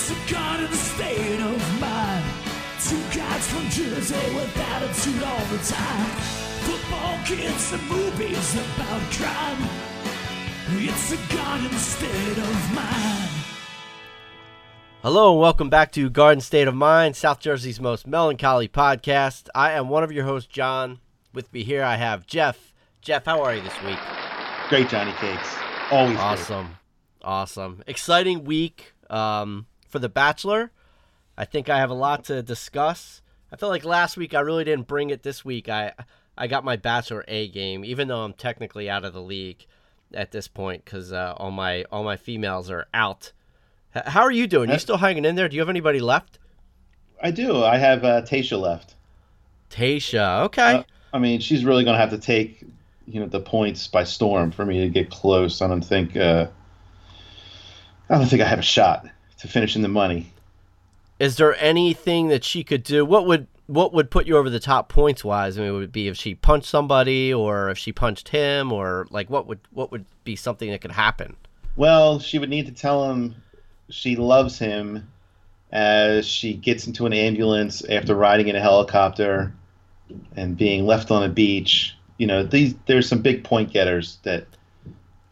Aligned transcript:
It's 0.00 0.12
a 0.12 0.32
garden 0.32 0.72
state 0.74 1.40
of 1.40 1.80
mind. 1.80 2.24
Two 2.80 3.18
guys 3.18 3.48
from 3.48 3.68
Jersey 3.68 4.14
with 4.32 4.56
attitude 4.56 5.22
all 5.24 5.44
the 5.46 5.58
time. 5.58 6.06
Football 6.62 7.18
kids 7.26 7.72
and 7.72 7.82
movies 7.88 8.54
about 8.54 9.02
crime. 9.10 9.68
It's 10.70 11.12
a 11.12 11.34
garden 11.34 11.76
state 11.76 12.38
of 12.38 12.74
mind. 12.76 13.30
Hello 15.02 15.32
and 15.32 15.40
welcome 15.40 15.68
back 15.68 15.90
to 15.92 16.08
Garden 16.08 16.42
State 16.42 16.68
of 16.68 16.76
Mind, 16.76 17.16
South 17.16 17.40
Jersey's 17.40 17.80
most 17.80 18.06
melancholy 18.06 18.68
podcast. 18.68 19.48
I 19.52 19.72
am 19.72 19.88
one 19.88 20.04
of 20.04 20.12
your 20.12 20.24
hosts, 20.24 20.48
John. 20.48 21.00
With 21.34 21.52
me 21.52 21.64
here, 21.64 21.82
I 21.82 21.96
have 21.96 22.24
Jeff. 22.24 22.72
Jeff, 23.00 23.24
how 23.24 23.42
are 23.42 23.52
you 23.52 23.62
this 23.62 23.82
week? 23.82 23.98
Great, 24.68 24.88
Johnny 24.90 25.12
Cakes. 25.14 25.56
Always 25.90 26.12
great. 26.12 26.22
Awesome, 26.22 26.76
awesome, 27.20 27.82
exciting 27.88 28.44
week 28.44 28.94
um, 29.10 29.66
for 29.88 29.98
The 29.98 30.08
Bachelor. 30.08 30.70
I 31.36 31.44
think 31.44 31.68
I 31.68 31.78
have 31.78 31.90
a 31.90 31.94
lot 31.94 32.24
to 32.24 32.42
discuss. 32.42 33.22
I 33.52 33.56
feel 33.56 33.68
like 33.68 33.84
last 33.84 34.16
week 34.16 34.34
I 34.34 34.40
really 34.40 34.64
didn't 34.64 34.86
bring 34.88 35.10
it. 35.10 35.22
This 35.22 35.44
week 35.44 35.68
I 35.68 35.92
I 36.36 36.46
got 36.46 36.64
my 36.64 36.76
Bachelor 36.76 37.24
A 37.28 37.48
game, 37.48 37.84
even 37.84 38.08
though 38.08 38.22
I'm 38.24 38.32
technically 38.32 38.88
out 38.90 39.04
of 39.04 39.12
the 39.12 39.22
league 39.22 39.66
at 40.14 40.30
this 40.32 40.48
point 40.48 40.84
because 40.84 41.12
uh, 41.12 41.34
all 41.36 41.50
my 41.50 41.84
all 41.90 42.04
my 42.04 42.16
females 42.16 42.70
are 42.70 42.86
out. 42.92 43.32
H- 43.96 44.04
How 44.06 44.22
are 44.22 44.30
you 44.30 44.46
doing? 44.46 44.68
You 44.68 44.76
Uh, 44.76 44.78
still 44.78 44.96
hanging 44.98 45.24
in 45.24 45.34
there? 45.34 45.48
Do 45.48 45.56
you 45.56 45.60
have 45.62 45.68
anybody 45.68 46.00
left? 46.00 46.38
I 47.22 47.30
do. 47.30 47.62
I 47.64 47.78
have 47.78 48.04
uh, 48.04 48.22
Tayshia 48.22 48.60
left. 48.60 48.94
Tayshia, 49.70 50.44
okay. 50.44 50.74
Uh, 50.76 50.82
I 51.12 51.18
mean, 51.18 51.40
she's 51.40 51.64
really 51.64 51.84
going 51.84 51.94
to 51.94 52.00
have 52.00 52.10
to 52.10 52.18
take, 52.18 52.62
you 53.06 53.20
know, 53.20 53.26
the 53.26 53.40
points 53.40 53.86
by 53.88 54.04
storm 54.04 54.50
for 54.50 54.64
me 54.64 54.80
to 54.80 54.88
get 54.88 55.10
close. 55.10 55.60
I 55.62 55.66
don't 55.68 55.84
think. 55.84 56.16
Uh, 56.16 56.46
I 58.10 58.18
don't 58.18 58.26
think 58.26 58.40
I 58.42 58.46
have 58.46 58.58
a 58.60 58.62
shot 58.62 59.06
to 59.38 59.48
finish 59.48 59.76
in 59.76 59.82
the 59.82 59.88
money. 59.88 60.32
Is 61.18 61.36
there 61.36 61.56
anything 61.56 62.28
that 62.28 62.44
she 62.44 62.62
could 62.62 62.82
do? 62.82 63.04
What 63.04 63.26
would 63.26 63.46
what 63.66 63.92
would 63.92 64.10
put 64.10 64.26
you 64.26 64.36
over 64.36 64.48
the 64.48 64.60
top 64.60 64.88
points 64.88 65.24
wise? 65.24 65.58
I 65.58 65.62
mean, 65.62 65.74
would 65.74 65.84
it 65.84 65.92
be 65.92 66.08
if 66.08 66.16
she 66.16 66.34
punched 66.34 66.68
somebody, 66.68 67.32
or 67.34 67.70
if 67.70 67.76
she 67.76 67.92
punched 67.92 68.28
him, 68.28 68.72
or 68.72 69.06
like 69.10 69.28
what 69.28 69.46
would 69.46 69.60
what 69.72 69.90
would 69.90 70.04
be 70.24 70.36
something 70.36 70.70
that 70.70 70.80
could 70.80 70.92
happen? 70.92 71.36
Well, 71.76 72.18
she 72.18 72.38
would 72.38 72.50
need 72.50 72.66
to 72.66 72.72
tell 72.72 73.10
him 73.10 73.34
she 73.90 74.16
loves 74.16 74.58
him 74.58 75.08
as 75.70 76.26
she 76.26 76.54
gets 76.54 76.86
into 76.86 77.06
an 77.06 77.12
ambulance 77.12 77.84
after 77.84 78.14
riding 78.14 78.48
in 78.48 78.56
a 78.56 78.60
helicopter 78.60 79.52
and 80.34 80.56
being 80.56 80.86
left 80.86 81.10
on 81.10 81.22
a 81.22 81.28
beach. 81.28 81.94
You 82.16 82.26
know, 82.26 82.42
these 82.42 82.74
there's 82.86 83.08
some 83.08 83.22
big 83.22 83.44
point 83.44 83.72
getters 83.72 84.18
that 84.22 84.46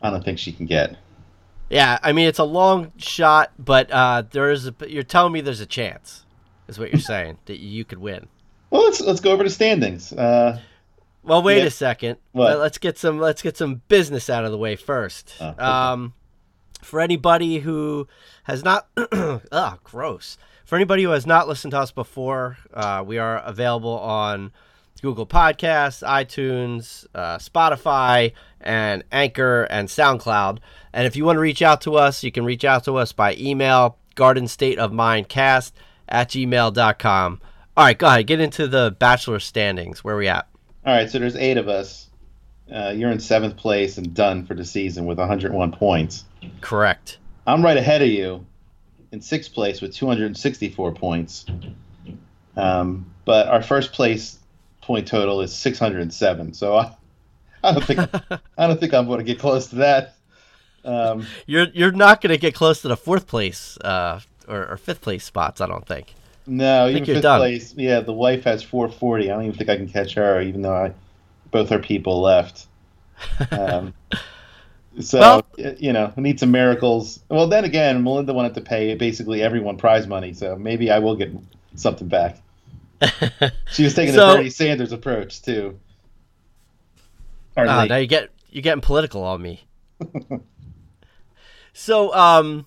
I 0.03 0.11
don't 0.11 0.25
think 0.25 0.39
she 0.39 0.53
can 0.53 0.67
get. 0.67 0.97
Yeah, 1.69 1.98
I 2.03 2.12
mean 2.12 2.28
it's 2.28 2.39
a 2.39 2.45
long 2.45 2.92
shot, 2.97 3.53
but 3.59 3.91
uh, 3.91 4.22
there 4.31 4.50
is. 4.50 4.67
A, 4.69 4.75
you're 4.86 5.03
telling 5.03 5.33
me 5.33 5.41
there's 5.41 5.61
a 5.61 5.67
chance, 5.67 6.25
is 6.69 6.78
what 6.78 6.92
you're 6.92 7.00
saying 7.14 7.39
that 7.47 7.59
you 7.59 7.84
could 7.84 7.98
win. 7.98 8.28
Well, 8.70 8.84
let's 8.84 9.00
let's 9.00 9.20
go 9.20 9.33
over 9.33 9.42
to 9.45 9.50
standings. 9.50 10.12
Uh, 10.12 10.61
Well, 11.25 11.42
wait 11.42 11.59
Yeah. 11.59 11.64
a 11.64 11.70
second. 11.70 12.19
What? 12.33 12.50
Let- 12.50 12.59
Let's 12.61 12.78
get 12.78 12.98
some 12.98 13.19
let's 13.19 13.42
get 13.42 13.56
some 13.56 13.83
business 13.89 14.31
out 14.31 14.44
of 14.44 14.53
the 14.53 14.59
way 14.59 14.77
first. 14.77 15.34
Oh, 15.41 15.48
okay. 15.48 15.62
Um, 15.62 16.14
for 16.83 17.00
anybody 17.00 17.59
who 17.59 18.06
has 18.44 18.62
not, 18.62 18.87
ugh, 18.97 19.81
gross. 19.84 20.39
For 20.64 20.77
anybody 20.77 21.03
who 21.05 21.11
has 21.11 21.27
not 21.27 21.48
listened 21.48 21.72
to 21.72 21.78
us 21.81 21.91
before, 21.91 22.59
uh, 22.75 23.03
we 23.05 23.19
are 23.19 23.39
available 23.39 23.98
on 23.98 24.53
Google 25.02 25.27
Podcasts, 25.27 26.06
iTunes, 26.06 27.06
uh, 27.14 27.39
Spotify, 27.39 28.33
and 28.61 29.05
Anchor 29.12 29.64
and 29.64 29.88
SoundCloud. 29.88 30.58
And 30.92 31.06
if 31.06 31.16
you 31.16 31.25
want 31.25 31.36
to 31.36 31.41
reach 31.41 31.62
out 31.62 31.80
to 31.83 31.97
us, 31.97 32.22
you 32.22 32.33
can 32.33 32.44
reach 32.44 32.64
out 32.64 32.84
to 32.84 32.97
us 32.97 33.12
by 33.12 33.34
email, 33.36 33.98
gardenstateofmindcast 34.16 35.72
at 36.09 36.31
gmail.com. 36.31 37.41
All 37.76 37.84
right, 37.84 37.98
go 37.98 38.06
ahead. 38.06 38.26
Get 38.26 38.41
into 38.41 38.66
the 38.66 38.97
bachelor 38.98 39.38
standings. 39.38 40.03
Where 40.03 40.16
we 40.16 40.28
at? 40.28 40.48
all 40.87 40.94
right, 40.94 41.10
so 41.10 41.19
there's 41.19 41.37
eight 41.37 41.56
of 41.56 41.69
us. 41.69 42.09
Uh, 42.72 42.92
you're 42.94 43.10
in 43.10 43.21
seventh 43.21 43.56
place 43.56 43.98
and 43.98 44.15
done 44.15 44.47
for 44.47 44.54
the 44.54 44.65
season 44.65 45.04
with 45.04 45.19
101 45.19 45.72
points. 45.72 46.25
Correct. 46.60 47.19
I'm 47.47 47.62
right 47.62 47.76
ahead 47.76 48.03
of 48.03 48.09
you 48.09 48.47
in 49.12 49.21
sixth 49.21 49.53
place 49.53 49.81
with 49.81 49.94
264 49.94 50.92
points. 50.92 51.44
Um, 52.56 53.06
but 53.25 53.48
our 53.48 53.62
first 53.62 53.92
place 53.92 54.38
point 54.86 55.06
total 55.06 55.41
is 55.41 55.52
607. 55.54 56.54
So 56.54 56.76
I, 56.76 56.94
I 57.62 57.72
don't 57.72 57.84
think 57.84 58.00
I 58.58 58.66
don't 58.66 58.78
think 58.80 58.94
I'm 58.94 59.06
going 59.06 59.19
to 59.19 59.24
get 59.24 59.38
close 59.38 59.66
to 59.69 59.76
that. 59.76 60.14
Um, 60.84 61.26
You're 61.47 61.66
you're 61.74 61.92
not 61.92 62.20
going 62.20 62.30
to 62.32 62.38
get 62.38 62.54
close 62.54 62.80
to 62.82 62.88
the 62.88 62.97
fourth 62.97 63.26
place 63.26 63.76
uh, 63.78 64.20
or, 64.47 64.66
or 64.69 64.76
fifth 64.76 65.00
place 65.00 65.24
spots. 65.24 65.60
I 65.60 65.66
don't 65.66 65.84
think. 65.86 66.14
no, 66.47 66.84
even 66.84 66.94
think 66.98 67.08
you're 67.08 67.16
fifth 67.16 67.22
done. 67.24 67.41
place. 67.41 67.74
Yeah, 67.76 68.00
the 68.00 68.12
wife 68.12 68.44
has 68.44 68.62
440. 68.62 69.24
I 69.30 69.34
don't 69.34 69.44
even 69.47 69.56
think 69.56 69.69
I 69.69 69.76
can 69.76 69.88
catch 69.88 70.14
her, 70.14 70.41
even 70.41 70.62
though 70.62 70.74
I 70.74 70.92
both 71.50 71.72
our 71.72 71.80
people 71.80 72.20
left. 72.20 72.66
Um, 73.50 73.94
so 75.00 75.18
Well- 75.18 75.47
you 75.78 75.92
know, 75.92 76.12
we 76.16 76.22
need 76.22 76.38
some 76.38 76.53
miracles. 76.53 77.18
Well, 77.28 77.48
then 77.48 77.64
again, 77.64 78.04
Melinda 78.04 78.32
wanted 78.32 78.54
to 78.54 78.60
pay 78.60 78.94
basically 78.94 79.42
everyone 79.42 79.76
prize 79.78 80.06
money, 80.06 80.32
so 80.34 80.54
maybe 80.54 80.91
I 80.91 81.00
will 81.00 81.16
get 81.16 81.32
something 81.74 82.06
back. 82.08 82.41
She 83.73 83.84
was 83.84 83.95
taking 83.95 84.15
So- 84.15 84.31
the 84.33 84.37
Bernie 84.37 84.51
Sanders 84.51 84.93
approach 84.93 85.43
too. 85.43 85.79
Pardon 87.55 87.75
Ah, 87.75 87.84
now 87.87 87.97
you 87.97 88.07
get 88.07 88.31
you're 88.51 88.62
getting 88.62 88.81
political 88.83 89.23
on 89.25 89.41
me. 89.43 89.67
so, 91.73 92.15
um, 92.15 92.67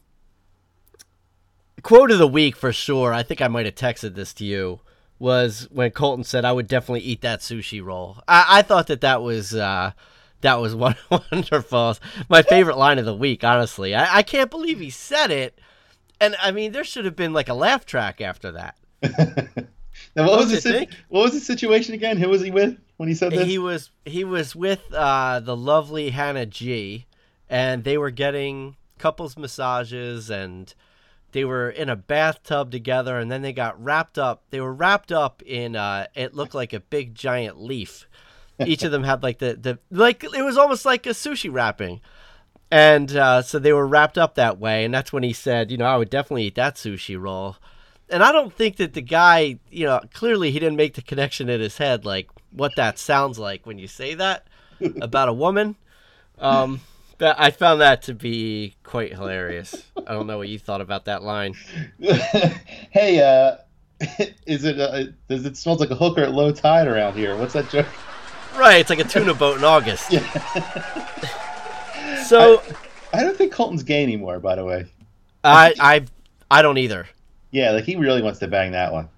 quote 1.81 2.11
of 2.11 2.17
the 2.19 2.27
week 2.27 2.55
for 2.55 2.73
sure. 2.73 3.13
I 3.13 3.23
think 3.23 3.41
I 3.41 3.47
might 3.47 3.65
have 3.65 3.75
texted 3.75 4.15
this 4.15 4.33
to 4.35 4.45
you. 4.45 4.81
Was 5.19 5.67
when 5.71 5.91
Colton 5.91 6.23
said, 6.23 6.45
"I 6.45 6.53
would 6.53 6.67
definitely 6.67 7.01
eat 7.01 7.21
that 7.21 7.41
sushi 7.41 7.83
roll." 7.83 8.23
I, 8.27 8.45
I 8.59 8.61
thought 8.61 8.87
that 8.87 9.01
that 9.01 9.21
was 9.21 9.53
uh, 9.53 9.91
that 10.41 10.61
was 10.61 10.73
one 10.87 10.95
wonderful. 11.09 11.97
My 12.29 12.41
favorite 12.41 12.77
line 12.77 12.99
of 12.99 13.05
the 13.05 13.15
week, 13.15 13.43
honestly. 13.43 13.93
I, 13.93 14.17
I 14.17 14.23
can't 14.23 14.49
believe 14.49 14.79
he 14.79 14.89
said 14.89 15.29
it. 15.31 15.59
And 16.21 16.35
I 16.41 16.51
mean, 16.51 16.71
there 16.71 16.83
should 16.83 17.05
have 17.05 17.15
been 17.15 17.33
like 17.33 17.49
a 17.49 17.53
laugh 17.53 17.85
track 17.85 18.21
after 18.21 18.51
that. 18.53 18.77
now, 20.15 20.27
what 20.27 20.39
was 20.39 20.47
Don't 20.47 20.73
the 20.73 20.87
si- 20.87 20.97
what 21.09 21.21
was 21.21 21.33
the 21.33 21.39
situation 21.39 21.93
again? 21.93 22.17
Who 22.17 22.29
was 22.29 22.41
he 22.41 22.51
with 22.51 22.77
when 22.97 23.09
he 23.09 23.15
said 23.15 23.31
this? 23.31 23.47
He 23.47 23.57
was 23.57 23.91
he 24.05 24.23
was 24.23 24.55
with 24.55 24.81
uh, 24.93 25.39
the 25.39 25.55
lovely 25.55 26.09
Hannah 26.09 26.45
G, 26.45 27.05
and 27.49 27.83
they 27.83 27.97
were 27.97 28.11
getting 28.11 28.75
couples 28.97 29.37
massages, 29.37 30.29
and 30.29 30.73
they 31.31 31.45
were 31.45 31.69
in 31.69 31.89
a 31.89 31.95
bathtub 31.95 32.71
together, 32.71 33.17
and 33.17 33.31
then 33.31 33.41
they 33.41 33.53
got 33.53 33.81
wrapped 33.81 34.17
up. 34.17 34.43
They 34.49 34.59
were 34.59 34.73
wrapped 34.73 35.11
up 35.11 35.41
in 35.43 35.75
uh, 35.75 36.07
it 36.15 36.33
looked 36.33 36.55
like 36.55 36.73
a 36.73 36.79
big 36.79 37.15
giant 37.15 37.61
leaf. 37.61 38.07
Each 38.65 38.83
of 38.83 38.91
them 38.91 39.03
had 39.03 39.23
like 39.23 39.37
the 39.37 39.55
the 39.55 39.79
like 39.89 40.23
it 40.23 40.43
was 40.43 40.57
almost 40.57 40.85
like 40.85 41.05
a 41.05 41.11
sushi 41.11 41.51
wrapping. 41.51 42.01
And 42.71 43.15
uh, 43.15 43.41
so 43.41 43.57
they 43.57 43.73
were 43.73 43.87
wrapped 43.87 44.17
up 44.17 44.35
that 44.35 44.59
way, 44.59 44.85
and 44.85 44.93
that's 44.93 45.11
when 45.11 45.23
he 45.23 45.33
said, 45.33 45.71
you 45.71 45.77
know, 45.77 45.85
I 45.85 45.97
would 45.97 46.09
definitely 46.09 46.43
eat 46.43 46.55
that 46.55 46.75
sushi 46.75 47.19
roll. 47.19 47.57
And 48.11 48.23
I 48.23 48.31
don't 48.31 48.53
think 48.53 48.77
that 48.77 48.93
the 48.93 49.01
guy, 49.01 49.59
you 49.69 49.85
know, 49.85 50.01
clearly 50.13 50.51
he 50.51 50.59
didn't 50.59 50.77
make 50.77 50.95
the 50.95 51.01
connection 51.01 51.49
in 51.49 51.61
his 51.61 51.77
head, 51.77 52.05
like 52.05 52.29
what 52.51 52.75
that 52.75 52.97
sounds 52.97 53.37
like 53.37 53.65
when 53.65 53.77
you 53.77 53.87
say 53.87 54.15
that 54.15 54.47
about 55.01 55.29
a 55.29 55.33
woman. 55.33 55.75
Um, 56.39 56.81
that 57.19 57.39
I 57.39 57.51
found 57.51 57.81
that 57.81 58.03
to 58.03 58.13
be 58.13 58.75
quite 58.83 59.13
hilarious. 59.13 59.75
I 60.07 60.13
don't 60.13 60.25
know 60.25 60.37
what 60.37 60.47
you 60.47 60.57
thought 60.57 60.81
about 60.81 61.05
that 61.05 61.21
line. 61.21 61.53
hey, 61.99 63.21
uh, 63.21 63.57
is 64.47 64.63
it? 64.63 64.79
Uh, 64.79 65.11
does 65.27 65.45
it 65.45 65.57
smells 65.57 65.79
like 65.79 65.91
a 65.91 65.95
hooker 65.95 66.21
at 66.21 66.31
low 66.31 66.51
tide 66.51 66.87
around 66.87 67.15
here? 67.15 67.35
What's 67.37 67.53
that 67.53 67.69
joke? 67.69 67.87
Right, 68.57 68.79
it's 68.79 68.89
like 68.89 68.99
a 68.99 69.03
tuna 69.03 69.33
boat 69.33 69.57
in 69.57 69.63
August. 69.63 70.11
Yeah. 72.01 72.23
So 72.23 72.61
I 73.13 73.23
don't 73.23 73.35
think 73.35 73.51
Colton's 73.51 73.83
gay 73.83 74.03
anymore. 74.03 74.39
By 74.39 74.55
the 74.55 74.63
way. 74.63 74.85
I 75.43 75.73
I 75.79 76.05
I 76.49 76.61
don't 76.61 76.77
either. 76.77 77.07
Yeah, 77.51 77.71
like 77.71 77.85
he 77.85 77.95
really 77.95 78.21
wants 78.21 78.39
to 78.39 78.47
bang 78.47 78.71
that 78.71 78.91
one. 78.93 79.09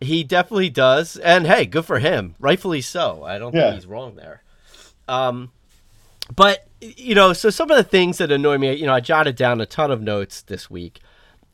He 0.00 0.24
definitely 0.24 0.70
does, 0.70 1.16
and 1.16 1.46
hey, 1.46 1.64
good 1.64 1.84
for 1.84 2.00
him. 2.00 2.34
Rightfully 2.40 2.80
so. 2.80 3.22
I 3.22 3.38
don't 3.38 3.54
Yeah. 3.54 3.62
think 3.70 3.74
he's 3.76 3.86
wrong 3.86 4.16
there. 4.16 4.42
Um, 5.06 5.52
but 6.34 6.66
you 6.80 7.14
know, 7.14 7.32
so 7.32 7.50
some 7.50 7.70
of 7.70 7.76
the 7.76 7.84
things 7.84 8.18
that 8.18 8.32
annoy 8.32 8.58
me, 8.58 8.72
you 8.74 8.86
know, 8.86 8.94
I 8.94 9.00
jotted 9.00 9.36
down 9.36 9.60
a 9.60 9.66
ton 9.66 9.92
of 9.92 10.02
notes 10.02 10.42
this 10.42 10.68
week, 10.68 11.00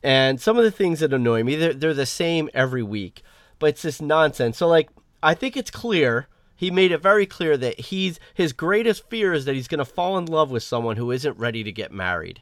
and 0.01 0.41
some 0.41 0.57
of 0.57 0.63
the 0.63 0.71
things 0.71 1.01
that 1.01 1.13
annoy 1.13 1.43
me, 1.43 1.55
they're, 1.55 1.73
they're 1.73 1.93
the 1.93 2.05
same 2.07 2.49
every 2.53 2.81
week, 2.81 3.21
but 3.59 3.67
it's 3.67 3.83
this 3.83 4.01
nonsense. 4.01 4.57
So, 4.57 4.67
like, 4.67 4.89
I 5.21 5.35
think 5.35 5.55
it's 5.55 5.69
clear. 5.69 6.27
He 6.55 6.71
made 6.71 6.91
it 6.91 7.01
very 7.03 7.25
clear 7.27 7.55
that 7.57 7.79
he's 7.79 8.19
his 8.33 8.51
greatest 8.53 9.07
fear 9.09 9.31
is 9.33 9.45
that 9.45 9.53
he's 9.55 9.67
going 9.67 9.77
to 9.79 9.85
fall 9.85 10.17
in 10.17 10.25
love 10.25 10.49
with 10.49 10.63
someone 10.63 10.97
who 10.97 11.11
isn't 11.11 11.37
ready 11.37 11.63
to 11.63 11.71
get 11.71 11.91
married. 11.91 12.41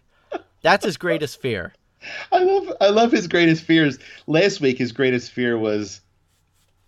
That's 0.62 0.86
his 0.86 0.98
greatest 0.98 1.40
fear. 1.42 1.74
I 2.32 2.44
love 2.44 2.74
I 2.82 2.90
love 2.90 3.12
his 3.12 3.28
greatest 3.28 3.64
fears. 3.64 4.00
Last 4.28 4.62
week, 4.62 4.78
his 4.78 4.92
greatest 4.92 5.32
fear 5.32 5.58
was 5.58 6.02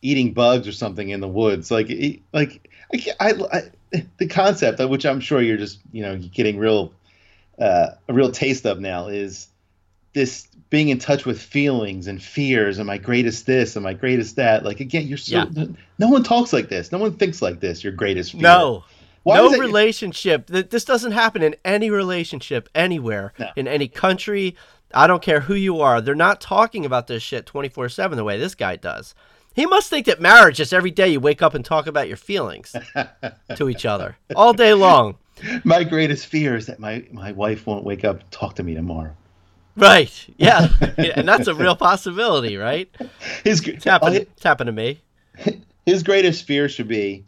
eating 0.02 0.34
bugs 0.34 0.68
or 0.68 0.72
something 0.72 1.10
in 1.10 1.20
the 1.20 1.28
woods. 1.28 1.72
Like 1.72 1.88
he, 1.88 2.22
like 2.34 2.70
I, 2.94 3.16
I, 3.20 3.34
I 3.94 4.06
the 4.18 4.28
concept 4.28 4.80
of 4.80 4.90
which 4.90 5.06
I'm 5.06 5.20
sure 5.20 5.42
you're 5.42 5.58
just 5.58 5.80
you 5.92 6.04
know 6.04 6.18
getting 6.18 6.58
real 6.58 6.94
uh, 7.60 7.88
a 8.08 8.14
real 8.14 8.32
taste 8.32 8.66
of 8.66 8.80
now 8.80 9.08
is 9.08 9.48
this 10.14 10.48
being 10.70 10.90
in 10.90 11.00
touch 11.00 11.26
with 11.26 11.42
feelings 11.42 12.08
and 12.08 12.22
fears 12.22 12.78
and 12.78 12.86
my 12.86 12.98
greatest 12.98 13.46
this 13.48 13.76
and 13.76 13.84
my 13.84 13.94
greatest 13.94 14.36
that. 14.36 14.64
Like 14.64 14.80
again, 14.80 15.08
you're 15.08 15.18
so 15.18 15.38
Yeah. 15.52 15.66
no 15.98 16.08
one 16.08 16.24
talks 16.24 16.54
like 16.54 16.70
this. 16.70 16.92
No 16.92 17.00
one 17.00 17.14
thinks 17.16 17.42
like 17.42 17.60
this. 17.60 17.84
Your 17.84 17.94
greatest 17.94 18.34
fear. 18.34 18.42
No. 18.42 18.84
Why 19.24 19.36
no 19.38 19.50
relationship. 19.58 20.48
Th- 20.48 20.70
This 20.70 20.86
doesn't 20.86 21.12
happen 21.12 21.42
in 21.44 21.56
any 21.66 21.90
relationship 21.90 22.70
anywhere, 22.74 23.34
No. 23.38 23.50
in 23.56 23.68
any 23.68 23.88
country. 23.88 24.56
I 24.94 25.08
don't 25.08 25.22
care 25.22 25.42
who 25.42 25.54
you 25.54 25.82
are. 25.82 26.02
They're 26.02 26.16
not 26.16 26.42
talking 26.42 26.86
about 26.86 27.08
this 27.08 27.24
shit 27.24 27.46
24 27.46 27.90
7 27.90 28.18
the 28.18 28.24
way 28.24 28.40
this 28.40 28.56
guy 28.56 28.76
does. 28.76 29.14
He 29.54 29.66
must 29.66 29.90
think 29.90 30.06
that 30.06 30.22
marriage 30.22 30.60
is 30.60 30.72
every 30.72 30.92
day 30.92 31.10
you 31.10 31.20
wake 31.20 31.42
up 31.42 31.54
and 31.54 31.66
talk 31.66 31.88
about 31.88 32.08
your 32.08 32.18
feelings 32.18 32.76
to 33.56 33.70
each 33.70 33.86
other 33.86 34.18
all 34.36 34.54
day 34.54 34.74
long. 34.74 35.18
My 35.64 35.84
greatest 35.84 36.28
fear 36.28 36.56
is 36.56 36.66
that 36.68 36.80
my 36.80 37.06
my 37.12 37.32
wife 37.32 37.66
won't 37.66 37.84
wake 37.84 38.04
up 38.04 38.22
and 38.22 38.32
talk 38.32 38.56
to 38.56 38.64
me 38.64 38.74
tomorrow. 38.74 39.16
Right. 39.76 40.28
Yeah. 40.38 40.70
And 41.16 41.28
that's 41.28 41.48
a 41.48 41.56
real 41.56 41.76
possibility, 41.76 42.58
right? 42.58 42.90
His 43.44 43.66
It's 43.68 43.86
happened, 43.86 44.16
oh, 44.16 44.22
it's 44.22 44.44
happened 44.44 44.68
to 44.68 44.74
me. 44.74 45.02
his 45.86 46.04
greatest 46.04 46.46
fear 46.46 46.68
should 46.70 46.88
be 46.88 47.26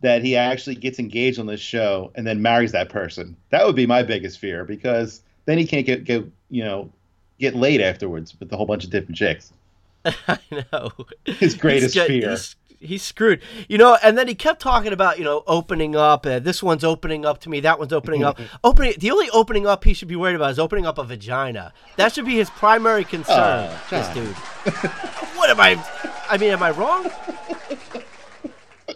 that 0.00 0.22
he 0.22 0.36
actually 0.36 0.76
gets 0.76 0.98
engaged 0.98 1.38
on 1.38 1.46
this 1.46 1.60
show 1.60 2.10
and 2.14 2.26
then 2.26 2.40
marries 2.40 2.72
that 2.72 2.88
person. 2.88 3.36
That 3.50 3.66
would 3.66 3.76
be 3.76 3.86
my 3.86 4.02
biggest 4.02 4.38
fear 4.38 4.64
because 4.64 5.20
then 5.44 5.58
he 5.58 5.66
can't 5.66 5.84
get, 5.84 6.04
get 6.04 6.24
you 6.50 6.64
know 6.64 6.90
get 7.38 7.54
laid 7.56 7.80
afterwards 7.80 8.34
with 8.38 8.52
a 8.52 8.56
whole 8.56 8.66
bunch 8.66 8.84
of 8.84 8.90
different 8.90 9.16
chicks. 9.16 9.52
I 10.04 10.38
know. 10.72 10.90
His 11.24 11.54
greatest 11.54 11.94
fear. 11.94 12.30
He's, 12.30 12.56
he's 12.78 13.02
screwed. 13.02 13.40
You 13.68 13.78
know, 13.78 13.96
and 14.02 14.16
then 14.18 14.28
he 14.28 14.34
kept 14.34 14.60
talking 14.60 14.92
about, 14.92 15.18
you 15.18 15.24
know, 15.24 15.42
opening 15.46 15.94
up. 15.96 16.26
Uh, 16.26 16.38
this 16.38 16.62
one's 16.62 16.84
opening 16.84 17.24
up 17.24 17.40
to 17.40 17.48
me. 17.50 17.60
That 17.60 17.78
one's 17.78 17.92
opening 17.92 18.24
up. 18.24 18.38
opening. 18.64 18.94
The 18.98 19.10
only 19.10 19.30
opening 19.30 19.66
up 19.66 19.84
he 19.84 19.94
should 19.94 20.08
be 20.08 20.16
worried 20.16 20.36
about 20.36 20.50
is 20.50 20.58
opening 20.58 20.84
up 20.86 20.98
a 20.98 21.04
vagina. 21.04 21.72
That 21.96 22.12
should 22.14 22.26
be 22.26 22.36
his 22.36 22.50
primary 22.50 23.04
concern. 23.04 23.70
Oh, 23.70 23.82
this 23.90 24.08
dude. 24.14 24.34
what 25.36 25.48
am 25.50 25.60
I? 25.60 25.82
I 26.28 26.36
mean, 26.38 26.50
am 26.50 26.62
I 26.62 26.70
wrong? 26.72 27.10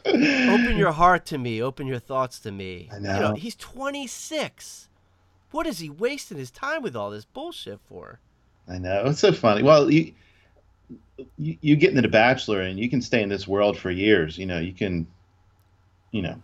Open 0.06 0.76
your 0.76 0.92
heart 0.92 1.24
to 1.26 1.38
me. 1.38 1.62
Open 1.62 1.86
your 1.86 1.98
thoughts 1.98 2.38
to 2.40 2.52
me. 2.52 2.88
I 2.92 2.96
You 2.96 3.02
know. 3.02 3.20
know, 3.20 3.34
he's 3.34 3.54
26. 3.56 4.88
What 5.54 5.68
is 5.68 5.78
he 5.78 5.88
wasting 5.88 6.36
his 6.36 6.50
time 6.50 6.82
with 6.82 6.96
all 6.96 7.10
this 7.10 7.26
bullshit 7.26 7.78
for? 7.88 8.18
I 8.68 8.76
know 8.78 9.04
it's 9.06 9.20
so 9.20 9.30
funny. 9.30 9.62
Well, 9.62 9.88
you, 9.88 10.12
you 11.38 11.56
you 11.60 11.76
get 11.76 11.90
into 11.90 12.02
the 12.02 12.08
Bachelor 12.08 12.60
and 12.60 12.76
you 12.76 12.90
can 12.90 13.00
stay 13.00 13.22
in 13.22 13.28
this 13.28 13.46
world 13.46 13.78
for 13.78 13.92
years. 13.92 14.36
You 14.36 14.46
know, 14.46 14.58
you 14.58 14.72
can, 14.72 15.06
you 16.10 16.22
know, 16.22 16.40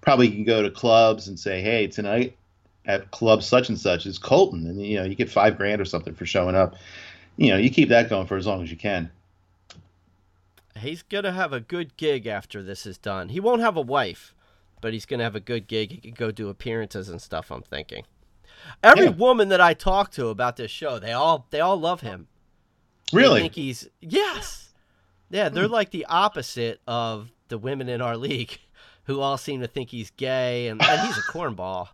probably 0.00 0.28
you 0.28 0.32
can 0.32 0.44
go 0.44 0.62
to 0.62 0.70
clubs 0.70 1.26
and 1.26 1.36
say, 1.36 1.60
"Hey, 1.60 1.88
tonight 1.88 2.36
at 2.86 3.10
club 3.10 3.42
such 3.42 3.68
and 3.68 3.76
such 3.76 4.06
is 4.06 4.16
Colton," 4.16 4.64
and 4.68 4.80
you 4.80 4.96
know, 4.96 5.04
you 5.04 5.16
get 5.16 5.28
five 5.28 5.56
grand 5.56 5.80
or 5.80 5.84
something 5.84 6.14
for 6.14 6.24
showing 6.24 6.54
up. 6.54 6.76
You 7.36 7.50
know, 7.50 7.56
you 7.56 7.68
keep 7.68 7.88
that 7.88 8.08
going 8.08 8.28
for 8.28 8.36
as 8.36 8.46
long 8.46 8.62
as 8.62 8.70
you 8.70 8.76
can. 8.76 9.10
He's 10.76 11.02
gonna 11.02 11.32
have 11.32 11.52
a 11.52 11.58
good 11.58 11.96
gig 11.96 12.28
after 12.28 12.62
this 12.62 12.86
is 12.86 12.96
done. 12.96 13.30
He 13.30 13.40
won't 13.40 13.60
have 13.60 13.76
a 13.76 13.80
wife, 13.80 14.33
but 14.84 14.92
he's 14.92 15.06
gonna 15.06 15.24
have 15.24 15.34
a 15.34 15.40
good 15.40 15.66
gig. 15.66 15.92
He 15.92 15.96
can 15.96 16.10
go 16.12 16.30
do 16.30 16.50
appearances 16.50 17.08
and 17.08 17.22
stuff. 17.22 17.50
I'm 17.50 17.62
thinking. 17.62 18.04
Every 18.82 19.04
Yeah. 19.06 19.10
woman 19.12 19.48
that 19.48 19.60
I 19.62 19.72
talk 19.72 20.10
to 20.12 20.28
about 20.28 20.56
this 20.56 20.70
show, 20.70 20.98
they 20.98 21.12
all 21.12 21.46
they 21.50 21.60
all 21.60 21.80
love 21.80 22.02
him. 22.02 22.28
They 23.10 23.18
Really? 23.18 23.40
think 23.40 23.54
he's 23.54 23.88
yes, 24.02 24.74
yeah. 25.30 25.48
They're 25.48 25.68
like 25.68 25.90
the 25.90 26.04
opposite 26.04 26.82
of 26.86 27.30
the 27.48 27.56
women 27.56 27.88
in 27.88 28.02
our 28.02 28.16
league, 28.18 28.58
who 29.04 29.20
all 29.20 29.38
seem 29.38 29.62
to 29.62 29.66
think 29.66 29.88
he's 29.88 30.10
gay 30.10 30.68
and, 30.68 30.82
and 30.82 31.00
he's 31.06 31.16
a 31.16 31.22
cornball. 31.32 31.88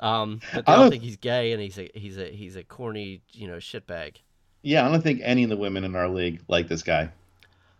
Um, 0.00 0.40
but 0.52 0.66
they 0.66 0.72
I 0.72 0.76
don't- 0.76 0.90
think 0.90 1.04
he's 1.04 1.16
gay 1.16 1.52
and 1.52 1.62
he's 1.62 1.78
a 1.78 1.88
he's 1.94 2.18
a 2.18 2.28
he's 2.30 2.56
a 2.56 2.64
corny 2.64 3.22
you 3.32 3.46
know 3.46 3.58
shitbag. 3.58 4.16
Yeah, 4.62 4.84
I 4.84 4.90
don't 4.90 5.00
think 5.02 5.20
any 5.22 5.44
of 5.44 5.50
the 5.50 5.56
women 5.56 5.84
in 5.84 5.94
our 5.94 6.08
league 6.08 6.40
like 6.48 6.66
this 6.66 6.82
guy, 6.82 7.10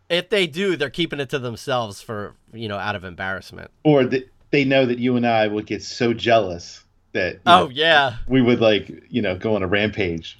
If 0.08 0.28
they 0.28 0.46
do, 0.46 0.76
they're 0.76 0.88
keeping 0.90 1.18
it 1.18 1.28
to 1.30 1.38
themselves 1.40 2.00
for 2.00 2.36
you 2.52 2.68
know 2.68 2.78
out 2.78 2.94
of 2.96 3.04
embarrassment. 3.04 3.70
or 3.84 4.04
th- 4.04 4.28
they 4.50 4.64
know 4.64 4.86
that 4.86 4.98
you 4.98 5.16
and 5.16 5.26
I 5.26 5.46
would 5.46 5.66
get 5.66 5.82
so 5.82 6.12
jealous 6.12 6.84
that 7.12 7.40
Oh 7.46 7.64
know, 7.64 7.70
yeah, 7.70 8.16
we 8.26 8.42
would 8.42 8.60
like 8.60 9.04
you 9.08 9.22
know 9.22 9.36
go 9.36 9.56
on 9.56 9.62
a 9.62 9.66
rampage. 9.66 10.38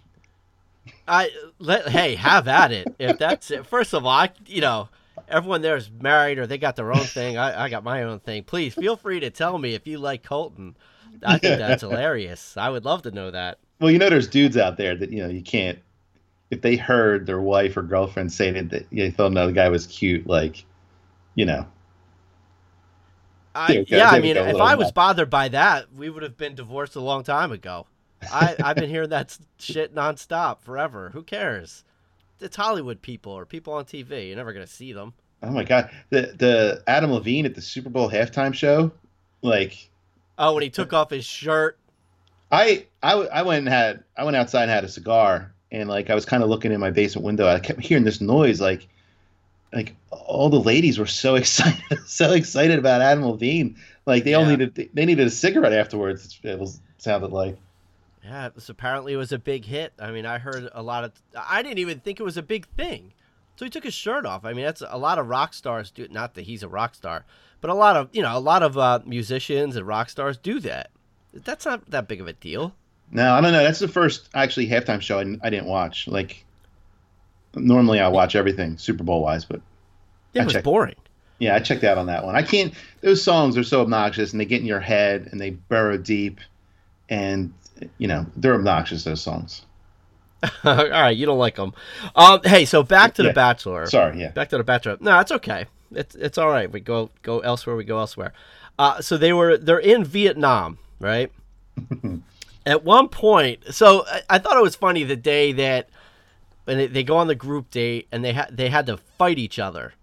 I 1.09 1.31
let 1.59 1.89
hey 1.89 2.15
have 2.17 2.49
at 2.49 2.73
it 2.73 2.95
if 2.99 3.19
that's 3.19 3.51
it. 3.51 3.67
First 3.67 3.95
of 3.95 4.05
all, 4.05 4.11
I 4.11 4.31
you 4.47 4.61
know 4.61 4.89
everyone 5.29 5.63
there 5.63 5.77
is 5.77 5.91
married 5.91 6.39
or 6.39 6.47
they 6.47 6.59
got 6.59 6.77
their 6.77 6.93
own 6.93 7.05
thing. 7.05 7.37
I, 7.37 7.65
I 7.65 7.69
got 7.69 7.85
my 7.85 8.03
own 8.03 8.21
thing. 8.21 8.45
Please 8.45 8.75
feel 8.75 8.97
free 8.97 9.21
to 9.21 9.31
tell 9.31 9.59
me 9.59 9.75
if 9.75 9.87
you 9.87 9.99
like 9.99 10.23
Colton. 10.23 10.77
I 11.25 11.39
think 11.39 11.59
that's 11.59 11.83
hilarious. 11.83 12.57
I 12.57 12.71
would 12.71 12.85
love 12.85 13.03
to 13.03 13.11
know 13.11 13.31
that. 13.31 13.59
Well, 13.81 13.91
you 13.91 13.99
know, 13.99 14.09
there's 14.09 14.29
dudes 14.29 14.57
out 14.57 14.77
there 14.77 14.97
that 14.97 15.11
you 15.11 15.23
know 15.23 15.29
you 15.29 15.43
can't. 15.43 15.79
If 16.51 16.61
they 16.61 16.77
heard 16.77 17.27
their 17.27 17.41
wife 17.41 17.77
or 17.77 17.83
girlfriend 17.83 18.33
say 18.33 18.53
that, 18.53 18.71
that 18.71 18.87
they 18.93 19.11
thought 19.11 19.33
another 19.33 19.51
guy 19.51 19.69
was 19.69 19.89
cute, 19.89 20.29
like, 20.29 20.65
you 21.35 21.45
know, 21.45 21.67
I, 23.57 23.73
Yeah, 23.73 23.81
okay, 23.81 23.97
yeah, 23.97 24.11
I 24.11 24.21
mean, 24.21 24.37
if 24.37 24.57
I 24.57 24.75
was 24.75 24.93
bothered 24.93 25.31
by 25.31 25.49
that, 25.49 25.93
we 25.95 26.11
would 26.11 26.23
have 26.23 26.37
been 26.37 26.55
divorced 26.55 26.97
a 26.97 27.01
long 27.01 27.25
time 27.25 27.53
ago. 27.53 27.87
I, 28.33 28.57
I've 28.63 28.77
been 28.77 28.91
hearing 28.91 29.11
that 29.11 29.37
shit 29.59 29.95
nonstop 29.95 30.61
forever. 30.61 31.11
Who 31.13 31.23
cares? 31.23 31.85
It's 32.41 32.57
Hollywood 32.57 33.03
people 33.03 33.33
or 33.33 33.47
people 33.47 33.73
on 33.73 33.85
TV. 33.85 34.29
You're 34.29 34.37
never 34.37 34.53
gonna 34.53 34.67
see 34.67 34.93
them. 34.93 35.15
oh 35.43 35.51
my 35.51 35.65
god, 35.65 35.91
the 36.11 36.35
the 36.37 36.83
Adam 36.87 37.13
Levine 37.13 37.47
at 37.47 37.55
the 37.55 37.63
Super 37.63 37.89
Bowl 37.89 38.11
halftime 38.11 38.53
show, 38.55 38.93
like, 39.43 39.89
Oh, 40.39 40.53
when 40.55 40.63
he 40.63 40.71
took 40.71 40.93
off 40.93 41.11
his 41.11 41.25
shirt. 41.25 41.79
I 42.53 42.87
I, 43.03 43.15
I 43.15 43.43
went 43.43 43.61
and 43.61 43.69
had 43.69 44.05
I 44.17 44.25
went 44.25 44.37
outside 44.37 44.63
and 44.63 44.71
had 44.71 44.85
a 44.85 44.89
cigar, 44.89 45.53
and 45.73 45.89
like 45.89 46.11
I 46.11 46.15
was 46.15 46.25
kind 46.27 46.43
of 46.43 46.49
looking 46.49 46.73
in 46.73 46.81
my 46.81 46.91
basement 46.91 47.25
window. 47.25 47.47
I 47.49 47.59
kept 47.59 47.81
hearing 47.81 48.05
this 48.05 48.21
noise, 48.21 48.61
like, 48.61 48.87
like 49.77 49.95
all 50.11 50.49
the 50.49 50.59
ladies 50.59 50.99
were 50.99 51.07
so 51.07 51.35
excited, 51.37 51.99
so 52.07 52.33
excited 52.33 52.79
about 52.79 53.03
Adam 53.03 53.25
Levine, 53.25 53.77
like 54.07 54.25
they 54.25 54.35
all 54.35 54.47
needed 54.47 54.89
they 54.95 55.05
needed 55.05 55.27
a 55.27 55.31
cigarette 55.31 55.75
afterwards. 55.75 56.41
It 56.43 56.59
was 56.59 56.81
sounded 56.99 57.31
like. 57.31 57.59
Yeah, 58.25 58.49
was 58.55 58.69
apparently 58.69 59.13
it 59.13 59.19
was 59.19 59.31
a 59.31 59.39
big 59.39 59.67
hit. 59.67 59.93
I 60.01 60.11
mean, 60.11 60.27
I 60.27 60.39
heard 60.39 60.69
a 60.73 60.83
lot 60.83 61.05
of. 61.05 61.13
I 61.37 61.63
didn't 61.63 61.79
even 61.79 62.01
think 62.01 62.19
it 62.19 62.25
was 62.25 62.37
a 62.37 62.43
big 62.43 62.67
thing. 62.77 63.13
So 63.57 63.65
he 63.65 63.71
took 63.71 63.85
his 63.85 63.95
shirt 63.95 64.27
off. 64.27 64.45
I 64.45 64.53
mean, 64.53 64.65
that's 64.65 64.83
a 64.87 64.99
lot 64.99 65.19
of 65.19 65.29
rock 65.29 65.55
stars 65.55 65.91
do. 65.91 66.09
Not 66.11 66.35
that 66.35 66.43
he's 66.43 66.63
a 66.63 66.69
rock 66.69 66.95
star, 66.95 67.25
but 67.61 67.71
a 67.71 67.75
lot 67.75 67.97
of 67.97 68.09
you 68.13 68.23
know 68.23 68.37
a 68.37 68.41
lot 68.41 68.63
of 68.63 68.79
uh, 68.79 69.01
musicians 69.05 69.77
and 69.77 69.87
rock 69.87 70.09
stars 70.09 70.39
do 70.39 70.59
that. 70.61 70.91
That's 71.35 71.67
not 71.67 71.91
that 71.91 72.09
big 72.09 72.21
of 72.23 72.27
a 72.27 72.33
deal. 72.33 72.75
No, 73.13 73.35
I 73.35 73.41
don't 73.43 73.53
know. 73.53 73.63
That's 73.63 73.79
the 73.79 73.89
first 73.89 74.31
actually 74.35 74.69
halftime 74.69 75.03
show 75.03 75.19
I, 75.21 75.37
I 75.43 75.51
didn't 75.51 75.67
watch. 75.67 76.09
Like 76.09 76.46
normally 77.57 78.01
I 78.01 78.09
watch 78.09 78.37
everything 78.37 78.79
Super 78.79 79.03
Bowl 79.05 79.23
wise, 79.23 79.45
but 79.45 79.61
It 80.35 80.41
I 80.41 80.45
was 80.45 80.53
checked. 80.53 80.65
boring. 80.65 80.95
yeah, 81.39 81.55
I 81.55 81.59
checked 81.59 81.85
out 81.85 81.99
on 81.99 82.07
that 82.07 82.25
one. 82.25 82.35
I 82.37 82.43
can't. 82.43 82.73
Those 83.01 83.23
songs 83.23 83.57
are 83.57 83.65
so 83.65 83.81
obnoxious 83.83 84.33
and 84.33 84.41
they 84.41 84.45
get 84.45 84.61
in 84.61 84.67
your 84.67 84.81
head 84.81 85.29
and 85.33 85.41
they 85.41 85.51
burrow 85.51 85.97
deep, 85.99 86.41
and 87.09 87.53
you 87.99 88.09
know 88.09 88.27
they're 88.37 88.55
obnoxious. 88.55 89.05
Those 89.05 89.21
songs. 89.23 89.63
All 90.65 90.75
right, 90.89 91.17
you 91.17 91.25
don't 91.27 91.39
like 91.39 91.57
them. 91.57 91.73
Um, 92.15 92.41
hey, 92.45 92.67
so 92.67 92.83
back 92.83 93.15
to 93.15 93.23
Yeah. 93.23 93.29
the 93.31 93.35
Bachelor. 93.35 93.87
Sorry, 93.87 94.21
yeah. 94.21 94.31
Back 94.31 94.51
to 94.51 94.59
the 94.59 94.65
Bachelor. 94.65 94.99
No, 95.01 95.19
it's 95.21 95.33
okay. 95.33 95.67
It's 95.93 96.15
it's 96.15 96.37
all 96.37 96.49
right. 96.49 96.71
We 96.71 96.81
go 96.81 97.11
go 97.23 97.41
elsewhere. 97.41 97.75
We 97.77 97.85
go 97.85 97.99
elsewhere. 97.99 98.33
Uh, 98.79 99.01
so 99.01 99.17
they 99.17 99.33
were 99.33 99.57
they're 99.57 99.79
in 99.79 100.05
Vietnam, 100.05 100.79
right? 101.01 101.33
At 102.67 102.83
one 102.85 103.09
point, 103.09 103.61
so 103.73 104.05
I, 104.07 104.23
I 104.31 104.39
thought 104.39 104.57
it 104.57 104.63
was 104.63 104.75
funny 104.75 105.05
the 105.05 105.15
day 105.17 105.53
that 105.53 105.89
when 106.67 106.79
they, 106.79 106.87
they 106.89 107.05
go 107.05 107.17
on 107.17 107.29
the 107.29 107.35
group 107.35 107.71
date 107.71 108.09
and 108.13 108.25
they 108.25 108.33
had 108.33 108.57
they 108.57 108.69
had 108.69 108.87
to 108.87 108.97
fight 108.97 109.39
each 109.39 109.59
other. 109.59 109.95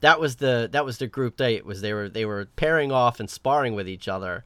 That 0.00 0.20
was 0.20 0.36
the 0.36 0.68
that 0.70 0.84
was 0.84 0.98
the 0.98 1.06
group 1.06 1.36
date. 1.36 1.66
Was 1.66 1.80
they 1.80 1.92
were 1.92 2.08
they 2.08 2.24
were 2.24 2.46
pairing 2.56 2.92
off 2.92 3.18
and 3.18 3.28
sparring 3.28 3.74
with 3.74 3.88
each 3.88 4.06
other. 4.06 4.44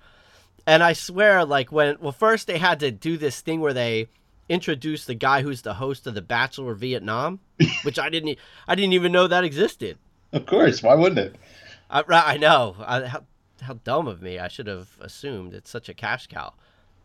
And 0.67 0.83
I 0.83 0.95
swear, 0.95 1.45
like 1.45 1.71
when 1.71 1.97
well, 2.01 2.13
first 2.13 2.47
they 2.47 2.59
had 2.59 2.81
to 2.81 2.91
do 2.91 3.17
this 3.17 3.41
thing 3.41 3.61
where 3.61 3.75
they 3.75 4.09
introduced 4.49 5.07
the 5.07 5.15
guy 5.15 5.43
who's 5.43 5.63
the 5.63 5.75
host 5.75 6.07
of 6.07 6.15
the 6.15 6.23
Bachelor 6.23 6.75
Vietnam, 6.75 7.41
which 7.83 7.99
I 7.99 8.09
didn't 8.09 8.39
I 8.69 8.75
didn't 8.75 8.93
even 8.93 9.13
know 9.13 9.27
that 9.27 9.45
existed. 9.45 9.99
Of 10.33 10.47
course. 10.47 10.83
Why 10.83 10.95
wouldn't 10.95 11.19
it? 11.19 11.37
I, 11.91 12.03
right, 12.03 12.25
I 12.27 12.37
know. 12.37 12.77
I, 12.81 13.05
how, 13.05 13.25
how 13.63 13.75
dumb 13.85 14.07
of 14.07 14.23
me. 14.23 14.39
I 14.39 14.49
should 14.49 14.67
have 14.67 14.97
assumed 15.01 15.55
it's 15.55 15.71
such 15.71 15.89
a 15.89 15.95
cash 15.95 16.27
cow. 16.27 16.55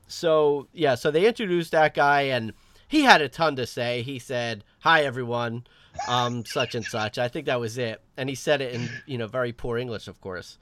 So, 0.07 0.67
yeah, 0.73 0.95
so 0.95 1.11
they 1.11 1.27
introduced 1.27 1.71
that 1.71 1.93
guy, 1.93 2.23
and 2.23 2.53
he 2.89 3.03
had 3.03 3.21
a 3.21 3.29
ton 3.29 3.55
to 3.55 3.67
say. 3.67 4.01
He 4.01 4.17
said, 4.17 4.63
Hi, 4.79 5.03
everyone, 5.03 5.65
um, 6.07 6.43
such 6.43 6.73
and 6.73 6.83
such. 6.83 7.19
I 7.19 7.27
think 7.27 7.45
that 7.45 7.59
was 7.59 7.77
it. 7.77 8.01
And 8.17 8.27
he 8.27 8.35
said 8.35 8.61
it 8.61 8.73
in, 8.73 8.89
you 9.05 9.17
know, 9.17 9.27
very 9.27 9.53
poor 9.53 9.77
English, 9.77 10.07
of 10.07 10.19
course. 10.19 10.57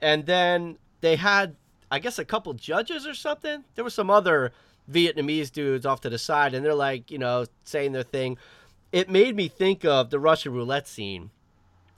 And 0.00 0.26
then 0.26 0.76
they 1.00 1.16
had, 1.16 1.56
I 1.90 2.00
guess, 2.00 2.18
a 2.18 2.24
couple 2.24 2.52
judges 2.52 3.06
or 3.06 3.14
something. 3.14 3.64
There 3.74 3.82
were 3.82 3.90
some 3.90 4.10
other 4.10 4.52
Vietnamese 4.92 5.50
dudes 5.50 5.86
off 5.86 6.02
to 6.02 6.10
the 6.10 6.18
side, 6.18 6.52
and 6.52 6.62
they're 6.62 6.74
like, 6.74 7.10
you 7.10 7.18
know, 7.18 7.46
saying 7.64 7.92
their 7.92 8.02
thing. 8.02 8.36
It 8.92 9.08
made 9.08 9.34
me 9.34 9.48
think 9.48 9.86
of 9.86 10.10
the 10.10 10.20
Russian 10.20 10.52
roulette 10.52 10.86
scene 10.86 11.30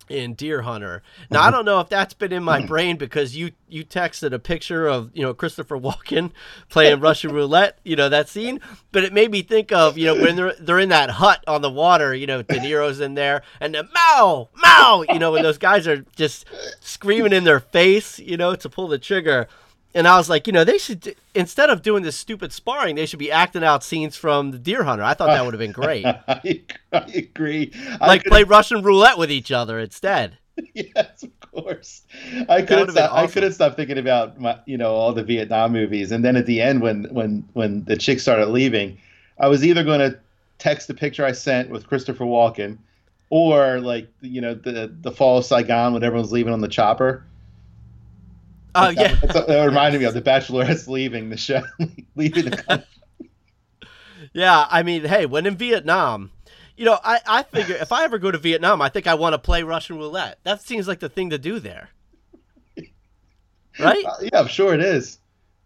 in 0.09 0.35
Deer 0.35 0.63
Hunter. 0.63 1.03
Now 1.31 1.41
I 1.41 1.45
mm-hmm. 1.45 1.53
don't 1.53 1.65
know 1.65 1.81
if 1.81 1.89
that's 1.89 2.15
been 2.15 2.33
in 2.33 2.43
my 2.43 2.65
brain 2.65 2.97
because 2.97 3.37
you 3.37 3.53
you 3.69 3.85
texted 3.85 4.33
a 4.33 4.39
picture 4.39 4.87
of 4.87 5.11
you 5.15 5.23
know 5.23 5.35
Christopher 5.35 5.79
Walken 5.79 6.33
playing 6.69 7.01
Russian 7.01 7.33
roulette, 7.33 7.79
you 7.85 7.97
know 7.97 8.09
that 8.09 8.29
scene, 8.29 8.61
but 8.93 9.05
it 9.05 9.13
made 9.13 9.31
me 9.31 9.43
think 9.43 9.73
of 9.73 9.99
you 9.99 10.07
know 10.07 10.15
when 10.15 10.37
they're 10.37 10.55
they're 10.59 10.79
in 10.79 10.89
that 10.91 11.11
hut 11.11 11.43
on 11.47 11.63
the 11.63 11.71
water, 11.71 12.15
you 12.15 12.27
know 12.27 12.43
De 12.43 12.59
Niro's 12.59 13.01
in 13.01 13.15
there 13.15 13.43
and 13.61 13.75
the 13.75 13.89
Mao 13.95 14.49
Mao, 14.57 15.05
you 15.09 15.19
know 15.19 15.33
when 15.33 15.43
those 15.43 15.59
guys 15.59 15.87
are 15.87 16.05
just 16.17 16.47
screaming 16.81 17.33
in 17.33 17.45
their 17.45 17.61
face, 17.61 18.19
you 18.19 18.37
know 18.37 18.55
to 18.55 18.69
pull 18.69 18.89
the 18.89 18.99
trigger. 18.99 19.49
And 19.97 20.07
I 20.07 20.19
was 20.19 20.29
like, 20.29 20.47
you 20.47 20.53
know, 20.53 20.63
they 20.63 20.77
should 20.77 21.17
instead 21.35 21.71
of 21.71 21.81
doing 21.81 22.03
this 22.03 22.17
stupid 22.17 22.53
sparring, 22.53 22.97
they 22.97 23.07
should 23.07 23.19
be 23.19 23.33
acting 23.33 23.65
out 23.65 23.83
scenes 23.83 24.15
from 24.15 24.51
the 24.51 24.59
Deer 24.59 24.85
Hunter. 24.85 25.03
I 25.03 25.15
thought 25.15 25.29
that 25.29 25.43
would 25.43 25.55
have 25.55 25.59
been 25.59 25.73
great. 25.73 26.05
I, 26.05 26.63
I 26.93 26.99
agree. 27.15 27.73
I 27.99 28.07
like 28.07 28.25
play 28.25 28.43
Russian 28.43 28.83
roulette 28.83 29.17
with 29.17 29.33
each 29.33 29.51
other 29.51 29.79
instead. 29.79 30.37
yes, 30.75 31.23
of 31.23 31.41
course. 31.41 32.03
I 32.47 32.61
couldn't 32.61 32.81
would've 32.81 32.95
been. 32.95 33.05
I 33.05 33.27
couldn't 33.27 33.53
stop 33.53 33.75
thinking 33.75 33.97
about 33.97 34.39
my, 34.39 34.59
you 34.67 34.77
know, 34.77 34.95
all 34.95 35.15
the 35.15 35.23
Vietnam 35.23 35.73
movies, 35.73 36.13
and 36.13 36.23
then 36.23 36.37
at 36.37 36.45
the 36.45 36.61
end, 36.61 36.83
when 36.83 37.05
when 37.05 37.49
when 37.55 37.85
the 37.85 37.97
chick 37.97 38.21
started 38.21 38.49
leaving, 38.49 38.99
I 39.39 39.49
was 39.49 39.65
either 39.65 39.83
going 39.83 40.01
to 40.01 40.19
text 40.59 40.89
the 40.89 40.95
picture 40.95 41.25
I 41.25 41.33
sent 41.33 41.71
with 41.71 41.87
Christopher 41.87 42.25
Walken, 42.25 42.77
or 43.31 43.81
like 43.81 44.09
you 44.21 44.43
know 44.43 44.53
the 44.53 44.95
the 45.01 45.11
fall 45.11 45.39
of 45.39 45.47
Saigon 45.47 45.95
when 45.95 46.05
everyone's 46.05 46.33
leaving 46.33 46.53
on 46.53 46.61
the 46.61 46.69
chopper. 46.69 47.25
Oh 48.77 48.89
yeah. 48.91 49.15
That's- 49.15 49.47
that 49.47 49.65
reminded 49.67 50.01
me 50.01 50.05
of 50.07 50.15
the 50.15 50.23
Bachelorette's 50.23 50.87
leaving 50.87 51.31
the 51.31 51.37
show, 51.37 51.63
leaving 52.17 52.51
the 52.51 52.57
country. 52.57 52.87
Yeah, 54.33 54.67
I 54.71 54.83
mean, 54.83 55.05
hey, 55.05 55.25
when 55.27 55.47
in 55.47 55.57
Vietnam, 55.57 56.31
you 56.77 56.85
know, 56.85 56.99
I, 57.03 57.21
I 57.27 57.43
figure 57.43 57.75
if 57.77 57.91
I 57.91 58.05
ever 58.05 58.19
go 58.19 58.31
to 58.31 58.37
Vietnam, 58.39 58.83
I 58.83 58.91
think 58.91 59.07
I 59.07 59.15
want 59.15 59.33
to 59.33 59.39
play 59.39 59.63
Russian 59.63 59.97
roulette. 59.97 60.39
That 60.43 60.61
seems 60.61 60.87
like 60.87 61.01
the 61.01 61.09
thing 61.09 61.31
to 61.31 61.39
do 61.39 61.59
there. 61.59 61.89
Right? 63.79 64.05
Uh, 64.05 64.15
yeah, 64.23 64.41
I'm 64.41 64.49
sure 64.49 64.75
it 64.75 64.81
is. 64.81 65.19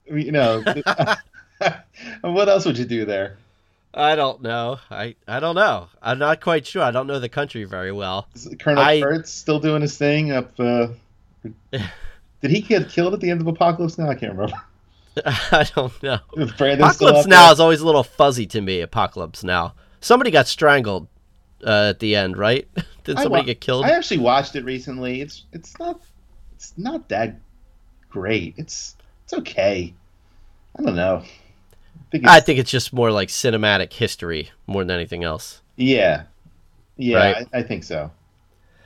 I 0.09 0.14
mean, 0.14 0.26
You 0.26 0.33
know, 0.33 0.62
what 2.23 2.49
else 2.49 2.64
would 2.64 2.79
you 2.79 2.85
do 2.85 3.05
there? 3.05 3.37
I 3.93 4.14
don't 4.14 4.40
know. 4.43 4.79
I, 4.88 5.17
I 5.26 5.40
don't 5.40 5.57
know. 5.57 5.88
I'm 6.00 6.19
not 6.21 6.40
quite 6.40 6.64
sure. 6.67 6.83
I 6.83 6.93
don't 6.93 7.07
know 7.09 7.19
the 7.19 7.29
country 7.29 7.64
very 7.64 7.90
well. 7.93 8.29
Is 8.35 8.49
Colonel 8.61 8.83
I- 8.83 9.00
Kurtz 9.00 9.31
still 9.33 9.59
doing 9.59 9.83
his 9.83 9.97
thing 9.99 10.31
up? 10.31 10.52
Uh, 10.61 10.88
did 12.42 12.50
he 12.50 12.61
get 12.61 12.88
killed 12.88 13.14
at 13.14 13.20
the 13.20 13.30
end 13.30 13.40
of 13.40 13.47
Apocalypse 13.47 13.99
Now? 13.99 14.09
I 14.11 14.14
can't 14.14 14.32
remember. 14.32 14.54
I 15.26 15.68
don't 15.75 16.02
know. 16.02 16.18
Apocalypse 16.37 17.26
Now 17.26 17.47
there? 17.47 17.52
is 17.52 17.61
always 17.61 17.80
a 17.80 17.87
little 17.87 18.04
fuzzy 18.04 18.47
to 18.47 18.61
me. 18.61 18.80
Apocalypse 18.80 19.42
Now. 19.44 19.75
Somebody 20.00 20.30
got 20.30 20.47
strangled 20.49 21.09
uh, 21.66 21.88
at 21.90 21.99
the 21.99 22.16
end, 22.16 22.37
right? 22.37 22.66
Did 23.04 23.18
somebody 23.18 23.42
wa- 23.42 23.47
get 23.47 23.61
killed? 23.61 23.85
I 23.85 23.90
actually 23.90 24.18
watched 24.18 24.56
it 24.56 24.64
recently. 24.64 25.20
It's 25.20 25.44
it's 25.52 25.78
not 25.78 26.00
it's 26.54 26.73
not 26.78 27.09
that 27.09 27.37
great. 28.09 28.54
It's 28.56 28.97
it's 29.25 29.35
okay. 29.35 29.92
I 30.78 30.82
don't 30.82 30.97
know. 30.97 31.23
I 31.25 32.11
think 32.11 32.25
it's, 32.25 32.32
I 32.32 32.40
think 32.40 32.59
it's 32.59 32.70
just 32.70 32.92
more 32.92 33.11
like 33.11 33.28
cinematic 33.28 33.92
history 33.92 34.50
more 34.66 34.85
than 34.85 34.94
anything 34.97 35.23
else. 35.25 35.61
yeah, 35.76 36.25
yeah. 36.97 37.16
Right. 37.16 37.49
I, 37.52 37.59
I 37.59 37.62
think 37.62 37.85
so. 37.85 38.11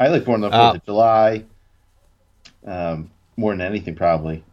I 0.00 0.08
like 0.08 0.24
Born 0.24 0.42
on 0.44 0.50
the 0.50 0.56
Uh, 0.56 0.70
Fourth 0.70 0.76
of 0.80 0.84
July. 0.86 1.44
Um, 2.66 3.10
more 3.36 3.52
than 3.52 3.60
anything, 3.60 3.94
probably. 3.94 4.44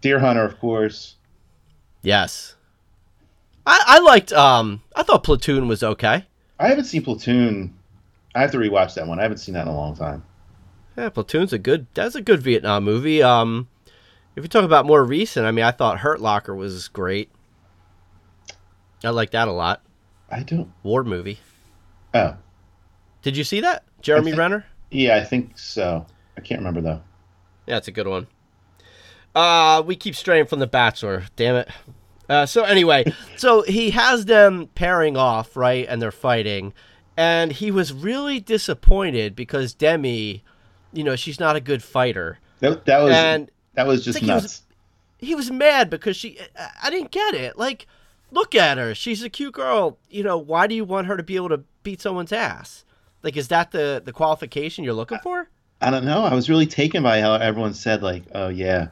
Deer 0.00 0.18
Hunter, 0.18 0.44
of 0.44 0.58
course. 0.58 1.16
Yes. 2.02 2.56
I, 3.66 3.82
I 3.86 3.98
liked 4.00 4.32
um 4.32 4.82
I 4.96 5.02
thought 5.02 5.22
Platoon 5.24 5.68
was 5.68 5.82
okay. 5.82 6.24
I 6.58 6.68
haven't 6.68 6.84
seen 6.84 7.02
Platoon. 7.04 7.74
I 8.34 8.40
have 8.40 8.52
to 8.52 8.58
rewatch 8.58 8.94
that 8.94 9.06
one. 9.06 9.18
I 9.18 9.22
haven't 9.22 9.38
seen 9.38 9.54
that 9.54 9.62
in 9.62 9.68
a 9.68 9.76
long 9.76 9.94
time. 9.96 10.24
Yeah, 10.96 11.10
Platoon's 11.10 11.52
a 11.52 11.58
good 11.58 11.86
that's 11.94 12.14
a 12.14 12.22
good 12.22 12.42
Vietnam 12.42 12.84
movie. 12.84 13.22
Um 13.22 13.68
if 14.36 14.44
you 14.44 14.48
talk 14.48 14.64
about 14.64 14.86
more 14.86 15.04
recent, 15.04 15.44
I 15.46 15.50
mean 15.50 15.64
I 15.64 15.72
thought 15.72 15.98
Hurt 15.98 16.20
Locker 16.20 16.54
was 16.54 16.88
great. 16.88 17.30
I 19.04 19.10
like 19.10 19.30
that 19.32 19.48
a 19.48 19.52
lot. 19.52 19.82
I 20.30 20.42
don't. 20.42 20.72
War 20.82 21.02
movie. 21.04 21.38
Oh, 22.14 22.36
Did 23.22 23.36
you 23.36 23.44
see 23.44 23.60
that? 23.60 23.84
Jeremy 24.00 24.30
think- 24.30 24.38
Renner? 24.38 24.64
yeah, 24.90 25.16
I 25.16 25.24
think 25.24 25.58
so. 25.58 26.06
I 26.36 26.40
can't 26.40 26.60
remember 26.60 26.80
though. 26.80 27.02
Yeah, 27.66 27.76
it's 27.76 27.88
a 27.88 27.92
good 27.92 28.06
one. 28.08 28.26
Uh, 29.34 29.82
we 29.86 29.94
keep 29.96 30.16
straying 30.16 30.46
from 30.46 30.58
the 30.58 30.66
Bachelor. 30.66 31.24
Damn 31.36 31.56
it. 31.56 31.68
Uh, 32.28 32.46
so 32.46 32.64
anyway, 32.64 33.04
so 33.36 33.62
he 33.62 33.90
has 33.90 34.24
them 34.24 34.68
pairing 34.74 35.16
off, 35.16 35.56
right, 35.56 35.86
and 35.88 36.00
they're 36.00 36.12
fighting, 36.12 36.72
and 37.16 37.52
he 37.52 37.70
was 37.70 37.92
really 37.92 38.38
disappointed 38.40 39.34
because 39.34 39.74
Demi, 39.74 40.42
you 40.92 41.02
know, 41.04 41.16
she's 41.16 41.40
not 41.40 41.56
a 41.56 41.60
good 41.60 41.82
fighter, 41.82 42.38
That, 42.60 42.84
that 42.86 42.98
was 43.02 43.14
and 43.14 43.50
that 43.74 43.86
was 43.86 44.04
just 44.04 44.18
think 44.18 44.26
he 44.28 44.32
was- 44.34 44.42
nuts. 44.42 44.62
he 45.18 45.34
was 45.34 45.50
mad 45.50 45.90
because 45.90 46.16
she. 46.16 46.38
I- 46.58 46.70
I 46.84 46.90
didn't 46.90 47.10
get 47.10 47.34
it. 47.34 47.58
Like, 47.58 47.86
look 48.30 48.54
at 48.54 48.78
her. 48.78 48.94
She's 48.94 49.22
a 49.24 49.28
cute 49.30 49.54
girl. 49.54 49.98
You 50.08 50.22
know, 50.22 50.38
why 50.38 50.66
do 50.68 50.74
you 50.74 50.84
want 50.84 51.08
her 51.08 51.16
to 51.16 51.22
be 51.24 51.36
able 51.36 51.48
to 51.50 51.62
beat 51.82 52.00
someone's 52.00 52.32
ass? 52.32 52.84
Like, 53.24 53.36
is 53.36 53.48
that 53.48 53.72
the 53.72 54.00
the 54.04 54.12
qualification 54.12 54.82
you're 54.84 54.94
looking 54.94 55.18
for? 55.18 55.49
I 55.80 55.90
don't 55.90 56.04
know. 56.04 56.24
I 56.24 56.34
was 56.34 56.50
really 56.50 56.66
taken 56.66 57.02
by 57.02 57.20
how 57.20 57.34
everyone 57.34 57.74
said 57.74 58.02
like, 58.02 58.24
"Oh 58.34 58.48
yeah, 58.48 58.88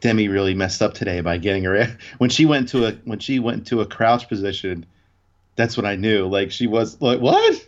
Demi 0.00 0.28
really 0.28 0.54
messed 0.54 0.82
up 0.82 0.94
today 0.94 1.20
by 1.20 1.38
getting 1.38 1.64
her 1.64 1.96
when 2.18 2.30
she 2.30 2.46
went 2.46 2.68
to 2.70 2.86
a 2.86 2.92
when 3.04 3.18
she 3.18 3.38
went 3.38 3.66
to 3.68 3.80
a 3.80 3.86
crouch 3.86 4.28
position." 4.28 4.86
That's 5.54 5.76
when 5.76 5.86
I 5.86 5.96
knew. 5.96 6.26
Like 6.26 6.50
she 6.50 6.66
was 6.66 7.00
like, 7.00 7.20
"What?" 7.20 7.66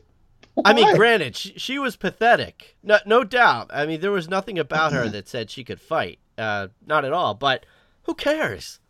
I 0.65 0.73
mean, 0.73 0.95
granted, 0.97 1.37
she, 1.37 1.55
she 1.57 1.79
was 1.79 1.97
pathetic, 1.97 2.77
no, 2.83 2.99
no 3.07 3.25
doubt. 3.25 3.71
I 3.73 3.87
mean, 3.87 4.01
there 4.01 4.11
was 4.11 4.29
nothing 4.29 4.59
about 4.59 4.93
her 4.93 5.09
that 5.11 5.29
said 5.29 5.51
she 5.51 5.65
could 5.65 5.81
fight, 5.81 6.19
uh, 6.37 6.69
not 6.87 7.05
at 7.05 7.13
all. 7.13 7.35
But 7.35 7.65
who 8.05 8.15
cares? 8.15 8.81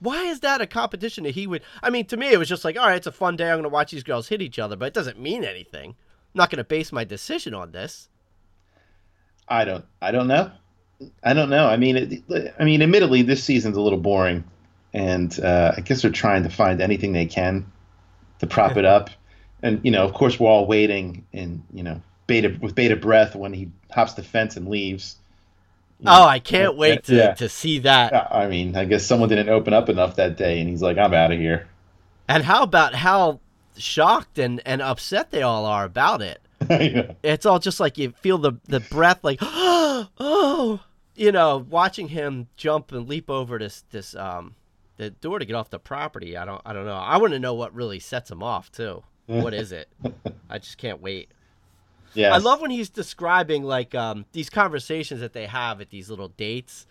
Why 0.00 0.24
is 0.24 0.40
that 0.40 0.60
a 0.60 0.66
competition 0.66 1.24
that 1.24 1.34
he 1.34 1.46
would? 1.46 1.62
I 1.82 1.90
mean, 1.90 2.04
to 2.06 2.16
me, 2.16 2.30
it 2.32 2.38
was 2.38 2.48
just 2.48 2.64
like, 2.64 2.76
all 2.78 2.86
right, 2.86 2.96
it's 2.96 3.06
a 3.06 3.12
fun 3.12 3.36
day. 3.36 3.48
I'm 3.48 3.54
going 3.54 3.62
to 3.62 3.68
watch 3.70 3.90
these 3.92 4.02
girls 4.02 4.28
hit 4.28 4.42
each 4.42 4.58
other, 4.58 4.76
but 4.76 4.86
it 4.86 4.94
doesn't 4.94 5.18
mean 5.18 5.44
anything. 5.44 5.90
I'm 5.90 6.38
not 6.38 6.50
going 6.50 6.58
to 6.58 6.64
base 6.64 6.92
my 6.92 7.04
decision 7.04 7.54
on 7.54 7.72
this. 7.72 8.08
I 9.48 9.64
don't. 9.64 9.84
I 10.00 10.10
don't 10.10 10.28
know. 10.28 10.50
I 11.22 11.34
don't 11.34 11.50
know. 11.50 11.66
I 11.66 11.76
mean, 11.76 11.96
it, 11.96 12.54
I 12.58 12.64
mean, 12.64 12.80
admittedly, 12.82 13.22
this 13.22 13.42
season's 13.44 13.76
a 13.76 13.80
little 13.80 13.98
boring, 13.98 14.44
and 14.92 15.38
uh, 15.40 15.72
I 15.76 15.80
guess 15.80 16.02
they're 16.02 16.10
trying 16.10 16.44
to 16.44 16.50
find 16.50 16.80
anything 16.80 17.12
they 17.12 17.26
can 17.26 17.70
to 18.38 18.46
prop 18.46 18.76
it 18.76 18.84
up. 18.84 19.10
And 19.62 19.80
you 19.82 19.90
know, 19.90 20.04
of 20.04 20.14
course, 20.14 20.38
we're 20.38 20.48
all 20.48 20.66
waiting 20.66 21.26
and 21.32 21.62
you 21.72 21.82
know, 21.82 22.00
bated 22.26 22.62
with 22.62 22.74
bated 22.74 23.00
breath 23.00 23.34
when 23.34 23.52
he 23.52 23.70
hops 23.90 24.14
the 24.14 24.22
fence 24.22 24.56
and 24.56 24.68
leaves. 24.68 25.16
You 26.00 26.06
know, 26.06 26.12
Oh, 26.12 26.24
I 26.24 26.38
can't 26.38 26.76
wait 26.76 27.04
to, 27.04 27.14
Yeah. 27.14 27.34
to 27.34 27.48
see 27.48 27.78
that. 27.80 28.12
I 28.32 28.48
mean, 28.48 28.76
I 28.76 28.84
guess 28.84 29.04
someone 29.06 29.28
didn't 29.28 29.48
open 29.48 29.72
up 29.74 29.88
enough 29.88 30.16
that 30.16 30.36
day, 30.36 30.60
and 30.60 30.68
he's 30.68 30.82
like, 30.82 30.96
"I'm 30.98 31.14
out 31.14 31.32
of 31.32 31.38
here." 31.38 31.68
And 32.28 32.42
how 32.42 32.62
about 32.62 32.94
how 32.94 33.40
shocked 33.76 34.38
and, 34.38 34.62
and 34.64 34.80
upset 34.80 35.30
they 35.30 35.42
all 35.42 35.66
are 35.66 35.84
about 35.84 36.22
it? 36.22 36.40
Yeah. 36.70 37.12
it's 37.22 37.44
all 37.46 37.58
just 37.58 37.80
like 37.80 37.98
you 37.98 38.12
feel 38.20 38.38
the 38.38 38.52
the 38.68 38.80
breath 38.80 39.20
like 39.22 39.38
oh 39.42 40.80
you 41.14 41.32
know 41.32 41.66
watching 41.68 42.08
him 42.08 42.48
jump 42.56 42.92
and 42.92 43.08
leap 43.08 43.28
over 43.28 43.58
this 43.58 43.84
this 43.90 44.14
um 44.16 44.54
the 44.96 45.10
door 45.10 45.38
to 45.38 45.44
get 45.44 45.54
off 45.54 45.70
the 45.70 45.78
property 45.78 46.36
i 46.36 46.44
don't 46.44 46.62
i 46.64 46.72
don't 46.72 46.86
know. 46.86 46.94
I 46.94 47.16
want 47.18 47.32
to 47.32 47.38
know 47.38 47.54
what 47.54 47.74
really 47.74 47.98
sets 47.98 48.30
him 48.30 48.42
off 48.42 48.70
too. 48.70 49.02
What 49.26 49.54
is 49.54 49.72
it? 49.72 49.88
I 50.50 50.58
just 50.58 50.78
can't 50.78 51.00
wait. 51.00 51.30
Yeah. 52.14 52.32
i 52.32 52.38
love 52.38 52.60
when 52.60 52.70
he's 52.70 52.90
describing 52.90 53.64
like 53.64 53.94
um 53.94 54.24
these 54.32 54.48
conversations 54.48 55.20
that 55.20 55.32
they 55.32 55.46
have 55.46 55.80
at 55.80 55.90
these 55.90 56.08
little 56.08 56.28
dates. 56.28 56.86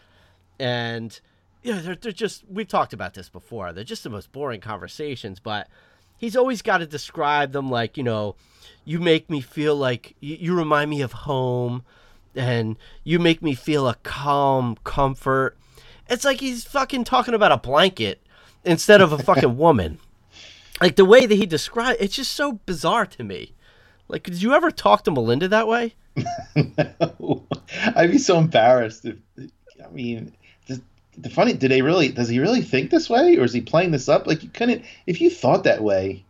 And 0.60 1.18
yeah 1.64 1.80
they're, 1.80 1.96
they're 1.96 2.12
just 2.12 2.44
we've 2.50 2.68
talked 2.68 2.94
about 2.94 3.14
this 3.14 3.30
before. 3.30 3.72
They're 3.74 3.84
just 3.84 4.04
the 4.04 4.10
most 4.10 4.32
boring 4.32 4.60
conversations 4.62 5.40
but 5.40 5.68
he's 6.18 6.36
always 6.36 6.62
got 6.62 6.80
to 6.80 6.86
describe 6.86 7.52
them 7.52 7.70
like 7.70 7.98
you 7.98 8.04
know 8.04 8.36
you 8.86 9.00
make 9.00 9.30
me 9.30 9.42
feel 9.42 9.76
like 9.76 10.16
you, 10.20 10.38
you 10.40 10.56
remind 10.56 10.90
me 10.90 11.02
of 11.02 11.12
home 11.12 11.84
and 12.36 12.78
you 13.04 13.20
make 13.20 13.42
me 13.42 13.54
feel 13.54 13.88
a 13.88 13.96
calm 14.04 14.78
comfort. 14.84 15.58
It's 16.10 16.26
like 16.26 16.40
he's 16.40 16.64
fucking 16.66 17.04
talking 17.04 17.34
about 17.34 17.52
a 17.52 17.58
blanket 17.58 18.22
instead 18.64 19.02
of 19.02 19.12
a 19.12 19.18
fucking 19.18 19.58
woman. 19.58 20.00
Like 20.82 20.96
the 20.96 21.06
way 21.06 21.26
that 21.26 21.36
he 21.36 21.46
described 21.46 22.02
it's 22.02 22.16
just 22.16 22.34
so 22.34 22.54
bizarre 22.66 23.06
to 23.06 23.24
me. 23.24 23.54
Like 24.08 24.24
did 24.24 24.42
you 24.42 24.54
ever 24.54 24.72
talk 24.72 25.04
to 25.04 25.12
melinda 25.12 25.48
that 25.48 25.68
way? 25.68 25.96
No. 26.56 27.48
I'd 27.96 28.12
be 28.12 28.18
so 28.20 28.38
embarrassed 28.38 29.06
if. 29.06 29.18
I 29.84 29.90
mean, 29.92 30.34
the, 31.18 31.30
funny. 31.30 31.54
Did 31.54 31.72
they 31.72 31.82
really? 31.82 32.10
Does 32.10 32.30
he 32.30 32.40
really 32.40 32.62
think 32.62 32.92
this 32.92 33.10
way, 33.10 33.38
or 33.38 33.44
is 33.44 33.54
he 33.54 33.62
playing 33.62 33.92
this 33.92 34.10
up? 34.10 34.28
Like 34.28 34.44
you 34.44 34.50
couldn't. 34.50 34.84
If 35.08 35.22
you 35.22 35.30
thought 35.30 35.64
that 35.64 35.82
way, 35.84 36.24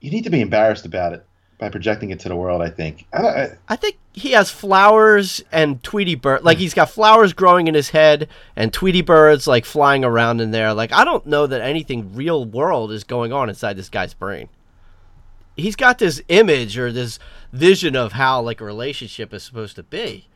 you 0.00 0.10
need 0.10 0.24
to 0.24 0.30
be 0.30 0.40
embarrassed 0.40 0.86
about 0.86 1.12
it 1.12 1.24
by 1.58 1.70
projecting 1.70 2.10
it 2.10 2.20
to 2.20 2.28
the 2.28 2.36
world. 2.36 2.62
I 2.62 2.70
think. 2.70 3.06
I, 3.12 3.22
I, 3.22 3.48
I 3.68 3.76
think 3.76 3.96
he 4.12 4.32
has 4.32 4.50
flowers 4.50 5.42
and 5.52 5.82
Tweety 5.82 6.14
bird. 6.14 6.42
Like 6.42 6.58
he's 6.58 6.74
got 6.74 6.90
flowers 6.90 7.32
growing 7.32 7.66
in 7.66 7.74
his 7.74 7.90
head 7.90 8.28
and 8.56 8.72
Tweety 8.72 9.02
birds 9.02 9.46
like 9.46 9.64
flying 9.64 10.04
around 10.04 10.40
in 10.40 10.50
there. 10.50 10.72
Like 10.74 10.92
I 10.92 11.04
don't 11.04 11.26
know 11.26 11.46
that 11.46 11.60
anything 11.60 12.14
real 12.14 12.44
world 12.44 12.92
is 12.92 13.04
going 13.04 13.32
on 13.32 13.48
inside 13.48 13.76
this 13.76 13.88
guy's 13.88 14.14
brain. 14.14 14.48
he's 15.56 15.76
got 15.76 15.98
this 15.98 16.22
image 16.28 16.78
or 16.78 16.92
this 16.92 17.18
vision 17.52 17.96
of 17.96 18.12
how 18.12 18.40
like 18.40 18.60
a 18.60 18.64
relationship 18.64 19.32
is 19.34 19.42
supposed 19.42 19.76
to 19.76 19.82
be. 19.82 20.28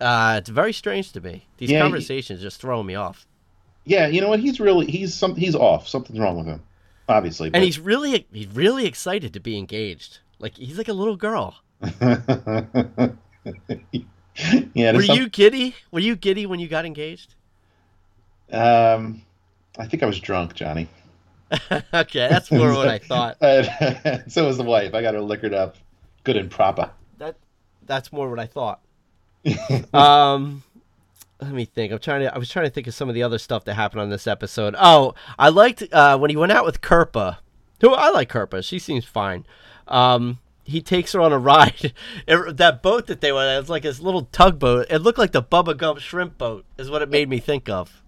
Uh, 0.00 0.36
it's 0.38 0.48
very 0.48 0.72
strange 0.72 1.12
to 1.12 1.20
me. 1.20 1.46
These 1.58 1.70
Yeah, 1.70 1.78
he- 1.78 1.82
conversations 1.82 2.40
just 2.40 2.60
throw 2.60 2.82
me 2.82 2.94
off. 2.94 3.26
Yeah, 3.84 4.06
you 4.08 4.20
know 4.20 4.28
what? 4.28 4.40
He's 4.40 4.60
really 4.60 4.86
he's 4.86 5.14
some 5.14 5.34
he's 5.36 5.54
off. 5.54 5.88
Something's 5.88 6.18
wrong 6.20 6.36
with 6.36 6.46
him, 6.46 6.62
obviously. 7.08 7.50
And 7.52 7.64
he's 7.64 7.78
really 7.78 8.26
he's 8.32 8.46
really 8.48 8.86
excited 8.86 9.32
to 9.34 9.40
be 9.40 9.56
engaged. 9.58 10.18
Like 10.38 10.56
he's 10.56 10.78
like 10.78 10.88
a 10.88 10.92
little 10.92 11.16
girl. 11.16 11.56
yeah. 14.74 14.92
Were 14.92 15.02
some- 15.02 15.16
you 15.16 15.28
giddy? 15.28 15.74
Were 15.90 16.00
you 16.00 16.16
giddy 16.16 16.46
when 16.46 16.60
you 16.60 16.68
got 16.68 16.84
engaged? 16.84 17.34
Um, 18.52 19.22
I 19.78 19.86
think 19.86 20.02
I 20.02 20.06
was 20.06 20.18
drunk, 20.20 20.54
Johnny. 20.54 20.88
okay, 21.94 22.28
that's 22.28 22.50
more 22.50 22.72
what 22.74 22.88
I 22.88 22.98
thought. 22.98 23.36
Uh, 23.42 24.18
so 24.28 24.46
was 24.46 24.56
the 24.56 24.62
wife. 24.64 24.94
I 24.94 25.02
got 25.02 25.14
her 25.14 25.20
liquored 25.20 25.54
up, 25.54 25.76
good 26.24 26.36
and 26.36 26.50
proper. 26.50 26.90
That 27.18 27.36
that's 27.86 28.12
more 28.12 28.28
what 28.30 28.38
I 28.38 28.46
thought. 28.46 28.80
um 29.94 30.62
let 31.40 31.52
me 31.52 31.64
think. 31.64 31.92
I'm 31.92 31.98
trying 31.98 32.20
to 32.22 32.34
I 32.34 32.38
was 32.38 32.50
trying 32.50 32.66
to 32.66 32.70
think 32.70 32.86
of 32.86 32.94
some 32.94 33.08
of 33.08 33.14
the 33.14 33.22
other 33.22 33.38
stuff 33.38 33.64
that 33.64 33.74
happened 33.74 34.02
on 34.02 34.10
this 34.10 34.26
episode. 34.26 34.74
Oh, 34.78 35.14
I 35.38 35.48
liked 35.48 35.82
uh 35.92 36.18
when 36.18 36.30
he 36.30 36.36
went 36.36 36.52
out 36.52 36.64
with 36.64 36.80
Kirpa. 36.80 37.38
Who 37.80 37.94
I 37.94 38.10
like 38.10 38.30
Kirpa. 38.30 38.62
She 38.64 38.78
seems 38.78 39.04
fine. 39.04 39.46
Um 39.88 40.38
he 40.64 40.80
takes 40.80 41.12
her 41.12 41.20
on 41.20 41.32
a 41.32 41.38
ride. 41.38 41.94
It- 42.28 42.56
that 42.58 42.82
boat 42.82 43.06
that 43.08 43.20
they 43.20 43.32
went, 43.32 43.50
it 43.50 43.60
was 43.60 43.70
like 43.70 43.82
this 43.82 44.00
little 44.00 44.28
tugboat. 44.32 44.86
It 44.90 44.98
looked 44.98 45.18
like 45.18 45.32
the 45.32 45.42
Bubba 45.42 45.76
Gump 45.76 45.98
shrimp 45.98 46.38
boat, 46.38 46.64
is 46.78 46.90
what 46.90 47.02
it 47.02 47.08
made 47.08 47.28
me 47.28 47.38
think 47.38 47.68
of. 47.68 48.02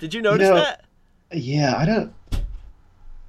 Did 0.00 0.14
you 0.14 0.22
notice 0.22 0.48
know, 0.48 0.56
that? 0.56 0.84
Yeah, 1.32 1.74
I 1.76 1.84
don't. 1.84 2.12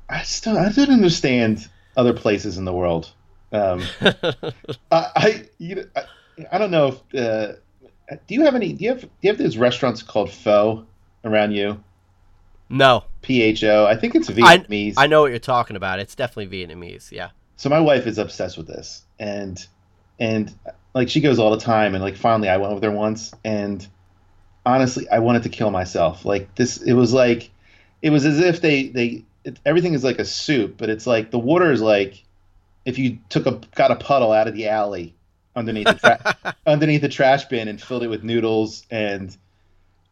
I 0.10 0.24
still 0.24 0.58
I 0.58 0.70
don't 0.70 0.90
understand 0.90 1.70
other 1.96 2.14
places 2.14 2.58
in 2.58 2.66
the 2.66 2.74
world. 2.74 3.12
Um, 3.52 3.84
I 4.02 4.52
I, 4.92 5.50
you 5.58 5.76
know, 5.76 5.86
I 5.96 6.04
I 6.52 6.58
don't 6.58 6.72
know 6.72 6.88
if 6.88 7.16
uh, 7.16 7.54
do 8.28 8.34
you 8.36 8.44
have 8.44 8.56
any 8.56 8.74
do 8.74 8.84
you 8.84 8.90
have 8.92 9.02
do 9.02 9.10
you 9.22 9.30
have 9.30 9.38
those 9.38 9.58
restaurants 9.58 10.02
called 10.04 10.32
pho 10.32 10.86
around 11.24 11.52
you? 11.52 11.84
No, 12.70 13.04
P 13.22 13.42
H 13.42 13.64
O. 13.64 13.86
I 13.86 13.96
think 13.96 14.16
it's 14.16 14.30
I, 14.30 14.34
Vietnamese. 14.60 14.94
I 14.98 15.08
know 15.08 15.22
what 15.22 15.32
you're 15.32 15.40
talking 15.40 15.76
about. 15.76 16.00
It's 16.00 16.16
definitely 16.16 16.66
Vietnamese. 16.66 17.12
Yeah. 17.12 17.30
so 17.58 17.70
my 17.70 17.80
wife 17.80 18.06
is 18.08 18.18
obsessed 18.18 18.58
with 18.58 18.68
this 18.68 19.04
and 19.20 19.66
and 20.20 20.54
like 20.94 21.10
she 21.10 21.22
goes 21.22 21.40
all 21.40 21.52
the 21.52 21.60
time 21.60 21.94
and 21.96 22.04
like 22.04 22.16
finally 22.16 22.50
i 22.50 22.58
went 22.58 22.74
with 22.74 22.84
her 22.84 22.92
once 22.92 23.34
and 23.44 23.88
honestly 24.66 25.08
i 25.10 25.20
wanted 25.20 25.44
to 25.44 25.50
kill 25.50 25.72
myself 25.72 26.26
like 26.26 26.54
this 26.56 26.78
it 26.82 26.94
was 26.94 27.14
like 27.14 27.52
it 28.02 28.10
was 28.12 28.26
as 28.26 28.40
if 28.40 28.62
they 28.62 28.88
they 28.90 29.24
it, 29.44 29.60
everything 29.66 29.94
is 29.94 30.04
like 30.04 30.20
a 30.20 30.26
soup 30.26 30.76
but 30.78 30.90
it's 30.90 31.06
like 31.08 31.32
the 31.32 31.40
water 31.40 31.72
is 31.72 31.82
like 31.82 32.24
if 32.86 32.98
you 32.98 33.18
took 33.30 33.46
a 33.46 33.60
got 33.76 33.92
a 33.92 33.96
puddle 33.96 34.32
out 34.32 34.48
of 34.48 34.54
the 34.54 34.68
alley 34.70 35.14
underneath 35.60 35.88
the 35.88 35.94
tra- 35.94 36.56
underneath 36.66 37.02
the 37.02 37.10
trash 37.10 37.46
bin 37.46 37.68
and 37.68 37.82
filled 37.82 38.04
it 38.04 38.08
with 38.08 38.24
noodles 38.24 38.86
and 38.90 39.38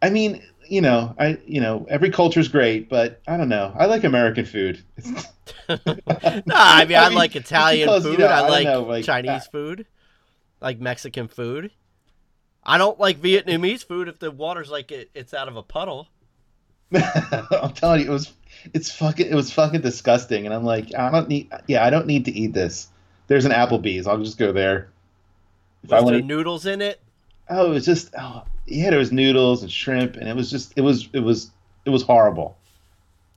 i 0.01 0.09
mean 0.09 0.43
you 0.67 0.81
know 0.81 1.15
i 1.19 1.37
you 1.45 1.61
know 1.61 1.85
every 1.89 2.11
culture 2.11 2.39
is 2.39 2.47
great 2.47 2.89
but 2.89 3.21
i 3.27 3.37
don't 3.37 3.49
know 3.49 3.73
i 3.77 3.85
like 3.85 4.03
american 4.03 4.45
food 4.45 4.83
no, 5.69 5.77
I 5.77 6.85
mean, 6.85 6.97
I, 6.97 7.09
mean, 7.09 7.17
like 7.17 7.35
Italian 7.35 7.87
because, 7.87 8.05
you 8.05 8.11
food. 8.11 8.19
know, 8.19 8.27
I 8.27 8.39
I 8.39 8.49
like, 8.49 8.63
know, 8.65 8.83
like, 8.83 9.05
Chinese 9.05 9.47
uh, 9.47 9.51
food, 9.51 9.85
like 10.61 10.79
Mexican 10.79 11.27
food. 11.27 11.71
I 12.63 12.77
don't 12.77 12.99
like 12.99 13.19
Vietnamese 13.21 13.85
food 13.85 14.07
if 14.07 14.19
the 14.19 14.31
water's 14.31 14.69
like 14.69 14.91
it, 14.91 15.09
it's 15.13 15.33
out 15.33 15.47
of 15.47 15.55
a 15.55 15.63
puddle. 15.63 16.07
I'm 16.93 17.73
telling 17.73 18.01
you, 18.01 18.07
it 18.07 18.11
was 18.11 18.33
it's 18.73 18.91
fucking 18.91 19.27
it 19.27 19.35
was 19.35 19.51
fucking 19.51 19.81
disgusting, 19.81 20.45
and 20.45 20.53
I'm 20.53 20.63
like, 20.63 20.93
I 20.95 21.11
don't 21.11 21.27
need, 21.27 21.51
yeah, 21.67 21.85
I 21.85 21.89
don't 21.89 22.07
need 22.07 22.25
to 22.25 22.31
eat 22.31 22.53
this. 22.53 22.87
There's 23.27 23.45
an 23.45 23.51
Applebee's, 23.51 24.07
I'll 24.07 24.23
just 24.23 24.37
go 24.37 24.51
there. 24.51 24.89
If 25.87 25.93
I 25.93 25.95
Was 25.97 26.03
want 26.03 26.13
there 26.15 26.21
to, 26.21 26.27
noodles 26.27 26.65
in 26.65 26.81
it? 26.81 26.99
oh, 27.49 27.67
it 27.71 27.73
was 27.75 27.85
just, 27.85 28.13
oh, 28.19 28.43
yeah, 28.65 28.89
there 28.89 28.99
was 28.99 29.11
noodles 29.13 29.61
and 29.63 29.71
shrimp, 29.71 30.17
and 30.17 30.27
it 30.27 30.35
was 30.35 30.51
just, 30.51 30.73
it 30.75 30.81
was, 30.81 31.07
it 31.13 31.21
was, 31.21 31.49
it 31.85 31.89
was 31.91 32.03
horrible. 32.03 32.57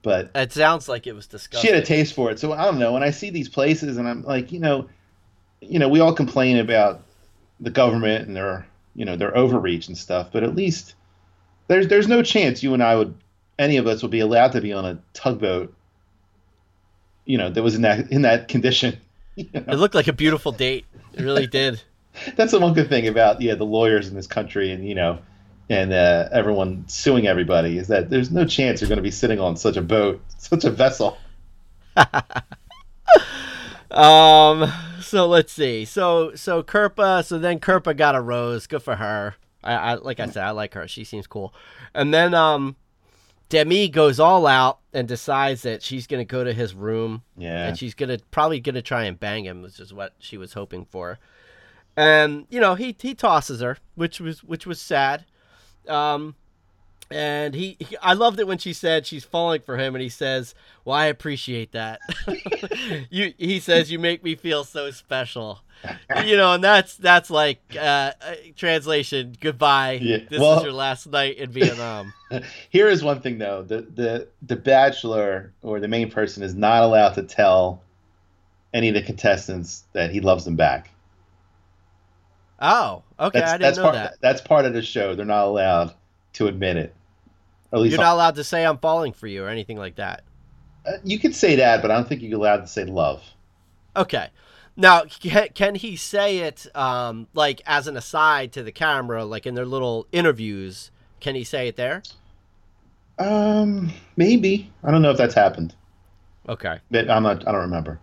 But 0.03 0.31
It 0.35 0.53
sounds 0.53 0.89
like 0.89 1.07
it 1.07 1.15
was 1.15 1.27
disgusting. 1.29 1.69
she 1.69 1.73
had 1.73 1.83
a 1.83 1.87
taste 1.87 2.15
for 2.15 2.31
it, 2.31 2.41
so 2.41 2.53
I 2.53 2.65
don't 2.65 2.79
know. 2.81 2.93
When 2.93 3.05
I 3.05 3.11
see 3.11 3.31
these 3.31 3.49
places, 3.49 3.99
and 3.99 4.09
I'm 4.09 4.25
like, 4.25 4.51
you 4.51 4.59
know, 4.59 4.89
you 5.61 5.79
know, 5.79 5.89
we 5.89 6.01
all 6.01 6.13
complain 6.13 6.57
about 6.57 7.03
the 7.61 7.71
government 7.71 8.27
and 8.27 8.35
their, 8.35 8.67
you 8.97 9.05
know, 9.05 9.15
their 9.15 9.37
overreach 9.37 9.87
and 9.87 9.97
stuff, 9.97 10.31
but 10.33 10.43
at 10.43 10.57
least 10.57 10.95
there's 11.69 11.87
there's 11.87 12.09
no 12.09 12.21
chance 12.23 12.65
you 12.65 12.75
and 12.75 12.83
I 12.83 12.97
would 12.97 13.15
any 13.61 13.77
of 13.77 13.87
us 13.87 14.03
would 14.03 14.11
be 14.11 14.19
allowed 14.21 14.53
to 14.53 14.61
be 14.61 14.73
on 14.73 14.85
a 14.85 14.99
tugboat 15.13 15.73
you 17.27 17.39
know 17.39 17.49
that 17.49 17.63
was 17.63 17.77
in 17.77 17.83
that 17.83 18.11
in 18.11 18.23
that 18.23 18.49
condition 18.49 18.99
You 19.37 19.47
know? 19.55 19.63
It 19.69 19.77
looked 19.77 19.95
like 19.95 20.09
a 20.09 20.13
beautiful 20.13 20.51
date. 20.51 20.85
It 21.15 21.23
really 21.23 21.47
did. 21.47 21.81
that's 22.37 22.53
the 22.53 22.61
one 22.61 22.75
good 22.75 22.89
thing 22.89 23.07
about 23.07 23.41
yeah 23.41 23.55
the 23.55 23.65
lawyers 23.65 24.09
in 24.09 24.15
this 24.15 24.27
country 24.27 24.73
and 24.73 24.87
you 24.87 24.95
know 24.95 25.19
and 25.69 25.93
uh, 25.93 26.29
everyone 26.33 26.85
suing 26.89 27.29
everybody 27.29 27.79
is 27.79 27.89
that 27.89 28.11
there's 28.11 28.33
no 28.33 28.45
chance 28.45 28.81
you're 28.81 28.89
going 28.89 28.97
to 28.97 29.03
be 29.03 29.11
sitting 29.11 29.39
on 29.39 29.57
such 29.57 29.77
a 29.77 29.83
boat 29.83 30.21
such 30.39 30.65
a 30.65 30.71
vessel 30.71 31.17
Um. 33.91 34.73
So 35.01 35.27
let's 35.27 35.53
see. 35.53 35.85
So 35.85 36.35
so 36.35 36.63
Kirpa. 36.63 37.25
So 37.25 37.39
then 37.39 37.59
Kirpa 37.59 37.97
got 37.97 38.15
a 38.15 38.21
rose. 38.21 38.67
Good 38.67 38.83
for 38.83 38.97
her. 38.97 39.35
I, 39.63 39.75
I 39.75 39.95
like 39.95 40.21
I 40.21 40.27
said, 40.27 40.45
I 40.45 40.51
like 40.51 40.75
her. 40.75 40.87
She 40.87 41.05
seems 41.05 41.27
cool. 41.27 41.53
And 41.95 42.15
then 42.15 42.33
um, 42.33 42.77
Demi 43.49 43.89
goes 43.89 44.21
all 44.21 44.47
out 44.47 44.79
and 44.93 45.09
decides 45.09 45.63
that 45.63 45.83
she's 45.83 46.07
gonna 46.07 46.25
go 46.25 46.45
to 46.45 46.53
his 46.53 46.75
room 46.75 47.23
yeah 47.37 47.69
and 47.69 47.79
she's 47.79 47.95
gonna 47.95 48.19
probably 48.31 48.61
gonna 48.61 48.83
try 48.83 49.05
and 49.05 49.19
bang 49.19 49.45
him, 49.45 49.63
which 49.63 49.81
is 49.81 49.93
what 49.93 50.15
she 50.19 50.37
was 50.37 50.53
hoping 50.53 50.85
for. 50.85 51.19
And 51.97 52.47
you 52.51 52.61
know 52.61 52.75
he 52.75 52.97
he 53.01 53.15
tosses 53.15 53.61
her, 53.61 53.79
which 53.95 54.21
was 54.21 54.43
which 54.43 54.67
was 54.67 54.81
sad. 54.81 55.25
Um, 55.89 56.35
and 57.11 57.55
he, 57.55 57.77
he 57.81 57.97
I 58.01 58.13
loved 58.13 58.39
it 58.39 58.47
when 58.47 58.59
she 58.59 58.73
said 58.73 59.07
she's 59.07 59.25
falling 59.25 59.63
for 59.63 59.77
him, 59.77 59.95
and 59.95 60.03
he 60.03 60.09
says, 60.09 60.55
"Well, 60.85 60.97
I 60.97 61.07
appreciate 61.07 61.73
that." 61.73 62.01
you 63.11 63.35
he 63.37 63.59
says 63.59 63.91
you 63.91 63.99
make 63.99 64.23
me 64.23 64.37
feel 64.37 64.65
so 64.65 64.91
special. 64.91 65.61
You 66.25 66.37
know, 66.37 66.53
and 66.53 66.63
that's 66.63 66.97
that's 66.97 67.31
like 67.31 67.61
uh, 67.75 68.13
uh, 68.21 68.35
translation. 68.55 69.35
Goodbye. 69.41 69.99
Yeah, 70.03 70.19
This 70.29 70.39
well- 70.41 70.59
is 70.59 70.65
your 70.65 70.73
last 70.73 71.07
night 71.09 71.39
in 71.39 71.51
Vietnam. 71.51 72.13
Here 72.71 72.87
is 72.89 73.03
one 73.03 73.21
thing 73.21 73.39
though: 73.39 73.63
the 73.63 73.81
the 73.83 74.29
the 74.43 74.57
bachelor 74.57 75.53
or 75.63 75.81
the 75.81 75.89
main 75.89 76.11
person 76.11 76.43
is 76.43 76.55
not 76.55 76.83
allowed 76.83 77.15
to 77.15 77.23
tell 77.23 77.83
any 78.73 78.89
of 78.89 78.95
the 78.95 79.03
contestants 79.03 79.85
that 79.95 80.11
he 80.13 80.21
loves 80.21 80.45
them 80.45 80.55
back. 80.55 80.91
Oh, 82.61 83.05
okay. 83.19 83.41
That's 83.41 83.53
I 83.53 83.59
didn't 83.59 83.63
that's 83.63 83.79
know 83.79 83.83
part 83.85 83.95
that. 83.95 84.15
that's 84.21 84.41
part 84.43 84.65
of 84.67 84.73
the 84.75 84.83
show. 84.83 85.15
They're 85.15 85.25
not 85.27 85.47
allowed 85.47 85.95
to 86.35 86.47
admit 86.47 86.77
it. 86.77 86.95
At 87.73 87.81
least 87.81 87.93
You're 87.93 88.01
not 88.01 88.15
allowed 88.15 88.35
to 88.37 88.45
say 88.45 88.65
I'm 88.67 88.79
falling 88.79 89.13
for 89.13 89.27
you 89.27 89.45
or 89.45 89.49
anything 89.49 89.77
like 89.79 89.97
that. 89.97 90.25
uh, 90.87 90.93
you 91.05 91.19
could 91.19 91.35
say 91.35 91.57
that, 91.57 91.83
but 91.83 91.91
I 91.91 91.95
don't 91.97 92.09
think 92.09 92.23
you're 92.23 92.39
allowed 92.39 92.59
to 92.63 92.67
say 92.67 92.85
love. 92.85 93.23
Okay. 93.97 94.29
Now, 94.77 95.05
can, 95.05 95.49
can 95.55 95.75
he 95.75 95.97
say 95.97 96.39
it 96.39 96.67
um, 96.77 97.29
like 97.35 97.61
as 97.67 97.87
an 97.87 97.97
aside 97.97 98.53
to 98.53 98.63
the 98.63 98.73
camera, 98.73 99.25
like 99.25 99.47
in 99.47 99.55
their 99.55 99.67
little 99.67 100.07
interviews? 100.13 100.91
Can 101.21 101.35
he 101.35 101.45
say 101.45 101.69
it 101.69 101.77
there? 101.77 102.03
Um, 103.19 103.93
maybe 104.17 104.73
I 104.83 104.91
don't 104.91 105.03
know 105.03 105.11
if 105.11 105.19
that's 105.19 105.35
happened. 105.35 105.75
Okay. 106.49 106.79
But 106.91 107.11
I'm 107.11 107.23
not. 107.23 107.47
I 107.47 107.53
don't 107.53 107.61
remember. 107.63 108.01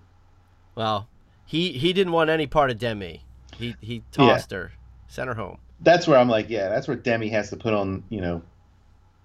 Well, 0.76 1.10
he 1.46 1.72
he 1.74 1.94
didn't 1.94 2.14
want 2.14 2.30
any 2.30 2.48
part 2.48 2.70
of 2.70 2.78
Demi. 2.78 3.24
He 3.58 3.76
he 3.82 4.04
tossed 4.12 4.52
her, 4.52 4.72
sent 5.08 5.28
her 5.28 5.36
home. 5.36 5.58
That's 5.82 6.08
where 6.08 6.18
I'm 6.18 6.30
like, 6.30 6.50
yeah, 6.50 6.70
that's 6.70 6.88
where 6.88 6.98
Demi 6.98 7.30
has 7.30 7.50
to 7.52 7.58
put 7.58 7.74
on, 7.74 8.04
you 8.10 8.20
know, 8.22 8.42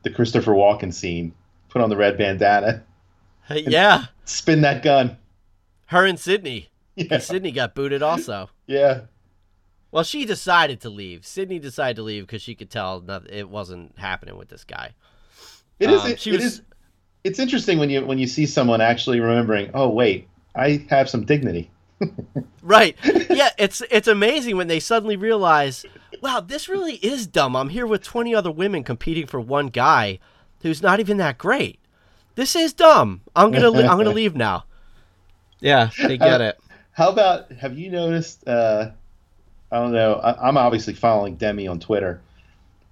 the 0.03 0.11
Christopher 0.11 0.53
Walken 0.53 0.93
scene. 0.93 1.35
Put 1.71 1.81
on 1.83 1.89
the 1.89 1.97
red 1.97 2.19
bandana, 2.19 2.83
yeah, 3.51 4.05
spin 4.27 4.61
that 4.61 4.83
gun. 4.83 5.17
her 5.87 6.05
and 6.05 6.19
Sydney. 6.21 6.69
Yeah, 6.95 7.19
Sydney 7.19 7.53
got 7.53 7.75
booted 7.75 8.03
also. 8.03 8.51
yeah. 8.67 9.03
Well, 9.91 10.05
she 10.05 10.25
decided 10.27 10.81
to 10.83 10.91
leave. 10.91 11.25
Sydney 11.27 11.59
decided 11.59 11.97
to 11.97 12.03
leave 12.03 12.27
because 12.27 12.41
she 12.43 12.55
could 12.55 12.71
tell 12.71 13.01
that 13.01 13.31
it 13.31 13.49
wasn't 13.49 13.99
happening 13.99 14.37
with 14.39 14.49
this 14.49 14.65
guy. 14.65 14.95
It 15.79 15.91
is. 15.91 16.03
Um, 16.03 16.11
it, 16.11 16.27
it 16.27 16.33
was- 16.33 16.45
is- 16.45 16.63
It's 17.25 17.39
interesting 17.39 17.79
when 17.79 17.89
you 17.89 18.05
when 18.05 18.19
you 18.19 18.27
see 18.27 18.45
someone 18.45 18.81
actually 18.83 19.21
remembering. 19.21 19.71
Oh 19.73 19.89
wait, 19.89 20.29
I 20.55 20.85
have 20.91 21.09
some 21.09 21.25
dignity. 21.25 21.71
Right. 22.63 22.97
Yeah, 23.31 23.51
it's 23.59 23.83
it's 23.91 24.09
amazing 24.09 24.57
when 24.57 24.69
they 24.69 24.79
suddenly 24.81 25.17
realize, 25.17 25.85
wow, 26.21 26.41
this 26.41 26.69
really 26.69 26.95
is 26.97 27.27
dumb. 27.27 27.57
I'm 27.57 27.71
here 27.71 27.87
with 27.87 28.03
20 28.03 28.35
other 28.35 28.51
women 28.51 28.85
competing 28.85 29.27
for 29.27 29.41
one 29.41 29.67
guy 29.69 30.21
who's 30.63 30.83
not 30.83 31.01
even 31.01 31.17
that 31.17 31.39
great. 31.39 31.79
This 32.35 32.57
is 32.57 32.73
dumb. 32.73 33.21
I'm 33.35 33.51
going 33.51 33.63
to 33.63 33.71
li- 33.71 33.85
I'm 33.85 33.97
going 33.97 34.07
to 34.07 34.13
leave 34.13 34.37
now. 34.37 34.65
Yeah, 35.61 35.91
they 35.99 36.17
get 36.17 36.41
it. 36.41 36.59
How 36.93 37.11
about 37.11 37.51
have 37.53 37.79
you 37.79 37.91
noticed? 37.91 38.47
Uh, 38.47 38.91
I 39.71 39.77
don't 39.77 39.93
know. 39.93 40.15
I, 40.15 40.49
I'm 40.49 40.57
obviously 40.57 40.95
following 40.95 41.37
Demi 41.37 41.67
on 41.67 41.81
Twitter, 41.81 42.21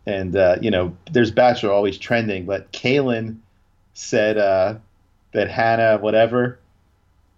and 0.07 0.35
uh, 0.37 0.57
you 0.61 0.70
know, 0.70 0.96
there's 1.11 1.31
Bachelor 1.31 1.70
always 1.70 1.99
trending, 1.99 2.46
but 2.46 2.73
Caelynn 2.73 3.38
said 3.94 4.38
uh, 4.38 4.77
that 5.33 5.51
Hannah, 5.51 5.99
whatever, 5.99 6.59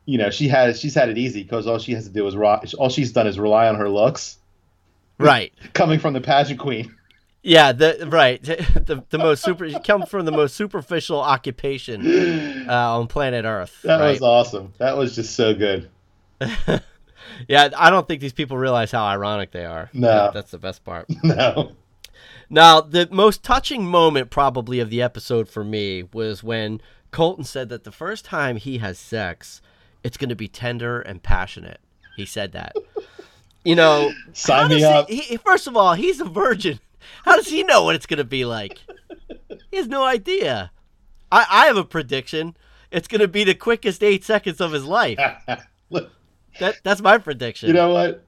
you 0.05 0.19
know, 0.19 0.31
she 0.31 0.49
had 0.49 0.77
she's 0.77 0.95
had 0.95 1.09
it 1.09 1.19
easy 1.19 1.43
because 1.43 1.67
all 1.67 1.79
she 1.79 1.93
has 1.93 2.05
to 2.07 2.11
do 2.13 2.27
is 2.27 2.37
ro- 2.37 2.61
all 2.79 2.89
she's 2.89 3.13
done 3.13 3.27
is 3.27 3.39
rely 3.39 3.69
on 3.69 3.77
her 3.77 3.89
looks 3.89 4.39
Right. 5.19 5.53
coming 5.75 5.99
from 6.01 6.13
the 6.15 6.21
pageant 6.21 6.59
queen. 6.59 6.95
Yeah, 7.45 7.73
the 7.73 8.07
right. 8.11 8.43
The 8.87 9.05
the 9.11 9.19
most 9.19 9.43
super 9.43 9.69
come 9.81 10.07
from 10.07 10.25
the 10.27 10.33
most 10.33 10.55
superficial 10.57 11.21
occupation 11.21 12.69
uh, 12.69 12.97
on 12.99 13.07
planet 13.09 13.45
Earth. 13.45 13.81
That 13.83 13.99
right? 14.01 14.11
was 14.13 14.23
awesome. 14.23 14.73
That 14.79 14.97
was 14.97 15.15
just 15.15 15.35
so 15.37 15.55
good. 15.55 15.89
Yeah, 17.49 17.71
I 17.77 17.89
don't 17.91 18.07
think 18.07 18.21
these 18.21 18.33
people 18.33 18.59
realize 18.59 18.91
how 18.91 19.05
ironic 19.05 19.53
they 19.53 19.65
are. 19.65 19.89
No. 19.93 20.09
That- 20.09 20.35
that's 20.35 20.51
the 20.51 20.59
best 20.59 20.85
part. 20.85 21.07
No. 21.23 21.73
Now, 22.51 22.81
the 22.83 23.09
most 23.11 23.43
touching 23.43 23.87
moment 23.87 24.31
probably 24.31 24.79
of 24.81 24.91
the 24.91 25.01
episode 25.01 25.49
for 25.49 25.65
me 25.65 26.05
was 26.13 26.43
when 26.45 26.81
Colton 27.11 27.45
said 27.45 27.69
that 27.71 27.85
the 27.85 27.93
first 27.93 28.25
time 28.27 28.57
he 28.57 28.79
has 28.79 28.99
sex, 28.99 29.63
it's 30.05 30.17
going 30.17 30.29
to 30.31 30.35
be 30.37 30.49
tender 30.49 31.01
and 31.01 31.23
passionate. 31.23 31.81
He 32.17 32.27
said 32.27 32.53
that. 32.53 32.75
You 33.65 33.77
know, 33.77 34.11
Sign 34.33 34.71
me 34.71 34.83
up. 34.83 35.09
He, 35.09 35.19
he- 35.21 35.37
first 35.37 35.69
of 35.69 35.77
all, 35.77 35.95
he's 35.95 36.21
a 36.21 36.25
virgin. 36.25 36.81
How 37.25 37.37
does 37.37 37.47
he 37.47 37.63
know 37.63 37.85
what 37.85 37.95
it's 37.95 38.07
going 38.07 38.19
to 38.19 38.25
be 38.25 38.45
like? 38.45 38.81
He 39.71 39.77
has 39.77 39.87
no 39.87 40.03
idea. 40.03 40.73
I, 41.31 41.47
I 41.49 41.67
have 41.67 41.77
a 41.77 41.85
prediction. 41.85 42.57
It's 42.91 43.07
going 43.07 43.21
to 43.21 43.29
be 43.29 43.45
the 43.45 43.55
quickest 43.55 44.03
eight 44.03 44.25
seconds 44.25 44.61
of 44.61 44.73
his 44.73 44.85
life. 44.85 45.17
That 46.59 46.81
that's 46.83 47.01
my 47.01 47.19
prediction. 47.19 47.69
you 47.69 47.75
know 47.75 47.91
what? 47.93 48.25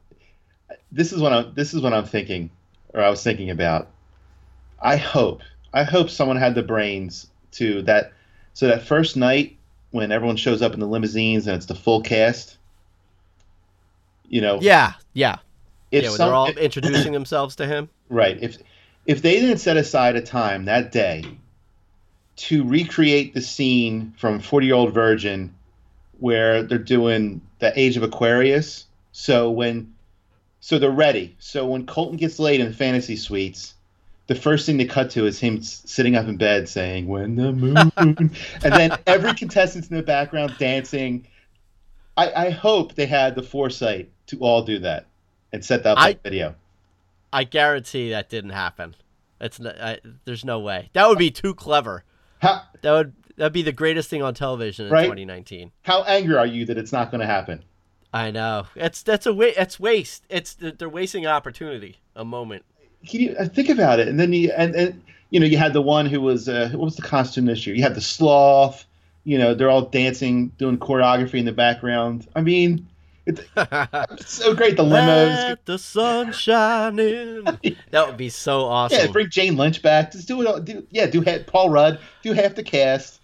This 0.93 1.13
is 1.13 1.21
what 1.21 1.33
I'm. 1.33 1.53
This 1.55 1.75
is 1.75 1.81
what 1.83 1.93
I'm 1.93 2.07
thinking, 2.07 2.49
or 2.95 3.03
I 3.03 3.11
was 3.11 3.21
thinking 3.23 3.51
about. 3.51 3.89
I 4.81 4.97
hope. 4.97 5.43
I 5.73 5.83
hope 5.83 6.11
someone 6.11 6.37
had 6.37 6.55
the 6.55 6.63
brains 6.63 7.27
to 7.53 7.83
that. 7.83 8.13
So 8.53 8.69
that 8.69 8.83
first 8.85 9.17
night 9.17 9.57
when 9.95 10.11
everyone 10.11 10.35
shows 10.35 10.61
up 10.61 10.75
in 10.75 10.81
the 10.81 10.89
limousines 10.89 11.47
and 11.47 11.55
it's 11.55 11.67
the 11.67 11.75
full 11.77 12.01
cast. 12.01 12.57
You 14.29 14.41
know. 14.41 14.59
yeah, 14.61 14.95
yeah, 15.13 15.37
If 15.93 16.03
yeah. 16.03 16.11
Some, 16.11 16.27
they're 16.27 16.35
all 16.35 16.47
if- 16.49 16.57
introducing 16.69 17.13
themselves 17.13 17.55
to 17.57 17.67
him. 17.69 17.89
Right. 18.09 18.37
If 18.43 18.59
if 19.07 19.23
they 19.23 19.39
didn't 19.39 19.59
set 19.59 19.77
aside 19.77 20.17
a 20.17 20.21
time 20.21 20.65
that 20.65 20.91
day 20.91 21.25
to 22.37 22.65
recreate 22.65 23.35
the 23.35 23.41
scene 23.41 24.15
from 24.19 24.41
Forty 24.41 24.67
Year 24.67 24.75
Old 24.75 24.93
Virgin, 24.93 25.55
where 26.19 26.65
they're 26.65 26.77
doing 26.79 27.41
the 27.61 27.73
Age 27.79 27.97
of 27.97 28.03
Aquarius, 28.03 28.87
so 29.13 29.49
when 29.53 29.95
so 30.59 30.81
they're 30.81 30.91
ready. 30.91 31.37
So 31.39 31.67
when 31.67 31.87
Colton 31.87 32.17
gets 32.17 32.41
laid 32.41 32.59
in 32.59 32.73
fantasy 32.73 33.15
suites, 33.15 33.75
the 34.27 34.35
first 34.35 34.65
thing 34.67 34.77
they 34.79 34.85
cut 34.87 35.11
to 35.11 35.27
is 35.27 35.39
him 35.39 35.63
sitting 35.63 36.17
up 36.17 36.27
in 36.27 36.37
bed 36.37 36.69
saying 36.69 37.07
"When 37.09 37.37
the 37.37 37.53
moon," 37.53 37.77
and 37.97 38.31
then 38.73 38.97
every 39.07 39.35
contestant's 39.35 39.89
in 39.89 39.97
the 39.97 40.03
background 40.03 40.55
dancing. 40.59 41.27
I, 42.17 42.47
I 42.47 42.51
hope 42.51 42.95
they 42.95 43.07
had 43.07 43.35
the 43.35 43.43
foresight 43.43 44.11
to 44.29 44.39
all 44.39 44.63
do 44.63 44.79
that 44.81 45.07
and 45.53 45.65
set 45.65 45.83
that 45.83 45.99
up 45.99 46.05
I- 46.05 46.19
video. 46.23 46.55
I 47.33 47.43
guarantee 47.43 48.11
that 48.11 48.31
didn't 48.31 48.51
happen. 48.51 48.95
It's 49.41 49.59
n 49.59 49.67
I, 49.67 49.99
there's 50.25 50.45
no 50.45 50.61
way. 50.61 50.91
That 50.93 51.09
would 51.09 51.19
be 51.19 51.33
too 51.33 51.53
clever. 51.55 52.05
How, 52.39 52.63
That 52.83 52.93
would 52.93 53.13
that'd 53.37 53.53
be 53.53 53.63
the 53.63 53.73
greatest 53.73 54.09
thing 54.09 54.23
on 54.23 54.33
television 54.35 54.87
in 54.87 54.93
Right? 54.93 55.03
2019. 55.05 55.73
how 55.83 56.05
angry 56.05 56.37
are 56.37 56.47
you 56.47 56.65
that 56.67 56.79
it's 56.79 56.93
not 56.93 57.11
going 57.11 57.21
to 57.21 57.27
happen? 57.27 57.65
I 58.13 58.31
know. 58.31 58.67
It's 58.77 59.03
that's 59.03 59.27
a 59.27 59.33
it's 59.61 59.81
waste. 59.81 60.25
It's 60.29 60.55
they're 60.55 60.89
wasting 60.89 61.25
an 61.25 61.33
opportunity, 61.33 61.99
a 62.15 62.25
moment. 62.25 62.65
Can 63.07 63.21
you 63.21 63.37
uh, 63.39 63.49
think 63.49 63.69
about 63.69 64.01
it? 64.01 64.09
And 64.09 64.19
then 64.19 64.33
you 64.33 64.53
and, 64.57 64.75
and 64.75 65.03
you 65.31 65.41
know 65.41 65.47
you 65.47 65.59
had 65.59 65.73
the 65.73 65.83
one 65.83 66.07
who 66.07 66.21
was 66.21 66.49
uh, 66.49 66.71
what 66.73 66.85
was 66.85 66.97
the 66.97 67.03
costume 67.03 67.47
this 67.47 67.67
year? 67.67 67.75
You 67.77 67.83
had 67.83 67.95
the 67.95 68.01
sloth. 68.01 68.85
You 69.25 69.39
know 69.39 69.55
they're 69.55 69.71
all 69.71 69.87
dancing, 69.87 70.49
doing 70.59 70.79
choreography 70.79 71.39
in 71.39 71.45
the 71.45 71.53
background. 71.53 72.27
I 72.35 72.43
mean, 72.43 72.87
it's, 73.27 73.41
it's 73.57 74.35
so 74.35 74.55
great. 74.55 74.77
The 74.77 74.85
limos. 74.85 75.49
Let 75.49 75.67
the 75.67 75.79
sun 75.79 76.33
shine 76.33 76.99
in. 76.99 77.59
That 77.91 78.07
would 78.09 78.17
be 78.17 78.29
so 78.29 78.65
awesome. 78.65 78.99
Yeah, 78.99 79.07
bring 79.13 79.31
Jane 79.31 79.57
Lynch 79.57 79.81
back. 79.81 80.13
Just 80.13 80.29
do 80.29 80.41
it. 80.43 80.47
All, 80.47 80.61
do 80.61 80.87
yeah, 80.91 81.07
do 81.07 81.21
half, 81.21 81.47
Paul 81.47 81.71
Rudd. 81.71 82.01
Do 82.23 82.33
half 82.33 82.55
the 82.55 82.63
cast. 82.63 83.21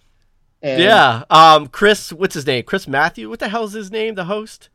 And 0.61 0.81
Yeah. 0.81 1.23
Um. 1.29 1.67
Chris, 1.67 2.11
what's 2.13 2.35
his 2.35 2.47
name? 2.47 2.63
Chris 2.63 2.87
Matthew. 2.87 3.29
What 3.29 3.39
the 3.39 3.49
hell's 3.49 3.73
his 3.73 3.91
name? 3.91 4.15
The 4.15 4.25
host. 4.25 4.69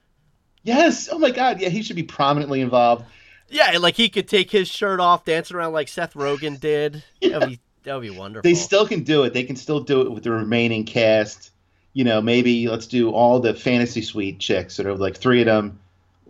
Yes. 0.63 1.09
Oh 1.11 1.19
my 1.19 1.31
God. 1.31 1.61
Yeah, 1.61 1.71
he 1.71 1.83
should 1.83 1.97
be 1.97 2.03
prominently 2.03 2.61
involved. 2.61 3.05
Yeah, 3.49 3.77
like 3.79 3.95
he 3.95 4.09
could 4.09 4.29
take 4.29 4.51
his 4.51 4.69
shirt 4.69 5.01
off, 5.01 5.25
dance 5.25 5.53
around 5.53 5.73
like 5.73 5.89
Seth 5.89 6.15
Rogen 6.15 6.59
did. 6.59 7.03
That'd 7.23 7.49
be 7.49 7.61
that'd 7.85 8.03
be 8.03 8.11
wonderful. 8.11 8.49
They 8.49 8.55
still 8.55 8.87
can 8.87 9.03
do 9.05 9.23
it. 9.25 9.33
They 9.33 9.45
can 9.45 9.57
still 9.57 9.81
do 9.81 10.03
it 10.03 10.11
with 10.11 10.25
the 10.25 10.31
remaining 10.31 10.85
cast. 10.85 11.51
You 11.93 12.05
know, 12.05 12.21
maybe 12.21 12.69
let's 12.69 12.87
do 12.87 13.11
all 13.11 13.41
the 13.41 13.55
fantasy 13.55 14.03
suite 14.03 14.39
chicks, 14.39 14.75
sort 14.75 14.89
of 14.89 15.01
like 15.01 15.17
three 15.17 15.41
of 15.41 15.47
them. 15.47 15.79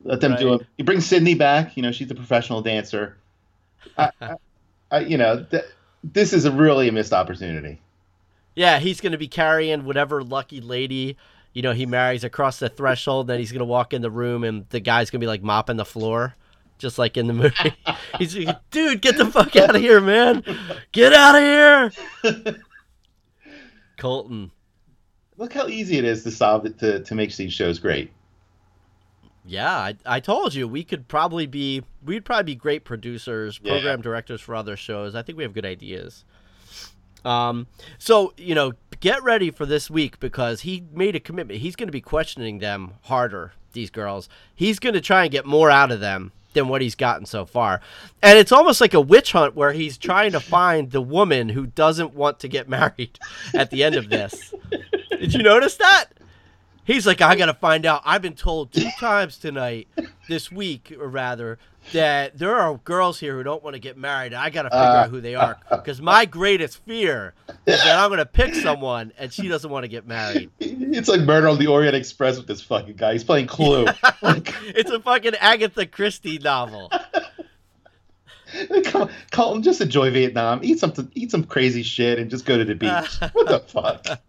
Let 0.04 0.20
them 0.20 0.36
do 0.36 0.54
it. 0.54 0.66
You 0.78 0.84
bring 0.84 1.00
Sydney 1.00 1.34
back. 1.34 1.76
You 1.76 1.82
know, 1.82 1.90
she's 1.90 2.06
the 2.06 2.14
professional 2.14 2.62
dancer. 2.62 3.16
I, 3.98 4.10
I, 4.20 4.34
I, 4.90 5.00
you 5.00 5.18
know, 5.18 5.44
th- 5.50 5.64
this 6.04 6.32
is 6.32 6.44
a 6.44 6.52
really 6.52 6.88
a 6.88 6.92
missed 6.92 7.12
opportunity. 7.12 7.80
Yeah, 8.54 8.78
he's 8.78 9.00
going 9.00 9.12
to 9.12 9.18
be 9.18 9.28
carrying 9.28 9.84
whatever 9.84 10.22
lucky 10.22 10.60
lady, 10.60 11.16
you 11.56 11.62
know, 11.62 11.72
he 11.72 11.86
marries 11.86 12.22
across 12.22 12.58
the 12.58 12.68
threshold. 12.68 13.28
Then 13.28 13.38
he's 13.38 13.50
going 13.50 13.60
to 13.60 13.64
walk 13.64 13.94
in 13.94 14.02
the 14.02 14.10
room 14.10 14.44
and 14.44 14.68
the 14.68 14.78
guy's 14.78 15.08
going 15.08 15.20
to 15.20 15.24
be 15.24 15.28
like 15.28 15.42
mopping 15.42 15.76
the 15.76 15.86
floor, 15.86 16.36
just 16.78 16.98
like 16.98 17.16
in 17.16 17.26
the 17.26 17.32
movie. 17.32 17.74
he's 18.18 18.36
like, 18.36 18.56
dude, 18.70 19.00
get 19.00 19.16
the 19.16 19.26
fuck 19.26 19.54
out 19.56 19.74
of 19.74 19.80
here, 19.82 20.00
man. 20.00 20.42
Get 20.92 21.12
out 21.12 21.34
of 21.34 21.42
here. 22.32 22.56
Colton. 23.98 24.50
Look 25.38 25.52
how 25.52 25.66
easy 25.68 25.98
it 25.98 26.04
is 26.04 26.22
to 26.24 26.30
solve 26.30 26.66
it 26.66 26.78
to, 26.78 27.02
to 27.02 27.14
make 27.14 27.34
these 27.36 27.52
shows 27.52 27.78
great. 27.78 28.10
Yeah, 29.44 29.70
I, 29.70 29.94
I 30.04 30.20
told 30.20 30.54
you 30.54 30.66
we 30.66 30.82
could 30.82 31.06
probably 31.08 31.46
be, 31.46 31.82
we'd 32.04 32.24
probably 32.24 32.44
be 32.44 32.54
great 32.56 32.84
producers, 32.84 33.60
Yeah. 33.62 33.72
program 33.74 34.00
directors 34.00 34.40
for 34.40 34.54
other 34.54 34.76
shows. 34.76 35.14
I 35.14 35.22
think 35.22 35.38
we 35.38 35.44
have 35.44 35.52
good 35.54 35.66
ideas. 35.66 36.24
Um, 37.24 37.66
so 37.98 38.32
you 38.36 38.54
know, 38.54 38.72
get 39.00 39.22
ready 39.22 39.50
for 39.50 39.66
this 39.66 39.90
week 39.90 40.20
because 40.20 40.60
he 40.62 40.84
made 40.92 41.16
a 41.16 41.20
commitment. 41.20 41.60
He's 41.60 41.76
going 41.76 41.88
to 41.88 41.92
be 41.92 42.00
questioning 42.00 42.58
them 42.60 42.94
harder. 43.02 43.52
These 43.72 43.90
girls. 43.90 44.28
He's 44.54 44.78
going 44.78 44.94
to 44.94 45.00
try 45.00 45.24
and 45.24 45.30
get 45.30 45.44
more 45.44 45.70
out 45.70 45.90
of 45.92 46.00
them 46.00 46.32
than 46.56 46.68
what 46.68 46.82
he's 46.82 46.94
gotten 46.96 47.26
so 47.26 47.44
far. 47.44 47.80
And 48.22 48.38
it's 48.38 48.50
almost 48.50 48.80
like 48.80 48.94
a 48.94 49.00
witch 49.00 49.32
hunt 49.32 49.54
where 49.54 49.72
he's 49.72 49.96
trying 49.96 50.32
to 50.32 50.40
find 50.40 50.90
the 50.90 51.02
woman 51.02 51.50
who 51.50 51.66
doesn't 51.66 52.14
want 52.14 52.40
to 52.40 52.48
get 52.48 52.68
married 52.76 53.18
at 53.54 53.70
the 53.70 53.84
end 53.84 53.94
of 53.94 54.08
this. 54.08 54.52
Did 55.10 55.34
you 55.34 55.42
notice 55.42 55.76
that? 55.76 56.06
He's 56.86 57.04
like, 57.04 57.20
I 57.20 57.34
gotta 57.34 57.54
find 57.54 57.84
out. 57.84 58.02
I've 58.04 58.22
been 58.22 58.36
told 58.36 58.72
two 58.72 58.88
times 58.98 59.38
tonight, 59.38 59.88
this 60.28 60.52
week, 60.52 60.94
or 60.98 61.08
rather, 61.08 61.58
that 61.92 62.38
there 62.38 62.54
are 62.54 62.76
girls 62.76 63.18
here 63.18 63.34
who 63.34 63.42
don't 63.42 63.62
want 63.62 63.74
to 63.74 63.80
get 63.80 63.98
married. 63.98 64.32
I 64.32 64.50
gotta 64.50 64.70
figure 64.70 64.84
out 64.84 65.10
who 65.10 65.20
they 65.20 65.34
are 65.34 65.58
uh. 65.68 65.78
because 65.78 66.00
my 66.00 66.24
greatest 66.24 66.78
fear 66.84 67.34
is 67.66 67.82
that 67.82 67.98
I'm 67.98 68.08
gonna 68.10 68.24
pick 68.24 68.54
someone 68.54 69.12
and 69.18 69.32
she 69.32 69.48
doesn't 69.48 69.70
want 69.70 69.82
to 69.82 69.88
get 69.88 70.06
married. 70.06 70.50
It's 70.60 71.08
like 71.08 71.22
Murder 71.22 71.48
on 71.48 71.58
the 71.58 71.66
Orient 71.66 71.96
Express 71.96 72.36
with 72.36 72.46
this 72.46 72.62
fucking 72.62 72.94
guy. 72.94 73.14
He's 73.14 73.24
playing 73.24 73.48
Clue. 73.48 73.86
It's 74.22 74.90
a 74.90 75.00
fucking 75.00 75.34
Agatha 75.36 75.86
Christie 75.86 76.38
novel. 76.38 76.90
Come 78.84 79.02
on, 79.02 79.10
Colton, 79.32 79.62
just 79.62 79.80
enjoy 79.80 80.10
Vietnam. 80.10 80.60
Eat 80.62 80.78
something, 80.78 81.10
eat 81.14 81.30
some 81.30 81.44
crazy 81.44 81.82
shit, 81.82 82.18
and 82.18 82.30
just 82.30 82.44
go 82.44 82.56
to 82.56 82.64
the 82.64 82.74
beach. 82.74 83.20
what 83.32 83.48
the 83.48 83.58
fuck? 83.58 84.20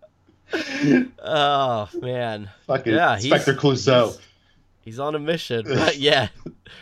Oh 1.24 1.90
man, 1.96 2.50
Fucking 2.68 2.94
Yeah, 2.94 3.18
he's- 3.18 3.26
Inspector 3.26 3.54
Clouseau. 3.62 4.18
he's 4.82 5.00
on 5.00 5.16
a 5.16 5.20
mission. 5.20 5.66
Right, 5.68 5.98
yeah, 5.98 6.30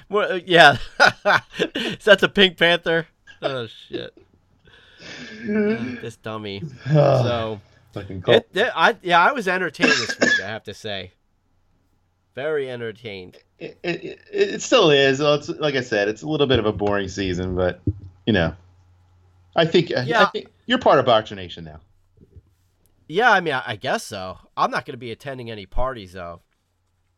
More, 0.09 0.23
uh, 0.23 0.39
yeah. 0.45 0.77
That's 2.03 2.23
a 2.23 2.29
Pink 2.29 2.57
Panther. 2.57 3.07
Oh 3.41 3.67
shit, 3.67 4.15
this 5.45 6.15
dummy. 6.17 6.63
So. 6.91 7.59
It, 7.97 8.49
it- 8.53 8.71
I 8.75 8.97
yeah, 9.01 9.21
I 9.25 9.31
was 9.31 9.47
entertained 9.47 9.89
this 9.91 10.19
week. 10.19 10.41
I 10.43 10.47
have 10.47 10.63
to 10.65 10.73
say, 10.73 11.13
very 12.35 12.69
entertained. 12.69 13.37
It, 13.57 13.79
it, 13.83 14.19
it, 14.33 14.61
still 14.61 14.91
is. 14.91 15.21
It's 15.21 15.47
like 15.47 15.75
I 15.75 15.81
said, 15.81 16.09
it's 16.09 16.21
a 16.21 16.27
little 16.27 16.45
bit 16.45 16.59
of 16.59 16.65
a 16.65 16.73
boring 16.73 17.07
season, 17.07 17.55
but 17.55 17.79
you 18.27 18.33
know, 18.33 18.53
I 19.55 19.65
think, 19.65 19.93
I 19.95 20.03
Yeah. 20.03 20.25
think 20.25 20.47
you're 20.65 20.77
part 20.77 20.99
of 20.99 21.05
Bachelor 21.05 21.37
Nation 21.37 21.63
now. 21.63 21.79
Yeah, 23.07 23.31
I 23.31 23.39
mean, 23.39 23.53
I, 23.53 23.63
I 23.67 23.75
guess 23.75 24.03
so. 24.03 24.39
I'm 24.57 24.71
not 24.71 24.85
going 24.85 24.93
to 24.93 24.97
be 24.97 25.11
attending 25.11 25.51
any 25.51 25.65
parties 25.65 26.13
though. 26.13 26.41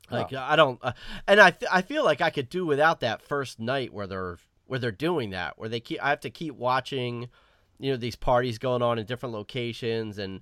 Like 0.09 0.33
I 0.33 0.55
don't, 0.55 0.79
uh, 0.81 0.93
and 1.27 1.39
I 1.39 1.51
th- 1.51 1.69
I 1.71 1.81
feel 1.81 2.05
like 2.05 2.21
I 2.21 2.29
could 2.29 2.49
do 2.49 2.65
without 2.65 3.01
that 3.01 3.21
first 3.21 3.59
night 3.59 3.93
where 3.93 4.07
they're 4.07 4.37
where 4.65 4.79
they're 4.79 4.91
doing 4.91 5.31
that, 5.31 5.59
where 5.59 5.69
they 5.69 5.79
keep. 5.79 6.01
I 6.01 6.09
have 6.09 6.21
to 6.21 6.29
keep 6.29 6.55
watching, 6.55 7.27
you 7.79 7.91
know, 7.91 7.97
these 7.97 8.15
parties 8.15 8.57
going 8.57 8.81
on 8.81 8.99
in 8.99 9.05
different 9.05 9.33
locations 9.33 10.17
and 10.17 10.41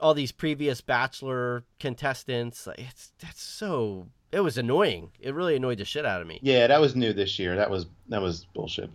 all 0.00 0.12
these 0.12 0.32
previous 0.32 0.82
Bachelor 0.82 1.64
contestants. 1.80 2.66
Like, 2.66 2.78
it's 2.80 3.12
that's 3.18 3.42
so. 3.42 4.08
It 4.32 4.40
was 4.40 4.58
annoying. 4.58 5.12
It 5.18 5.34
really 5.34 5.56
annoyed 5.56 5.78
the 5.78 5.86
shit 5.86 6.04
out 6.04 6.20
of 6.20 6.26
me. 6.26 6.38
Yeah, 6.42 6.66
that 6.66 6.80
was 6.80 6.94
new 6.94 7.14
this 7.14 7.38
year. 7.38 7.56
That 7.56 7.70
was 7.70 7.86
that 8.08 8.20
was 8.20 8.46
bullshit. 8.52 8.90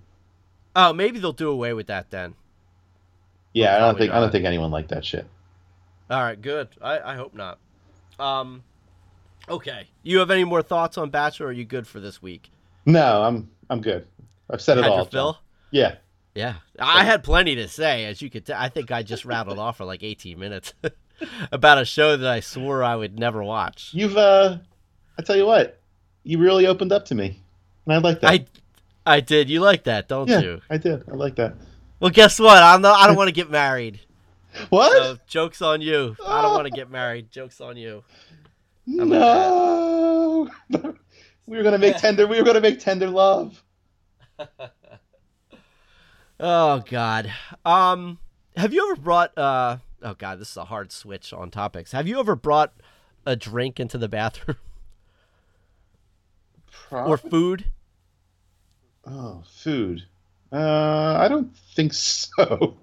Oh, 0.75 0.93
maybe 0.93 1.17
they'll 1.19 1.33
do 1.33 1.49
away 1.49 1.73
with 1.73 1.87
that 1.87 2.11
then. 2.11 2.35
Yeah, 3.53 3.75
I 3.75 3.79
don't 3.79 3.97
think 3.97 4.11
I 4.11 4.15
don't 4.15 4.25
not. 4.25 4.31
think 4.31 4.45
anyone 4.45 4.69
liked 4.69 4.89
that 4.89 5.03
shit. 5.03 5.25
All 6.11 6.21
right, 6.21 6.39
good. 6.39 6.67
I, 6.81 6.99
I 6.99 7.15
hope 7.15 7.33
not. 7.33 7.57
Um, 8.19 8.63
Okay. 9.49 9.87
You 10.03 10.19
have 10.19 10.31
any 10.31 10.43
more 10.43 10.61
thoughts 10.61 10.97
on 10.97 11.09
Bachelor? 11.09 11.47
Or 11.47 11.49
are 11.49 11.53
you 11.53 11.65
good 11.65 11.87
for 11.87 11.99
this 11.99 12.21
week? 12.21 12.51
No, 12.85 13.23
I'm 13.23 13.49
I'm 13.69 13.81
good. 13.81 14.07
I've 14.49 14.61
said 14.61 14.77
it 14.77 14.83
Had 14.83 14.91
all. 14.91 15.05
fill? 15.05 15.37
Yeah. 15.71 15.95
Yeah, 16.33 16.55
I 16.79 17.03
had 17.03 17.25
plenty 17.25 17.55
to 17.55 17.67
say, 17.67 18.05
as 18.05 18.21
you 18.21 18.29
could 18.29 18.45
tell. 18.45 18.57
I 18.57 18.69
think 18.69 18.89
I 18.89 19.03
just 19.03 19.25
rattled 19.25 19.59
off 19.59 19.75
for 19.77 19.83
like 19.83 20.01
18 20.01 20.39
minutes 20.39 20.73
about 21.51 21.77
a 21.77 21.83
show 21.83 22.15
that 22.15 22.31
I 22.31 22.39
swore 22.39 22.85
I 22.85 22.95
would 22.95 23.19
never 23.19 23.43
watch. 23.43 23.89
You've 23.93 24.15
uh 24.15 24.57
I 25.19 25.21
tell 25.23 25.35
you 25.35 25.45
what, 25.45 25.81
you 26.23 26.37
really 26.37 26.67
opened 26.67 26.93
up 26.93 27.03
to 27.07 27.15
me. 27.15 27.41
And 27.85 27.95
I 27.95 27.97
like 27.97 28.21
that. 28.21 28.31
I, 28.31 28.45
I 29.05 29.19
did. 29.19 29.49
You 29.49 29.59
like 29.59 29.83
that, 29.83 30.07
don't 30.07 30.29
yeah, 30.29 30.39
you? 30.39 30.61
I 30.69 30.77
did. 30.77 31.03
I 31.09 31.15
like 31.15 31.35
that. 31.35 31.55
Well, 31.99 32.11
guess 32.11 32.39
what? 32.39 32.63
I'm 32.63 32.81
not. 32.81 32.97
I 32.97 33.07
don't 33.07 33.17
want 33.17 33.27
to 33.27 33.33
get 33.33 33.49
married. 33.51 33.99
What? 34.69 34.91
So 34.91 35.17
jokes 35.27 35.61
on 35.61 35.81
you. 35.81 36.15
I 36.25 36.41
don't 36.41 36.53
want 36.53 36.65
to 36.65 36.71
get 36.71 36.89
married. 36.89 37.31
Jokes 37.31 37.61
on 37.61 37.77
you. 37.77 38.03
no. 38.85 40.49
we 41.45 41.57
were 41.57 41.63
gonna 41.63 41.77
make 41.77 41.97
tender. 41.97 42.27
We 42.27 42.37
were 42.37 42.45
gonna 42.45 42.61
make 42.61 42.79
tender 42.79 43.09
love. 43.09 43.63
Oh 46.43 46.83
God. 46.89 47.31
Um, 47.63 48.17
have 48.57 48.73
you 48.73 48.91
ever 48.91 48.99
brought? 48.99 49.37
Uh, 49.37 49.77
oh 50.01 50.15
God, 50.15 50.39
this 50.39 50.49
is 50.49 50.57
a 50.57 50.65
hard 50.65 50.91
switch 50.91 51.31
on 51.33 51.51
topics. 51.51 51.91
Have 51.91 52.07
you 52.07 52.19
ever 52.19 52.35
brought 52.35 52.73
a 53.27 53.35
drink 53.35 53.79
into 53.79 53.99
the 53.99 54.09
bathroom 54.09 54.57
or 56.91 57.17
food? 57.17 57.65
Oh, 59.05 59.43
food. 59.45 60.05
Uh, 60.51 61.15
I 61.19 61.27
don't 61.27 61.55
think 61.75 61.93
so. 61.93 62.77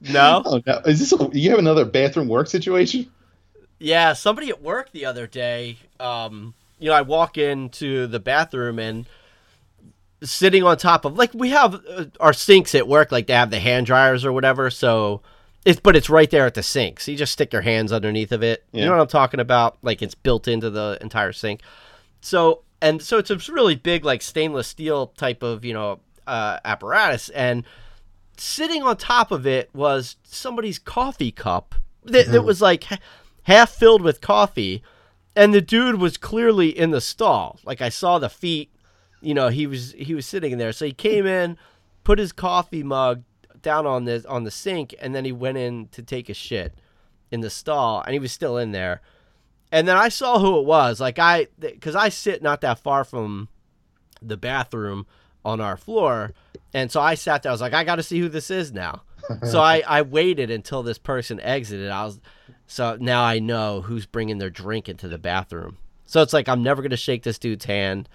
No. 0.00 0.42
Oh 0.46 0.62
no! 0.66 0.80
Is 0.86 1.00
this? 1.00 1.12
A, 1.12 1.28
you 1.32 1.50
have 1.50 1.58
another 1.58 1.84
bathroom 1.84 2.28
work 2.28 2.48
situation? 2.48 3.10
Yeah, 3.78 4.12
somebody 4.12 4.48
at 4.50 4.62
work 4.62 4.92
the 4.92 5.04
other 5.04 5.26
day, 5.26 5.78
um, 5.98 6.54
you 6.78 6.88
know, 6.88 6.94
I 6.94 7.02
walk 7.02 7.36
into 7.36 8.06
the 8.06 8.20
bathroom 8.20 8.78
and 8.78 9.06
sitting 10.22 10.62
on 10.62 10.76
top 10.76 11.04
of 11.04 11.16
like 11.16 11.34
we 11.34 11.50
have 11.50 11.74
uh, 11.88 12.06
our 12.20 12.32
sinks 12.32 12.74
at 12.74 12.88
work, 12.88 13.12
like 13.12 13.26
they 13.26 13.34
have 13.34 13.50
the 13.50 13.58
hand 13.58 13.86
dryers 13.86 14.24
or 14.24 14.32
whatever. 14.32 14.70
So 14.70 15.22
it's 15.64 15.80
but 15.80 15.96
it's 15.96 16.10
right 16.10 16.30
there 16.30 16.46
at 16.46 16.54
the 16.54 16.62
sink. 16.62 17.00
So 17.00 17.10
you 17.10 17.16
just 17.18 17.32
stick 17.32 17.52
your 17.52 17.62
hands 17.62 17.92
underneath 17.92 18.32
of 18.32 18.42
it. 18.42 18.64
You 18.72 18.84
know 18.84 18.92
what 18.92 19.00
I'm 19.00 19.06
talking 19.06 19.40
about? 19.40 19.78
Like 19.82 20.02
it's 20.02 20.14
built 20.14 20.48
into 20.48 20.70
the 20.70 20.98
entire 21.00 21.32
sink. 21.32 21.60
So 22.20 22.62
and 22.80 23.02
so 23.02 23.18
it's 23.18 23.30
a 23.30 23.36
really 23.52 23.76
big 23.76 24.04
like 24.04 24.22
stainless 24.22 24.68
steel 24.68 25.08
type 25.08 25.42
of 25.42 25.64
you 25.64 25.72
know 25.72 26.00
uh, 26.26 26.58
apparatus 26.64 27.28
and 27.30 27.64
sitting 28.36 28.82
on 28.82 28.96
top 28.96 29.30
of 29.30 29.46
it 29.46 29.70
was 29.74 30.16
somebody's 30.24 30.78
coffee 30.78 31.30
cup 31.30 31.74
that, 32.04 32.26
that 32.26 32.38
mm-hmm. 32.38 32.46
was 32.46 32.60
like 32.60 32.84
ha- 32.84 32.98
half 33.44 33.70
filled 33.70 34.02
with 34.02 34.20
coffee 34.20 34.82
and 35.36 35.52
the 35.52 35.60
dude 35.60 35.96
was 35.96 36.16
clearly 36.16 36.68
in 36.68 36.90
the 36.90 37.00
stall. 37.00 37.58
Like 37.64 37.80
i 37.80 37.88
saw 37.88 38.18
the 38.18 38.28
feet 38.28 38.70
you 39.20 39.34
know 39.34 39.48
he 39.48 39.66
was 39.66 39.92
he 39.92 40.14
was 40.14 40.26
sitting 40.26 40.52
in 40.52 40.58
there. 40.58 40.72
So 40.72 40.86
he 40.86 40.92
came 40.92 41.26
in 41.26 41.56
put 42.02 42.18
his 42.18 42.32
coffee 42.32 42.82
mug 42.82 43.24
down 43.62 43.86
on 43.86 44.04
the 44.04 44.24
on 44.28 44.44
the 44.44 44.50
sink 44.50 44.94
and 45.00 45.14
then 45.14 45.24
he 45.24 45.32
went 45.32 45.56
in 45.56 45.88
to 45.88 46.02
take 46.02 46.28
a 46.28 46.34
shit 46.34 46.74
in 47.30 47.40
the 47.40 47.50
stall 47.50 48.02
and 48.02 48.12
he 48.12 48.18
was 48.18 48.32
still 48.32 48.58
in 48.58 48.72
there. 48.72 49.00
And 49.72 49.88
then 49.88 49.96
i 49.96 50.08
saw 50.08 50.38
who 50.38 50.58
it 50.58 50.66
was. 50.66 51.00
Like 51.00 51.18
i 51.18 51.48
because 51.58 51.96
i 51.96 52.08
sit 52.08 52.42
not 52.42 52.60
that 52.60 52.78
far 52.78 53.04
from 53.04 53.48
the 54.20 54.36
bathroom 54.36 55.06
on 55.44 55.60
our 55.60 55.76
floor 55.76 56.32
and 56.74 56.90
so 56.92 57.00
i 57.00 57.14
sat 57.14 57.42
there 57.42 57.50
i 57.50 57.54
was 57.54 57.60
like 57.62 57.72
i 57.72 57.82
gotta 57.84 58.02
see 58.02 58.18
who 58.20 58.28
this 58.28 58.50
is 58.50 58.72
now 58.72 59.02
so 59.48 59.60
i 59.60 59.82
i 59.88 60.02
waited 60.02 60.50
until 60.50 60.82
this 60.82 60.98
person 60.98 61.40
exited 61.40 61.90
i 61.90 62.04
was 62.04 62.20
so 62.66 62.96
now 63.00 63.22
i 63.24 63.38
know 63.38 63.80
who's 63.80 64.04
bringing 64.04 64.36
their 64.38 64.50
drink 64.50 64.88
into 64.88 65.08
the 65.08 65.16
bathroom 65.18 65.78
so 66.04 66.20
it's 66.20 66.32
like 66.32 66.48
i'm 66.48 66.62
never 66.62 66.82
gonna 66.82 66.96
shake 66.96 67.22
this 67.22 67.38
dude's 67.38 67.64
hand 67.64 68.08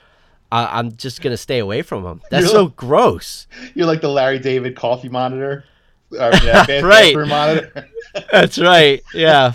I, 0.52 0.80
i'm 0.80 0.96
just 0.96 1.22
gonna 1.22 1.38
stay 1.38 1.60
away 1.60 1.82
from 1.82 2.06
him 2.06 2.22
that's 2.30 2.44
You're 2.46 2.52
so 2.54 2.64
like- 2.66 2.76
gross 2.76 3.48
You're 3.74 3.88
like 3.88 4.02
the 4.02 4.10
Larry 4.10 4.38
David 4.40 4.76
coffee 4.76 5.10
monitor. 5.10 5.64
Or, 6.12 6.32
yeah, 6.44 6.66
Right. 6.82 7.16
monitor. 7.16 7.88
That's 8.32 8.58
right. 8.58 9.04
Yeah. 9.14 9.54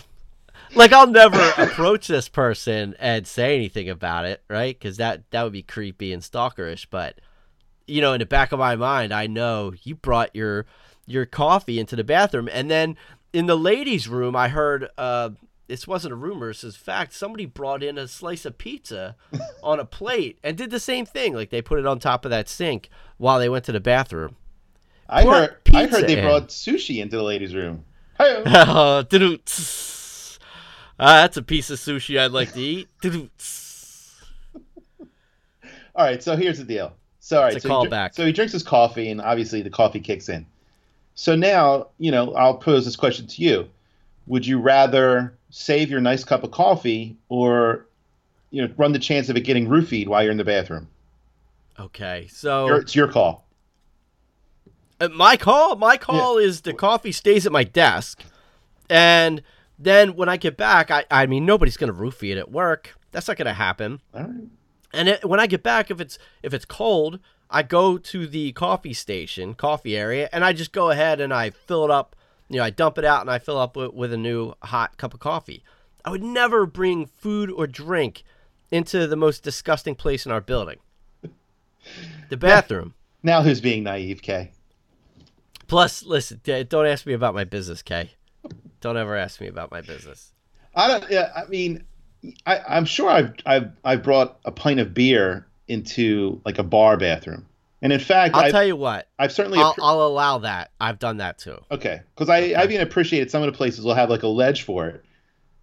Like 0.76 0.92
I'll 0.92 1.08
never 1.08 1.40
approach 1.58 2.06
this 2.06 2.28
person 2.28 2.94
and 3.00 3.26
say 3.26 3.56
anything 3.56 3.88
about 3.90 4.24
it, 4.26 4.40
right? 4.48 4.78
Because 4.78 4.98
that 4.98 5.28
that 5.32 5.42
would 5.42 5.52
be 5.52 5.62
creepy 5.64 6.12
and 6.12 6.22
stalkerish. 6.22 6.86
But 6.88 7.18
you 7.86 8.00
know, 8.00 8.12
in 8.12 8.18
the 8.20 8.26
back 8.26 8.52
of 8.52 8.58
my 8.58 8.76
mind, 8.76 9.12
I 9.12 9.26
know 9.26 9.72
you 9.82 9.94
brought 9.94 10.34
your 10.34 10.66
your 11.06 11.26
coffee 11.26 11.78
into 11.78 11.96
the 11.96 12.04
bathroom, 12.04 12.48
and 12.52 12.70
then 12.70 12.96
in 13.32 13.46
the 13.46 13.56
ladies' 13.56 14.08
room, 14.08 14.34
I 14.36 14.48
heard 14.48 14.88
uh, 14.96 15.30
this 15.66 15.86
wasn't 15.86 16.12
a 16.12 16.16
rumor; 16.16 16.48
this 16.48 16.64
is 16.64 16.76
fact. 16.76 17.12
Somebody 17.12 17.46
brought 17.46 17.82
in 17.82 17.98
a 17.98 18.08
slice 18.08 18.44
of 18.44 18.58
pizza 18.58 19.16
on 19.62 19.80
a 19.80 19.84
plate 19.84 20.38
and 20.42 20.56
did 20.56 20.70
the 20.70 20.80
same 20.80 21.04
thing. 21.06 21.34
Like 21.34 21.50
they 21.50 21.62
put 21.62 21.78
it 21.78 21.86
on 21.86 21.98
top 21.98 22.24
of 22.24 22.30
that 22.30 22.48
sink 22.48 22.88
while 23.18 23.38
they 23.38 23.48
went 23.48 23.64
to 23.66 23.72
the 23.72 23.80
bathroom. 23.80 24.36
I 25.08 25.22
Brought 25.24 25.50
heard. 25.50 25.56
I 25.74 25.86
heard 25.86 26.06
they 26.08 26.18
in. 26.18 26.24
brought 26.24 26.48
sushi 26.48 27.02
into 27.02 27.16
the 27.16 27.22
ladies' 27.22 27.54
room. 27.54 27.84
Hey. 28.18 28.42
Ah, 30.96 31.22
that's 31.22 31.36
a 31.36 31.42
piece 31.42 31.70
of 31.70 31.78
sushi 31.80 32.20
I'd 32.20 32.30
like 32.30 32.52
to 32.52 32.60
eat. 32.60 32.88
All 35.96 36.04
right, 36.04 36.22
so 36.22 36.36
here's 36.36 36.58
the 36.58 36.64
deal. 36.64 36.92
So, 37.24 37.46
It's 37.46 37.56
a 37.56 37.60
so, 37.60 37.68
he, 37.68 37.88
callback. 37.88 38.14
so 38.14 38.26
he 38.26 38.32
drinks 38.32 38.52
his 38.52 38.62
coffee, 38.62 39.08
and 39.08 39.18
obviously 39.18 39.62
the 39.62 39.70
coffee 39.70 39.98
kicks 39.98 40.28
in. 40.28 40.44
So 41.14 41.34
now, 41.34 41.86
you 41.96 42.10
know, 42.10 42.34
I'll 42.34 42.58
pose 42.58 42.84
this 42.84 42.96
question 42.96 43.26
to 43.26 43.42
you: 43.42 43.70
Would 44.26 44.46
you 44.46 44.58
rather 44.58 45.32
save 45.48 45.88
your 45.88 46.02
nice 46.02 46.22
cup 46.22 46.44
of 46.44 46.50
coffee, 46.50 47.16
or, 47.30 47.86
you 48.50 48.60
know, 48.60 48.74
run 48.76 48.92
the 48.92 48.98
chance 48.98 49.30
of 49.30 49.38
it 49.38 49.40
getting 49.40 49.68
roofied 49.68 50.06
while 50.06 50.22
you're 50.22 50.32
in 50.32 50.36
the 50.36 50.44
bathroom? 50.44 50.86
Okay, 51.80 52.26
so 52.30 52.66
Your, 52.66 52.80
it's 52.80 52.94
your 52.94 53.08
call. 53.08 53.46
uh, 55.00 55.08
my 55.08 55.38
call, 55.38 55.76
my 55.76 55.96
call 55.96 56.36
is 56.36 56.60
the 56.60 56.74
coffee 56.74 57.12
stays 57.12 57.46
at 57.46 57.52
my 57.52 57.64
desk, 57.64 58.22
and 58.90 59.42
then 59.78 60.14
when 60.14 60.28
I 60.28 60.36
get 60.36 60.58
back, 60.58 60.90
I, 60.90 61.06
I 61.10 61.24
mean 61.24 61.46
nobody's 61.46 61.78
gonna 61.78 61.94
roofie 61.94 62.32
it 62.32 62.36
at 62.36 62.50
work. 62.50 62.94
That's 63.12 63.28
not 63.28 63.38
gonna 63.38 63.54
happen. 63.54 64.02
All 64.12 64.24
right. 64.24 64.48
And 64.94 65.08
it, 65.08 65.24
when 65.24 65.40
I 65.40 65.46
get 65.46 65.62
back, 65.62 65.90
if 65.90 66.00
it's 66.00 66.18
if 66.42 66.54
it's 66.54 66.64
cold, 66.64 67.18
I 67.50 67.62
go 67.62 67.98
to 67.98 68.26
the 68.26 68.52
coffee 68.52 68.94
station, 68.94 69.54
coffee 69.54 69.96
area, 69.96 70.28
and 70.32 70.44
I 70.44 70.52
just 70.52 70.72
go 70.72 70.90
ahead 70.90 71.20
and 71.20 71.32
I 71.32 71.50
fill 71.50 71.84
it 71.84 71.90
up. 71.90 72.16
You 72.48 72.58
know, 72.58 72.64
I 72.64 72.70
dump 72.70 72.98
it 72.98 73.04
out 73.04 73.22
and 73.22 73.30
I 73.30 73.38
fill 73.38 73.58
up 73.58 73.76
with, 73.76 73.92
with 73.92 74.12
a 74.12 74.18
new 74.18 74.54
hot 74.62 74.96
cup 74.96 75.14
of 75.14 75.20
coffee. 75.20 75.62
I 76.04 76.10
would 76.10 76.22
never 76.22 76.66
bring 76.66 77.06
food 77.06 77.50
or 77.50 77.66
drink 77.66 78.22
into 78.70 79.06
the 79.06 79.16
most 79.16 79.42
disgusting 79.42 79.94
place 79.94 80.26
in 80.26 80.32
our 80.32 80.40
building, 80.40 80.78
the 82.28 82.36
bathroom. 82.36 82.94
Now 83.22 83.42
who's 83.42 83.60
being 83.60 83.84
naive, 83.84 84.20
Kay? 84.20 84.52
Plus, 85.66 86.02
listen, 86.02 86.40
don't 86.44 86.86
ask 86.86 87.06
me 87.06 87.14
about 87.14 87.34
my 87.34 87.44
business, 87.44 87.82
Kay. 87.82 88.10
Don't 88.80 88.98
ever 88.98 89.16
ask 89.16 89.40
me 89.40 89.46
about 89.46 89.70
my 89.70 89.80
business. 89.80 90.32
I 90.74 90.88
don't. 90.88 91.10
Yeah, 91.10 91.32
I 91.34 91.46
mean, 91.46 91.84
I, 92.46 92.60
I'm 92.68 92.84
sure 92.84 93.08
I've 93.10 93.34
I've 93.44 93.70
I've 93.84 94.02
brought 94.02 94.38
a 94.44 94.50
pint 94.50 94.80
of 94.80 94.94
beer 94.94 95.46
into 95.68 96.40
like 96.44 96.58
a 96.58 96.62
bar 96.62 96.96
bathroom, 96.96 97.46
and 97.82 97.92
in 97.92 98.00
fact, 98.00 98.34
I'll 98.34 98.44
I've, 98.44 98.52
tell 98.52 98.64
you 98.64 98.76
what. 98.76 99.08
I've 99.18 99.32
certainly 99.32 99.58
I'll, 99.58 99.74
appre- 99.74 99.82
I'll 99.82 100.06
allow 100.06 100.38
that. 100.38 100.70
I've 100.80 100.98
done 100.98 101.18
that 101.18 101.38
too. 101.38 101.58
okay 101.70 102.00
because 102.14 102.28
I 102.28 102.60
I've 102.60 102.70
even 102.70 102.80
appreciated 102.80 103.30
some 103.30 103.42
of 103.42 103.52
the 103.52 103.56
places 103.56 103.84
will 103.84 103.94
have 103.94 104.10
like 104.10 104.22
a 104.22 104.28
ledge 104.28 104.62
for 104.62 104.86
it. 104.88 105.04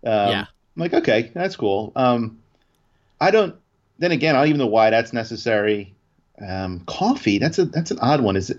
Um, 0.03 0.29
Yeah. 0.29 0.45
I'm 0.75 0.81
like, 0.81 0.93
okay, 0.93 1.31
that's 1.33 1.55
cool. 1.55 1.91
Um, 1.95 2.39
I 3.19 3.31
don't. 3.31 3.55
Then 3.99 4.11
again, 4.11 4.35
I 4.35 4.39
don't 4.39 4.47
even 4.47 4.59
know 4.59 4.67
why 4.67 4.89
that's 4.89 5.13
necessary. 5.13 5.93
Um, 6.41 6.79
coffee. 6.87 7.37
That's 7.37 7.59
a 7.59 7.65
that's 7.65 7.91
an 7.91 7.99
odd 7.99 8.21
one. 8.21 8.35
Is 8.35 8.51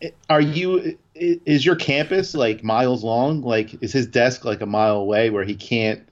it? 0.00 0.14
Are 0.30 0.40
you? 0.40 0.96
Is 1.14 1.66
your 1.66 1.74
campus 1.74 2.34
like 2.34 2.62
miles 2.62 3.02
long? 3.02 3.42
Like, 3.42 3.82
is 3.82 3.92
his 3.92 4.06
desk 4.06 4.44
like 4.44 4.60
a 4.60 4.66
mile 4.66 4.96
away 4.96 5.30
where 5.30 5.42
he 5.42 5.56
can't? 5.56 6.07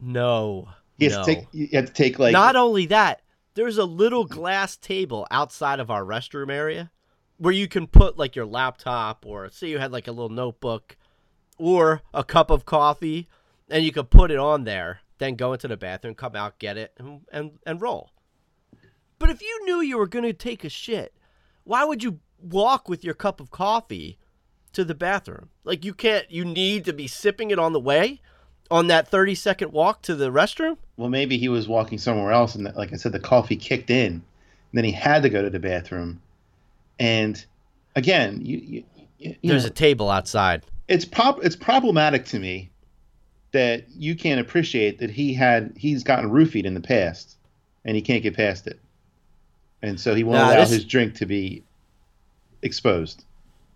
No. 0.00 0.68
He 0.98 1.06
has 1.06 1.14
no. 1.14 1.24
to 1.24 1.34
take. 1.34 1.44
You 1.52 1.68
have 1.72 1.86
to 1.86 1.92
take 1.92 2.18
like. 2.18 2.32
Not 2.32 2.56
only 2.56 2.86
that, 2.86 3.22
there's 3.54 3.78
a 3.78 3.84
little 3.84 4.24
glass 4.24 4.76
table 4.76 5.26
outside 5.30 5.80
of 5.80 5.90
our 5.90 6.04
restroom 6.04 6.50
area 6.50 6.90
where 7.36 7.52
you 7.52 7.68
can 7.68 7.86
put 7.86 8.16
like 8.18 8.36
your 8.36 8.46
laptop 8.46 9.26
or 9.26 9.48
say 9.50 9.68
you 9.68 9.78
had 9.78 9.92
like 9.92 10.06
a 10.06 10.12
little 10.12 10.28
notebook 10.28 10.96
or 11.58 12.02
a 12.12 12.22
cup 12.24 12.50
of 12.50 12.64
coffee 12.64 13.28
and 13.70 13.84
you 13.84 13.92
could 13.92 14.10
put 14.10 14.30
it 14.30 14.38
on 14.38 14.64
there, 14.64 15.00
then 15.18 15.34
go 15.34 15.52
into 15.52 15.68
the 15.68 15.76
bathroom, 15.76 16.14
come 16.14 16.36
out, 16.36 16.58
get 16.58 16.76
it, 16.76 16.92
and 16.98 17.22
and, 17.32 17.52
and 17.66 17.80
roll. 17.80 18.10
But 19.18 19.30
if 19.30 19.40
you 19.40 19.64
knew 19.64 19.80
you 19.80 19.98
were 19.98 20.06
going 20.06 20.24
to 20.24 20.32
take 20.32 20.64
a 20.64 20.68
shit, 20.68 21.14
why 21.64 21.84
would 21.84 22.02
you 22.02 22.20
walk 22.38 22.88
with 22.88 23.04
your 23.04 23.14
cup 23.14 23.40
of 23.40 23.50
coffee 23.50 24.18
to 24.72 24.84
the 24.84 24.94
bathroom? 24.94 25.50
Like 25.64 25.84
you 25.84 25.94
can't 25.94 26.30
you 26.30 26.44
need 26.44 26.84
to 26.84 26.92
be 26.92 27.06
sipping 27.06 27.50
it 27.50 27.58
on 27.58 27.72
the 27.72 27.80
way 27.80 28.20
on 28.70 28.86
that 28.88 29.08
30 29.08 29.34
second 29.34 29.72
walk 29.72 30.02
to 30.02 30.14
the 30.14 30.30
restroom? 30.32 30.76
well, 30.96 31.08
maybe 31.08 31.36
he 31.38 31.48
was 31.48 31.66
walking 31.68 31.98
somewhere 31.98 32.30
else, 32.32 32.54
and 32.54 32.64
like 32.76 32.92
I 32.92 32.96
said, 32.96 33.12
the 33.12 33.18
coffee 33.20 33.56
kicked 33.56 33.90
in, 33.90 34.12
and 34.12 34.22
then 34.72 34.84
he 34.84 34.92
had 34.92 35.22
to 35.24 35.28
go 35.28 35.42
to 35.42 35.50
the 35.50 35.58
bathroom. 35.58 36.20
And 37.00 37.44
again, 37.96 38.40
you, 38.44 38.58
you, 38.58 38.84
you, 39.18 39.36
There's 39.42 39.64
know, 39.64 39.68
a 39.68 39.70
table 39.70 40.08
outside. 40.10 40.62
it's 40.88 41.04
prob 41.04 41.40
it's 41.42 41.56
problematic 41.56 42.24
to 42.26 42.38
me 42.38 42.70
that 43.52 43.84
you 43.96 44.14
can't 44.16 44.40
appreciate 44.40 44.98
that 44.98 45.10
he 45.10 45.34
had 45.34 45.72
he's 45.76 46.02
gotten 46.04 46.30
roofied 46.30 46.64
in 46.64 46.74
the 46.74 46.80
past, 46.80 47.36
and 47.84 47.96
he 47.96 48.02
can't 48.02 48.22
get 48.22 48.36
past 48.36 48.66
it, 48.68 48.78
and 49.82 49.98
so 49.98 50.14
he 50.14 50.22
won't 50.24 50.38
Nah, 50.38 50.50
allow 50.50 50.60
this- 50.60 50.70
his 50.70 50.84
drink 50.84 51.14
to 51.16 51.26
be 51.26 51.62
exposed. 52.62 53.24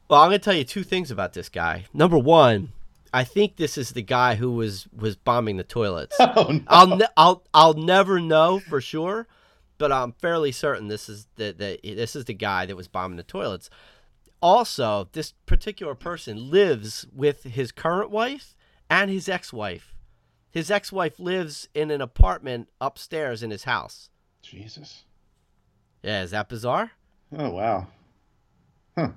Well, 0.09 0.21
I'm 0.23 0.29
gonna 0.29 0.39
tell 0.39 0.55
you 0.55 0.65
two 0.65 0.83
things 0.85 1.11
about 1.11 1.33
this 1.35 1.49
guy. 1.49 1.85
Number 1.93 2.17
one, 2.19 2.73
I 3.13 3.25
think 3.25 3.57
this 3.57 3.79
is 3.79 3.91
the 3.91 4.03
guy 4.03 4.35
who 4.35 4.53
was 4.53 4.87
was 4.97 5.17
bombing 5.17 5.57
the 5.57 5.65
toilets. 5.65 6.17
Oh 6.21 6.51
no! 6.51 6.63
I'll 6.69 6.87
ne- 6.97 7.07
I'll 7.17 7.45
I'll 7.55 7.75
never 7.75 8.21
know 8.21 8.59
for 8.61 8.81
sure, 8.81 9.27
but 9.79 9.91
I'm 9.93 10.13
fairly 10.13 10.53
certain 10.53 10.89
this 10.89 11.09
is 11.09 11.27
the, 11.37 11.53
the 11.83 11.95
this 11.95 12.15
is 12.15 12.27
the 12.27 12.35
guy 12.35 12.67
that 12.67 12.77
was 12.77 12.89
bombing 12.89 13.17
the 13.17 13.23
toilets. 13.23 13.71
Also, 14.41 15.09
this 15.13 15.33
particular 15.47 15.95
person 15.95 16.51
lives 16.51 17.07
with 17.13 17.43
his 17.43 17.73
current 17.73 18.11
wife 18.11 18.55
and 18.89 19.11
his 19.11 19.29
ex-wife. 19.29 19.95
His 20.51 20.71
ex-wife 20.71 21.19
lives 21.19 21.69
in 21.75 21.91
an 21.91 22.01
apartment 22.01 22.69
upstairs 22.81 23.43
in 23.43 23.51
his 23.51 23.65
house. 23.65 24.11
Jesus. 24.43 25.05
Yeah, 26.03 26.23
is 26.23 26.31
that 26.31 26.49
bizarre? 26.49 26.93
Oh 27.37 27.51
wow. 27.51 27.89
Huh. 28.97 29.11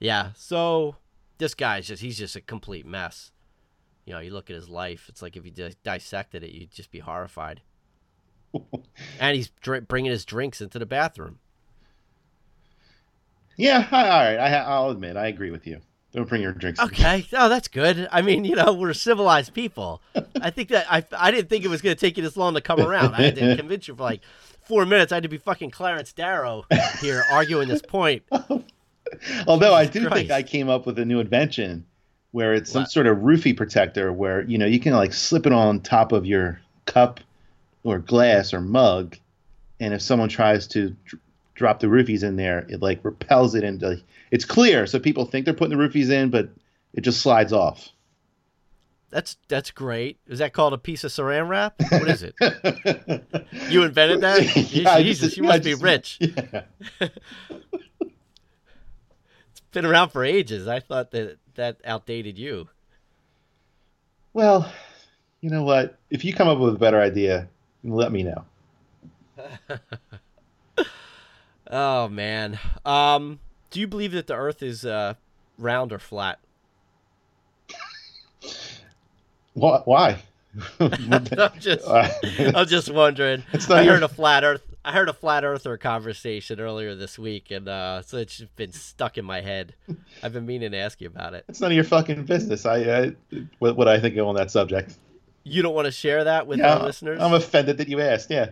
Yeah. 0.00 0.30
So 0.34 0.96
this 1.42 1.54
guy's 1.54 1.88
just 1.88 2.02
he's 2.02 2.18
just 2.18 2.36
a 2.36 2.40
complete 2.40 2.86
mess. 2.86 3.32
You 4.04 4.14
know, 4.14 4.20
you 4.20 4.30
look 4.30 4.48
at 4.48 4.56
his 4.56 4.68
life. 4.68 5.06
It's 5.08 5.22
like 5.22 5.36
if 5.36 5.44
you 5.44 5.50
di- 5.50 5.74
dissected 5.82 6.42
it, 6.44 6.52
you'd 6.52 6.70
just 6.70 6.90
be 6.90 7.00
horrified. 7.00 7.62
and 9.20 9.36
he's 9.36 9.50
dr- 9.60 9.88
bringing 9.88 10.12
his 10.12 10.24
drinks 10.24 10.60
into 10.60 10.78
the 10.78 10.86
bathroom. 10.86 11.40
Yeah. 13.56 13.86
All 13.90 14.02
right. 14.02 14.36
I, 14.36 14.54
I'll 14.56 14.90
admit 14.90 15.16
I 15.16 15.26
agree 15.26 15.50
with 15.50 15.66
you. 15.66 15.80
Don't 16.12 16.28
bring 16.28 16.42
your 16.42 16.52
drinks. 16.52 16.78
Okay, 16.78 17.26
oh, 17.32 17.48
that's 17.48 17.68
good. 17.68 18.06
I 18.12 18.20
mean, 18.20 18.44
you 18.44 18.54
know, 18.54 18.74
we're 18.74 18.92
civilized 18.92 19.54
people. 19.54 20.02
I 20.42 20.50
think 20.50 20.68
that 20.68 20.86
I, 20.90 21.02
I 21.16 21.30
didn't 21.30 21.48
think 21.48 21.64
it 21.64 21.68
was 21.68 21.80
going 21.80 21.96
to 21.96 22.00
take 22.00 22.18
you 22.18 22.22
this 22.22 22.36
long 22.36 22.52
to 22.54 22.60
come 22.60 22.80
around. 22.80 23.14
I 23.14 23.22
had 23.22 23.36
to 23.36 23.56
convince 23.56 23.88
you 23.88 23.96
for 23.96 24.02
like 24.02 24.20
four 24.62 24.84
minutes. 24.84 25.10
I 25.10 25.16
had 25.16 25.22
to 25.22 25.30
be 25.30 25.38
fucking 25.38 25.70
Clarence 25.70 26.12
Darrow 26.12 26.64
here 27.00 27.24
arguing 27.30 27.68
this 27.68 27.82
point. 27.82 28.24
Although 29.46 29.74
I 29.74 29.86
Jesus 29.86 30.08
do 30.08 30.14
think 30.14 30.30
I 30.30 30.42
came 30.42 30.68
up 30.68 30.86
with 30.86 30.98
a 30.98 31.04
new 31.04 31.20
invention 31.20 31.84
where 32.32 32.54
it's 32.54 32.72
some 32.72 32.82
What? 32.82 32.90
sort 32.90 33.06
of 33.06 33.18
roofie 33.18 33.56
protector 33.56 34.12
where 34.12 34.42
you 34.42 34.58
know 34.58 34.66
you 34.66 34.80
can 34.80 34.92
like 34.94 35.12
slip 35.12 35.46
it 35.46 35.52
on 35.52 35.80
top 35.80 36.12
of 36.12 36.24
your 36.26 36.60
cup 36.86 37.20
or 37.84 37.98
glass 37.98 38.54
or 38.54 38.60
mug, 38.60 39.16
and 39.80 39.92
if 39.92 40.00
someone 40.02 40.28
tries 40.28 40.66
to 40.68 40.90
dr- 41.04 41.20
drop 41.54 41.80
the 41.80 41.86
roofies 41.88 42.22
in 42.22 42.36
there, 42.36 42.60
it 42.68 42.80
like 42.80 43.04
repels 43.04 43.54
it 43.54 43.64
into. 43.64 44.00
It's 44.30 44.44
clear, 44.44 44.86
so 44.86 44.98
people 44.98 45.24
think 45.26 45.44
they're 45.44 45.52
putting 45.54 45.76
the 45.76 45.82
roofies 45.84 46.10
in, 46.10 46.30
but 46.30 46.48
it 46.94 47.00
just 47.02 47.20
slides 47.20 47.52
off. 47.52 47.88
That's 49.10 49.36
that's 49.48 49.70
great. 49.70 50.16
Is 50.26 50.38
that 50.38 50.54
called 50.54 50.72
a 50.72 50.78
piece 50.78 51.04
of 51.04 51.10
saran 51.12 51.46
wrap? 51.48 51.74
What 51.90 52.08
is 52.08 52.22
it? 52.22 52.34
You 53.68 53.82
invented 53.82 54.22
that? 54.22 54.56
Yeah, 54.72 54.92
I 54.94 55.02
Jesus, 55.02 55.34
just- 55.34 55.36
you 55.36 55.44
I 55.44 55.48
must 55.48 55.64
be 55.64 55.74
rich. 55.74 56.18
Yeah. 56.20 57.08
Been 59.72 59.84
around 59.86 60.10
for 60.10 60.22
ages. 60.24 60.68
I 60.68 60.80
thought 60.80 61.10
that 61.12 61.38
that 61.54 61.78
outdated 61.84 62.38
you. 62.38 62.68
Well, 64.34 64.70
you 65.40 65.50
know 65.50 65.62
what? 65.62 65.98
If 66.10 66.24
you 66.24 66.32
come 66.34 66.48
up 66.48 66.58
with 66.58 66.74
a 66.74 66.78
better 66.78 67.00
idea, 67.00 67.48
let 67.84 68.12
me 68.12 68.22
know. 68.22 68.44
Oh 71.74 72.06
man. 72.08 72.58
Um, 72.84 73.38
do 73.70 73.80
you 73.80 73.86
believe 73.86 74.12
that 74.12 74.26
the 74.26 74.34
Earth 74.34 74.62
is 74.62 74.84
uh, 74.84 75.14
round 75.56 75.90
or 75.90 75.98
flat? 75.98 76.38
Why? 79.54 79.80
Why? 79.86 80.22
I'm 80.80 81.58
just, 81.58 81.88
I'm 81.88 82.66
just 82.66 82.90
wondering. 82.92 83.42
It's 83.54 83.70
not 83.70 83.78
I 83.78 83.82
your- 83.84 83.94
heard 83.94 84.02
a 84.02 84.08
flat 84.08 84.44
Earth. 84.44 84.71
I 84.84 84.92
heard 84.92 85.08
a 85.08 85.12
flat 85.12 85.44
Earther 85.44 85.76
conversation 85.76 86.58
earlier 86.58 86.94
this 86.96 87.18
week, 87.18 87.50
and 87.52 87.68
uh, 87.68 88.02
so 88.02 88.16
it's 88.18 88.38
just 88.38 88.56
been 88.56 88.72
stuck 88.72 89.16
in 89.16 89.24
my 89.24 89.40
head. 89.40 89.74
I've 90.22 90.32
been 90.32 90.44
meaning 90.46 90.72
to 90.72 90.76
ask 90.78 91.00
you 91.00 91.06
about 91.06 91.34
it. 91.34 91.44
It's 91.48 91.60
none 91.60 91.70
of 91.70 91.74
your 91.76 91.84
fucking 91.84 92.24
business. 92.24 92.66
I, 92.66 92.78
I 92.78 93.12
what, 93.60 93.76
what 93.76 93.86
I 93.88 94.00
think 94.00 94.16
on 94.18 94.34
that 94.34 94.50
subject. 94.50 94.96
You 95.44 95.62
don't 95.62 95.74
want 95.74 95.86
to 95.86 95.92
share 95.92 96.24
that 96.24 96.46
with 96.46 96.58
Yeah, 96.58 96.74
our 96.76 96.82
listeners? 96.84 97.20
I'm 97.20 97.32
offended 97.32 97.78
that 97.78 97.88
you 97.88 98.00
asked. 98.00 98.30
Yeah. 98.30 98.50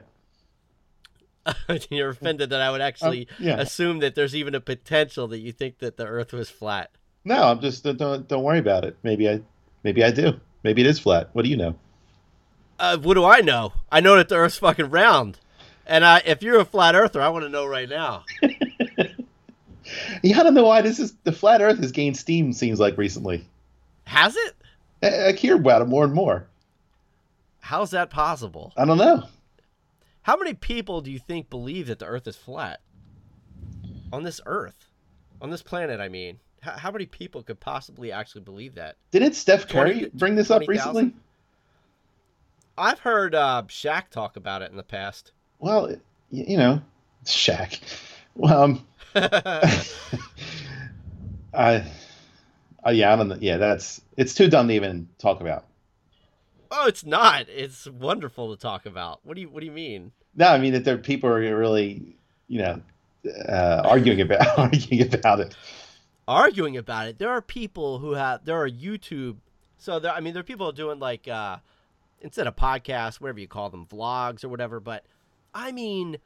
You're 1.90 2.10
offended 2.10 2.50
that 2.50 2.60
I 2.60 2.70
would 2.70 2.80
actually 2.80 3.26
Um, 3.38 3.44
yeah. 3.46 3.56
assume 3.60 4.00
that 4.00 4.14
there's 4.14 4.36
even 4.36 4.54
a 4.54 4.60
potential 4.60 5.26
that 5.28 5.38
you 5.38 5.52
think 5.52 5.78
that 5.78 5.96
the 5.96 6.06
Earth 6.06 6.32
was 6.32 6.50
flat. 6.50 6.90
No, 7.24 7.42
I'm 7.44 7.60
just 7.60 7.82
don't 7.84 8.26
don't 8.28 8.42
worry 8.42 8.58
about 8.58 8.84
it. 8.84 8.96
Maybe 9.02 9.28
I 9.28 9.40
maybe 9.84 10.02
I 10.04 10.10
do. 10.10 10.40
Maybe 10.62 10.82
it 10.82 10.86
is 10.86 10.98
flat. 10.98 11.30
What 11.32 11.42
do 11.44 11.50
you 11.50 11.56
know? 11.56 11.76
Uh, 12.78 12.96
what 12.98 13.14
do 13.14 13.24
I 13.24 13.40
know? 13.40 13.72
I 13.92 14.00
know 14.00 14.16
that 14.16 14.28
the 14.28 14.36
Earth's 14.36 14.58
fucking 14.58 14.90
round, 14.90 15.38
and 15.90 16.04
I, 16.04 16.22
if 16.24 16.42
you're 16.42 16.60
a 16.60 16.64
flat 16.64 16.94
Earther, 16.94 17.20
I 17.20 17.28
want 17.28 17.44
to 17.44 17.50
know 17.50 17.66
right 17.66 17.88
now. 17.88 18.24
Yeah, 20.22 20.40
I 20.40 20.42
don't 20.42 20.54
know 20.54 20.64
why 20.64 20.82
this 20.82 20.98
is 20.98 21.14
the 21.24 21.32
flat 21.32 21.62
Earth 21.62 21.78
has 21.78 21.92
gained 21.92 22.16
steam. 22.16 22.52
Seems 22.52 22.78
like 22.78 22.96
recently. 22.96 23.44
Has 24.04 24.36
it? 24.36 24.54
I, 25.02 25.28
I 25.28 25.32
hear 25.32 25.56
about 25.56 25.82
it 25.82 25.88
more 25.88 26.04
and 26.04 26.12
more. 26.12 26.46
How's 27.60 27.90
that 27.90 28.10
possible? 28.10 28.72
I 28.76 28.84
don't 28.84 28.98
know. 28.98 29.24
How 30.22 30.36
many 30.36 30.54
people 30.54 31.00
do 31.00 31.10
you 31.10 31.18
think 31.18 31.50
believe 31.50 31.86
that 31.86 31.98
the 31.98 32.06
Earth 32.06 32.26
is 32.26 32.36
flat? 32.36 32.80
On 34.12 34.22
this 34.22 34.40
Earth, 34.46 34.90
on 35.40 35.50
this 35.50 35.62
planet, 35.62 36.00
I 36.00 36.08
mean, 36.08 36.38
how, 36.60 36.72
how 36.72 36.90
many 36.90 37.06
people 37.06 37.42
could 37.42 37.60
possibly 37.60 38.12
actually 38.12 38.42
believe 38.42 38.74
that? 38.74 38.96
Didn't 39.10 39.34
Steph 39.34 39.66
20 39.66 39.92
Curry 39.92 40.10
bring 40.14 40.34
this 40.34 40.50
up 40.50 40.64
20,000? 40.64 40.68
recently? 40.68 41.20
I've 42.76 43.00
heard 43.00 43.34
uh, 43.34 43.62
Shaq 43.68 44.10
talk 44.10 44.36
about 44.36 44.62
it 44.62 44.70
in 44.70 44.76
the 44.76 44.82
past. 44.82 45.32
Well, 45.60 45.94
you 46.30 46.56
know, 46.56 46.82
Shaq. 47.24 47.80
Well, 48.34 48.62
um, 48.62 48.86
I, 51.54 51.84
uh, 52.86 52.90
yeah, 52.90 53.12
I 53.12 53.16
don't 53.16 53.28
know. 53.28 53.38
Yeah, 53.40 53.56
that's 53.58 54.00
it's 54.16 54.34
too 54.34 54.48
dumb 54.48 54.68
to 54.68 54.74
even 54.74 55.08
talk 55.18 55.40
about. 55.40 55.66
oh, 56.70 56.86
it's 56.86 57.04
not. 57.04 57.48
It's 57.48 57.86
wonderful 57.86 58.54
to 58.54 58.60
talk 58.60 58.86
about. 58.86 59.20
What 59.24 59.34
do 59.34 59.42
you 59.42 59.48
What 59.48 59.60
do 59.60 59.66
you 59.66 59.72
mean? 59.72 60.12
No, 60.34 60.48
I 60.48 60.58
mean 60.58 60.72
that 60.72 60.84
there 60.84 60.94
are 60.94 60.98
people 60.98 61.28
who 61.30 61.34
are 61.46 61.58
really, 61.58 62.16
you 62.48 62.60
know, 62.62 62.80
uh, 63.48 63.82
arguing 63.84 64.20
about 64.20 64.46
arguing 64.58 65.12
about 65.12 65.40
it. 65.40 65.56
arguing 66.28 66.76
about 66.76 67.08
it. 67.08 67.18
There 67.18 67.30
are 67.30 67.42
people 67.42 67.98
who 67.98 68.12
have 68.12 68.44
there 68.44 68.60
are 68.62 68.70
YouTube. 68.70 69.36
So 69.78 69.98
there, 69.98 70.12
I 70.12 70.20
mean, 70.20 70.32
there 70.34 70.40
are 70.40 70.44
people 70.44 70.70
doing 70.72 71.00
like 71.00 71.26
uh, 71.26 71.56
instead 72.20 72.46
of 72.46 72.54
podcasts, 72.56 73.20
whatever 73.20 73.40
you 73.40 73.48
call 73.48 73.70
them, 73.70 73.86
vlogs 73.86 74.44
or 74.44 74.48
whatever. 74.48 74.78
But 74.78 75.04
I 75.54 75.72
mean, 75.72 76.18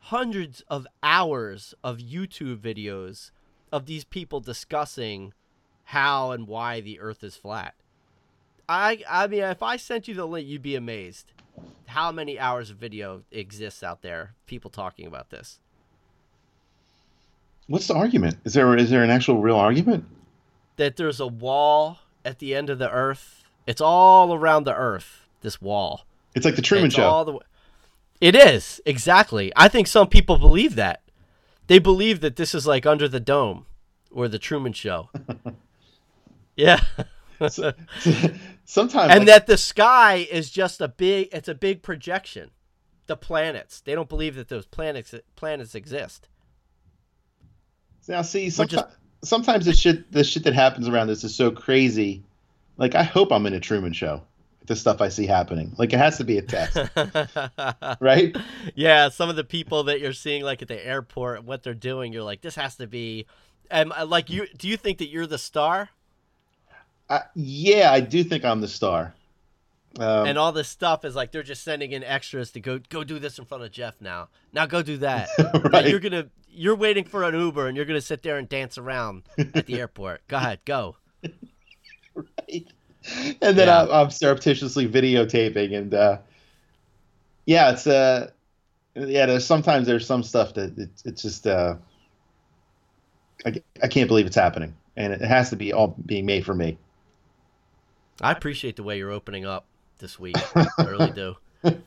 hundreds 0.00 0.62
of 0.68 0.86
hours 1.02 1.74
of 1.82 1.98
YouTube 1.98 2.58
videos 2.58 3.30
of 3.72 3.86
these 3.86 4.04
people 4.04 4.40
discussing 4.40 5.32
how 5.84 6.30
and 6.32 6.46
why 6.46 6.80
the 6.80 7.00
Earth 7.00 7.22
is 7.24 7.36
flat. 7.36 7.74
I 8.68 9.02
I 9.08 9.26
mean, 9.26 9.42
if 9.42 9.62
I 9.62 9.76
sent 9.76 10.08
you 10.08 10.14
the 10.14 10.26
link, 10.26 10.46
you'd 10.46 10.62
be 10.62 10.74
amazed 10.76 11.32
how 11.86 12.12
many 12.12 12.38
hours 12.38 12.70
of 12.70 12.76
video 12.76 13.22
exists 13.32 13.82
out 13.82 14.02
there. 14.02 14.34
People 14.46 14.70
talking 14.70 15.06
about 15.06 15.30
this. 15.30 15.58
What's 17.66 17.86
the 17.86 17.94
argument? 17.94 18.36
Is 18.44 18.54
there 18.54 18.76
is 18.76 18.90
there 18.90 19.02
an 19.02 19.10
actual 19.10 19.40
real 19.40 19.56
argument? 19.56 20.04
that 20.76 20.94
there's 20.96 21.18
a 21.18 21.26
wall 21.26 21.98
at 22.24 22.38
the 22.38 22.54
end 22.54 22.70
of 22.70 22.78
the 22.78 22.88
earth. 22.88 23.42
It's 23.66 23.80
all 23.80 24.32
around 24.32 24.62
the 24.62 24.74
earth. 24.76 25.26
This 25.40 25.60
wall. 25.60 26.06
It's 26.36 26.44
like 26.44 26.54
the 26.54 26.62
Truman 26.62 26.86
It's 26.86 26.94
Show. 26.94 27.02
all 27.02 27.24
the 27.24 27.38
It 28.20 28.34
is 28.34 28.80
exactly. 28.84 29.52
I 29.54 29.68
think 29.68 29.86
some 29.86 30.08
people 30.08 30.38
believe 30.38 30.74
that. 30.74 31.02
They 31.66 31.78
believe 31.78 32.20
that 32.20 32.36
this 32.36 32.54
is 32.54 32.66
like 32.66 32.86
under 32.86 33.08
the 33.08 33.20
dome, 33.20 33.66
or 34.10 34.26
the 34.26 34.38
Truman 34.38 34.72
Show. 34.72 35.10
yeah, 36.56 36.80
Sometimes, 38.64 39.10
and 39.10 39.20
like, 39.20 39.26
that 39.26 39.46
the 39.46 39.56
sky 39.56 40.26
is 40.30 40.50
just 40.50 40.80
a 40.80 40.88
big. 40.88 41.28
It's 41.32 41.48
a 41.48 41.54
big 41.54 41.82
projection. 41.82 42.50
The 43.06 43.16
planets. 43.16 43.80
They 43.80 43.94
don't 43.94 44.08
believe 44.08 44.34
that 44.34 44.48
those 44.48 44.66
planets 44.66 45.14
planets 45.36 45.74
exist. 45.74 46.28
now 48.08 48.22
see, 48.22 48.50
sometimes, 48.50 48.92
is- 49.22 49.28
sometimes 49.28 49.64
the 49.66 49.72
shit 49.72 50.10
the 50.12 50.24
shit 50.24 50.44
that 50.44 50.54
happens 50.54 50.88
around 50.88 51.06
this 51.06 51.24
is 51.24 51.34
so 51.34 51.50
crazy. 51.50 52.24
Like 52.76 52.94
I 52.94 53.02
hope 53.04 53.32
I'm 53.32 53.46
in 53.46 53.54
a 53.54 53.60
Truman 53.60 53.92
Show. 53.92 54.22
The 54.68 54.76
stuff 54.76 55.00
I 55.00 55.08
see 55.08 55.26
happening, 55.26 55.74
like 55.78 55.94
it 55.94 55.98
has 55.98 56.18
to 56.18 56.24
be 56.24 56.36
a 56.36 56.42
test, 56.42 56.76
right? 58.00 58.36
yeah, 58.74 59.08
some 59.08 59.30
of 59.30 59.36
the 59.36 59.44
people 59.44 59.84
that 59.84 59.98
you're 59.98 60.12
seeing 60.12 60.44
like 60.44 60.60
at 60.60 60.68
the 60.68 60.86
airport, 60.86 61.42
what 61.44 61.62
they're 61.62 61.72
doing, 61.72 62.12
you're 62.12 62.22
like, 62.22 62.42
this 62.42 62.54
has 62.54 62.76
to 62.76 62.86
be. 62.86 63.26
And 63.70 63.92
uh, 63.96 64.04
like, 64.04 64.28
you 64.28 64.46
do 64.58 64.68
you 64.68 64.76
think 64.76 64.98
that 64.98 65.08
you're 65.08 65.26
the 65.26 65.38
star? 65.38 65.88
I, 67.08 67.22
yeah, 67.34 67.90
I 67.90 68.00
do 68.00 68.22
think 68.22 68.44
I'm 68.44 68.60
the 68.60 68.68
star. 68.68 69.14
Um, 69.98 70.26
and 70.26 70.38
all 70.38 70.52
this 70.52 70.68
stuff 70.68 71.04
is 71.04 71.16
like 71.16 71.32
they're 71.32 71.42
just 71.42 71.64
sending 71.64 71.92
in 71.92 72.04
extras 72.04 72.50
to 72.52 72.60
go 72.60 72.78
go 72.78 73.02
do 73.04 73.18
this 73.18 73.38
in 73.38 73.46
front 73.46 73.64
of 73.64 73.72
Jeff 73.72 74.00
now. 74.00 74.28
Now 74.52 74.66
go 74.66 74.82
do 74.82 74.98
that. 74.98 75.28
Now 75.38 75.52
right? 75.72 75.88
You're 75.88 75.98
gonna 75.98 76.28
you're 76.50 76.76
waiting 76.76 77.04
for 77.04 77.24
an 77.24 77.34
Uber 77.34 77.66
and 77.66 77.76
you're 77.76 77.86
gonna 77.86 78.00
sit 78.00 78.22
there 78.22 78.36
and 78.36 78.48
dance 78.48 78.78
around 78.78 79.22
at 79.38 79.66
the 79.66 79.74
airport. 79.80 80.26
Go 80.28 80.36
ahead, 80.36 80.60
go. 80.64 80.96
right? 82.14 82.66
and 83.42 83.56
then 83.58 83.68
Yeah. 83.68 83.82
I'm, 83.82 83.90
I'm 83.90 84.10
surreptitiously 84.10 84.88
videotaping, 84.88 85.76
and 85.76 85.94
uh, 85.94 86.18
yeah, 87.46 87.70
it's 87.70 87.86
uh, 87.86 88.30
yeah. 88.94 89.26
There's 89.26 89.46
sometimes 89.46 89.86
there's 89.86 90.06
some 90.06 90.22
stuff 90.22 90.54
that 90.54 90.76
it, 90.78 90.90
it's 91.04 91.22
just 91.22 91.46
uh, 91.46 91.76
I, 93.46 93.62
I 93.82 93.88
can't 93.88 94.08
believe 94.08 94.26
it's 94.26 94.36
happening, 94.36 94.74
and 94.96 95.12
it 95.12 95.20
has 95.20 95.50
to 95.50 95.56
be 95.56 95.72
all 95.72 95.96
being 96.06 96.26
made 96.26 96.44
for 96.44 96.54
me. 96.54 96.78
I 98.20 98.32
appreciate 98.32 98.76
the 98.76 98.82
way 98.82 98.98
you're 98.98 99.12
opening 99.12 99.46
up 99.46 99.64
this 99.98 100.18
week. 100.18 100.36
I 100.56 100.66
really 100.84 101.12
do. 101.12 101.36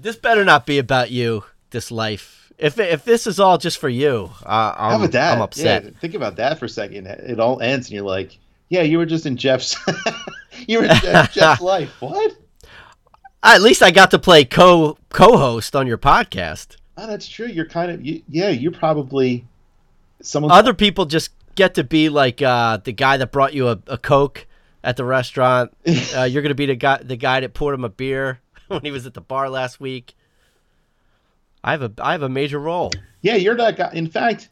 This 0.00 0.16
better 0.16 0.44
not 0.44 0.64
be 0.64 0.78
about 0.78 1.10
you. 1.10 1.44
This 1.70 1.90
life. 1.90 2.52
If 2.56 2.78
if 2.78 3.04
this 3.04 3.26
is 3.26 3.38
all 3.38 3.58
just 3.58 3.78
for 3.78 3.88
you, 3.88 4.30
uh, 4.44 4.74
I'm, 4.76 4.90
How 4.90 4.96
about 4.98 5.12
that? 5.12 5.34
I'm 5.34 5.42
upset. 5.42 5.84
Yeah, 5.84 5.90
think 6.00 6.14
about 6.14 6.36
that 6.36 6.58
for 6.58 6.64
a 6.64 6.68
second. 6.68 7.06
It 7.06 7.38
all 7.40 7.60
ends, 7.60 7.88
and 7.88 7.94
you're 7.94 8.04
like, 8.04 8.38
yeah, 8.68 8.82
you 8.82 8.98
were 8.98 9.06
just 9.06 9.26
in 9.26 9.36
Jeff's, 9.36 9.76
you 10.66 10.78
were 10.78 10.84
in 10.84 10.96
Jeff, 10.96 11.32
Jeff's 11.34 11.60
life. 11.60 11.94
What? 12.00 12.36
At 13.42 13.62
least 13.62 13.82
I 13.82 13.90
got 13.90 14.10
to 14.10 14.18
play 14.18 14.44
co 14.44 14.98
co-host 15.10 15.76
on 15.76 15.86
your 15.86 15.98
podcast. 15.98 16.76
Oh, 16.96 17.06
that's 17.06 17.28
true. 17.28 17.46
You're 17.46 17.66
kind 17.66 17.92
of, 17.92 18.04
you, 18.04 18.22
yeah, 18.28 18.48
you're 18.48 18.72
probably 18.72 19.46
someone. 20.20 20.50
Other 20.50 20.74
people 20.74 21.06
just 21.06 21.30
get 21.54 21.74
to 21.74 21.84
be 21.84 22.08
like 22.08 22.42
uh, 22.42 22.78
the 22.78 22.92
guy 22.92 23.16
that 23.16 23.32
brought 23.32 23.54
you 23.54 23.68
a, 23.68 23.78
a 23.86 23.98
coke 23.98 24.46
at 24.82 24.96
the 24.96 25.04
restaurant. 25.04 25.72
Uh, 26.16 26.24
you're 26.24 26.42
gonna 26.42 26.54
be 26.54 26.66
the 26.66 26.74
guy 26.74 26.98
the 27.02 27.16
guy 27.16 27.40
that 27.40 27.54
poured 27.54 27.74
him 27.74 27.84
a 27.84 27.88
beer 27.88 28.40
when 28.68 28.80
he 28.82 28.90
was 28.90 29.06
at 29.06 29.14
the 29.14 29.20
bar 29.20 29.48
last 29.50 29.78
week. 29.80 30.14
I 31.62 31.72
have 31.72 31.82
a 31.82 31.92
I 31.98 32.12
have 32.12 32.22
a 32.22 32.28
major 32.28 32.58
role. 32.58 32.90
Yeah, 33.20 33.34
you're 33.34 33.56
that 33.56 33.76
guy. 33.76 33.90
In 33.92 34.08
fact, 34.08 34.48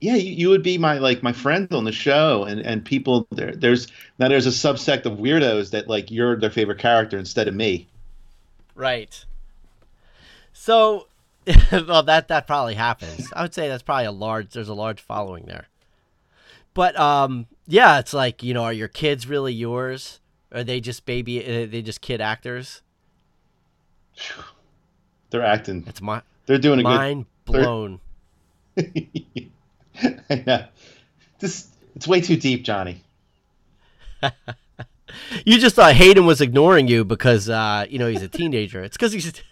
yeah, 0.00 0.14
you, 0.14 0.32
you 0.32 0.48
would 0.50 0.62
be 0.62 0.78
my 0.78 0.98
like 0.98 1.22
my 1.22 1.32
friend 1.32 1.72
on 1.72 1.84
the 1.84 1.92
show, 1.92 2.44
and 2.44 2.60
and 2.60 2.84
people 2.84 3.26
there. 3.30 3.52
There's 3.52 3.88
now 4.18 4.28
there's 4.28 4.46
a 4.46 4.50
subsect 4.50 5.06
of 5.06 5.18
weirdos 5.18 5.70
that 5.70 5.88
like 5.88 6.10
you're 6.10 6.38
their 6.38 6.50
favorite 6.50 6.78
character 6.78 7.18
instead 7.18 7.48
of 7.48 7.54
me. 7.54 7.88
Right. 8.74 9.24
So, 10.52 11.08
well, 11.72 12.04
that 12.04 12.28
that 12.28 12.46
probably 12.46 12.74
happens. 12.74 13.32
I 13.34 13.42
would 13.42 13.54
say 13.54 13.68
that's 13.68 13.82
probably 13.82 14.06
a 14.06 14.12
large. 14.12 14.50
There's 14.50 14.68
a 14.68 14.74
large 14.74 15.00
following 15.00 15.46
there. 15.46 15.66
But 16.74 16.98
um, 16.98 17.46
yeah, 17.66 17.98
it's 17.98 18.14
like 18.14 18.42
you 18.42 18.54
know, 18.54 18.62
are 18.64 18.72
your 18.72 18.88
kids 18.88 19.26
really 19.26 19.52
yours? 19.52 20.20
Are 20.52 20.62
they 20.62 20.80
just 20.80 21.06
baby? 21.06 21.44
Are 21.44 21.66
they 21.66 21.82
just 21.82 22.00
kid 22.00 22.20
actors? 22.20 22.82
They're 25.30 25.44
acting. 25.44 25.84
It's 25.88 26.00
my 26.00 26.22
They're 26.46 26.58
doing 26.58 26.80
a 26.80 26.84
mind 26.84 27.26
blown. 27.44 28.00
I 30.30 30.44
know. 30.46 30.64
This 31.38 31.68
it's 31.94 32.06
way 32.06 32.20
too 32.20 32.36
deep, 32.36 32.64
Johnny. 32.64 33.02
You 35.44 35.58
just 35.58 35.74
thought 35.74 35.94
Hayden 35.94 36.26
was 36.26 36.40
ignoring 36.40 36.86
you 36.86 37.04
because 37.04 37.48
uh, 37.48 37.86
you 37.88 37.98
know 37.98 38.08
he's 38.08 38.22
a 38.22 38.28
teenager. 38.28 38.82
It's 38.82 38.96
because 38.96 39.12
he's 39.12 39.26
it's 39.26 39.42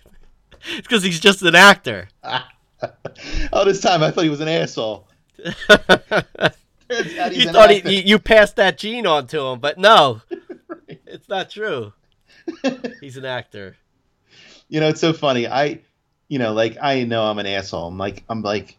because 0.82 1.02
he's 1.02 1.18
just 1.18 1.42
an 1.42 1.54
actor. 1.54 2.08
All 3.52 3.64
this 3.64 3.80
time 3.80 4.02
I 4.02 4.10
thought 4.10 4.24
he 4.24 4.30
was 4.30 4.40
an 4.40 4.48
asshole. 4.48 5.08
Turns 5.42 7.16
out 7.18 7.32
he's 7.32 7.44
you 7.44 7.52
thought 7.52 7.70
he, 7.70 7.96
you, 7.96 8.02
you 8.04 8.18
passed 8.18 8.56
that 8.56 8.78
gene 8.78 9.06
on 9.06 9.26
to 9.28 9.40
him, 9.40 9.58
but 9.60 9.78
no, 9.78 10.20
it's 11.06 11.28
not 11.28 11.50
true. 11.50 11.92
He's 13.00 13.16
an 13.16 13.24
actor. 13.24 13.76
you 14.68 14.80
know, 14.80 14.88
it's 14.88 15.00
so 15.00 15.12
funny. 15.12 15.46
I, 15.46 15.80
you 16.28 16.38
know, 16.38 16.52
like 16.52 16.76
I 16.80 17.04
know 17.04 17.24
I'm 17.24 17.38
an 17.38 17.46
asshole. 17.46 17.88
I'm 17.88 17.98
like, 17.98 18.24
I'm 18.28 18.42
like, 18.42 18.76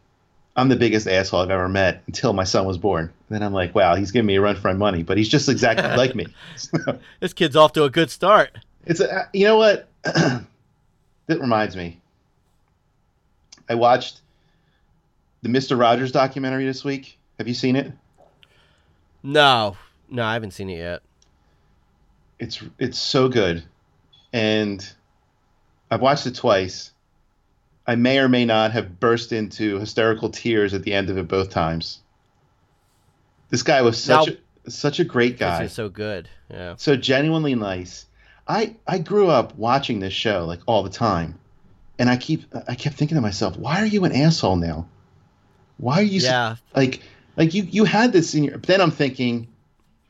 I'm 0.58 0.70
the 0.70 0.76
biggest 0.76 1.08
asshole 1.08 1.42
I've 1.42 1.52
ever 1.52 1.70
met 1.70 2.02
until 2.08 2.34
my 2.34 2.44
son 2.44 2.66
was 2.66 2.80
born. 2.80 3.04
And 3.06 3.14
then 3.36 3.44
I'm 3.44 3.54
like, 3.54 3.76
wow, 3.76 3.96
he's 3.96 4.10
giving 4.12 4.26
me 4.26 4.36
a 4.38 4.42
run 4.42 4.56
for 4.56 4.68
my 4.70 4.74
money, 4.74 5.04
but 5.04 5.16
he's 5.18 5.30
just 5.30 5.48
exactly 5.48 5.88
like 5.96 6.16
me. 6.16 6.26
So, 6.56 6.78
This 7.20 7.34
kid's 7.34 7.56
off 7.56 7.74
to 7.74 7.84
a 7.84 7.90
good 7.92 8.10
start. 8.10 8.58
it's 8.86 9.00
a, 9.00 9.30
you 9.34 9.46
know 9.46 9.58
what? 9.58 9.88
that 10.04 10.46
reminds 11.30 11.76
me. 11.76 12.02
I 13.70 13.76
watched 13.76 14.22
the 15.44 15.50
Mister 15.50 15.76
Rogers 15.76 16.12
documentary 16.12 16.66
this 16.66 16.84
week. 16.84 17.18
Have 17.38 17.48
you 17.48 17.54
seen 17.54 17.76
it? 17.76 17.92
No, 19.22 19.78
no, 20.10 20.24
I 20.24 20.34
haven't 20.34 20.52
seen 20.52 20.70
it 20.70 20.78
yet. 20.78 21.02
It's 22.40 22.64
it's 22.80 22.98
so 22.98 23.28
good, 23.30 23.64
and 24.34 24.88
I've 25.92 26.02
watched 26.02 26.26
it 26.26 26.36
twice. 26.36 26.92
I 27.88 27.96
may 27.96 28.20
or 28.20 28.28
may 28.28 28.44
not 28.46 28.72
have 28.74 29.00
burst 29.00 29.32
into 29.32 29.80
hysterical 29.80 30.30
tears 30.30 30.74
at 30.74 30.84
the 30.84 30.94
end 30.94 31.10
of 31.10 31.18
it 31.18 31.28
both 31.28 31.50
times. 31.50 32.00
This 33.50 33.64
guy 33.64 33.82
was 33.82 34.02
such 34.02 34.28
Now- 34.28 34.34
a, 34.66 34.72
such 34.72 35.00
a 35.00 35.06
great 35.06 35.40
Guy. 35.40 35.68
so 35.68 35.88
good. 35.90 36.28
Yeah. 36.52 36.76
so 36.78 36.96
genuinely 36.98 37.56
nice. 37.56 38.06
I 38.48 38.76
I 38.88 39.00
grew 39.00 39.30
up 39.30 39.56
watching 39.58 40.00
this 40.00 40.14
show 40.14 40.46
like 40.46 40.60
all 40.66 40.84
the 40.84 40.90
time, 40.90 41.40
and 42.00 42.10
I 42.10 42.18
keep 42.18 42.44
I 42.68 42.76
kept 42.76 42.96
thinking 42.98 43.16
to 43.16 43.22
myself, 43.22 43.58
why 43.58 43.82
are 43.82 43.86
you 43.86 44.04
an 44.06 44.12
asshole 44.14 44.56
now? 44.58 44.88
Why 45.78 46.00
are 46.00 46.04
you 46.04 46.20
so- 46.20 46.56
like 46.76 47.02
like 47.38 47.54
you 47.54 47.64
you 47.64 47.86
had 47.86 48.12
this 48.14 48.34
in 48.36 48.44
your? 48.46 48.58
But 48.58 48.68
then 48.68 48.82
I'm 48.82 48.92
thinking, 48.92 49.48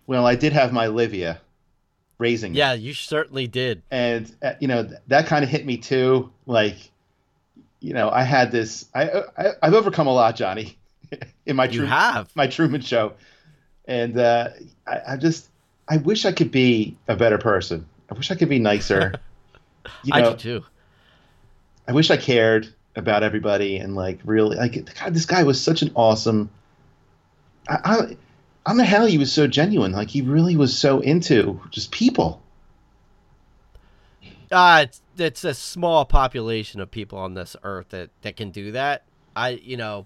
well, 0.08 0.26
I 0.26 0.36
did 0.36 0.54
have 0.54 0.72
my 0.74 0.88
Livia 0.88 1.40
raising 2.20 2.56
Yeah, 2.56 2.74
you 2.74 2.94
certainly 2.94 3.46
did. 3.48 3.84
and 3.92 4.32
uh, 4.42 4.54
you 4.60 4.68
know 4.68 4.84
th- 4.84 5.00
that 5.08 5.28
kind 5.28 5.44
of 5.44 5.50
hit 5.52 5.66
me 5.68 5.78
too 5.78 6.32
like 6.48 6.92
you 7.88 7.94
know 7.94 8.10
i 8.10 8.24
had 8.24 8.52
this 8.52 8.86
i, 8.94 9.24
I 9.38 9.52
i've 9.64 9.74
overcome 9.74 10.08
a 10.08 10.14
lot 10.14 10.36
johnny 10.36 10.78
in 11.46 11.56
my 11.56 11.66
You 11.70 11.86
have. 11.86 12.30
my 12.36 12.48
truman 12.48 12.82
show 12.82 13.14
and 13.86 14.20
uh 14.20 14.50
I, 14.86 15.14
I 15.14 15.18
just 15.18 15.48
i 15.88 15.96
wish 15.96 16.26
i 16.26 16.34
could 16.34 16.52
be 16.52 16.98
a 17.08 17.16
better 17.16 17.38
person 17.38 17.88
i 18.12 18.14
wish 18.14 18.30
i 18.30 18.36
could 18.36 18.50
be 18.50 18.60
nicer 18.60 19.14
you 20.04 20.14
I 20.14 20.22
know 20.22 20.32
do 20.32 20.38
too. 20.60 20.66
I 21.88 21.94
wish 21.94 22.12
I 22.12 22.18
cared 22.18 22.68
about 22.98 23.24
everybody 23.24 23.78
and 23.78 23.96
like 23.96 24.20
really 24.26 24.58
like 24.58 24.94
God, 25.00 25.14
this 25.14 25.26
guy 25.26 25.44
was 25.44 25.62
such 25.62 25.82
an 25.82 25.92
awesome. 25.96 26.50
I, 27.70 27.76
I, 27.86 27.96
I 28.66 28.70
don't 28.72 28.78
know 28.80 28.84
how 28.84 29.06
he 29.06 29.18
was 29.18 29.32
so 29.32 29.48
genuine. 29.48 29.94
Like 29.94 30.10
he 30.10 30.22
really 30.22 30.58
was 30.58 30.78
so 30.78 31.00
into 31.00 31.62
just 31.70 31.92
people. 31.92 32.42
Uh, 34.52 34.86
it's, 34.88 35.02
it's 35.18 35.44
a 35.44 35.54
small 35.54 36.06
population 36.06 36.80
of 36.80 36.92
people 36.92 37.18
on 37.18 37.34
this 37.34 37.56
earth 37.64 37.90
that, 37.90 38.10
that 38.22 38.36
can 38.36 38.52
do 38.52 38.72
that. 38.72 39.04
I, 39.36 39.50
you 39.50 39.78
know, 39.78 40.06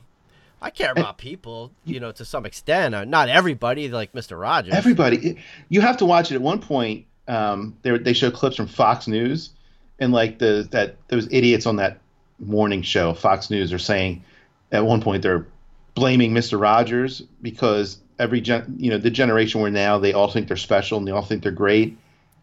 I 0.61 0.69
care 0.69 0.91
about 0.91 1.17
people, 1.17 1.71
you 1.85 1.99
know, 1.99 2.11
to 2.11 2.23
some 2.23 2.45
extent. 2.45 2.93
Uh, 2.93 3.03
not 3.03 3.29
everybody, 3.29 3.89
like 3.89 4.13
Mr. 4.13 4.39
Rogers. 4.39 4.73
Everybody, 4.73 5.37
you 5.69 5.81
have 5.81 5.97
to 5.97 6.05
watch 6.05 6.31
it. 6.31 6.35
At 6.35 6.41
one 6.41 6.59
point, 6.59 7.05
um, 7.27 7.77
they 7.81 7.97
they 7.97 8.13
show 8.13 8.29
clips 8.29 8.57
from 8.57 8.67
Fox 8.67 9.07
News, 9.07 9.51
and 9.99 10.11
like 10.11 10.37
the 10.37 10.67
that 10.71 10.97
those 11.07 11.27
idiots 11.31 11.65
on 11.65 11.77
that 11.77 11.99
morning 12.39 12.83
show, 12.83 13.13
Fox 13.13 13.49
News, 13.49 13.73
are 13.73 13.79
saying 13.79 14.23
at 14.71 14.85
one 14.85 15.01
point 15.01 15.23
they're 15.23 15.47
blaming 15.95 16.31
Mr. 16.31 16.59
Rogers 16.59 17.21
because 17.41 17.97
every 18.19 18.41
gen, 18.41 18.75
you 18.77 18.91
know 18.91 18.97
the 18.97 19.09
generation 19.09 19.61
we're 19.61 19.69
now, 19.69 19.97
they 19.97 20.13
all 20.13 20.29
think 20.29 20.47
they're 20.47 20.57
special 20.57 20.99
and 20.99 21.07
they 21.07 21.11
all 21.11 21.23
think 21.23 21.41
they're 21.41 21.51
great. 21.51 21.97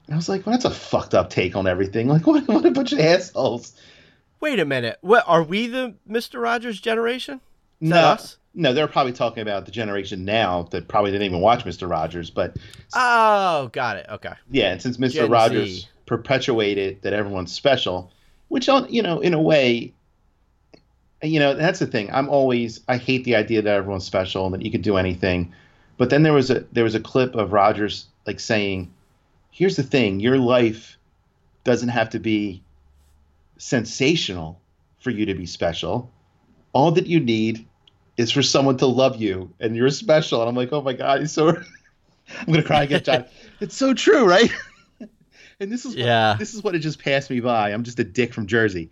And 0.08 0.14
I 0.14 0.16
was 0.16 0.28
like, 0.28 0.46
well, 0.46 0.54
that's 0.54 0.64
a 0.64 0.70
fucked 0.70 1.14
up 1.14 1.28
take 1.28 1.54
on 1.54 1.66
everything. 1.66 2.08
Like, 2.18 2.26
what, 2.26 2.48
what 2.48 2.64
a 2.64 2.70
bunch 2.70 2.92
of 2.92 2.98
assholes. 2.98 3.74
Wait 4.40 4.58
a 4.58 4.64
minute. 4.64 4.96
What 5.02 5.24
are 5.26 5.42
we 5.42 5.66
the 5.66 5.94
Mr. 6.08 6.40
Rogers 6.40 6.80
generation? 6.80 7.42
Is 7.80 7.90
no, 7.90 7.96
us? 7.96 8.38
no, 8.54 8.72
they're 8.72 8.88
probably 8.88 9.12
talking 9.12 9.42
about 9.42 9.66
the 9.66 9.70
generation 9.70 10.24
now 10.24 10.62
that 10.70 10.88
probably 10.88 11.10
didn't 11.10 11.26
even 11.26 11.40
watch 11.40 11.64
Mr. 11.64 11.88
Rogers, 11.88 12.30
but 12.30 12.56
Oh, 12.94 13.68
got 13.72 13.98
it. 13.98 14.06
Okay. 14.08 14.32
Yeah, 14.50 14.72
and 14.72 14.80
since 14.80 14.96
Mr. 14.96 15.12
Gen 15.12 15.30
Rogers 15.30 15.82
Z. 15.82 15.88
perpetuated 16.06 17.02
that 17.02 17.12
everyone's 17.12 17.52
special, 17.52 18.10
which 18.48 18.68
on 18.68 18.90
you 18.90 19.02
know, 19.02 19.20
in 19.20 19.34
a 19.34 19.42
way, 19.42 19.92
you 21.22 21.38
know, 21.38 21.54
that's 21.54 21.80
the 21.80 21.86
thing. 21.86 22.10
I'm 22.10 22.30
always 22.30 22.80
I 22.88 22.96
hate 22.96 23.24
the 23.24 23.36
idea 23.36 23.60
that 23.60 23.74
everyone's 23.74 24.04
special 24.04 24.46
and 24.46 24.54
that 24.54 24.62
you 24.62 24.70
can 24.70 24.80
do 24.80 24.96
anything. 24.96 25.52
But 25.98 26.10
then 26.10 26.22
there 26.22 26.32
was 26.32 26.50
a 26.50 26.64
there 26.72 26.84
was 26.84 26.94
a 26.94 27.00
clip 27.00 27.34
of 27.34 27.52
Rogers 27.52 28.06
like 28.26 28.40
saying, 28.40 28.92
"Here's 29.50 29.76
the 29.76 29.82
thing: 29.82 30.20
your 30.20 30.38
life 30.38 30.98
doesn't 31.64 31.88
have 31.90 32.10
to 32.10 32.18
be 32.18 32.62
sensational 33.58 34.60
for 35.00 35.10
you 35.10 35.26
to 35.26 35.34
be 35.34 35.46
special. 35.46 36.10
All 36.72 36.90
that 36.92 37.06
you 37.06 37.20
need 37.20 37.66
is 38.16 38.30
for 38.30 38.42
someone 38.42 38.76
to 38.78 38.86
love 38.86 39.16
you, 39.20 39.52
and 39.60 39.76
you're 39.76 39.90
special." 39.90 40.40
And 40.40 40.48
I'm 40.48 40.56
like, 40.56 40.72
"Oh 40.72 40.82
my 40.82 40.92
god, 40.92 41.20
he's 41.20 41.32
so." 41.32 41.48
I'm 42.40 42.46
gonna 42.46 42.62
cry 42.62 42.82
again, 42.82 43.02
John. 43.02 43.24
it's 43.60 43.74
so 43.76 43.94
true, 43.94 44.26
right? 44.28 44.50
and 45.60 45.72
this 45.72 45.84
is 45.86 45.96
what, 45.96 46.04
Yeah. 46.04 46.36
this 46.38 46.52
is 46.54 46.62
what 46.62 46.74
it 46.74 46.80
just 46.80 46.98
passed 46.98 47.30
me 47.30 47.40
by. 47.40 47.70
I'm 47.72 47.84
just 47.84 47.98
a 47.98 48.04
dick 48.04 48.34
from 48.34 48.46
Jersey. 48.46 48.90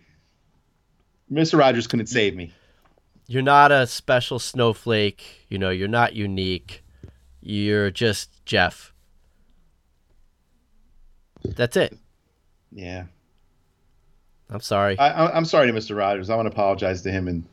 Mr. 1.31 1.59
Rogers 1.59 1.85
couldn't 1.87 2.07
save 2.07 2.35
me. 2.35 2.51
You're 3.27 3.43
not 3.43 3.71
a 3.71 3.85
special 3.85 4.39
snowflake. 4.39 5.45
You 5.49 5.59
know, 5.59 5.69
you're 5.69 5.87
not 5.87 6.13
unique. 6.15 6.83
You're 7.41 7.91
just 7.91 8.43
Jeff. 8.45 8.93
That's 11.55 11.77
it. 11.77 11.97
Yeah, 12.71 13.05
I'm 14.49 14.59
sorry. 14.61 14.97
I, 14.99 15.27
I'm 15.35 15.45
sorry 15.45 15.67
to 15.67 15.73
Mr. 15.73 15.95
Rogers. 15.97 16.29
I 16.29 16.35
want 16.35 16.47
to 16.47 16.51
apologize 16.51 17.01
to 17.03 17.11
him 17.11 17.27
and 17.27 17.45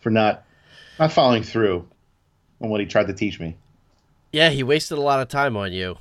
for 0.00 0.10
not 0.10 0.44
not 0.98 1.12
following 1.12 1.42
through 1.42 1.86
on 2.60 2.68
what 2.70 2.80
he 2.80 2.86
tried 2.86 3.06
to 3.08 3.12
teach 3.14 3.40
me. 3.40 3.56
Yeah, 4.32 4.50
he 4.50 4.62
wasted 4.62 4.98
a 4.98 5.00
lot 5.00 5.20
of 5.20 5.28
time 5.28 5.56
on 5.56 5.72
you. 5.72 5.96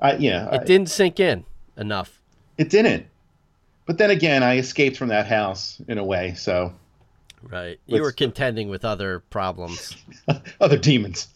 I 0.00 0.16
yeah, 0.16 0.48
It 0.54 0.60
I- 0.62 0.64
didn't 0.64 0.88
sink 0.90 1.20
in 1.20 1.44
enough. 1.76 2.20
it 2.58 2.68
didn't. 2.70 3.06
But 3.86 3.98
then 3.98 4.10
again, 4.10 4.42
I 4.42 4.58
escaped 4.58 4.96
from 4.96 5.08
that 5.08 5.26
house 5.26 5.80
in 5.88 5.98
a 5.98 6.04
way. 6.04 6.34
So 6.34 6.72
Right. 7.42 7.80
You 7.86 7.94
Let's- 7.94 8.02
were 8.02 8.12
contending 8.12 8.68
with 8.68 8.84
other 8.84 9.20
problems, 9.30 9.96
other 10.60 10.76
demons. 10.76 11.28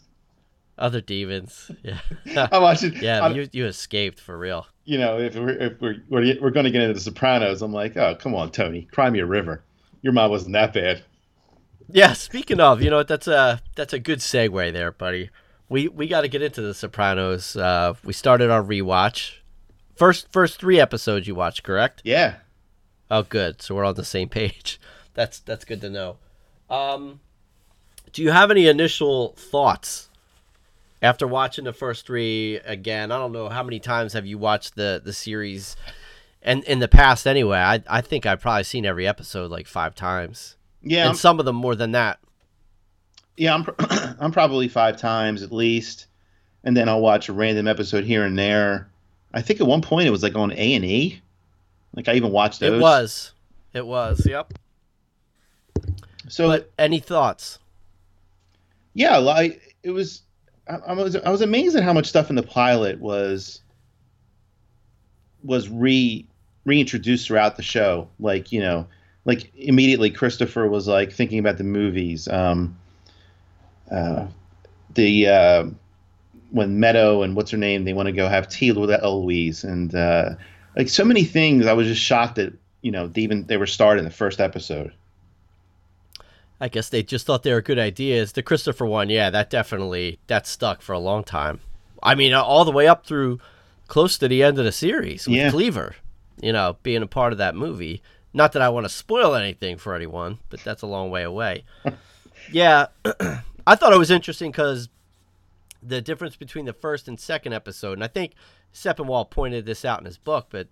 Other 0.78 1.00
demons. 1.00 1.70
Yeah. 1.82 2.48
I'm 2.52 2.62
watching. 2.62 2.94
yeah, 3.02 3.20
I'm- 3.22 3.34
you 3.36 3.48
you 3.52 3.66
escaped 3.66 4.20
for 4.20 4.36
real. 4.38 4.66
you 4.84 4.98
know, 4.98 5.18
if 5.18 5.34
we're 5.36 5.50
if 5.50 5.80
we're 5.80 5.96
we're, 6.08 6.40
we're 6.40 6.50
going 6.50 6.64
to 6.64 6.70
get 6.70 6.82
into 6.82 6.94
the 6.94 7.00
Sopranos, 7.00 7.62
I'm 7.62 7.72
like, 7.72 7.96
oh, 7.96 8.14
come 8.16 8.34
on, 8.34 8.50
Tony, 8.50 8.88
cry 8.92 9.10
me 9.10 9.20
a 9.20 9.26
river. 9.26 9.62
Your 10.02 10.12
mom 10.12 10.30
wasn't 10.30 10.52
that 10.54 10.72
bad. 10.74 11.02
Yeah, 11.88 12.12
speaking 12.14 12.60
of, 12.60 12.80
you 12.82 12.90
know, 12.90 12.96
what, 12.98 13.08
that's 13.08 13.28
a 13.28 13.60
that's 13.76 13.92
a 13.92 13.98
good 13.98 14.18
segue 14.20 14.72
there, 14.72 14.90
buddy. 14.92 15.30
We 15.68 15.88
we 15.88 16.06
got 16.08 16.22
to 16.22 16.28
get 16.28 16.42
into 16.42 16.60
the 16.62 16.74
Sopranos. 16.74 17.56
Uh, 17.56 17.94
we 18.04 18.12
started 18.12 18.50
our 18.50 18.62
rewatch. 18.62 19.36
First 19.96 20.32
first 20.32 20.58
3 20.60 20.80
episodes 20.80 21.26
you 21.28 21.34
watched, 21.34 21.62
correct? 21.62 22.02
Yeah. 22.04 22.36
Oh, 23.10 23.22
good. 23.22 23.62
So 23.62 23.74
we're 23.74 23.84
on 23.84 23.94
the 23.94 24.04
same 24.04 24.28
page. 24.28 24.80
That's 25.14 25.38
that's 25.40 25.64
good 25.64 25.80
to 25.82 25.90
know. 25.90 26.16
Um, 26.68 27.20
do 28.12 28.22
you 28.22 28.30
have 28.32 28.50
any 28.50 28.66
initial 28.66 29.34
thoughts 29.38 30.08
after 31.04 31.26
watching 31.26 31.64
the 31.64 31.72
first 31.72 32.06
three 32.06 32.56
again? 32.64 33.12
I 33.12 33.18
don't 33.18 33.32
know 33.32 33.48
how 33.48 33.62
many 33.62 33.78
times 33.78 34.12
have 34.14 34.26
you 34.26 34.38
watched 34.38 34.74
the 34.76 35.00
the 35.04 35.12
series, 35.12 35.76
and 36.42 36.64
in 36.64 36.78
the 36.80 36.88
past 36.88 37.26
anyway. 37.26 37.58
I 37.58 37.82
I 37.88 38.00
think 38.00 38.26
I've 38.26 38.40
probably 38.40 38.64
seen 38.64 38.84
every 38.84 39.06
episode 39.06 39.50
like 39.50 39.66
five 39.66 39.94
times, 39.94 40.56
Yeah. 40.82 41.00
and 41.02 41.08
I'm, 41.10 41.14
some 41.14 41.38
of 41.38 41.44
them 41.44 41.56
more 41.56 41.74
than 41.76 41.92
that. 41.92 42.18
yeah. 43.36 43.54
I'm 43.54 43.66
I'm 44.20 44.32
probably 44.32 44.68
five 44.68 44.96
times 44.96 45.42
at 45.42 45.52
least, 45.52 46.06
and 46.64 46.76
then 46.76 46.88
I'll 46.88 47.00
watch 47.00 47.28
a 47.28 47.32
random 47.32 47.68
episode 47.68 48.04
here 48.04 48.24
and 48.24 48.38
there. 48.38 48.88
I 49.32 49.42
think 49.42 49.60
at 49.60 49.66
one 49.66 49.82
point 49.82 50.06
it 50.06 50.10
was 50.10 50.22
like 50.22 50.36
on 50.36 50.52
A 50.52 50.74
and 50.74 50.84
E. 50.84 51.20
Like 51.94 52.08
I 52.08 52.14
even 52.14 52.32
watched 52.32 52.60
those. 52.60 52.78
It 52.78 52.80
was, 52.82 53.32
it 53.72 53.86
was. 53.86 54.26
Yep. 54.26 54.54
So 56.28 56.48
But 56.48 56.72
any 56.78 56.98
thoughts? 57.00 57.58
yeah, 58.94 59.18
like 59.18 59.76
it 59.82 59.90
was. 59.90 60.22
I, 60.66 60.92
was 60.94 61.16
I 61.16 61.30
was 61.30 61.42
amazed 61.42 61.76
at 61.76 61.82
how 61.82 61.92
much 61.92 62.06
stuff 62.06 62.30
in 62.30 62.36
the 62.36 62.42
pilot 62.42 63.00
was 63.00 63.60
was 65.42 65.68
re 65.68 66.26
reintroduced 66.64 67.26
throughout 67.26 67.56
the 67.56 67.62
show. 67.62 68.08
Like 68.18 68.52
you 68.52 68.60
know, 68.60 68.86
like 69.24 69.52
immediately 69.56 70.10
Christopher 70.10 70.68
was 70.68 70.88
like 70.88 71.12
thinking 71.12 71.38
about 71.38 71.58
the 71.58 71.64
movies. 71.64 72.28
Um, 72.28 72.76
uh, 73.90 74.26
the 74.94 75.28
uh, 75.28 75.64
when 76.50 76.80
Meadow 76.80 77.22
and 77.22 77.36
what's 77.36 77.50
her 77.50 77.58
name 77.58 77.84
they 77.84 77.92
want 77.92 78.06
to 78.06 78.12
go 78.12 78.28
have 78.28 78.48
tea 78.48 78.72
with 78.72 78.90
Eloise 78.90 79.64
and 79.64 79.94
uh, 79.94 80.34
like 80.76 80.88
so 80.88 81.04
many 81.04 81.24
things. 81.24 81.66
I 81.66 81.72
was 81.74 81.86
just 81.86 82.02
shocked 82.02 82.36
that 82.36 82.54
you 82.80 82.90
know 82.90 83.08
they 83.08 83.22
even 83.22 83.46
they 83.46 83.56
were 83.56 83.66
started 83.66 83.98
in 84.00 84.04
the 84.04 84.10
first 84.10 84.40
episode. 84.40 84.92
I 86.64 86.68
guess 86.68 86.88
they 86.88 87.02
just 87.02 87.26
thought 87.26 87.42
they 87.42 87.52
were 87.52 87.60
good 87.60 87.78
ideas. 87.78 88.32
The 88.32 88.42
Christopher 88.42 88.86
one, 88.86 89.10
yeah, 89.10 89.28
that 89.28 89.50
definitely 89.50 90.18
that 90.28 90.46
stuck 90.46 90.80
for 90.80 90.94
a 90.94 90.98
long 90.98 91.22
time. 91.22 91.60
I 92.02 92.14
mean, 92.14 92.32
uh, 92.32 92.42
all 92.42 92.64
the 92.64 92.70
way 92.72 92.88
up 92.88 93.04
through 93.04 93.38
close 93.86 94.16
to 94.16 94.28
the 94.28 94.42
end 94.42 94.58
of 94.58 94.64
the 94.64 94.72
series 94.72 95.26
with 95.26 95.36
Yeah. 95.36 95.50
Cleaver, 95.50 95.94
you 96.40 96.54
know, 96.54 96.78
being 96.82 97.02
a 97.02 97.06
part 97.06 97.32
of 97.32 97.38
that 97.38 97.54
movie. 97.54 98.00
Not 98.32 98.52
that 98.52 98.62
I 98.62 98.70
want 98.70 98.86
to 98.86 98.88
spoil 98.88 99.34
anything 99.34 99.76
for 99.76 99.94
anyone, 99.94 100.38
but 100.48 100.64
that's 100.64 100.80
a 100.80 100.86
long 100.86 101.10
way 101.10 101.22
away. 101.22 101.64
yeah, 102.50 102.86
I 103.66 103.74
thought 103.76 103.92
it 103.92 103.98
was 103.98 104.10
interesting 104.10 104.50
because 104.50 104.88
the 105.82 106.00
difference 106.00 106.34
between 106.34 106.64
the 106.64 106.72
first 106.72 107.08
and 107.08 107.20
second 107.20 107.52
episode, 107.52 107.92
and 107.92 108.02
I 108.04 108.06
think 108.08 108.32
Sepinwall 108.72 109.28
pointed 109.28 109.66
this 109.66 109.84
out 109.84 109.98
in 110.00 110.06
his 110.06 110.16
book, 110.16 110.46
but 110.48 110.68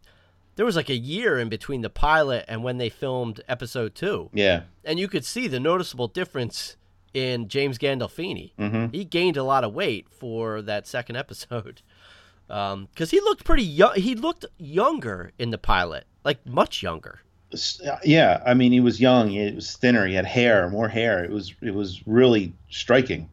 there 0.57 0.67
was 0.67 0.77
like 0.77 0.91
a 0.91 0.97
year 0.97 1.39
in 1.39 1.49
between 1.49 1.81
the 1.83 1.91
pilot 1.91 2.45
and 2.49 2.63
when 2.63 2.79
they 2.79 2.89
filmed 2.89 3.41
episode 3.49 3.95
two 3.95 4.31
Yeah. 4.33 4.63
and 4.85 4.99
you 4.99 5.09
could 5.09 5.25
see 5.25 5.49
the 5.49 5.61
noticeable 5.61 6.09
difference 6.09 6.77
in 7.15 7.49
James 7.49 7.79
Gandolfini. 7.79 8.53
hmm 8.57 8.87
He 8.93 9.05
gained 9.05 9.37
a 9.37 9.43
lot 9.45 9.65
of 9.65 9.73
weight 9.75 10.07
for 10.11 10.63
that 10.63 10.87
second 10.87 11.17
episode 11.17 11.83
because 12.49 13.11
he 13.11 13.21
looked 13.21 13.45
pretty 13.45 13.65
young. 13.65 13.95
He 13.95 14.15
looked 14.15 14.45
younger 14.59 15.33
in 15.39 15.51
the 15.51 15.59
pilot, 15.59 16.05
like 16.25 16.45
much 16.47 16.83
younger. 16.83 17.21
Yeah, 18.05 18.43
I 18.47 18.55
mean, 18.55 18.73
he 18.73 18.81
was 18.81 18.99
young. 19.01 19.29
He 19.29 19.51
was 19.53 19.77
thinner. 19.77 20.07
He 20.07 20.15
had 20.15 20.25
hair, 20.25 20.71
more 20.71 20.89
hair. 20.89 21.23
It 21.25 21.31
was 21.31 21.55
it 21.61 21.75
was 21.75 22.01
really 22.07 22.53
striking. 22.71 23.29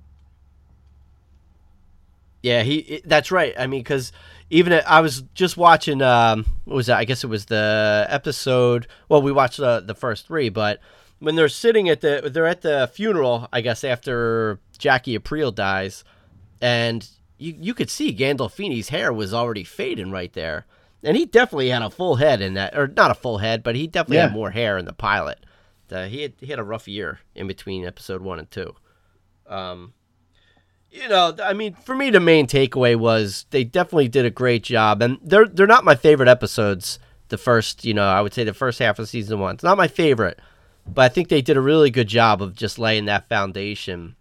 Yeah, 2.41 2.63
he. 2.63 2.77
it- 2.79 3.07
that's 3.09 3.31
right. 3.31 3.53
I 3.57 3.67
mean, 3.67 3.81
because 3.81 4.11
even 4.49 4.73
at, 4.73 4.89
I 4.89 5.01
was 5.01 5.23
just 5.33 5.57
watching. 5.57 6.01
Um, 6.01 6.45
what 6.65 6.75
was 6.75 6.87
that? 6.87 6.97
I 6.97 7.05
guess 7.05 7.23
it 7.23 7.27
was 7.27 7.45
the 7.45 8.05
episode. 8.09 8.87
Well, 9.07 9.21
we 9.21 9.31
watched 9.31 9.57
the 9.57 9.79
the 9.79 9.95
first 9.95 10.27
three, 10.27 10.49
but 10.49 10.79
when 11.19 11.35
they're 11.35 11.49
sitting 11.49 11.89
at 11.89 12.01
the 12.01 12.29
they're 12.33 12.47
at 12.47 12.61
the 12.61 12.89
funeral, 12.93 13.47
I 13.51 13.61
guess 13.61 13.83
after 13.83 14.59
Jackie 14.77 15.17
Aprile 15.17 15.53
dies, 15.53 16.03
and 16.61 17.07
you 17.37 17.55
you 17.59 17.73
could 17.73 17.89
see 17.89 18.15
Gandolfini's 18.15 18.89
hair 18.89 19.13
was 19.13 19.33
already 19.33 19.63
fading 19.63 20.11
right 20.11 20.33
there, 20.33 20.65
and 21.03 21.15
he 21.15 21.25
definitely 21.25 21.69
had 21.69 21.81
a 21.81 21.89
full 21.89 22.15
head 22.15 22.41
in 22.41 22.55
that, 22.55 22.77
or 22.77 22.87
not 22.87 23.11
a 23.11 23.15
full 23.15 23.37
head, 23.39 23.63
but 23.63 23.75
he 23.75 23.87
definitely 23.87 24.17
had 24.17 24.33
more 24.33 24.51
hair 24.51 24.77
in 24.77 24.85
the 24.85 24.93
pilot. 24.93 25.45
Uh, 25.91 26.05
he 26.05 26.21
had 26.21 26.33
he 26.39 26.47
had 26.47 26.59
a 26.59 26.63
rough 26.63 26.87
year 26.87 27.19
in 27.35 27.47
between 27.47 27.85
episode 27.85 28.21
one 28.21 28.39
and 28.39 28.49
two. 28.49 28.75
Um, 29.47 29.93
you 30.91 31.07
know, 31.07 31.35
I 31.43 31.53
mean, 31.53 31.73
for 31.73 31.95
me, 31.95 32.09
the 32.09 32.19
main 32.19 32.47
takeaway 32.47 32.95
was 32.95 33.45
they 33.51 33.63
definitely 33.63 34.07
did 34.07 34.25
a 34.25 34.31
great 34.31 34.63
job, 34.63 35.01
and 35.01 35.17
they're 35.21 35.47
they're 35.47 35.67
not 35.67 35.85
my 35.85 35.95
favorite 35.95 36.29
episodes. 36.29 36.99
The 37.29 37.37
first, 37.37 37.85
you 37.85 37.93
know, 37.93 38.07
I 38.07 38.21
would 38.21 38.33
say 38.33 38.43
the 38.43 38.53
first 38.53 38.79
half 38.79 38.97
of 38.97 39.07
season 39.07 39.39
one. 39.39 39.55
It's 39.55 39.63
not 39.63 39.77
my 39.77 39.87
favorite, 39.87 40.39
but 40.87 41.03
I 41.03 41.09
think 41.09 41.29
they 41.29 41.41
did 41.41 41.57
a 41.57 41.61
really 41.61 41.91
good 41.91 42.07
job 42.07 42.41
of 42.41 42.55
just 42.55 42.79
laying 42.79 43.05
that 43.05 43.29
foundation, 43.29 44.15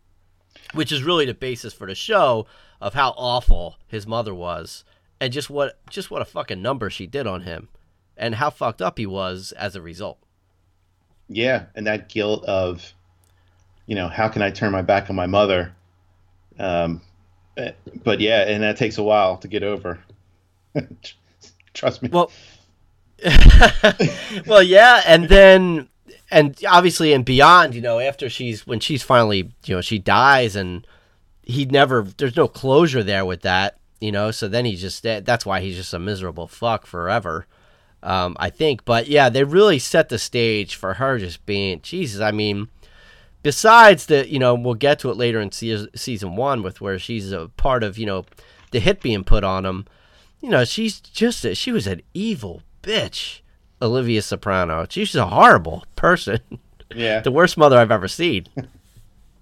which 0.75 0.93
is 0.93 1.03
really 1.03 1.25
the 1.25 1.35
basis 1.35 1.73
for 1.73 1.87
the 1.87 1.95
show 1.95 2.47
of 2.81 2.95
how 2.95 3.15
awful 3.17 3.77
his 3.87 4.07
mother 4.07 4.35
was, 4.35 4.85
and 5.21 5.33
just 5.33 5.49
what 5.49 5.79
just 5.89 6.11
what 6.11 6.23
a 6.23 6.27
fucking 6.27 6.61
number 6.61 6.91
she 6.91 7.07
did 7.07 7.27
on 7.27 7.43
him, 7.43 7.69
and 8.17 8.35
how 8.35 8.51
fucked 8.51 8.83
up 8.83 8.99
he 8.99 9.07
was 9.07 9.53
as 9.53 9.75
a 9.75 9.81
result. 9.81 10.19
Yeah, 11.31 11.67
and 11.75 11.87
that 11.87 12.09
guilt 12.09 12.45
of, 12.45 12.93
you 13.87 13.95
know, 13.95 14.09
how 14.09 14.29
can 14.29 14.43
I 14.43 14.51
turn 14.51 14.73
my 14.73 14.83
back 14.83 15.09
on 15.09 15.17
my 15.17 15.27
mother? 15.27 15.75
Um, 16.59 17.03
but 18.05 18.21
yeah, 18.21 18.43
and 18.43 18.63
that 18.63 18.77
takes 18.77 18.99
a 18.99 19.03
while 19.03 19.37
to 19.39 19.49
get 19.49 19.63
over. 19.63 19.99
Trust 21.75 22.03
me. 22.03 22.09
Well, 22.11 22.31
well, 24.47 24.63
yeah, 24.63 25.03
and 25.07 25.29
then 25.29 25.89
and 26.31 26.57
obviously 26.69 27.13
and 27.13 27.25
beyond, 27.25 27.75
you 27.75 27.81
know, 27.81 27.99
after 27.99 28.29
she's 28.29 28.67
when 28.67 28.81
she's 28.81 29.03
finally, 29.03 29.53
you 29.65 29.75
know, 29.75 29.81
she 29.81 29.99
dies 29.99 30.57
and 30.57 30.87
he 31.43 31.65
never 31.65 32.03
there's 32.19 32.37
no 32.37 32.49
closure 32.49 33.03
there 33.03 33.25
with 33.25 33.43
that, 33.43 33.79
you 34.01 34.13
know, 34.13 34.31
so 34.31 34.47
then 34.47 34.65
he 34.65 34.77
just 34.77 35.03
that's 35.03 35.47
why 35.47 35.61
he's 35.61 35.77
just 35.77 35.95
a 35.95 35.99
miserable 35.99 36.47
fuck 36.47 36.87
forever. 36.87 37.47
Um, 38.01 38.37
I 38.39 38.51
think, 38.51 38.85
but 38.85 39.09
yeah, 39.09 39.29
they 39.29 39.43
really 39.43 39.81
set 39.81 40.09
the 40.09 40.19
stage 40.19 40.77
for 40.77 40.95
her 40.95 41.19
just 41.19 41.45
being 41.47 41.81
Jesus. 41.83 42.21
I 42.21 42.31
mean, 42.31 42.69
besides 43.49 44.05
that, 44.07 44.29
you 44.29 44.39
know, 44.39 44.55
we'll 44.55 44.75
get 44.75 44.99
to 44.99 45.09
it 45.11 45.17
later 45.17 45.41
in 45.41 45.51
se- 45.51 45.89
season 45.95 46.37
one 46.37 46.63
with 46.63 46.83
where 46.83 46.99
she's 46.99 47.33
a 47.33 47.49
part 47.57 47.83
of, 47.83 47.97
you 47.97 48.05
know, 48.05 48.27
the 48.73 48.79
hit 48.79 49.01
being 49.01 49.25
put 49.25 49.43
on 49.43 49.65
him. 49.65 49.87
You 50.43 50.51
know, 50.51 50.67
she's 50.67 51.01
just 51.01 51.47
a, 51.47 51.55
she 51.55 51.73
was 51.73 51.87
an 51.87 52.03
evil 52.13 52.61
bitch, 52.83 53.41
Olivia 53.81 54.21
Soprano. 54.21 54.87
She's 54.91 55.15
a 55.15 55.25
horrible 55.29 55.87
person, 55.97 56.41
yeah. 56.95 57.21
the 57.21 57.31
worst 57.31 57.57
mother 57.57 57.79
I've 57.79 57.91
ever 57.91 58.07
seen. 58.09 58.47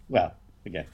Well, 0.08 0.32
again, 0.64 0.86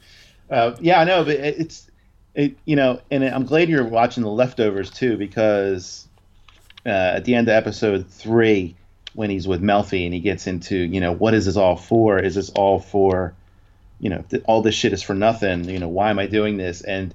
uh, 0.50 0.74
yeah, 0.80 0.98
I 1.00 1.04
know, 1.04 1.22
but 1.22 1.34
it- 1.34 1.60
it's, 1.60 1.90
it, 2.34 2.56
you 2.64 2.76
know, 2.76 2.98
and 3.10 3.22
I'm 3.22 3.44
glad 3.44 3.68
you're 3.68 3.84
watching 3.84 4.22
the 4.22 4.30
leftovers 4.30 4.90
too, 4.90 5.18
because 5.18 6.08
uh, 6.86 6.88
at 7.16 7.26
the 7.26 7.34
end 7.34 7.46
of 7.48 7.52
episode 7.52 8.08
three, 8.08 8.74
when 9.14 9.30
he's 9.30 9.46
with 9.46 9.62
Melfi 9.62 10.04
and 10.04 10.14
he 10.14 10.20
gets 10.20 10.46
into, 10.46 10.76
you 10.76 11.00
know, 11.00 11.12
what 11.12 11.34
is 11.34 11.46
this 11.46 11.56
all 11.56 11.76
for? 11.76 12.18
Is 12.18 12.34
this 12.34 12.50
all 12.50 12.78
for, 12.78 13.34
you 14.00 14.10
know, 14.10 14.24
th- 14.30 14.42
all 14.46 14.62
this 14.62 14.74
shit 14.74 14.92
is 14.92 15.02
for 15.02 15.14
nothing? 15.14 15.68
You 15.68 15.78
know, 15.78 15.88
why 15.88 16.10
am 16.10 16.18
I 16.18 16.26
doing 16.26 16.56
this? 16.56 16.82
And 16.82 17.14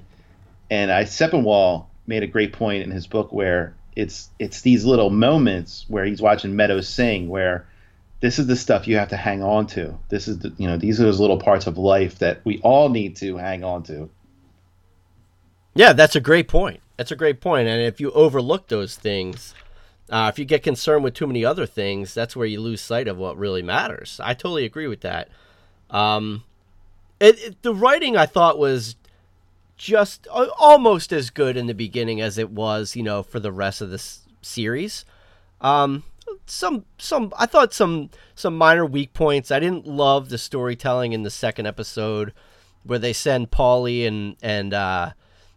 and 0.70 0.91
I 0.91 1.04
Sepinwall 1.04 1.86
made 2.06 2.24
a 2.24 2.28
great 2.28 2.54
point 2.54 2.84
in 2.84 2.91
his 2.91 3.08
book 3.08 3.32
where 3.32 3.76
it's 3.95 4.30
it's 4.38 4.62
these 4.62 4.86
little 4.86 5.10
moments 5.10 5.86
where 5.88 6.06
he's 6.06 6.22
watching 6.22 6.56
Meadows 6.56 6.88
sing 6.88 7.30
where 7.30 7.68
this 8.20 8.39
is 8.39 8.48
the 8.48 8.56
stuff 8.56 8.88
you 8.88 8.98
have 8.98 9.10
to 9.10 9.18
hang 9.18 9.43
on 9.43 9.68
to. 9.68 9.98
This 10.10 10.28
is 10.28 10.39
the 10.39 10.54
you 10.58 10.68
know 10.68 10.78
these 10.78 11.00
are 11.00 11.04
those 11.04 11.20
little 11.20 11.39
parts 11.39 11.68
of 11.68 11.78
life 11.78 12.20
that 12.20 12.41
we 12.43 12.60
all 12.60 12.89
need 12.89 13.16
to 13.18 13.38
hang 13.38 13.64
on 13.64 13.84
to. 13.84 14.10
Yeah, 15.74 15.93
that's 15.93 16.16
a 16.16 16.22
great 16.22 16.48
point. 16.48 16.80
That's 16.98 17.12
a 17.12 17.16
great 17.16 17.39
point. 17.39 17.68
And 17.68 17.82
if 17.82 18.00
you 18.00 18.12
overlook 18.12 18.68
those 18.68 18.95
things, 18.95 19.54
uh, 20.10 20.32
if 20.34 20.39
you 20.39 20.45
get 20.45 20.64
concerned 20.64 21.03
with 21.03 21.14
too 21.14 21.28
many 21.28 21.43
other 21.43 21.66
things, 21.66 22.14
that's 22.14 22.36
where 22.36 22.47
you 22.47 22.62
lose 22.62 22.82
sight 22.82 23.08
of 23.08 23.18
what 23.18 23.38
really 23.38 23.62
matters. 23.62 24.20
I 24.24 24.34
totally 24.34 24.66
agree 24.66 24.88
with 24.88 25.01
that. 25.01 25.30
Um, 25.89 26.43
it, 27.20 27.39
it, 27.39 27.62
the 27.62 27.74
writing 27.74 28.16
I 28.16 28.26
thought 28.26 28.58
was 28.58 28.95
just 29.76 30.28
uh, 30.32 30.47
almost 30.58 31.12
as 31.12 31.30
good 31.30 31.58
in 31.58 31.68
the 31.68 31.74
beginning 31.74 32.22
as 32.22 32.38
it 32.38 32.49
was, 32.49 32.95
you 32.95 33.03
know, 33.03 33.24
for 33.24 33.39
the 33.39 33.51
rest 33.51 33.82
of 33.82 33.89
this 33.89 34.22
series. 34.41 35.05
Um, 35.62 36.03
some 36.45 36.86
some 36.97 37.34
I 37.38 37.45
thought 37.45 37.74
some 37.74 38.10
some 38.36 38.58
minor 38.58 38.86
weak 38.86 39.14
points. 39.14 39.51
I 39.51 39.60
didn't 39.60 39.88
love 39.88 40.30
the 40.30 40.38
storytelling 40.38 41.14
in 41.14 41.24
the 41.24 41.30
second 41.30 41.66
episode 41.66 42.34
where 42.84 42.99
they 42.99 43.14
send 43.14 43.51
Paulie 43.51 44.08
and 44.08 44.36
and 44.41 44.74
uh, 44.74 45.12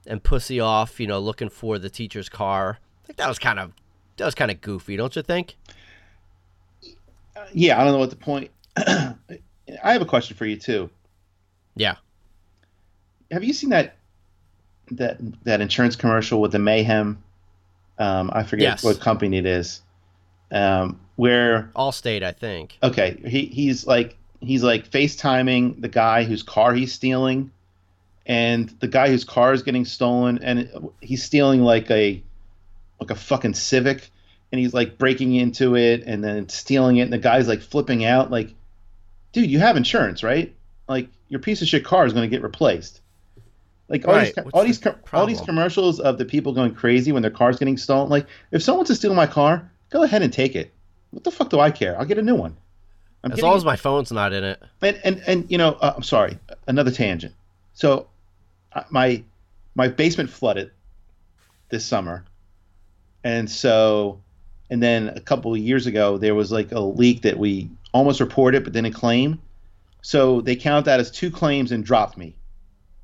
and 0.06 0.22
Pussy 0.22 0.60
off, 0.60 0.98
you 0.98 1.06
know, 1.06 1.18
looking 1.18 1.50
for 1.50 1.78
the 1.78 1.90
teacher's 1.90 2.28
car. 2.28 2.78
I 3.04 3.06
think 3.06 3.18
that 3.18 3.28
was 3.28 3.38
kind 3.38 3.58
of 3.58 3.72
that 4.20 4.26
was 4.26 4.34
kind 4.34 4.50
of 4.50 4.60
goofy, 4.60 4.96
don't 4.96 5.14
you 5.16 5.22
think? 5.22 5.56
Yeah, 7.52 7.80
I 7.80 7.84
don't 7.84 7.92
know 7.92 7.98
what 7.98 8.10
the 8.10 8.16
point. 8.16 8.50
I 8.76 9.14
have 9.82 10.02
a 10.02 10.06
question 10.06 10.36
for 10.36 10.46
you 10.46 10.56
too. 10.56 10.90
Yeah. 11.74 11.96
Have 13.30 13.44
you 13.44 13.52
seen 13.52 13.70
that 13.70 13.96
that 14.92 15.18
that 15.44 15.60
insurance 15.60 15.96
commercial 15.96 16.40
with 16.40 16.52
the 16.52 16.58
mayhem? 16.58 17.22
Um, 17.98 18.30
I 18.32 18.42
forget 18.44 18.64
Yes. 18.64 18.84
what 18.84 19.00
company 19.00 19.38
it 19.38 19.46
is. 19.46 19.82
Um, 20.52 21.00
where 21.16 21.70
Allstate, 21.76 22.22
I 22.22 22.32
think. 22.32 22.76
okay, 22.82 23.20
he 23.26 23.46
he's 23.46 23.86
like 23.86 24.16
he's 24.40 24.62
like 24.62 24.90
FaceTiming 24.90 25.80
the 25.80 25.88
guy 25.88 26.24
whose 26.24 26.42
car 26.42 26.72
he's 26.74 26.92
stealing, 26.92 27.50
and 28.26 28.68
the 28.80 28.88
guy 28.88 29.08
whose 29.08 29.24
car 29.24 29.52
is 29.52 29.62
getting 29.62 29.84
stolen, 29.84 30.40
and 30.42 30.90
he's 31.00 31.22
stealing 31.22 31.62
like 31.62 31.90
a 31.90 32.22
like 33.00 33.10
a 33.10 33.14
fucking 33.14 33.54
Civic, 33.54 34.10
and 34.52 34.60
he's 34.60 34.74
like 34.74 34.98
breaking 34.98 35.34
into 35.34 35.76
it 35.76 36.04
and 36.06 36.22
then 36.22 36.48
stealing 36.48 36.98
it, 36.98 37.02
and 37.02 37.12
the 37.12 37.18
guy's 37.18 37.48
like 37.48 37.62
flipping 37.62 38.04
out, 38.04 38.30
like, 38.30 38.54
dude, 39.32 39.50
you 39.50 39.58
have 39.58 39.76
insurance, 39.76 40.22
right? 40.22 40.54
Like 40.88 41.08
your 41.28 41.40
piece 41.40 41.62
of 41.62 41.68
shit 41.68 41.84
car 41.84 42.06
is 42.06 42.12
going 42.12 42.28
to 42.28 42.34
get 42.34 42.42
replaced. 42.42 43.00
Like 43.88 44.06
all 44.06 44.14
Right, 44.14 44.34
these 44.34 44.44
what's 44.44 44.54
all 44.54 44.64
these 44.64 44.80
the 44.80 44.96
all 45.12 45.26
these 45.26 45.40
commercials 45.40 45.98
of 45.98 46.16
the 46.18 46.24
people 46.24 46.52
going 46.52 46.74
crazy 46.74 47.10
when 47.10 47.22
their 47.22 47.30
car's 47.30 47.58
getting 47.58 47.76
stolen. 47.76 48.08
Like 48.08 48.26
if 48.52 48.62
someone's 48.62 48.88
to 48.88 48.94
steal 48.94 49.14
my 49.14 49.26
car, 49.26 49.68
go 49.90 50.04
ahead 50.04 50.22
and 50.22 50.32
take 50.32 50.54
it. 50.54 50.72
What 51.10 51.24
the 51.24 51.32
fuck 51.32 51.50
do 51.50 51.58
I 51.58 51.72
care? 51.72 51.98
I'll 51.98 52.04
get 52.04 52.18
a 52.18 52.22
new 52.22 52.36
one. 52.36 52.56
I'm 53.22 53.32
As 53.32 53.42
long 53.42 53.56
as 53.56 53.64
my 53.64 53.76
phone's 53.76 54.10
not 54.12 54.32
in 54.32 54.44
it. 54.44 54.62
and 54.80 55.00
and 55.04 55.22
and 55.26 55.50
you 55.50 55.58
know 55.58 55.72
uh, 55.72 55.92
i'm 55.94 56.02
sorry 56.02 56.38
another 56.66 56.90
tangent 56.90 57.34
so 57.74 58.06
uh, 58.72 58.84
my 58.90 59.22
my 59.74 59.88
basement 59.88 60.30
flooded 60.30 60.70
this 61.68 61.84
summer 61.84 62.24
and 63.24 63.50
so 63.50 64.20
and 64.70 64.82
then 64.82 65.08
a 65.08 65.20
couple 65.20 65.52
of 65.52 65.58
years 65.58 65.86
ago 65.86 66.18
there 66.18 66.34
was 66.34 66.52
like 66.52 66.72
a 66.72 66.80
leak 66.80 67.22
that 67.22 67.38
we 67.38 67.70
almost 67.92 68.20
reported 68.20 68.64
but 68.64 68.72
didn't 68.72 68.92
claim 68.92 69.40
so 70.02 70.40
they 70.40 70.56
count 70.56 70.86
that 70.86 71.00
as 71.00 71.10
two 71.10 71.30
claims 71.30 71.72
and 71.72 71.84
dropped 71.84 72.16
me 72.16 72.34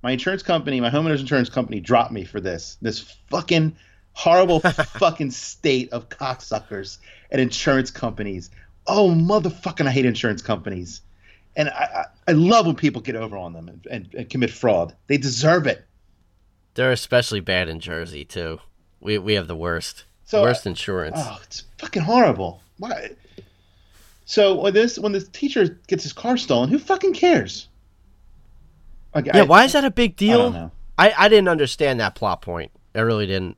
my 0.02 0.12
insurance 0.12 0.42
company 0.42 0.80
my 0.80 0.90
homeowners 0.90 1.20
insurance 1.20 1.48
company 1.48 1.80
dropped 1.80 2.12
me 2.12 2.24
for 2.24 2.40
this 2.40 2.78
this 2.82 3.16
fucking 3.28 3.74
horrible 4.12 4.60
fucking 4.98 5.30
state 5.30 5.92
of 5.92 6.08
cocksuckers 6.08 6.98
and 7.30 7.40
insurance 7.40 7.90
companies 7.90 8.50
oh 8.86 9.10
motherfucking 9.10 9.86
i 9.86 9.90
hate 9.90 10.06
insurance 10.06 10.42
companies 10.42 11.02
and 11.56 11.70
I, 11.70 11.72
I, 11.72 12.04
I 12.28 12.32
love 12.32 12.66
when 12.66 12.76
people 12.76 13.00
get 13.00 13.16
over 13.16 13.36
on 13.36 13.52
them 13.54 13.68
and, 13.68 13.86
and, 13.90 14.14
and 14.14 14.30
commit 14.30 14.50
fraud. 14.50 14.94
They 15.06 15.16
deserve 15.16 15.66
it. 15.66 15.84
They're 16.74 16.92
especially 16.92 17.40
bad 17.40 17.68
in 17.68 17.80
Jersey 17.80 18.24
too. 18.24 18.60
We 19.00 19.18
we 19.18 19.34
have 19.34 19.46
the 19.48 19.56
worst. 19.56 20.04
So 20.24 20.42
worst 20.42 20.66
insurance. 20.66 21.16
Oh, 21.18 21.38
it's 21.44 21.64
fucking 21.78 22.02
horrible. 22.02 22.62
Why? 22.78 23.10
So 24.24 24.54
when 24.60 24.74
this 24.74 24.98
when 24.98 25.12
the 25.12 25.20
teacher 25.20 25.78
gets 25.86 26.02
his 26.02 26.12
car 26.12 26.36
stolen, 26.36 26.68
who 26.68 26.78
fucking 26.78 27.14
cares? 27.14 27.68
Like, 29.14 29.26
yeah, 29.26 29.38
I, 29.38 29.42
why 29.42 29.64
is 29.64 29.72
that 29.72 29.84
a 29.84 29.90
big 29.90 30.12
I 30.12 30.14
deal? 30.14 30.38
don't 30.38 30.52
know. 30.52 30.70
I, 30.98 31.14
I 31.16 31.28
didn't 31.28 31.48
understand 31.48 32.00
that 32.00 32.14
plot 32.14 32.42
point. 32.42 32.70
I 32.94 33.00
really 33.00 33.26
didn't. 33.26 33.56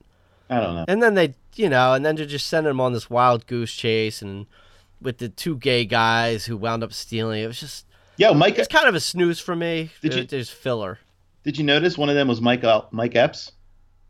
I 0.50 0.60
don't 0.60 0.74
know. 0.74 0.84
And 0.88 1.02
then 1.02 1.14
they, 1.14 1.34
you 1.56 1.68
know, 1.68 1.94
and 1.94 2.04
then 2.04 2.16
they're 2.16 2.26
just 2.26 2.48
sending 2.48 2.70
him 2.70 2.80
on 2.80 2.92
this 2.92 3.08
wild 3.10 3.46
goose 3.46 3.72
chase, 3.74 4.22
and 4.22 4.46
with 5.00 5.18
the 5.18 5.28
two 5.28 5.56
gay 5.56 5.84
guys 5.84 6.46
who 6.46 6.56
wound 6.56 6.82
up 6.82 6.92
stealing. 6.92 7.42
It 7.42 7.46
was 7.46 7.60
just, 7.60 7.86
Yo, 8.16 8.34
Mike, 8.34 8.58
it's 8.58 8.68
kind 8.68 8.88
of 8.88 8.94
a 8.94 9.00
snooze 9.00 9.38
for 9.40 9.54
me. 9.56 9.90
Did 10.02 10.14
you- 10.14 10.24
There's 10.24 10.50
filler. 10.50 10.98
did 11.44 11.56
you 11.56 11.64
notice 11.64 11.96
one 11.96 12.08
of 12.08 12.14
them 12.16 12.28
was 12.28 12.40
Mike 12.40 12.64
Mike 12.92 13.14
Epps? 13.16 13.52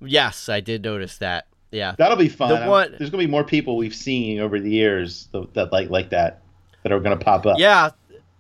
Yes, 0.01 0.49
I 0.49 0.61
did 0.61 0.82
notice 0.82 1.18
that. 1.18 1.46
Yeah. 1.70 1.94
That'll 1.99 2.16
be 2.16 2.28
fun. 2.28 2.61
The 2.61 2.68
one- 2.68 2.94
There's 2.99 3.11
gonna 3.11 3.22
be 3.22 3.30
more 3.30 3.44
people 3.44 3.76
we've 3.76 3.94
seen 3.94 4.40
over 4.40 4.59
the 4.59 4.70
years 4.70 5.28
that, 5.32 5.53
that 5.55 5.72
like 5.72 5.90
like 5.90 6.11
that 6.11 6.42
that 6.82 6.92
are 6.92 7.01
gonna 7.01 7.16
pop 7.16 7.46
up. 7.46 7.59
Yeah. 7.59 7.90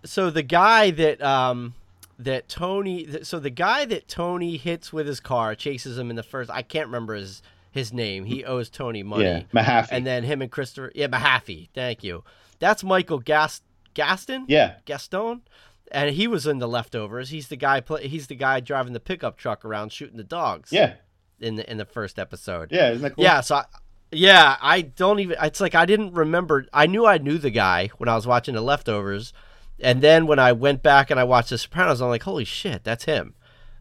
So 0.04 0.30
the 0.30 0.42
guy 0.42 0.90
that 0.92 1.20
um 1.22 1.74
that 2.18 2.48
Tony 2.48 3.22
so 3.22 3.38
the 3.38 3.50
guy 3.50 3.84
that 3.84 4.08
Tony 4.08 4.56
hits 4.56 4.92
with 4.92 5.06
his 5.06 5.20
car 5.20 5.54
chases 5.54 5.98
him 5.98 6.10
in 6.10 6.16
the 6.16 6.22
first 6.22 6.50
I 6.50 6.62
can't 6.62 6.86
remember 6.86 7.14
his 7.14 7.42
his 7.70 7.92
name. 7.92 8.24
He 8.24 8.44
owes 8.44 8.70
Tony 8.70 9.02
money. 9.02 9.24
yeah, 9.24 9.42
Mahaffey. 9.52 9.88
And 9.90 10.06
then 10.06 10.24
him 10.24 10.40
and 10.40 10.50
Christopher 10.50 10.90
yeah, 10.94 11.08
Mahaffey. 11.08 11.68
Thank 11.74 12.02
you. 12.02 12.24
That's 12.60 12.82
Michael 12.82 13.18
Gast 13.18 13.62
Gaston? 13.94 14.46
yeah, 14.48 14.76
Gaston? 14.84 15.42
And 15.90 16.14
he 16.14 16.26
was 16.28 16.46
in 16.46 16.58
the 16.58 16.68
leftovers. 16.68 17.30
He's 17.30 17.48
the 17.48 17.56
guy 17.56 17.80
play, 17.80 18.08
he's 18.08 18.26
the 18.26 18.34
guy 18.34 18.60
driving 18.60 18.92
the 18.92 19.00
pickup 19.00 19.36
truck 19.36 19.64
around 19.64 19.92
shooting 19.92 20.16
the 20.16 20.24
dogs 20.24 20.72
yeah, 20.72 20.94
in 21.40 21.56
the 21.56 21.70
in 21.70 21.78
the 21.78 21.84
first 21.84 22.18
episode. 22.18 22.72
yeah. 22.72 22.90
Isn't 22.90 23.02
that 23.02 23.14
cool? 23.16 23.24
Yeah, 23.24 23.40
so 23.40 23.56
I, 23.56 23.64
yeah, 24.10 24.56
I 24.60 24.82
don't 24.82 25.20
even. 25.20 25.36
It's 25.42 25.60
like 25.60 25.74
I 25.74 25.86
didn't 25.86 26.14
remember. 26.14 26.66
I 26.72 26.86
knew 26.86 27.06
I 27.06 27.18
knew 27.18 27.38
the 27.38 27.50
guy 27.50 27.90
when 27.98 28.08
I 28.08 28.14
was 28.14 28.26
watching 28.26 28.54
The 28.54 28.60
Leftovers, 28.60 29.32
and 29.80 30.00
then 30.00 30.26
when 30.26 30.38
I 30.38 30.52
went 30.52 30.82
back 30.82 31.10
and 31.10 31.20
I 31.20 31.24
watched 31.24 31.50
The 31.50 31.58
Sopranos, 31.58 32.00
I'm 32.00 32.08
like, 32.08 32.22
holy 32.22 32.44
shit, 32.44 32.84
that's 32.84 33.04
him. 33.04 33.34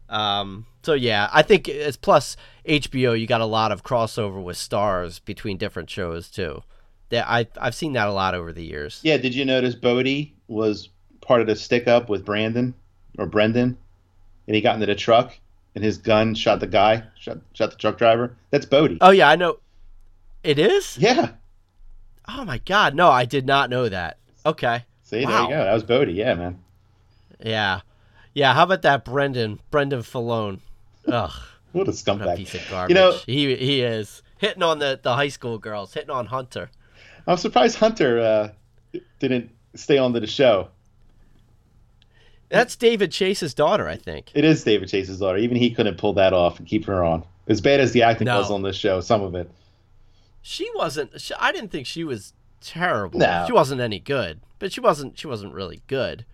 Um, 0.08 0.66
so 0.82 0.92
yeah, 0.94 1.28
I 1.32 1.42
think 1.42 1.68
it's 1.68 1.96
plus 1.96 2.36
HBO. 2.66 3.18
You 3.18 3.26
got 3.26 3.40
a 3.40 3.46
lot 3.46 3.72
of 3.72 3.82
crossover 3.82 4.42
with 4.42 4.56
stars 4.56 5.18
between 5.18 5.56
different 5.56 5.90
shows 5.90 6.30
too. 6.30 6.62
Yeah, 7.10 7.24
I 7.26 7.46
I've 7.58 7.74
seen 7.74 7.94
that 7.94 8.08
a 8.08 8.12
lot 8.12 8.34
over 8.34 8.52
the 8.52 8.64
years. 8.64 9.00
Yeah, 9.02 9.16
did 9.16 9.34
you 9.34 9.44
notice 9.44 9.74
Bodie 9.74 10.36
was 10.46 10.90
part 11.20 11.40
of 11.40 11.46
the 11.46 11.56
stick 11.56 11.88
up 11.88 12.08
with 12.08 12.24
Brandon 12.24 12.74
or 13.18 13.26
Brendan? 13.26 13.78
And 14.46 14.54
he 14.54 14.62
got 14.62 14.74
into 14.74 14.86
the 14.86 14.94
truck 14.94 15.38
and 15.78 15.84
his 15.84 15.96
gun 15.98 16.34
shot 16.34 16.58
the 16.58 16.66
guy, 16.66 17.04
shot, 17.20 17.38
shot 17.54 17.70
the 17.70 17.76
truck 17.76 17.96
driver. 17.98 18.34
That's 18.50 18.66
Bodie. 18.66 18.98
Oh 19.00 19.10
yeah, 19.10 19.28
I 19.28 19.36
know. 19.36 19.60
It 20.42 20.58
is. 20.58 20.98
yeah. 20.98 21.30
Oh 22.26 22.44
my 22.44 22.58
god, 22.58 22.96
no, 22.96 23.08
I 23.08 23.24
did 23.24 23.46
not 23.46 23.70
know 23.70 23.88
that. 23.88 24.18
Okay. 24.44 24.84
See, 25.04 25.24
there 25.24 25.42
you 25.42 25.48
go. 25.48 25.64
That 25.64 25.72
was 25.72 25.84
Bodie. 25.84 26.14
Yeah, 26.14 26.34
man. 26.34 26.58
Yeah, 27.40 27.82
yeah. 28.34 28.54
How 28.54 28.64
about 28.64 28.82
that, 28.82 29.04
Brendan? 29.04 29.60
Brendan 29.70 30.02
Filone. 30.02 30.58
Ugh. 31.06 31.30
What 31.70 31.82
a 31.82 31.84
What 31.84 31.88
a 31.88 31.92
scumbag. 31.92 32.36
piece 32.36 32.54
of 32.56 32.68
garbage. 32.68 32.90
You 32.96 33.00
know- 33.00 33.18
he 33.24 33.54
he 33.54 33.80
is 33.82 34.22
hitting 34.38 34.64
on 34.64 34.80
the, 34.80 34.98
the 35.00 35.14
high 35.14 35.28
school 35.28 35.58
girls, 35.58 35.94
hitting 35.94 36.10
on 36.10 36.26
Hunter. 36.26 36.70
I'm 37.26 37.36
surprised 37.36 37.76
Hunter 37.76 38.18
uh, 38.18 38.98
didn't 39.20 39.50
stay 39.76 39.98
on 39.98 40.12
to 40.14 40.18
the 40.20 40.26
show. 40.26 40.70
That's 42.48 42.76
David 42.76 43.12
Chase's 43.12 43.52
daughter, 43.54 43.88
I 43.88 43.96
think. 43.96 44.30
It 44.34 44.44
is 44.44 44.64
David 44.64 44.88
Chase's 44.88 45.18
daughter. 45.20 45.38
Even 45.38 45.56
he 45.56 45.70
couldn't 45.70 45.98
pull 45.98 46.14
that 46.14 46.32
off 46.32 46.58
and 46.58 46.66
keep 46.66 46.84
her 46.86 47.04
on. 47.04 47.24
As 47.46 47.60
bad 47.60 47.80
as 47.80 47.92
the 47.92 48.02
acting 48.02 48.26
No. 48.26 48.38
was 48.38 48.50
on 48.50 48.62
this 48.62 48.76
show, 48.76 49.00
some 49.00 49.22
of 49.22 49.34
it. 49.34 49.50
She 50.42 50.68
wasn't. 50.74 51.20
She, 51.20 51.34
I 51.38 51.52
didn't 51.52 51.70
think 51.70 51.86
she 51.86 52.04
was 52.04 52.32
terrible. 52.60 53.18
No. 53.18 53.44
She 53.46 53.52
wasn't 53.52 53.80
any 53.80 53.98
good, 53.98 54.40
but 54.58 54.72
she 54.72 54.80
wasn't. 54.80 55.18
She 55.18 55.26
wasn't 55.26 55.52
really 55.54 55.82
good. 55.86 56.24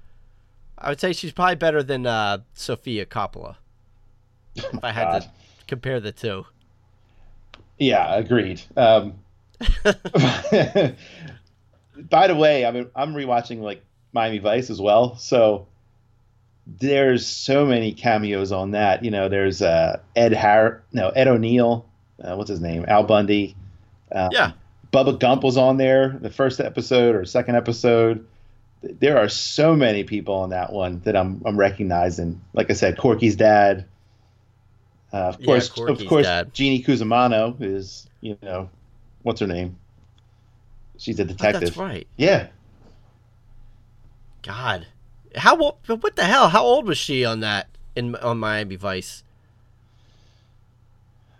I 0.79 0.89
would 0.91 1.01
say 1.01 1.13
she's 1.13 1.33
probably 1.33 1.55
better 1.57 1.83
than 1.83 2.07
uh, 2.07 2.39
Sofia 2.53 3.07
Coppola. 3.07 3.57
If 4.57 4.85
I 4.85 4.93
had 4.93 5.05
God. 5.05 5.23
to 5.23 5.31
compare 5.67 5.99
the 5.99 6.13
two. 6.13 6.47
Yeah, 7.79 8.15
agreed. 8.15 8.63
Um, 8.77 9.15
by 12.09 12.27
the 12.29 12.35
way, 12.37 12.65
I 12.67 12.71
mean 12.71 12.89
I'm 12.95 13.15
rewatching 13.15 13.61
like 13.61 13.85
Miami 14.13 14.39
Vice 14.39 14.71
as 14.71 14.81
well, 14.81 15.17
so 15.17 15.67
there's 16.67 17.27
so 17.27 17.67
many 17.67 17.93
cameos 17.93 18.53
on 18.53 18.71
that. 18.73 19.05
You 19.05 19.11
know, 19.11 19.29
there's 19.29 19.61
uh, 19.63 20.01
Ed 20.17 20.33
Har, 20.33 20.83
no 20.93 21.11
Ed 21.11 21.29
O'Neill, 21.29 21.87
uh, 22.23 22.35
what's 22.37 22.51
his 22.51 22.61
name, 22.61 22.85
Al 22.89 23.05
Bundy. 23.05 23.55
Uh, 24.11 24.29
Yeah. 24.33 24.53
Bubba 24.93 25.19
Gump 25.19 25.43
was 25.43 25.57
on 25.57 25.77
there 25.77 26.17
the 26.21 26.31
first 26.31 26.61
episode 26.61 27.17
or 27.17 27.25
second 27.25 27.57
episode. 27.57 28.27
There 28.83 29.19
are 29.19 29.29
so 29.29 29.75
many 29.75 30.05
people 30.05 30.35
on 30.37 30.51
that 30.51 30.73
one 30.73 31.01
that 31.01 31.17
I'm 31.17 31.43
I'm 31.45 31.57
recognizing. 31.59 32.41
Like 32.53 32.71
I 32.71 32.75
said, 32.75 32.97
Corky's 32.97 33.35
dad. 33.35 33.87
Uh, 35.13 35.17
of 35.17 35.41
Yeah, 35.41 35.47
course, 35.47 35.71
of 35.79 36.07
course, 36.07 36.27
dad. 36.27 36.55
Jeannie 36.55 36.83
Cusamano 36.83 37.57
is 37.61 38.09
you 38.21 38.39
know, 38.43 38.71
what's 39.23 39.41
her 39.41 39.47
name? 39.47 39.77
She's 40.97 41.19
a 41.19 41.25
Oh, 41.25 41.27
detective. 41.27 41.61
that's 41.63 41.77
right. 41.77 42.07
Yeah, 42.17 42.49
God, 44.43 44.87
how 45.37 45.57
old? 45.59 45.77
What 45.87 46.17
the 46.17 46.25
hell? 46.25 46.49
How 46.49 46.63
old 46.65 46.87
was 46.87 46.99
she 46.99 47.25
on 47.25 47.41
that 47.41 47.69
in 47.97 48.15
on 48.17 48.39
Miami 48.39 48.77
Vice? 48.77 49.23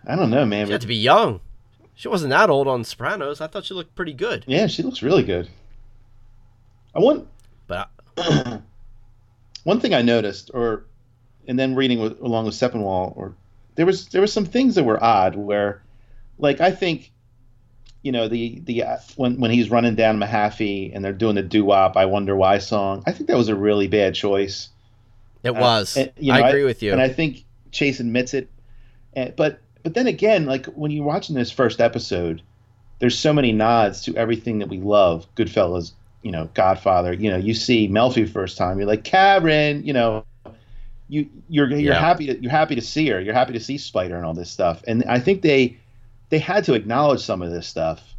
I 0.07 0.15
don't 0.15 0.29
know, 0.29 0.45
man. 0.45 0.67
She 0.67 0.71
had 0.71 0.81
to 0.81 0.87
be 0.87 0.95
young. 0.95 1.39
She 1.95 2.07
wasn't 2.07 2.29
that 2.31 2.49
old 2.49 2.67
on 2.67 2.83
Sopranos. 2.83 3.41
I 3.41 3.47
thought 3.47 3.65
she 3.65 3.73
looked 3.73 3.95
pretty 3.95 4.13
good. 4.13 4.43
yeah, 4.47 4.67
she 4.67 4.83
looks 4.83 5.01
really 5.01 5.23
good. 5.23 5.49
I 6.93 6.99
want 6.99 7.27
But 7.67 7.89
one 9.63 9.79
thing 9.79 9.93
I 9.93 10.01
noticed, 10.01 10.51
or 10.53 10.85
and 11.47 11.57
then 11.57 11.75
reading 11.75 11.99
with, 11.99 12.19
along 12.21 12.45
with 12.45 12.55
Sepinwall, 12.55 13.15
or 13.15 13.33
there 13.75 13.85
was 13.85 14.07
there 14.09 14.21
was 14.21 14.33
some 14.33 14.45
things 14.45 14.75
that 14.75 14.83
were 14.83 15.01
odd 15.03 15.35
where, 15.35 15.81
like 16.37 16.61
I 16.61 16.71
think, 16.71 17.11
you 18.05 18.11
know 18.11 18.27
the 18.27 18.61
the 18.65 18.83
uh, 18.83 18.97
when 19.15 19.39
when 19.39 19.49
he's 19.49 19.71
running 19.71 19.95
down 19.95 20.19
Mahaffey 20.19 20.91
and 20.93 21.03
they're 21.03 21.11
doing 21.11 21.33
the 21.35 21.41
doo 21.41 21.65
wop 21.65 21.97
I 21.97 22.05
wonder 22.05 22.35
why 22.35 22.59
song. 22.59 23.03
I 23.07 23.11
think 23.11 23.27
that 23.29 23.35
was 23.35 23.49
a 23.49 23.55
really 23.55 23.87
bad 23.87 24.13
choice. 24.13 24.69
It 25.43 25.55
was. 25.55 25.97
Uh, 25.97 26.01
and, 26.01 26.11
you 26.17 26.31
I 26.31 26.41
know, 26.41 26.47
agree 26.47 26.63
with 26.65 26.83
you. 26.83 26.91
And 26.91 27.01
I 27.01 27.09
think 27.09 27.43
Chase 27.71 27.99
admits 27.99 28.33
it. 28.35 28.47
And, 29.13 29.35
but 29.35 29.59
but 29.83 29.95
then 29.95 30.05
again, 30.07 30.45
like 30.45 30.67
when 30.67 30.91
you're 30.91 31.03
watching 31.05 31.35
this 31.35 31.51
first 31.51 31.81
episode, 31.81 32.43
there's 32.99 33.17
so 33.17 33.33
many 33.33 33.51
nods 33.51 34.03
to 34.03 34.15
everything 34.15 34.59
that 34.59 34.69
we 34.69 34.77
love. 34.77 35.25
Goodfellas, 35.35 35.91
you 36.21 36.31
know, 36.31 36.47
Godfather. 36.53 37.11
You 37.11 37.31
know, 37.31 37.37
you 37.37 37.55
see 37.55 37.87
Melfi 37.89 38.29
first 38.29 38.55
time, 38.55 38.77
you're 38.77 38.87
like 38.87 39.03
Karen. 39.03 39.83
You 39.83 39.93
know, 39.93 40.25
you 41.09 41.27
you're 41.49 41.69
you're 41.69 41.93
Yeah. 41.93 41.99
happy 41.99 42.27
to, 42.27 42.39
you're 42.41 42.51
happy 42.51 42.75
to 42.75 42.81
see 42.81 43.09
her. 43.09 43.19
You're 43.19 43.33
happy 43.33 43.53
to 43.53 43.59
see 43.59 43.79
Spider 43.79 44.15
and 44.15 44.25
all 44.25 44.35
this 44.35 44.51
stuff. 44.51 44.83
And 44.87 45.03
I 45.05 45.19
think 45.19 45.41
they 45.41 45.77
they 46.29 46.39
had 46.39 46.63
to 46.65 46.73
acknowledge 46.73 47.21
some 47.21 47.41
of 47.41 47.51
this 47.51 47.67
stuff. 47.67 48.15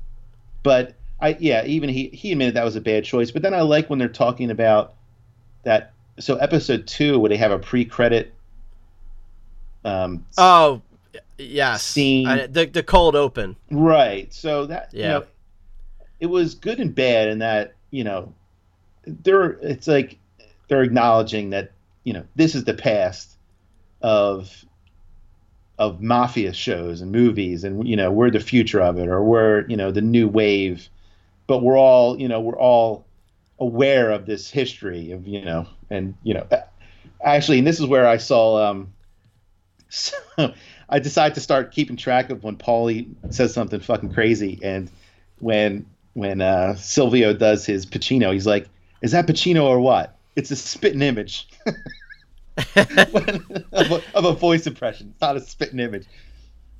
But 0.62 0.94
I 1.20 1.36
yeah, 1.40 1.64
even 1.64 1.88
he 1.88 2.08
he 2.08 2.32
admitted 2.32 2.54
that 2.54 2.64
was 2.64 2.76
a 2.76 2.80
bad 2.80 3.04
choice. 3.04 3.30
But 3.30 3.42
then 3.42 3.54
I 3.54 3.62
like 3.62 3.88
when 3.88 3.98
they're 3.98 4.08
talking 4.08 4.50
about 4.50 4.94
that. 5.64 5.92
So 6.18 6.36
episode 6.36 6.86
two, 6.86 7.18
where 7.18 7.28
they 7.28 7.36
have 7.36 7.52
a 7.52 7.58
pre-credit. 7.58 8.32
Um, 9.84 10.24
oh, 10.38 10.82
yes. 11.38 11.82
Scene. 11.82 12.26
I- 12.26 12.46
the 12.46 12.66
the 12.66 12.82
cold 12.82 13.14
open. 13.16 13.56
Right. 13.70 14.32
So 14.32 14.66
that 14.66 14.90
you 14.92 15.00
Yeah. 15.00 15.08
know, 15.08 15.24
it 16.20 16.26
was 16.26 16.54
good 16.54 16.80
and 16.80 16.94
bad 16.94 17.28
in 17.28 17.38
that 17.40 17.74
you 17.90 18.04
know, 18.04 18.32
they're 19.06 19.50
it's 19.62 19.86
like 19.86 20.18
they're 20.68 20.82
acknowledging 20.82 21.50
that 21.50 21.72
you 22.04 22.12
know 22.12 22.24
this 22.34 22.54
is 22.54 22.64
the 22.64 22.74
past 22.74 23.36
of 24.02 24.64
of 25.78 26.00
mafia 26.00 26.52
shows 26.52 27.00
and 27.00 27.12
movies, 27.12 27.64
and 27.64 27.86
you 27.86 27.96
know 27.96 28.10
we're 28.10 28.30
the 28.30 28.40
future 28.40 28.80
of 28.80 28.98
it, 28.98 29.08
or 29.08 29.22
we're 29.22 29.66
you 29.68 29.76
know 29.76 29.90
the 29.90 30.00
new 30.00 30.28
wave, 30.28 30.88
but 31.46 31.62
we're 31.62 31.78
all 31.78 32.18
you 32.18 32.28
know 32.28 32.40
we're 32.40 32.58
all 32.58 33.04
aware 33.58 34.10
of 34.10 34.26
this 34.26 34.50
history 34.50 35.12
of 35.12 35.26
you 35.26 35.44
know 35.44 35.66
and 35.88 36.14
you 36.22 36.34
know 36.34 36.46
actually 37.24 37.58
and 37.58 37.66
this 37.66 37.80
is 37.80 37.86
where 37.86 38.06
I 38.06 38.18
saw 38.18 38.70
um 38.70 38.92
so 39.88 40.16
I 40.88 40.98
decided 40.98 41.34
to 41.34 41.40
start 41.40 41.72
keeping 41.72 41.96
track 41.96 42.30
of 42.30 42.44
when 42.44 42.56
Paulie 42.56 43.08
says 43.30 43.52
something 43.52 43.80
fucking 43.80 44.12
crazy, 44.12 44.60
and 44.62 44.90
when 45.40 45.86
when 46.14 46.40
uh, 46.40 46.76
Silvio 46.76 47.32
does 47.34 47.66
his 47.66 47.84
Pacino, 47.86 48.32
he's 48.32 48.46
like, 48.46 48.68
"Is 49.02 49.12
that 49.12 49.26
Pacino 49.26 49.64
or 49.64 49.80
what?" 49.80 50.16
It's 50.36 50.50
a 50.50 50.56
spitting 50.56 51.02
image 51.02 51.48
of, 52.56 53.90
a, 53.90 54.02
of 54.14 54.24
a 54.24 54.32
voice 54.32 54.66
impression. 54.66 55.10
It's 55.12 55.20
not 55.20 55.36
a 55.36 55.40
spitting 55.40 55.78
image. 55.78 56.06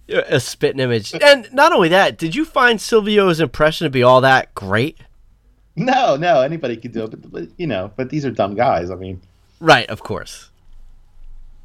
A 0.08 0.38
spitting 0.40 0.80
image. 0.80 1.14
And 1.20 1.52
not 1.52 1.72
only 1.72 1.88
that, 1.88 2.16
did 2.16 2.34
you 2.34 2.44
find 2.44 2.78
Silvio's 2.78 3.40
impression 3.40 3.84
to 3.86 3.90
be 3.90 4.02
all 4.02 4.20
that 4.20 4.54
great? 4.54 4.98
No, 5.74 6.16
no, 6.16 6.40
anybody 6.40 6.76
could 6.76 6.92
do 6.92 7.04
it, 7.04 7.10
but, 7.10 7.30
but 7.30 7.48
you 7.58 7.66
know, 7.66 7.92
but 7.96 8.10
these 8.10 8.24
are 8.24 8.30
dumb 8.30 8.54
guys. 8.54 8.90
I 8.90 8.94
mean, 8.94 9.20
Right, 9.60 9.88
of 9.88 10.02
course. 10.02 10.50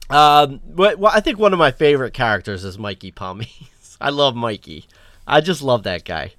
Um, 0.10 0.62
but 0.66 1.00
well, 1.00 1.12
I 1.14 1.20
think 1.20 1.40
one 1.40 1.54
of 1.54 1.60
my 1.60 1.72
favorite 1.72 2.14
characters 2.14 2.64
is 2.64 2.78
Mikey 2.78 3.12
Palmice. 3.12 3.98
I 4.02 4.10
love 4.10 4.36
Mikey. 4.36 4.86
I 5.28 5.42
just 5.42 5.62
love 5.62 5.84
that 5.84 6.06
guy. 6.06 6.34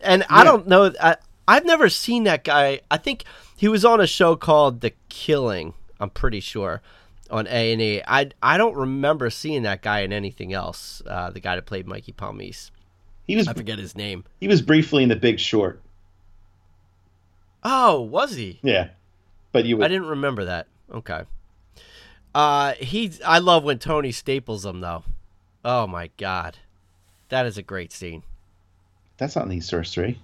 And 0.00 0.24
I 0.28 0.44
don't 0.44 0.66
know. 0.66 0.92
I, 1.00 1.16
I've 1.48 1.64
never 1.64 1.88
seen 1.88 2.24
that 2.24 2.44
guy. 2.44 2.80
I 2.90 2.96
think 2.96 3.24
he 3.56 3.68
was 3.68 3.84
on 3.84 4.00
a 4.00 4.06
show 4.06 4.36
called 4.36 4.80
The 4.80 4.92
Killing. 5.08 5.74
I'm 6.04 6.10
pretty 6.10 6.40
sure 6.40 6.82
on 7.30 7.46
A 7.46 7.72
and 7.72 7.80
E. 7.80 8.02
I 8.06 8.30
I 8.42 8.58
don't 8.58 8.76
remember 8.76 9.30
seeing 9.30 9.62
that 9.62 9.82
guy 9.82 10.00
in 10.00 10.12
anything 10.12 10.52
else. 10.52 11.02
Uh, 11.06 11.30
the 11.30 11.40
guy 11.40 11.56
that 11.56 11.64
played 11.66 11.86
Mikey 11.86 12.12
Palmice. 12.12 12.70
he 13.26 13.34
was 13.36 13.48
I 13.48 13.54
forget 13.54 13.78
his 13.78 13.96
name. 13.96 14.24
he 14.38 14.46
was 14.46 14.60
briefly 14.62 15.02
in 15.02 15.08
The 15.08 15.16
Big 15.16 15.40
Short. 15.40 15.80
Oh, 17.62 18.02
was 18.02 18.34
he? 18.36 18.60
Yeah, 18.62 18.88
but 19.52 19.64
you 19.64 19.82
I 19.82 19.88
didn't 19.88 20.08
remember 20.08 20.44
that. 20.44 20.66
Okay. 20.92 21.22
Uh, 22.34 22.74
he. 22.74 23.12
I 23.24 23.38
love 23.38 23.64
when 23.64 23.78
Tony 23.78 24.12
staples 24.12 24.66
him 24.66 24.80
though. 24.80 25.04
Oh 25.64 25.86
my 25.86 26.10
god, 26.18 26.58
that 27.30 27.46
is 27.46 27.56
a 27.56 27.62
great 27.62 27.92
scene. 27.92 28.22
That's 29.16 29.36
not 29.36 29.44
in 29.44 29.48
these 29.50 29.70
first 29.70 29.94
three. 29.94 30.18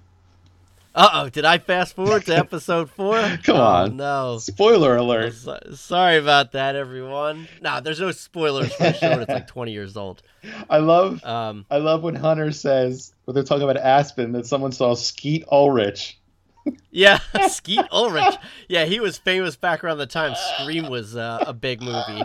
Uh 0.93 1.09
oh, 1.13 1.29
did 1.29 1.45
I 1.45 1.59
fast 1.59 1.95
forward 1.95 2.27
to 2.27 2.37
episode 2.37 2.91
four? 2.91 3.21
Come 3.45 3.57
Oh, 3.57 3.61
on. 3.63 3.97
no. 3.97 4.39
Spoiler 4.39 4.97
alert. 4.97 5.35
So- 5.35 5.59
sorry 5.75 6.17
about 6.17 6.53
that, 6.53 6.75
everyone. 6.75 7.47
Nah, 7.63 7.79
there's 7.81 8.01
no 8.01 8.11
spoilers 8.11 8.75
for 8.75 8.85
a 8.87 8.95
show 8.95 9.17
that's 9.19 9.29
like 9.31 9.47
20 9.47 9.71
years 9.73 9.97
old. 9.97 10.23
I 10.69 10.79
love 10.79 11.25
Um, 11.25 11.65
I 11.71 11.77
love 11.77 12.03
when 12.03 12.17
Hunter 12.17 12.51
says 12.51 13.13
when 13.25 13.35
they're 13.35 13.45
talking 13.45 13.63
about 13.63 13.77
Aspen 13.77 14.33
that 14.33 14.47
someone 14.47 14.73
saw 14.73 14.95
Skeet 14.95 15.45
Ulrich. 15.53 16.19
yeah, 16.91 17.19
Skeet 17.49 17.85
Ulrich. 17.93 18.35
Yeah, 18.69 18.85
he 18.85 18.99
was 19.01 19.17
famous 19.17 19.55
back 19.57 19.85
around 19.85 19.99
the 19.99 20.07
time 20.07 20.35
Scream 20.59 20.89
was 20.91 21.15
uh, 21.15 21.45
a 21.47 21.53
big 21.53 21.81
movie. 21.83 22.25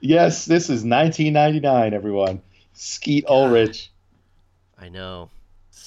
Yes, 0.00 0.44
this 0.44 0.64
is 0.64 0.82
1999, 0.84 1.94
everyone. 1.94 2.42
Skeet 2.74 3.24
Ulrich. 3.28 3.90
I 4.78 4.88
know. 4.88 5.30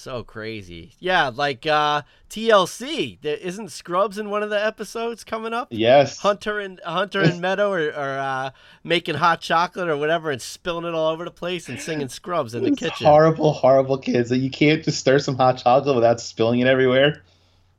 So 0.00 0.24
crazy. 0.24 0.92
Yeah, 0.98 1.28
like 1.28 1.66
uh 1.66 2.02
TLC. 2.30 3.20
There 3.20 3.36
isn't 3.36 3.70
Scrubs 3.70 4.16
in 4.16 4.30
one 4.30 4.42
of 4.42 4.48
the 4.48 4.64
episodes 4.64 5.24
coming 5.24 5.52
up? 5.52 5.68
Yes. 5.70 6.20
Hunter 6.20 6.58
and 6.58 6.80
Hunter 6.82 7.20
and 7.20 7.38
Meadow 7.38 7.70
are, 7.72 7.92
are 7.92 8.18
uh, 8.18 8.50
making 8.82 9.16
hot 9.16 9.42
chocolate 9.42 9.90
or 9.90 9.98
whatever 9.98 10.30
and 10.30 10.40
spilling 10.40 10.86
it 10.86 10.94
all 10.94 11.10
over 11.10 11.26
the 11.26 11.30
place 11.30 11.68
and 11.68 11.78
singing 11.78 12.08
Scrubs 12.08 12.54
in 12.54 12.64
the 12.64 12.70
kitchen. 12.70 13.06
horrible, 13.06 13.52
horrible 13.52 13.98
kids 13.98 14.30
that 14.30 14.38
you 14.38 14.48
can't 14.50 14.82
just 14.82 15.00
stir 15.00 15.18
some 15.18 15.36
hot 15.36 15.58
chocolate 15.58 15.94
without 15.94 16.18
spilling 16.18 16.60
it 16.60 16.66
everywhere. 16.66 17.22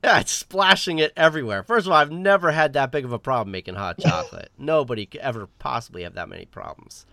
Yeah, 0.03 0.19
it's 0.19 0.31
splashing 0.31 0.99
it 0.99 1.13
everywhere. 1.17 1.63
First 1.63 1.87
of 1.87 1.91
all, 1.91 1.97
I've 1.97 2.11
never 2.11 2.51
had 2.51 2.73
that 2.73 2.91
big 2.91 3.03
of 3.05 3.13
a 3.13 3.19
problem 3.19 3.51
making 3.51 3.75
hot 3.75 3.97
chocolate. 4.01 4.51
Nobody 4.59 5.07
could 5.07 5.21
ever 5.21 5.47
possibly 5.57 6.03
have 6.03 6.13
that 6.13 6.29
many 6.29 6.45
problems. 6.45 7.07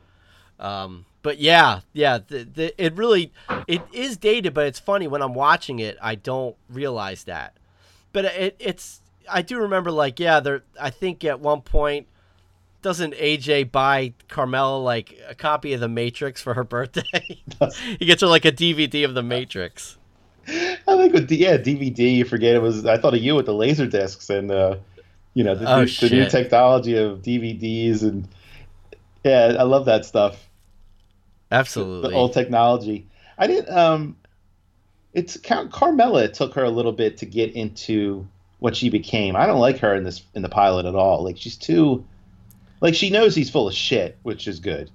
Um, 0.59 1.07
but 1.29 1.39
yeah, 1.39 1.81
yeah, 1.93 2.21
the, 2.27 2.45
the, 2.45 2.83
it 2.83 2.97
really 2.97 3.35
it 3.67 3.83
is 3.93 4.17
dated, 4.17 4.55
but 4.55 4.67
it's 4.67 4.79
funny 4.79 5.07
when 5.07 5.21
I'm 5.21 5.35
watching 5.35 5.79
it, 5.79 5.99
I 6.01 6.15
don't 6.15 6.57
realize 6.71 7.25
that. 7.25 7.55
But 8.15 8.25
it, 8.25 8.57
it's 8.59 9.03
I 9.31 9.43
do 9.43 9.59
remember 9.59 9.91
like 9.91 10.19
yeah, 10.19 10.41
there. 10.41 10.63
I 10.81 10.89
think 10.89 11.27
at 11.27 11.39
one 11.39 11.61
point 11.61 12.07
doesn't 12.81 13.13
AJ 13.13 13.71
buy 13.71 14.15
Carmela 14.29 14.79
like 14.79 15.21
a 15.29 15.35
copy 15.35 15.75
of 15.75 15.81
The 15.81 15.89
Matrix 15.89 16.41
for 16.41 16.55
her 16.55 16.65
birthday? 16.65 17.03
he 17.99 18.07
gets 18.07 18.23
her 18.23 18.27
like 18.27 18.47
a 18.47 18.53
DVD 18.53 19.05
of 19.05 19.13
The 19.13 19.23
Matrix. 19.23 19.99
I 20.47 20.79
think 20.87 21.13
with 21.13 21.31
yeah 21.31 21.59
DVD, 21.59 22.15
you 22.15 22.25
forget 22.25 22.55
it 22.55 22.63
was. 22.63 22.87
I 22.87 22.97
thought 22.97 23.13
of 23.13 23.21
you 23.21 23.35
with 23.35 23.45
the 23.45 23.53
laser 23.53 23.87
discs 23.87 24.31
and 24.31 24.51
uh, 24.51 24.77
you 25.35 25.45
know 25.45 25.55
the, 25.55 25.71
Oh, 25.71 25.81
new, 25.81 25.89
the 25.89 26.09
new 26.09 26.31
technology 26.31 26.97
of 26.97 27.21
DVDs 27.21 28.01
and 28.01 28.27
yeah, 29.25 29.57
I 29.59 29.65
love 29.65 29.85
that 29.85 30.07
stuff. 30.07 30.48
Absolutely. 31.51 32.11
the 32.11 32.17
old 32.17 32.33
technology. 32.33 33.07
I 33.39 33.47
didn't. 33.47 33.75
Um, 33.77 34.17
it's 35.15 35.37
Car- 35.39 35.69
Carmela. 35.69 36.25
It 36.25 36.35
took 36.35 36.55
her 36.55 36.65
a 36.65 36.71
little 36.71 36.93
bit 36.93 37.19
to 37.19 37.27
get 37.27 37.55
into 37.55 38.27
what 38.59 38.77
she 38.77 38.91
became. 38.91 39.37
I 39.37 39.47
don't 39.47 39.61
like 39.61 39.79
her 39.79 39.95
in 39.95 40.05
this 40.05 40.23
in 40.35 40.43
the 40.43 40.49
pilot 40.49 40.87
at 40.87 40.95
all. 40.95 41.25
Like 41.25 41.37
she's 41.39 41.57
too, 41.57 42.05
like 42.81 42.95
she 42.95 43.11
knows 43.11 43.35
he's 43.35 43.51
full 43.51 43.69
of 43.69 43.75
shit, 43.75 44.19
which 44.23 44.47
is 44.49 44.61
good, 44.61 44.91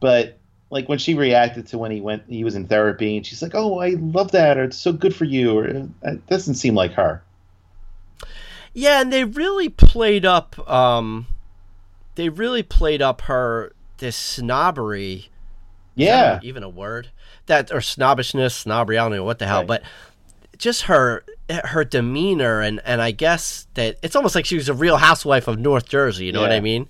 but 0.00 0.38
like 0.70 0.88
when 0.88 0.98
she 0.98 1.14
reacted 1.14 1.68
to 1.68 1.78
when 1.78 1.90
he 1.90 2.00
went, 2.00 2.24
he 2.28 2.44
was 2.44 2.54
in 2.54 2.66
therapy, 2.66 3.16
and 3.16 3.24
she's 3.24 3.42
like, 3.42 3.54
"Oh, 3.54 3.78
I 3.78 3.90
love 3.90 4.32
that," 4.32 4.58
or 4.58 4.64
"It's 4.64 4.76
so 4.76 4.92
good 4.92 5.14
for 5.14 5.24
you," 5.24 5.58
or 5.58 5.66
it 5.66 6.26
doesn't 6.26 6.54
seem 6.54 6.74
like 6.74 6.92
her. 6.92 7.22
Yeah, 8.72 9.00
and 9.00 9.12
they 9.12 9.24
really 9.24 9.68
played 9.68 10.26
up 10.26 10.68
um 10.68 11.26
they 12.16 12.28
really 12.28 12.62
played 12.62 13.00
up 13.00 13.22
her 13.22 13.72
this 13.98 14.16
snobbery. 14.16 15.30
Yeah, 15.96 16.40
even 16.42 16.62
a 16.62 16.68
word? 16.68 17.10
That 17.46 17.72
or 17.72 17.80
snobbishness, 17.80 18.54
snobbery, 18.54 18.98
I 18.98 19.04
don't 19.08 19.16
know 19.16 19.24
what 19.24 19.38
the 19.38 19.46
hell, 19.46 19.60
Right. 19.60 19.66
but 19.68 19.82
just 20.58 20.82
her 20.82 21.24
her 21.64 21.84
demeanor 21.84 22.60
and 22.60 22.80
and 22.84 23.00
I 23.02 23.10
guess 23.10 23.66
that 23.74 23.98
it's 24.02 24.16
almost 24.16 24.34
like 24.34 24.44
she 24.46 24.56
was 24.56 24.68
a 24.68 24.74
real 24.74 24.96
housewife 24.96 25.48
of 25.48 25.58
North 25.58 25.88
Jersey, 25.88 26.26
you 26.26 26.32
know 26.32 26.40
what 26.42 26.52
I 26.52 26.60
mean? 26.60 26.88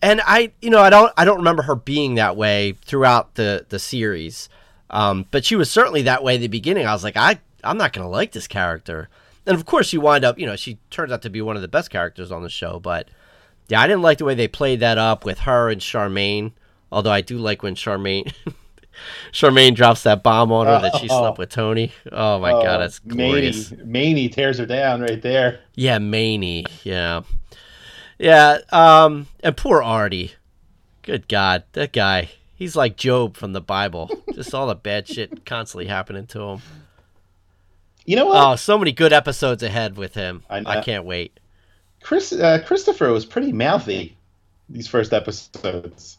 And 0.00 0.20
I 0.26 0.52
you 0.60 0.70
know, 0.70 0.80
I 0.80 0.90
don't 0.90 1.12
I 1.16 1.24
don't 1.24 1.38
remember 1.38 1.62
her 1.62 1.74
being 1.76 2.14
that 2.16 2.36
way 2.36 2.76
throughout 2.84 3.34
the 3.36 3.66
the 3.68 3.78
series. 3.78 4.48
Um, 4.90 5.26
but 5.30 5.44
she 5.44 5.56
was 5.56 5.70
certainly 5.70 6.02
that 6.02 6.22
way 6.22 6.34
at 6.34 6.40
the 6.42 6.48
beginning. 6.48 6.86
I 6.86 6.92
was 6.92 7.02
like, 7.04 7.16
I 7.16 7.38
I'm 7.64 7.78
not 7.78 7.92
gonna 7.92 8.08
like 8.10 8.32
this 8.32 8.46
character. 8.46 9.08
And 9.46 9.56
of 9.56 9.64
course 9.64 9.88
she 9.88 9.98
wind 9.98 10.24
up, 10.24 10.38
you 10.38 10.46
know, 10.46 10.54
she 10.56 10.78
turns 10.90 11.10
out 11.12 11.22
to 11.22 11.30
be 11.30 11.40
one 11.42 11.56
of 11.56 11.62
the 11.62 11.68
best 11.68 11.90
characters 11.90 12.30
on 12.30 12.42
the 12.42 12.48
show, 12.50 12.78
but 12.78 13.08
yeah, 13.68 13.80
I 13.80 13.86
didn't 13.86 14.02
like 14.02 14.18
the 14.18 14.24
way 14.24 14.34
they 14.34 14.48
played 14.48 14.80
that 14.80 14.98
up 14.98 15.24
with 15.24 15.40
her 15.40 15.70
and 15.70 15.80
Charmaine. 15.80 16.52
Although 16.92 17.10
I 17.10 17.22
do 17.22 17.38
like 17.38 17.62
when 17.62 17.74
Charmaine 17.74 18.32
Charmaine 19.32 19.74
drops 19.74 20.02
that 20.02 20.22
bomb 20.22 20.52
on 20.52 20.66
her 20.66 20.78
that 20.80 20.96
she 20.98 21.08
Oh. 21.10 21.20
slept 21.20 21.38
with 21.38 21.48
Tony. 21.50 21.90
Oh 22.12 22.38
my 22.38 22.52
god, 22.52 22.78
that's 22.78 22.98
glorious. 23.00 23.70
Maney, 23.72 23.84
Maney 23.84 24.28
tears 24.28 24.58
her 24.58 24.66
down 24.66 25.00
right 25.00 25.20
there. 25.22 25.60
Yeah, 25.74 25.98
Maney. 25.98 26.66
Yeah. 26.84 27.22
Yeah, 28.18 28.58
um 28.70 29.26
and 29.42 29.56
poor 29.56 29.82
Artie. 29.82 30.32
Good 31.02 31.26
god, 31.28 31.64
that 31.72 31.92
guy. 31.92 32.30
He's 32.54 32.76
like 32.76 32.96
Job 32.96 33.36
from 33.36 33.54
the 33.54 33.60
Bible. 33.60 34.08
Just 34.34 34.54
all 34.54 34.68
the 34.68 34.76
bad 34.76 35.08
shit 35.08 35.44
constantly 35.44 35.86
happening 35.86 36.26
to 36.28 36.40
him. 36.42 36.60
You 38.04 38.14
know 38.16 38.26
what? 38.26 38.36
Oh, 38.52 38.54
so 38.56 38.78
many 38.78 38.92
good 38.92 39.12
episodes 39.12 39.62
ahead 39.64 39.96
with 39.96 40.14
him. 40.14 40.44
I 40.50 40.62
I, 40.64 40.80
can't 40.82 41.04
wait. 41.04 41.40
Chris 42.02 42.32
uh, 42.32 42.62
Christopher 42.64 43.10
was 43.12 43.24
pretty 43.26 43.52
mouthy 43.52 44.16
these 44.68 44.86
first 44.86 45.12
episodes. 45.12 46.18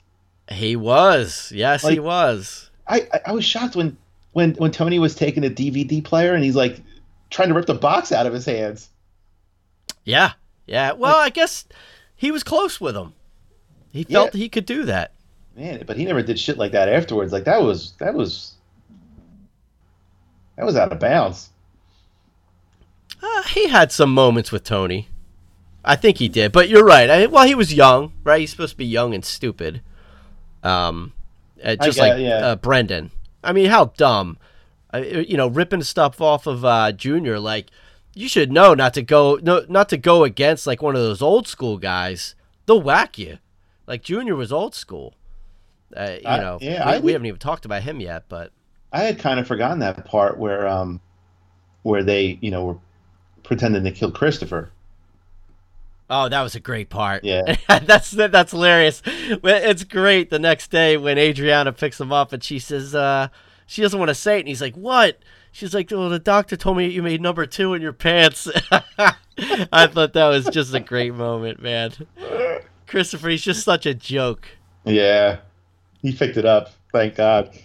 He 0.49 0.75
was. 0.75 1.51
Yes, 1.55 1.87
he 1.87 1.99
was. 1.99 2.69
I, 2.87 3.07
I 3.25 3.31
was 3.31 3.45
shocked 3.45 3.75
when 3.75 3.97
when 4.33 4.53
when 4.55 4.71
Tony 4.71 4.99
was 4.99 5.15
taking 5.15 5.45
a 5.45 5.49
DVD 5.49 6.03
player 6.03 6.33
and 6.33 6.43
he's 6.43 6.55
like 6.55 6.81
trying 7.29 7.47
to 7.49 7.53
rip 7.53 7.65
the 7.65 7.73
box 7.73 8.11
out 8.11 8.25
of 8.27 8.33
his 8.33 8.45
hands. 8.45 8.89
Yeah. 10.03 10.33
Yeah. 10.67 10.91
Well, 10.93 11.15
I 11.15 11.29
guess 11.29 11.65
he 12.15 12.31
was 12.31 12.43
close 12.43 12.81
with 12.81 12.95
him. 12.95 13.13
He 13.91 14.05
Yeah. 14.07 14.19
felt 14.19 14.33
he 14.33 14.49
could 14.49 14.65
do 14.65 14.83
that. 14.85 15.13
Man, 15.55 15.83
but 15.85 15.97
he 15.97 16.05
never 16.05 16.21
did 16.23 16.39
shit 16.39 16.57
like 16.57 16.71
that 16.73 16.89
afterwards. 16.89 17.31
Like 17.31 17.43
that 17.45 17.61
was 17.61 17.93
that 17.99 18.13
was 18.13 18.53
that 20.57 20.65
was 20.65 20.75
out 20.75 20.91
of 20.91 20.99
bounds. 20.99 21.49
Uh, 23.21 23.43
he 23.43 23.69
had 23.69 23.91
some 23.91 24.13
moments 24.13 24.51
with 24.51 24.63
Tony. 24.63 25.07
I 25.85 25.95
think 25.95 26.17
he 26.17 26.27
did, 26.29 26.51
but 26.51 26.69
you're 26.69 26.83
right. 26.85 27.09
I, 27.09 27.25
well, 27.27 27.45
he 27.45 27.55
was 27.55 27.73
young, 27.73 28.13
right? 28.23 28.39
He's 28.41 28.51
supposed 28.51 28.71
to 28.73 28.77
be 28.77 28.85
young 28.85 29.13
and 29.13 29.23
stupid. 29.23 29.81
Um, 30.64 31.14
uh, 31.64 31.76
just 31.76 31.97
get- 31.97 32.09
like 32.16 32.22
yeah. 32.22 32.38
uh, 32.47 32.55
Brendan. 32.55 33.11
I 33.43 33.51
mean, 33.53 33.70
how 33.70 33.86
dumb. 33.97 34.38
Uh, 34.93 34.99
you 34.99 35.38
know, 35.38 35.47
ripping 35.47 35.84
stuff 35.84 36.22
off 36.22 36.45
of 36.47 36.64
uh, 36.64 36.91
Junior. 36.91 37.39
Like, 37.39 37.68
you 38.14 38.28
should 38.30 38.51
know 38.51 38.74
not 38.74 38.93
to 38.93 39.01
go, 39.01 39.39
no, 39.41 39.66
not 39.68 39.89
to 39.89 39.97
go 39.97 40.24
against 40.24 40.68
like 40.68 40.82
one 40.82 40.95
of 40.95 41.01
those 41.01 41.22
old 41.22 41.47
school 41.47 41.78
guys. 41.78 42.36
They'll 42.66 42.82
whack 42.82 43.18
you. 43.18 43.39
Like 43.88 44.03
Junior 44.03 44.36
was 44.36 44.51
old 44.53 44.76
school. 44.76 45.16
Uh, 45.95 46.18
you 46.22 46.28
I- 46.28 46.39
know, 46.39 46.57
yeah, 46.61 46.97
we, 46.97 47.05
we 47.05 47.11
haven't 47.14 47.26
even 47.26 47.39
talked 47.39 47.66
about 47.66 47.84
him 47.84 47.99
yet, 47.99 48.26
but 48.30 48.51
I 48.91 48.99
had 49.03 49.20
kind 49.20 49.39
of 49.39 49.47
forgotten 49.47 49.80
that 49.80 50.05
part 50.05 50.38
where 50.38 50.68
um 50.68 51.01
where 51.82 52.03
they, 52.03 52.38
you 52.41 52.51
know, 52.51 52.64
were 52.66 52.78
pretending 53.43 53.84
to 53.84 53.91
kill 53.91 54.11
Christopher. 54.11 54.72
Oh, 56.14 56.30
that 56.30 56.41
was 56.41 56.55
a 56.55 56.59
great 56.59 56.89
part. 56.89 57.24
Yeah. 57.24 57.55
that's 57.68 58.11
that's 58.11 58.51
hilarious. 58.51 59.01
It's 59.05 59.84
great 59.84 60.30
the 60.30 60.39
next 60.39 60.70
day 60.70 60.95
when 60.97 61.18
Adriana 61.18 61.74
picks 61.74 61.99
him 61.99 62.11
up 62.14 62.34
and 62.34 62.43
she 62.43 62.59
says, 62.59 62.93
uh, 62.93 63.30
she 63.66 63.82
doesn't 63.82 63.97
want 63.97 64.09
to 64.09 64.16
say 64.16 64.38
it, 64.38 64.41
and 64.41 64.47
he's 64.47 64.61
like, 64.61 64.76
"What?" 64.76 65.20
She's 65.51 65.74
like, 65.74 65.91
"Oh, 65.91 66.09
the 66.09 66.20
doctor 66.20 66.55
told 66.55 66.78
me 66.78 66.88
you 66.88 67.01
made 67.01 67.22
number 67.22 67.45
two 67.45 67.74
in 67.74 67.82
your 67.82 67.93
pants." 67.93 68.47
I 69.38 69.88
thought 69.88 70.14
that 70.14 70.28
was 70.28 70.45
just 70.45 70.74
a 70.74 70.80
great 70.80 71.14
moment, 71.14 71.61
man. 71.61 71.93
Christopher, 72.86 73.30
he's 73.30 73.41
just 73.41 73.64
such 73.64 73.86
a 73.86 73.93
joke. 73.93 74.47
Yeah. 74.86 75.39
He 76.01 76.14
picked 76.14 76.38
it 76.38 76.45
up. 76.45 76.72
Thank 76.91 77.16
God. 77.16 77.57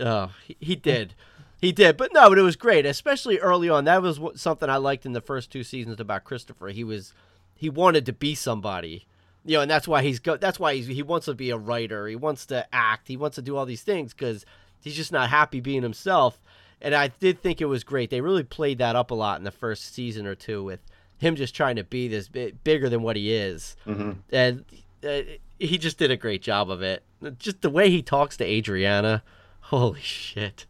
Oh, 0.00 0.32
he, 0.44 0.56
he 0.60 0.76
did. 0.76 1.14
He 1.58 1.72
did, 1.72 1.96
but 1.96 2.12
no, 2.12 2.28
but 2.28 2.38
it 2.38 2.42
was 2.42 2.56
great, 2.56 2.84
especially 2.84 3.38
early 3.38 3.70
on. 3.70 3.84
That 3.84 4.02
was 4.02 4.20
what, 4.20 4.38
something 4.38 4.68
I 4.68 4.76
liked 4.76 5.06
in 5.06 5.12
the 5.12 5.22
first 5.22 5.50
two 5.50 5.64
seasons 5.64 6.00
about 6.00 6.24
Christopher. 6.24 6.68
He 6.68 6.84
was, 6.84 7.14
he 7.56 7.70
wanted 7.70 8.06
to 8.06 8.12
be 8.12 8.34
somebody, 8.34 9.06
you 9.44 9.56
know, 9.56 9.62
and 9.62 9.70
that's 9.70 9.88
why 9.88 10.02
he's 10.02 10.20
go. 10.20 10.36
That's 10.36 10.60
why 10.60 10.74
he's, 10.74 10.86
he 10.86 11.02
wants 11.02 11.26
to 11.26 11.34
be 11.34 11.50
a 11.50 11.56
writer. 11.56 12.06
He 12.06 12.16
wants 12.16 12.46
to 12.46 12.66
act. 12.72 13.08
He 13.08 13.16
wants 13.16 13.36
to 13.36 13.42
do 13.42 13.56
all 13.56 13.66
these 13.66 13.82
things 13.82 14.12
because 14.12 14.44
he's 14.82 14.94
just 14.94 15.12
not 15.12 15.30
happy 15.30 15.60
being 15.60 15.82
himself. 15.82 16.38
And 16.80 16.94
I 16.94 17.08
did 17.08 17.40
think 17.40 17.60
it 17.60 17.66
was 17.66 17.82
great. 17.84 18.10
They 18.10 18.20
really 18.20 18.42
played 18.44 18.78
that 18.78 18.94
up 18.94 19.10
a 19.10 19.14
lot 19.14 19.38
in 19.38 19.44
the 19.44 19.50
first 19.50 19.94
season 19.94 20.26
or 20.26 20.34
two 20.34 20.62
with 20.62 20.80
him 21.18 21.36
just 21.36 21.54
trying 21.54 21.76
to 21.76 21.84
be 21.84 22.08
this 22.08 22.28
bit 22.28 22.62
bigger 22.62 22.88
than 22.88 23.02
what 23.02 23.16
he 23.16 23.32
is, 23.32 23.76
hmm 23.84 24.12
and 24.30 24.64
uh, 25.06 25.20
he 25.58 25.78
just 25.78 25.98
did 25.98 26.10
a 26.10 26.16
great 26.16 26.42
job 26.42 26.70
of 26.70 26.82
it. 26.82 27.02
Just 27.38 27.62
the 27.62 27.70
way 27.70 27.90
he 27.90 28.02
talks 28.02 28.36
to 28.36 28.44
Adriana, 28.44 29.22
holy 29.60 30.00
shit 30.00 30.66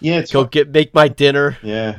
Yeah, 0.00 0.20
it's 0.20 0.32
go 0.32 0.44
get 0.44 0.70
make 0.70 0.94
my 0.94 1.08
dinner. 1.08 1.58
Yeah. 1.62 1.98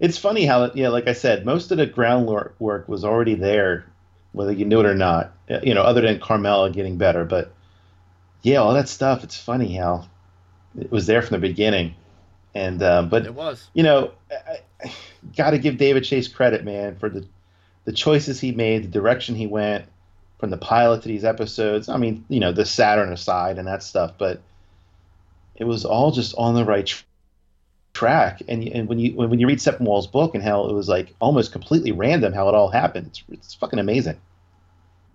It's 0.00 0.18
funny 0.18 0.44
how, 0.44 0.70
yeah, 0.74 0.88
like 0.88 1.06
I 1.08 1.12
said, 1.12 1.46
most 1.46 1.70
of 1.70 1.78
the 1.78 1.86
groundwork 1.86 2.56
work 2.58 2.88
was 2.88 3.04
already 3.04 3.34
there, 3.34 3.86
whether 4.32 4.52
you 4.52 4.64
knew 4.64 4.80
it 4.80 4.86
or 4.86 4.94
not. 4.94 5.32
Uh, 5.48 5.60
You 5.62 5.74
know, 5.74 5.82
other 5.82 6.00
than 6.00 6.20
Carmela 6.20 6.70
getting 6.70 6.96
better, 6.96 7.24
but 7.24 7.52
yeah, 8.42 8.58
all 8.58 8.74
that 8.74 8.88
stuff. 8.88 9.24
It's 9.24 9.38
funny 9.38 9.74
how 9.76 10.06
it 10.78 10.90
was 10.90 11.06
there 11.06 11.22
from 11.22 11.40
the 11.40 11.48
beginning, 11.48 11.94
and 12.54 12.82
um, 12.82 13.08
but 13.08 13.30
was. 13.30 13.68
you 13.72 13.82
know, 13.82 14.12
I, 14.30 14.58
I 14.82 14.92
got 15.36 15.50
to 15.50 15.58
give 15.58 15.78
David 15.78 16.04
Chase 16.04 16.28
credit, 16.28 16.64
man, 16.64 16.96
for 16.96 17.08
the 17.08 17.26
the 17.84 17.92
choices 17.92 18.40
he 18.40 18.52
made, 18.52 18.84
the 18.84 18.88
direction 18.88 19.34
he 19.34 19.46
went 19.46 19.84
from 20.38 20.50
the 20.50 20.56
pilot 20.56 21.02
to 21.02 21.08
these 21.08 21.24
episodes. 21.24 21.88
I 21.88 21.96
mean, 21.96 22.24
you 22.28 22.40
know, 22.40 22.52
the 22.52 22.66
Saturn 22.66 23.12
aside 23.12 23.58
and 23.58 23.68
that 23.68 23.82
stuff, 23.82 24.12
but 24.18 24.42
it 25.56 25.64
was 25.64 25.84
all 25.84 26.10
just 26.10 26.34
on 26.36 26.54
the 26.54 26.64
right 26.64 27.04
track. 27.94 28.42
And 28.48 28.62
and 28.68 28.88
when 28.88 28.98
you 28.98 29.14
when, 29.14 29.38
you 29.38 29.46
read 29.46 29.58
Sepinwall's 29.58 30.06
book 30.06 30.34
and 30.34 30.44
how 30.44 30.66
it 30.66 30.74
was 30.74 30.88
like 30.88 31.14
almost 31.20 31.52
completely 31.52 31.92
random 31.92 32.34
how 32.34 32.48
it 32.48 32.54
all 32.54 32.68
happened, 32.68 33.06
it's, 33.06 33.22
it's 33.30 33.54
fucking 33.54 33.78
amazing. 33.78 34.20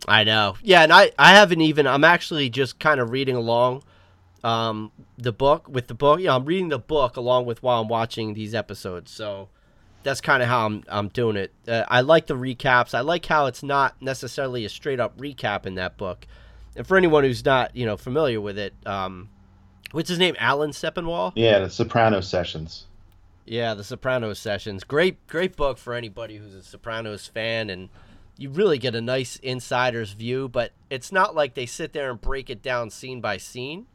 I 0.08 0.24
know. 0.24 0.56
Yeah, 0.64 0.82
and 0.82 0.92
I 0.92 1.12
I 1.20 1.36
haven't 1.36 1.62
even. 1.62 1.86
I'm 1.86 2.04
actually 2.04 2.50
just 2.50 2.80
kind 2.80 3.00
of 3.00 3.12
reading 3.12 3.36
along, 3.36 3.84
um, 4.44 4.92
the 5.18 5.34
book 5.34 5.68
with 5.68 5.88
the 5.88 5.94
book. 5.94 6.20
Yeah, 6.22 6.36
I'm 6.36 6.46
reading 6.46 6.70
the 6.70 6.80
book 6.80 7.18
along 7.18 7.46
with 7.46 7.62
while 7.62 7.82
I'm 7.82 7.90
watching 7.90 8.34
these 8.34 8.56
episodes. 8.56 9.12
So 9.12 9.50
that's 10.04 10.22
kind 10.22 10.42
of 10.42 10.50
how 10.50 10.66
I'm 10.66 10.84
I'm 10.88 11.10
doing 11.10 11.36
it. 11.36 11.54
Uh, 11.68 11.84
I 11.88 12.02
like 12.02 12.28
the 12.28 12.36
recaps. 12.36 12.94
I 12.94 13.02
like 13.02 13.26
how 13.26 13.46
it's 13.48 13.62
not 13.62 14.02
necessarily 14.02 14.66
a 14.66 14.70
straight 14.70 15.00
up 15.00 15.18
recap 15.18 15.66
in 15.66 15.76
that 15.76 15.98
book. 15.98 16.26
And 16.76 16.88
for 16.88 16.96
anyone 16.98 17.24
who's 17.24 17.44
not 17.44 17.76
you 17.76 17.86
know 17.86 17.98
familiar 17.98 18.40
with 18.40 18.58
it, 18.58 18.74
um, 18.86 19.30
what's 19.92 20.10
his 20.10 20.20
name? 20.20 20.36
Alan 20.40 20.72
Sepinwall. 20.72 21.34
Yeah, 21.36 21.60
the 21.60 21.70
Soprano 21.70 22.22
sessions. 22.22 22.86
Yeah, 23.46 23.74
the 23.74 23.84
Sopranos 23.84 24.38
sessions. 24.38 24.84
Great, 24.84 25.26
great 25.28 25.56
book 25.56 25.80
for 25.80 25.96
anybody 25.96 26.38
who's 26.38 26.54
a 26.54 26.62
Sopranos 26.62 27.26
fan, 27.26 27.72
and 27.72 27.90
you 28.38 28.52
really 28.52 28.78
get 28.78 28.94
a 28.94 29.02
nice 29.02 29.38
insider's 29.38 30.12
view. 30.12 30.48
But 30.48 30.72
it's 30.92 31.12
not 31.12 31.36
like 31.36 31.56
they 31.56 31.66
sit 31.66 31.94
there 31.94 32.12
and 32.12 32.22
break 32.22 32.52
it 32.52 32.62
down 32.62 32.92
scene 32.92 33.22
by 33.22 33.38
scene. 33.38 33.88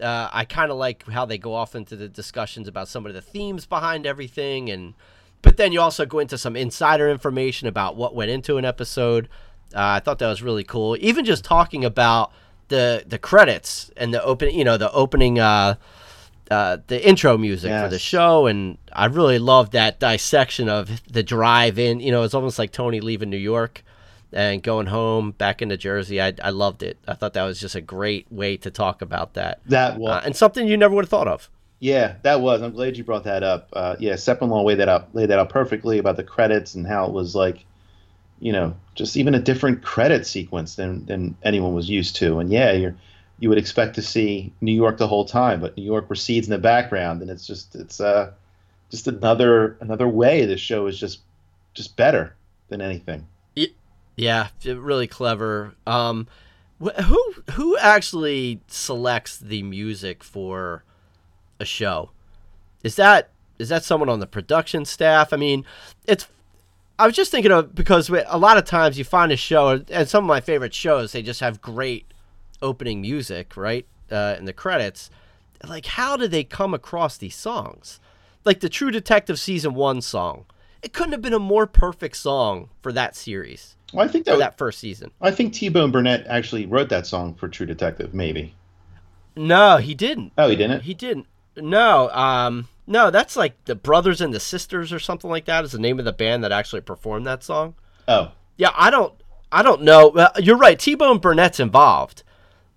Uh, 0.00 0.28
I 0.32 0.44
kind 0.46 0.70
of 0.70 0.78
like 0.78 1.06
how 1.08 1.26
they 1.26 1.38
go 1.38 1.54
off 1.54 1.74
into 1.74 1.94
the 1.94 2.08
discussions 2.08 2.68
about 2.68 2.88
some 2.88 3.04
of 3.06 3.12
the 3.12 3.20
themes 3.20 3.66
behind 3.66 4.06
everything, 4.06 4.70
and 4.70 4.94
but 5.42 5.58
then 5.58 5.72
you 5.72 5.80
also 5.80 6.06
go 6.06 6.18
into 6.18 6.38
some 6.38 6.56
insider 6.56 7.08
information 7.10 7.68
about 7.68 7.96
what 7.96 8.14
went 8.14 8.30
into 8.30 8.56
an 8.56 8.64
episode. 8.64 9.28
Uh, 9.74 9.80
I 9.80 10.00
thought 10.00 10.18
that 10.20 10.28
was 10.28 10.42
really 10.42 10.64
cool. 10.64 10.96
Even 11.00 11.24
just 11.26 11.44
talking 11.44 11.84
about 11.84 12.32
the 12.68 13.04
the 13.06 13.18
credits 13.18 13.90
and 13.96 14.12
the 14.12 14.22
open, 14.22 14.50
you 14.50 14.64
know, 14.64 14.76
the 14.76 14.90
opening. 14.92 15.38
Uh, 15.38 15.76
uh, 16.48 16.78
the 16.86 17.04
intro 17.04 17.36
music 17.36 17.72
for 17.72 17.88
the 17.88 17.98
show, 17.98 18.46
and 18.46 18.78
I 18.92 19.06
really 19.06 19.40
loved 19.40 19.72
that 19.72 19.98
dissection 19.98 20.68
of 20.68 21.02
the 21.12 21.24
drive 21.24 21.76
in. 21.76 21.98
You 21.98 22.12
know, 22.12 22.22
it's 22.22 22.34
almost 22.34 22.56
like 22.56 22.70
Tony 22.70 23.00
leaving 23.00 23.30
New 23.30 23.36
York 23.36 23.82
and 24.32 24.62
going 24.62 24.86
home 24.86 25.32
back 25.32 25.62
into 25.62 25.76
Jersey. 25.76 26.20
I, 26.20 26.34
I 26.42 26.50
loved 26.50 26.82
it. 26.82 26.98
I 27.08 27.14
thought 27.14 27.32
that 27.34 27.44
was 27.44 27.60
just 27.60 27.74
a 27.74 27.80
great 27.80 28.30
way 28.30 28.56
to 28.58 28.70
talk 28.70 29.02
about 29.02 29.34
that, 29.34 29.60
That 29.66 29.98
was 29.98 30.10
uh, 30.10 30.22
and 30.24 30.36
something 30.36 30.68
you 30.68 30.76
never 30.76 30.94
would 30.94 31.04
have 31.04 31.10
thought 31.10 31.28
of. 31.28 31.50
Yeah, 31.78 32.14
that 32.22 32.40
was. 32.40 32.62
I'm 32.62 32.72
glad 32.72 32.96
you 32.96 33.04
brought 33.04 33.24
that 33.24 33.42
up. 33.42 33.68
Uh, 33.72 33.96
yeah, 33.98 34.14
Sepinwall 34.14 34.64
laid 34.64 34.78
that 34.78 34.88
out 34.88 35.14
laid 35.14 35.30
that 35.30 35.38
out 35.38 35.50
perfectly 35.50 35.98
about 35.98 36.16
the 36.16 36.24
credits 36.24 36.74
and 36.74 36.86
how 36.86 37.06
it 37.06 37.12
was 37.12 37.34
like, 37.34 37.64
you 38.40 38.52
know, 38.52 38.76
just 38.94 39.16
even 39.16 39.34
a 39.34 39.40
different 39.40 39.82
credit 39.82 40.26
sequence 40.26 40.76
than 40.76 41.04
than 41.06 41.36
anyone 41.42 41.74
was 41.74 41.88
used 41.88 42.16
to. 42.16 42.38
And 42.38 42.50
yeah, 42.50 42.72
you're 42.72 42.96
you 43.38 43.48
would 43.48 43.58
expect 43.58 43.94
to 43.96 44.02
see 44.02 44.52
New 44.60 44.72
York 44.72 44.98
the 44.98 45.08
whole 45.08 45.24
time, 45.24 45.60
but 45.60 45.76
New 45.76 45.84
York 45.84 46.06
recedes 46.08 46.46
in 46.46 46.52
the 46.52 46.58
background, 46.58 47.22
and 47.22 47.30
it's 47.30 47.46
just 47.46 47.74
it's 47.74 48.00
uh 48.00 48.32
just 48.90 49.06
another 49.08 49.76
another 49.80 50.08
way 50.08 50.44
this 50.46 50.60
show 50.60 50.86
is 50.86 50.98
just 50.98 51.20
just 51.74 51.96
better 51.96 52.34
than 52.68 52.80
anything. 52.80 53.26
Yeah, 54.16 54.48
really 54.64 55.06
clever. 55.06 55.74
Um, 55.86 56.26
who 56.80 57.34
who 57.52 57.76
actually 57.76 58.60
selects 58.66 59.36
the 59.36 59.62
music 59.62 60.24
for 60.24 60.84
a 61.60 61.66
show? 61.66 62.10
Is 62.82 62.96
that 62.96 63.30
is 63.58 63.68
that 63.68 63.84
someone 63.84 64.08
on 64.08 64.20
the 64.20 64.26
production 64.26 64.84
staff? 64.84 65.32
I 65.32 65.36
mean, 65.36 65.64
it's. 66.06 66.28
I 66.98 67.06
was 67.06 67.14
just 67.14 67.30
thinking 67.30 67.52
of 67.52 67.74
because 67.74 68.08
a 68.08 68.38
lot 68.38 68.56
of 68.56 68.64
times 68.64 68.98
you 68.98 69.04
find 69.04 69.30
a 69.30 69.36
show, 69.36 69.82
and 69.90 70.08
some 70.08 70.24
of 70.24 70.28
my 70.28 70.40
favorite 70.40 70.74
shows, 70.74 71.12
they 71.12 71.22
just 71.22 71.40
have 71.40 71.60
great 71.60 72.06
opening 72.62 73.00
music, 73.00 73.56
right, 73.56 73.86
uh, 74.10 74.36
in 74.38 74.46
the 74.46 74.52
credits. 74.52 75.10
Like, 75.66 75.86
how 75.86 76.16
did 76.16 76.30
they 76.30 76.44
come 76.44 76.74
across 76.74 77.16
these 77.16 77.36
songs? 77.36 78.00
Like 78.44 78.60
the 78.60 78.68
True 78.68 78.90
Detective 78.90 79.38
season 79.38 79.74
one 79.74 80.00
song. 80.00 80.46
It 80.82 80.92
couldn't 80.92 81.12
have 81.12 81.22
been 81.22 81.34
a 81.34 81.38
more 81.38 81.66
perfect 81.66 82.16
song 82.16 82.68
for 82.80 82.92
that 82.92 83.16
series 83.16 83.76
Well, 83.92 84.04
I 84.04 84.08
think 84.08 84.24
for 84.24 84.32
that, 84.32 84.38
that 84.38 84.58
first 84.58 84.78
season. 84.78 85.10
I 85.20 85.32
think 85.32 85.52
T 85.52 85.68
Bone 85.68 85.90
Burnett 85.90 86.26
actually 86.28 86.66
wrote 86.66 86.88
that 86.90 87.06
song 87.06 87.34
for 87.34 87.48
True 87.48 87.66
Detective, 87.66 88.14
maybe. 88.14 88.54
No, 89.34 89.78
he 89.78 89.94
didn't. 89.94 90.32
Oh, 90.38 90.48
he 90.48 90.56
didn't. 90.56 90.82
He 90.82 90.94
didn't. 90.94 91.26
No, 91.56 92.08
um, 92.10 92.68
no, 92.86 93.10
that's 93.10 93.36
like 93.36 93.64
the 93.64 93.74
Brothers 93.74 94.20
and 94.20 94.32
the 94.32 94.40
Sisters 94.40 94.92
or 94.92 94.98
something 94.98 95.30
like 95.30 95.44
that 95.46 95.64
is 95.64 95.72
the 95.72 95.78
name 95.78 95.98
of 95.98 96.04
the 96.04 96.12
band 96.12 96.44
that 96.44 96.52
actually 96.52 96.80
performed 96.82 97.26
that 97.26 97.42
song. 97.42 97.74
Oh, 98.08 98.32
Yeah, 98.56 98.70
I 98.74 98.90
don't, 98.90 99.12
I 99.52 99.62
don't 99.62 99.82
know. 99.82 100.10
Uh, 100.10 100.30
you're 100.38 100.56
right. 100.56 100.78
T 100.78 100.94
Bone 100.94 101.18
Burnett's 101.18 101.60
involved, 101.60 102.22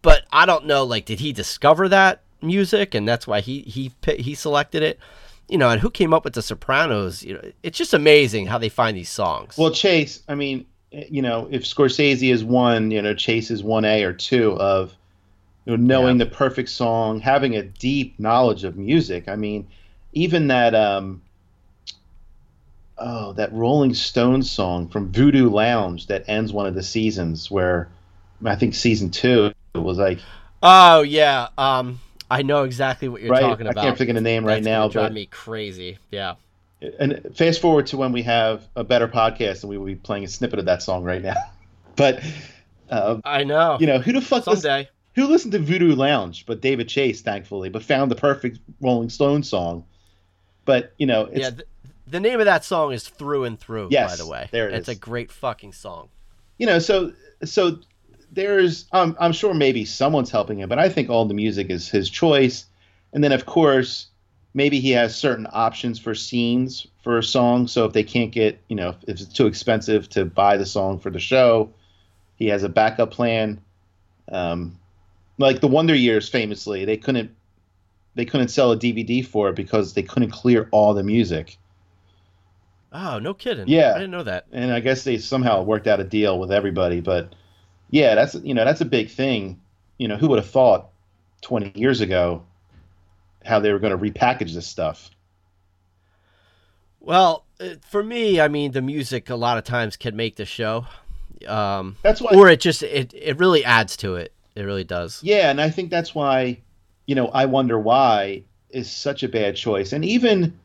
but 0.02 0.24
I 0.32 0.46
don't 0.46 0.66
know. 0.66 0.84
Like, 0.84 1.06
did 1.06 1.20
he 1.20 1.32
discover 1.34 1.88
that 1.90 2.22
music, 2.42 2.96
and 2.96 3.08
that's 3.08 3.28
why 3.28 3.42
he 3.42 3.62
he 3.62 3.92
he 4.18 4.34
selected 4.36 4.82
it? 4.84 5.00
You 5.48 5.58
know, 5.58 5.70
and 5.70 5.82
who 5.82 5.90
came 5.90 6.14
up 6.14 6.24
with 6.24 6.34
the 6.34 6.42
Sopranos? 6.44 7.24
You 7.24 7.34
know, 7.34 7.42
it's 7.64 7.78
just 7.78 7.94
amazing 7.94 8.48
how 8.48 8.58
they 8.60 8.70
find 8.70 8.96
these 8.96 9.10
songs. 9.10 9.58
Well, 9.58 9.72
Chase, 9.72 10.22
I 10.30 10.36
mean, 10.36 10.66
you 10.92 11.22
know, 11.24 11.48
if 11.52 11.64
Scorsese 11.64 12.32
is 12.32 12.44
one, 12.44 12.92
you 12.92 13.02
know, 13.02 13.14
Chase 13.16 13.50
is 13.52 13.64
one 13.64 13.84
A 13.86 14.04
or 14.04 14.14
two 14.14 14.54
of 14.60 14.94
you 15.66 15.76
know, 15.76 15.84
knowing 15.84 16.18
Yeah. 16.20 16.26
the 16.26 16.32
perfect 16.32 16.70
song, 16.70 17.20
having 17.20 17.56
a 17.56 17.64
deep 17.64 18.20
knowledge 18.20 18.64
of 18.64 18.78
music. 18.78 19.28
I 19.28 19.36
mean, 19.36 19.68
even 20.20 20.48
that 20.48 20.76
um 20.76 21.22
oh, 22.98 23.34
that 23.34 23.54
Rolling 23.54 23.94
Stones 23.94 24.52
song 24.52 24.90
from 24.90 25.12
Voodoo 25.12 25.50
Lounge 25.50 26.08
that 26.08 26.26
ends 26.28 26.52
one 26.52 26.66
of 26.68 26.76
the 26.76 26.84
seasons 26.84 27.50
where 27.50 27.90
I 28.44 28.56
think 28.56 28.76
season 28.76 29.10
2 29.10 29.54
it 29.76 29.78
was 29.80 29.98
like 29.98 30.20
oh 30.62 31.02
yeah, 31.04 31.48
um, 31.58 32.00
I 32.30 32.42
know 32.42 32.64
exactly 32.64 33.08
what 33.08 33.22
you're 33.22 33.32
right 33.32 33.42
talking 33.42 33.68
I 33.68 33.72
about. 33.72 33.84
can't 33.84 33.98
think 33.98 34.10
of 34.10 34.16
the 34.16 34.22
name 34.22 34.46
right 34.46 34.56
That's 34.56 34.66
now 34.66 34.82
gonna 34.82 34.92
drive 34.94 35.04
but 35.06 35.14
me 35.14 35.26
crazy. 35.28 35.98
Yeah. 36.12 36.36
and 37.00 37.22
fast 37.36 37.62
forward 37.62 37.88
to 37.88 37.98
when 37.98 38.12
we 38.12 38.24
have 38.24 38.68
a 38.76 38.84
better 38.84 39.08
podcast 39.08 39.62
and 39.64 39.70
we 39.70 39.78
will 39.78 39.86
be 39.86 39.96
playing 39.96 40.26
a 40.26 40.28
snippet 40.28 40.60
of 40.60 40.66
that 40.66 40.82
song 40.84 41.04
right 41.04 41.22
now. 41.22 41.36
but 41.96 42.22
uh, 42.90 43.20
I 43.24 43.44
know. 43.46 43.78
you 43.80 43.88
know, 43.88 44.00
who 44.00 44.12
the 44.12 44.22
fuck 44.22 44.46
listen- 44.48 44.62
someday. 44.64 44.90
who 45.16 45.28
listened 45.28 45.54
to 45.54 45.60
Voodoo 45.60 45.96
Lounge 45.96 46.46
but 46.46 46.60
David 46.60 46.90
Chase, 46.90 47.22
thankfully, 47.22 47.70
but 47.70 47.84
found 47.84 48.12
the 48.12 48.16
perfect 48.16 48.60
Rolling 48.82 49.10
Stone 49.10 49.44
song. 49.44 49.86
But 50.66 50.94
you 50.98 51.06
know, 51.06 51.26
it's 51.26 51.40
yeah. 51.40 51.50
Th- 51.52 51.68
the 52.08 52.20
name 52.20 52.40
of 52.40 52.46
that 52.46 52.66
song 52.66 52.92
is 52.92 53.08
Through 53.08 53.44
and 53.46 53.60
Through. 53.60 53.90
by 53.92 54.16
the 54.16 54.28
way, 54.28 54.50
there 54.52 54.68
it 54.68 54.76
it's 54.76 54.90
is. 54.90 54.96
a 54.98 55.00
great 55.00 55.32
fucking 55.32 55.74
song. 55.74 56.10
you 56.58 56.66
know, 56.66 56.80
so 56.80 57.14
so 57.44 57.80
there's 58.32 58.86
um, 58.92 59.16
I'm 59.20 59.32
sure 59.32 59.54
maybe 59.54 59.86
someone's 59.86 60.32
helping 60.32 60.60
him, 60.60 60.70
but 60.70 60.80
I 60.80 60.90
think 60.90 61.10
all 61.10 61.26
the 61.26 61.34
music 61.34 61.70
is 61.70 61.88
his 61.90 62.10
choice. 62.10 62.66
And 63.14 63.24
then 63.24 63.32
of 63.32 63.46
course, 63.46 64.08
maybe 64.54 64.80
he 64.80 64.92
has 64.92 65.16
certain 65.16 65.48
options 65.52 66.00
for 66.00 66.14
scenes 66.14 66.88
for 67.04 67.18
a 67.18 67.24
song. 67.24 67.68
So 67.68 67.86
if 67.86 67.94
they 67.94 68.04
can't 68.04 68.32
get, 68.32 68.60
you 68.68 68.76
know, 68.76 68.90
if 69.08 69.22
it's 69.22 69.26
too 69.26 69.48
expensive 69.48 70.10
to 70.10 70.26
buy 70.26 70.58
the 70.58 70.66
song 70.66 71.00
for 71.00 71.10
the 71.10 71.20
show, 71.20 71.72
he 72.36 72.48
has 72.48 72.64
a 72.64 72.70
backup 72.70 73.12
plan. 73.12 73.62
Um, 74.32 74.78
like 75.40 75.62
the 75.62 75.68
Wonder 75.68 75.96
Years, 75.96 76.30
famously, 76.30 76.86
they 76.86 76.98
couldn't 76.98 77.32
they 78.16 78.26
couldn't 78.26 78.50
sell 78.50 78.72
a 78.72 78.78
DVD 78.78 79.26
for 79.26 79.50
it 79.50 79.56
because 79.56 79.94
they 79.94 80.04
couldn't 80.04 80.32
clear 80.32 80.68
all 80.72 80.94
the 80.94 81.04
music. 81.04 81.58
Oh, 82.92 83.20
no 83.20 83.34
kidding. 83.34 83.68
Yeah. 83.68 83.92
I 83.92 84.00
didn't 84.00 84.12
know 84.12 84.24
that. 84.24 84.48
and 84.52 84.72
I 84.74 84.80
guess 84.80 85.04
they 85.04 85.18
somehow 85.20 85.62
worked 85.64 85.88
out 85.88 86.00
a 86.00 86.04
deal 86.04 86.40
with 86.40 86.52
everybody. 86.52 87.02
But 87.02 87.36
yeah, 87.92 88.16
that's 88.16 88.36
you 88.36 88.54
know 88.54 88.66
that's 88.66 88.82
a 88.82 88.86
big 88.86 89.10
thing. 89.10 89.60
You 89.98 90.08
know, 90.08 90.18
who 90.18 90.28
would 90.30 90.40
have 90.40 90.50
thought 90.50 90.90
20 91.42 91.74
years 91.80 92.02
ago 92.02 92.44
how 93.46 93.60
they 93.60 93.72
were 93.72 93.80
going 93.80 93.98
to 93.98 94.12
repackage 94.12 94.54
this 94.54 94.66
stuff? 94.68 95.10
Well, 97.00 97.46
uh, 97.60 97.76
for 97.88 98.04
me, 98.04 98.42
I 98.42 98.48
mean, 98.48 98.72
the 98.72 98.82
music 98.82 99.30
a 99.30 99.36
lot 99.36 99.58
of 99.58 99.64
times 99.64 99.96
can 99.98 100.16
make 100.16 100.36
the 100.36 100.46
show, 100.46 100.86
um, 101.48 101.96
That's 102.02 102.22
why. 102.22 102.32
or 102.36 102.50
it 102.50 102.60
just 102.60 102.84
it 102.84 103.14
it 103.14 103.38
really 103.40 103.64
adds 103.64 103.96
to 103.98 104.16
it. 104.16 104.34
It 104.56 104.64
really 104.64 104.84
does. 104.84 105.22
yeah, 105.24 105.50
and 105.50 105.62
I 105.62 105.70
think 105.70 105.90
that's 105.90 106.14
why 106.14 106.60
you 107.10 107.16
know 107.16 107.28
I 107.30 107.46
wonder 107.48 107.80
why 107.80 108.44
is 108.70 108.88
such 108.92 109.24
a 109.24 109.28
bad 109.28 109.56
choice. 109.56 109.94
And 109.94 110.06
even 110.06 110.60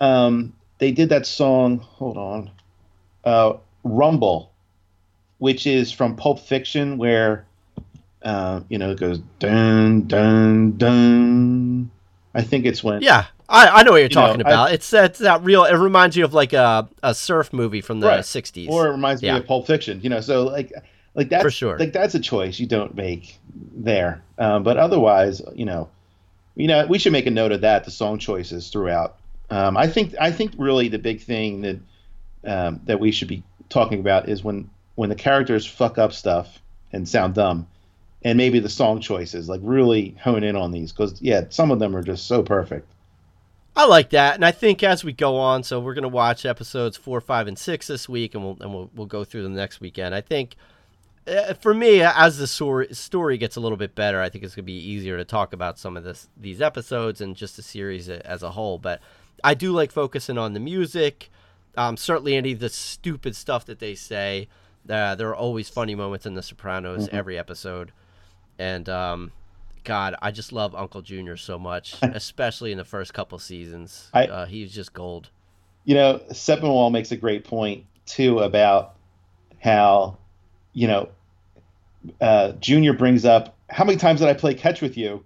um, 0.00 0.54
they 0.78 0.90
did 0.90 1.10
that 1.10 1.26
song. 1.26 1.80
Hold 1.80 2.16
on, 2.16 2.50
uh, 3.24 3.52
Rumble, 3.84 4.50
which 5.36 5.66
is 5.66 5.92
from 5.92 6.16
Pulp 6.16 6.40
Fiction, 6.40 6.96
where 6.96 7.44
uh, 8.22 8.62
you 8.70 8.78
know 8.78 8.92
it 8.92 8.98
goes 8.98 9.18
dun 9.38 10.06
dun 10.06 10.78
dun. 10.78 11.90
I 12.34 12.40
think 12.40 12.64
it's 12.64 12.82
when 12.82 13.02
Yeah, 13.02 13.26
I, 13.46 13.68
I 13.68 13.82
know 13.82 13.90
what 13.90 13.98
you're 13.98 14.08
You 14.08 14.14
know, 14.16 14.22
talking 14.28 14.40
about. 14.40 14.72
it's 14.72 14.90
it's 14.94 15.18
that 15.18 15.42
real. 15.44 15.64
It 15.64 15.74
reminds 15.74 16.16
you 16.16 16.24
of 16.24 16.32
like 16.32 16.54
a 16.54 16.88
a 17.02 17.14
surf 17.14 17.52
movie 17.52 17.82
from 17.82 18.00
the 18.00 18.06
Right. 18.06 18.20
'60s. 18.24 18.66
or 18.70 18.88
it 18.88 18.92
reminds 18.92 19.22
Yeah. 19.22 19.34
me 19.34 19.40
of 19.40 19.46
Pulp 19.46 19.66
Fiction. 19.66 20.00
You 20.02 20.08
know, 20.08 20.22
so 20.22 20.44
like 20.44 20.72
like 21.14 21.28
that's 21.28 21.42
For 21.42 21.50
sure. 21.50 21.78
like 21.78 21.92
that's 21.92 22.14
a 22.14 22.20
choice 22.20 22.58
you 22.58 22.66
don't 22.66 22.94
make 22.94 23.38
there. 23.54 24.22
Um, 24.38 24.62
but 24.62 24.76
otherwise, 24.76 25.42
you 25.54 25.64
know, 25.64 25.88
you 26.54 26.68
know, 26.68 26.86
we 26.86 26.98
should 26.98 27.12
make 27.12 27.26
a 27.26 27.30
note 27.30 27.52
of 27.52 27.62
that. 27.62 27.84
The 27.84 27.90
song 27.90 28.18
choices 28.18 28.68
throughout. 28.70 29.16
Um, 29.50 29.76
I 29.76 29.86
think 29.86 30.14
I 30.20 30.32
think 30.32 30.54
really 30.56 30.88
the 30.88 30.98
big 30.98 31.20
thing 31.20 31.60
that 31.62 31.78
um, 32.44 32.80
that 32.84 33.00
we 33.00 33.12
should 33.12 33.28
be 33.28 33.42
talking 33.68 34.00
about 34.00 34.28
is 34.28 34.42
when 34.42 34.70
when 34.94 35.08
the 35.08 35.14
characters 35.14 35.66
fuck 35.66 35.98
up 35.98 36.12
stuff 36.12 36.60
and 36.92 37.08
sound 37.08 37.34
dumb, 37.34 37.66
and 38.22 38.36
maybe 38.36 38.58
the 38.58 38.68
song 38.68 39.00
choices 39.00 39.48
like 39.48 39.60
really 39.62 40.16
hone 40.22 40.42
in 40.44 40.56
on 40.56 40.70
these 40.70 40.92
because 40.92 41.20
yeah, 41.20 41.44
some 41.50 41.70
of 41.70 41.78
them 41.78 41.94
are 41.94 42.02
just 42.02 42.26
so 42.26 42.42
perfect. 42.42 42.88
I 43.74 43.86
like 43.86 44.10
that, 44.10 44.34
and 44.34 44.44
I 44.44 44.50
think 44.52 44.82
as 44.82 45.02
we 45.02 45.14
go 45.14 45.36
on, 45.36 45.62
so 45.62 45.80
we're 45.80 45.94
gonna 45.94 46.08
watch 46.08 46.44
episodes 46.44 46.96
four, 46.96 47.20
five, 47.20 47.46
and 47.46 47.58
six 47.58 47.86
this 47.86 48.08
week, 48.08 48.34
and 48.34 48.44
we'll 48.44 48.58
and 48.60 48.72
we'll, 48.72 48.90
we'll 48.94 49.06
go 49.06 49.24
through 49.24 49.42
them 49.42 49.54
next 49.54 49.80
weekend. 49.80 50.14
I 50.14 50.20
think 50.20 50.56
for 51.60 51.72
me, 51.74 52.02
as 52.02 52.38
the 52.38 52.46
story 52.46 53.38
gets 53.38 53.56
a 53.56 53.60
little 53.60 53.76
bit 53.78 53.94
better, 53.94 54.20
I 54.20 54.28
think 54.28 54.44
it's 54.44 54.54
gonna 54.54 54.64
be 54.64 54.72
easier 54.72 55.16
to 55.16 55.24
talk 55.24 55.52
about 55.52 55.78
some 55.78 55.96
of 55.96 56.04
this 56.04 56.28
these 56.36 56.60
episodes 56.60 57.20
and 57.20 57.36
just 57.36 57.56
the 57.56 57.62
series 57.62 58.08
as 58.08 58.42
a 58.42 58.50
whole. 58.50 58.78
But 58.78 59.00
I 59.44 59.54
do 59.54 59.72
like 59.72 59.92
focusing 59.92 60.38
on 60.38 60.52
the 60.52 60.60
music. 60.60 61.30
Um, 61.76 61.96
certainly, 61.96 62.34
any 62.36 62.52
of 62.52 62.58
the 62.60 62.68
stupid 62.68 63.34
stuff 63.36 63.64
that 63.66 63.78
they 63.78 63.94
say. 63.94 64.48
Uh, 64.90 65.14
there 65.14 65.28
are 65.28 65.36
always 65.36 65.68
funny 65.68 65.94
moments 65.94 66.26
in 66.26 66.34
The 66.34 66.42
Sopranos 66.42 67.08
every 67.12 67.38
episode, 67.38 67.92
and 68.58 68.88
um, 68.88 69.30
God, 69.84 70.16
I 70.20 70.32
just 70.32 70.52
love 70.52 70.74
Uncle 70.74 71.02
Junior 71.02 71.36
so 71.36 71.56
much, 71.56 71.94
especially 72.02 72.72
in 72.72 72.78
the 72.78 72.84
first 72.84 73.14
couple 73.14 73.38
seasons. 73.38 74.10
I- 74.12 74.26
uh, 74.26 74.46
he's 74.46 74.72
just 74.74 74.92
gold. 74.92 75.30
you 75.84 75.94
know, 75.94 76.20
Sepinwall 76.30 76.90
makes 76.90 77.12
a 77.12 77.16
great 77.16 77.44
point 77.44 77.84
too 78.06 78.40
about 78.40 78.96
how, 79.60 80.18
you 80.72 80.86
know, 80.88 81.08
uh, 82.20 82.52
Junior 82.52 82.92
brings 82.92 83.24
up 83.24 83.56
how 83.70 83.84
many 83.84 83.98
times 83.98 84.20
did 84.20 84.28
I 84.28 84.34
play 84.34 84.54
catch 84.54 84.80
with 84.82 84.96
you 84.96 85.24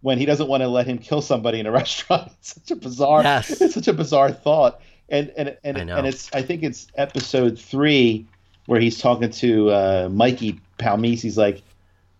when 0.00 0.18
he 0.18 0.26
doesn't 0.26 0.48
want 0.48 0.62
to 0.62 0.68
let 0.68 0.86
him 0.86 0.98
kill 0.98 1.22
somebody 1.22 1.60
in 1.60 1.66
a 1.66 1.70
restaurant. 1.80 2.32
It's 2.40 2.54
such 2.54 2.70
a 2.70 2.76
bizarre, 2.76 3.22
Yes. 3.22 3.60
it's 3.60 3.74
such 3.74 3.88
a 3.88 3.92
bizarre 3.92 4.32
thought. 4.32 4.80
And 5.08 5.32
and 5.36 5.56
and, 5.62 5.76
I 5.90 5.98
and 5.98 6.06
it's 6.06 6.30
I 6.34 6.42
think 6.42 6.62
it's 6.62 6.86
episode 6.96 7.58
three 7.58 8.26
where 8.66 8.80
he's 8.80 8.98
talking 8.98 9.30
to 9.30 9.70
uh, 9.70 10.08
Mikey 10.10 10.60
Palmice. 10.78 11.20
He's 11.20 11.36
like, 11.36 11.62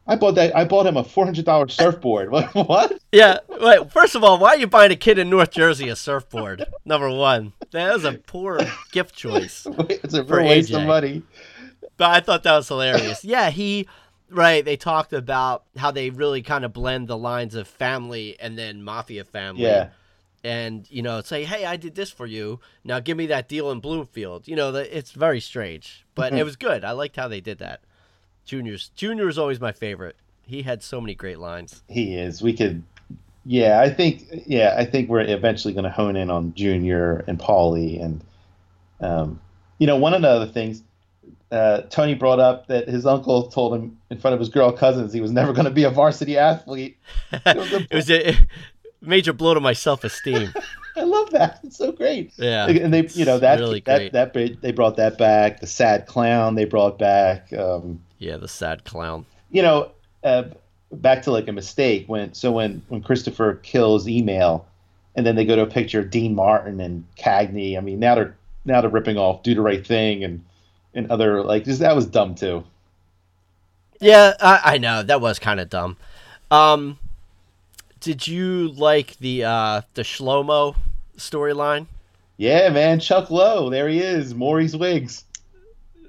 I 0.07 0.17
bought 0.17 0.35
that. 0.35 0.55
I 0.55 0.67
bought 0.67 0.85
him 0.87 0.99
a 0.99 1.03
four 1.03 1.25
hundred 1.25 1.47
dollar 1.47 1.67
surfboard. 1.69 2.31
What? 2.31 2.55
what? 2.55 2.99
Yeah. 3.11 3.39
Wait. 3.49 3.91
First 3.91 4.15
of 4.15 4.23
all, 4.23 4.39
why 4.39 4.51
are 4.51 4.57
you 4.59 4.67
buying 4.67 4.93
a 4.93 4.97
kid 4.97 5.19
in 5.19 5.31
North 5.31 5.51
Jersey 5.51 5.89
a 5.89 5.97
surfboard? 5.97 6.67
Number 6.85 7.09
one, 7.09 7.55
that 7.71 7.95
was 7.95 8.05
a 8.05 8.13
poor 8.13 8.61
gift 8.93 9.15
choice. 9.17 9.67
It's 9.89 10.13
a 10.13 10.23
real 10.23 10.47
waste 10.47 10.73
of 10.75 10.83
money. 10.83 11.23
But 11.97 12.11
I 12.11 12.21
thought 12.21 12.43
that 12.43 12.57
was 12.57 12.69
hilarious. 12.69 13.25
Yeah, 13.25 13.51
he. 13.51 13.89
Right. 14.31 14.65
They 14.65 14.77
talked 14.77 15.13
about 15.13 15.65
how 15.77 15.91
they 15.91 16.11
really 16.11 16.43
kind 16.43 16.65
of 16.65 16.73
blend 16.73 17.09
the 17.09 17.17
lines 17.17 17.55
of 17.55 17.69
family 17.69 18.37
and 18.41 18.59
then 18.59 18.83
mafia 18.83 19.25
family. 19.25 19.63
Yeah. 19.63 19.91
And 20.43 20.91
you 20.91 21.03
know, 21.03 21.21
say, 21.23 21.45
"Hey, 21.45 21.65
I 21.65 21.77
did 21.77 21.95
this 21.95 22.11
for 22.11 22.27
you. 22.27 22.61
Now 22.85 23.01
give 23.01 23.17
me 23.17 23.27
that 23.27 23.49
deal 23.49 23.71
in 23.71 23.81
Bloomfield." 23.81 24.49
You 24.49 24.57
know, 24.57 24.73
the, 24.73 24.97
it's 24.97 25.13
very 25.13 25.41
strange, 25.41 26.05
but 26.15 26.33
it 26.35 26.45
was 26.45 26.57
good. 26.57 26.85
I 26.85 26.93
liked 26.93 27.17
how 27.17 27.29
they 27.29 27.41
did 27.41 27.59
that. 27.59 27.81
Junior's 28.45 28.91
Junior 28.95 29.29
is 29.29 29.39
always 29.39 29.61
my 29.61 29.73
favorite. 29.73 30.17
He 30.47 30.63
had 30.63 30.83
so 30.83 31.01
many 31.01 31.15
great 31.15 31.39
lines. 31.39 31.83
He 31.89 32.17
is. 32.17 32.43
We 32.43 32.53
could. 32.53 32.83
Yeah, 33.47 33.81
I 33.81 33.91
think. 33.91 34.25
Yeah, 34.47 34.75
I 34.77 34.85
think 34.85 35.09
we're 35.09 35.21
eventually 35.21 35.73
going 35.73 35.85
to 35.85 35.91
hone 35.91 36.17
in 36.17 36.31
on 36.31 36.55
Junior 36.55 37.25
and 37.27 37.39
Paulie, 37.39 38.03
and 38.03 38.23
um, 39.01 39.41
you 39.79 39.87
know, 39.87 39.97
one 39.97 40.15
of 40.15 40.23
the 40.23 40.29
other 40.29 40.47
things. 40.47 40.83
Uh, 41.51 41.83
Tony 41.83 42.15
brought 42.15 42.41
up 42.41 42.67
that 42.67 42.89
his 42.89 43.07
uncle 43.07 43.47
told 43.49 43.75
him 43.75 43.97
in 44.11 44.19
front 44.19 44.35
of 44.35 44.41
his 44.41 44.49
girl 44.49 44.73
cousins 44.73 45.13
he 45.13 45.21
was 45.21 45.31
never 45.31 45.53
going 45.53 45.67
to 45.67 45.71
be 45.71 45.85
a 45.85 45.91
varsity 45.91 46.37
athlete. 46.37 46.97
It 47.47 47.57
was 47.57 47.73
a- 47.73 47.87
it 47.91 47.95
was 47.95 48.11
a 48.11 48.37
major 49.01 49.33
blow 49.33 49.55
to 49.55 49.61
my 49.61 49.73
self-esteem. 49.73 50.53
I 50.97 51.03
love 51.03 51.31
that. 51.31 51.61
It's 51.65 51.77
so 51.77 51.91
great. 51.93 52.33
Yeah, 52.37 52.69
and 52.69 52.93
they, 52.95 53.07
you 53.15 53.25
know, 53.25 53.39
that 53.41 53.59
really 53.59 53.81
that 53.87 54.33
great. 54.33 54.53
that 54.55 54.61
they 54.63 54.73
brought 54.73 54.97
that 54.97 55.19
back. 55.19 55.61
The 55.61 55.67
sad 55.67 56.07
clown 56.07 56.55
they 56.55 56.65
brought 56.65 56.99
back. 56.99 57.53
Um, 57.53 58.01
Yeah, 58.19 58.37
the 58.37 58.49
sad 58.49 58.85
clown. 58.85 59.27
you 59.51 59.61
know, 59.63 59.91
uh, 60.23 60.45
back 60.93 61.23
to 61.23 61.31
like 61.33 61.49
a 61.49 61.53
mistake 61.53 62.05
when 62.09 62.33
so 62.35 62.53
when 62.53 62.83
when 62.89 63.03
Christopher 63.03 63.55
kills 63.65 64.07
Emil, 64.09 64.65
and 65.17 65.27
then 65.27 65.35
they 65.37 65.45
go 65.45 65.57
to 65.57 65.63
a 65.63 65.67
picture 65.67 65.99
of 66.01 66.11
Dean 66.11 66.35
Martin 66.35 66.81
and 66.81 67.05
Cagney. 67.19 67.77
I 67.77 67.81
mean, 67.81 67.99
now 67.99 68.15
they're 68.15 68.37
now 68.65 68.81
they're 68.81 68.89
ripping 68.91 69.19
off 69.19 69.43
Do 69.43 69.55
the 69.55 69.61
Right 69.63 69.85
Thing 69.87 70.23
and 70.25 70.45
and 70.95 71.11
other 71.11 71.43
like 71.43 71.65
just 71.65 71.81
that 71.81 71.95
was 71.95 72.07
dumb 72.07 72.35
too. 72.35 72.65
Yeah, 74.01 74.35
I, 74.41 74.61
I 74.75 74.79
know 74.79 75.03
that 75.03 75.21
was 75.21 75.39
kind 75.39 75.61
of 75.61 75.71
dumb. 75.71 75.97
Um, 76.51 76.99
did 78.01 78.27
you 78.27 78.69
like 78.69 79.17
the 79.19 79.45
uh, 79.45 79.83
the 79.95 80.03
Shlomo 80.03 80.77
storyline? 81.17 81.87
Yeah, 82.37 82.69
man, 82.71 82.99
Chuck 83.01 83.31
Low, 83.31 83.71
there 83.71 83.89
he 83.89 84.01
is, 84.01 84.35
Morrie's 84.35 84.77
wigs. 84.77 85.25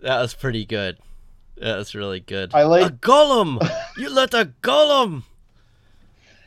That 0.02 0.20
was 0.20 0.34
pretty 0.34 0.66
good. 0.66 0.98
Yeah, 1.58 1.76
that's 1.78 1.96
really 1.96 2.20
good. 2.20 2.54
I 2.54 2.64
like- 2.64 2.92
a 2.92 2.94
golem. 2.96 3.60
you 3.98 4.10
let 4.10 4.34
a 4.34 4.52
golem. 4.62 5.24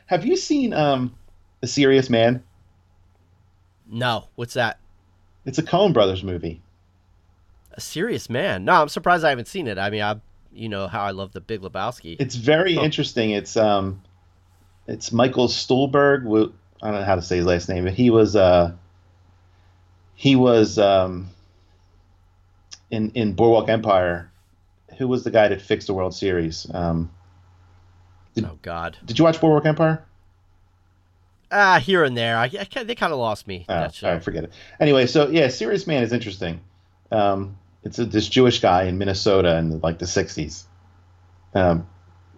Have 0.07 0.25
you 0.25 0.35
seen 0.35 0.73
um, 0.73 1.15
The 1.61 1.67
Serious 1.67 2.09
Man? 2.09 2.43
No, 3.89 4.27
what's 4.35 4.53
that? 4.53 4.79
It's 5.45 5.57
a 5.57 5.63
Coen 5.63 5.93
Brothers 5.93 6.23
movie. 6.23 6.61
A 7.73 7.81
serious 7.81 8.29
man. 8.29 8.65
No, 8.65 8.73
I'm 8.81 8.89
surprised 8.89 9.23
I 9.23 9.29
haven't 9.29 9.47
seen 9.47 9.67
it. 9.67 9.77
I 9.77 9.89
mean, 9.89 10.01
I, 10.01 10.19
you 10.51 10.69
know 10.69 10.87
how 10.87 11.01
I 11.03 11.11
love 11.11 11.31
the 11.33 11.41
Big 11.41 11.61
Lebowski. 11.61 12.17
It's 12.19 12.35
very 12.35 12.75
Huh. 12.75 12.81
interesting. 12.81 13.31
It's 13.31 13.55
um, 13.55 14.01
it's 14.87 15.11
Michael 15.11 15.47
Stuhlbarg. 15.47 16.51
I 16.81 16.91
don't 16.91 16.99
know 16.99 17.05
how 17.05 17.15
to 17.15 17.21
say 17.21 17.37
his 17.37 17.45
last 17.45 17.69
name, 17.69 17.83
but 17.85 17.93
he 17.93 18.09
was 18.09 18.35
uh, 18.35 18.73
he 20.15 20.35
was 20.35 20.77
um, 20.79 21.29
in 22.89 23.11
in 23.11 23.33
Boardwalk 23.33 23.69
Empire. 23.69 24.31
Who 24.97 25.07
was 25.07 25.23
the 25.23 25.31
guy 25.31 25.47
that 25.47 25.61
fixed 25.61 25.87
the 25.87 25.93
World 25.93 26.13
Series? 26.15 26.67
Um, 26.73 27.11
oh 28.43 28.57
God. 28.61 28.97
did 29.05 29.17
you 29.19 29.23
watch 29.25 29.39
Boardwalk 29.39 29.65
Empire? 29.65 30.03
Ah, 31.51 31.79
here 31.79 32.03
and 32.03 32.15
there. 32.17 32.37
I, 32.37 32.45
I 32.45 32.83
they 32.83 32.95
kind 32.95 33.11
of 33.13 33.19
lost 33.19 33.47
me. 33.47 33.65
Oh, 33.69 33.73
all 33.75 33.91
right, 34.03 34.23
forget 34.23 34.43
it. 34.43 34.53
Anyway, 34.79 35.05
so 35.05 35.29
yeah, 35.29 35.47
Serious 35.47 35.87
Man 35.87 36.03
is 36.03 36.11
interesting. 36.13 36.59
Um, 37.11 37.57
it's 37.83 37.97
a, 37.99 38.05
this 38.05 38.27
Jewish 38.27 38.59
guy 38.59 38.83
in 38.83 38.97
Minnesota 38.97 39.57
in 39.57 39.79
like 39.79 39.99
the 39.99 40.05
'60s, 40.05 40.63
um, 41.55 41.87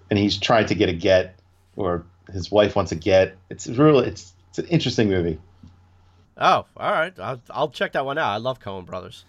and 0.10 0.20
he's 0.20 0.38
trying 0.38 0.68
to 0.68 0.76
get 0.76 0.90
a 0.90 0.94
get, 0.94 1.40
or 1.76 2.06
his 2.32 2.52
wife 2.52 2.76
wants 2.76 2.92
a 2.92 2.96
get. 2.96 3.36
It's 3.50 3.68
really 3.68 4.08
it's 4.08 4.34
it's 4.50 4.60
an 4.60 4.68
interesting 4.68 5.10
movie. 5.10 5.40
Oh, 6.38 6.66
all 6.78 6.92
right. 6.92 7.14
I'll, 7.20 7.42
I'll 7.52 7.70
check 7.70 7.92
that 7.94 8.06
one 8.06 8.18
out. 8.18 8.30
I 8.32 8.38
love 8.38 8.60
Coen 8.60 8.86
Brothers. 8.86 9.26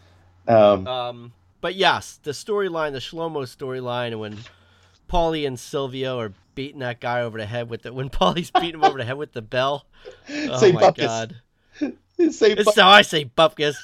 Um, 0.49 0.87
Um, 0.87 1.33
but 1.61 1.75
yes, 1.75 2.19
the 2.23 2.31
storyline, 2.31 2.93
the 2.93 2.99
Shlomo 3.01 3.43
storyline, 3.43 4.19
when 4.19 4.39
Paulie 5.11 5.47
and 5.47 5.59
Silvio 5.61 6.19
are 6.19 6.33
beating 6.55 6.79
that 6.81 7.01
guy 7.01 7.21
over 7.21 7.39
the 7.39 7.47
head 7.47 7.69
with 7.69 7.83
the 7.83 7.93
when 7.93 8.09
Paulie's 8.11 8.51
beating 8.51 8.75
him 8.77 8.85
over 8.85 8.99
the 8.99 9.05
head 9.05 9.17
with 9.17 9.33
the 9.33 9.43
bell. 9.43 9.87
Oh 10.29 10.59
Say 10.59 10.73
my 10.73 10.83
Bupkis. 10.83 10.97
God! 10.97 11.37
say 12.33 12.55
This 12.55 12.65
bu- 12.65 12.71
is 12.71 12.77
how 12.77 12.89
I 12.89 13.03
say 13.03 13.25
bupkis. 13.25 13.77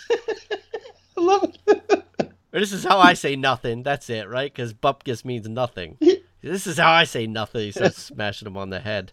Love 1.29 1.53
it. 1.67 2.05
This 2.51 2.73
is 2.73 2.83
how 2.83 2.99
I 2.99 3.13
say 3.13 3.37
nothing. 3.37 3.83
That's 3.83 4.09
it, 4.09 4.27
right? 4.27 4.51
Because 4.53 4.73
bupkis 4.73 5.23
means 5.23 5.47
nothing. 5.47 5.99
This 6.43 6.67
is 6.67 6.79
how 6.79 6.91
I 6.93 7.05
say 7.05 7.27
nothing. 7.27 7.61
He 7.61 7.73
starts 7.73 8.03
smashing 8.03 8.49
him 8.49 8.57
on 8.57 8.71
the 8.71 8.81
head. 8.81 9.11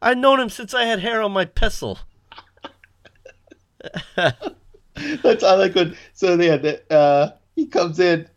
I've 0.00 0.16
known 0.16 0.38
him 0.38 0.48
since 0.48 0.72
I 0.72 0.84
had 0.84 1.00
hair 1.00 1.20
on 1.22 1.32
my 1.32 1.44
pistol. 1.44 1.98
That's 4.14 5.42
I 5.42 5.54
like 5.54 5.74
when 5.74 5.96
so 6.14 6.34
yeah 6.40 6.56
the, 6.56 6.92
uh, 6.92 7.32
he 7.56 7.66
comes 7.66 7.98
in 8.00 8.28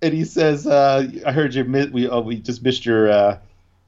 and 0.00 0.14
he 0.14 0.24
says 0.24 0.66
uh, 0.66 1.06
I 1.26 1.32
heard 1.32 1.54
you 1.54 1.64
we 1.92 2.08
oh, 2.08 2.20
we 2.20 2.36
just 2.36 2.62
missed 2.62 2.84
your 2.86 3.10
uh, 3.10 3.38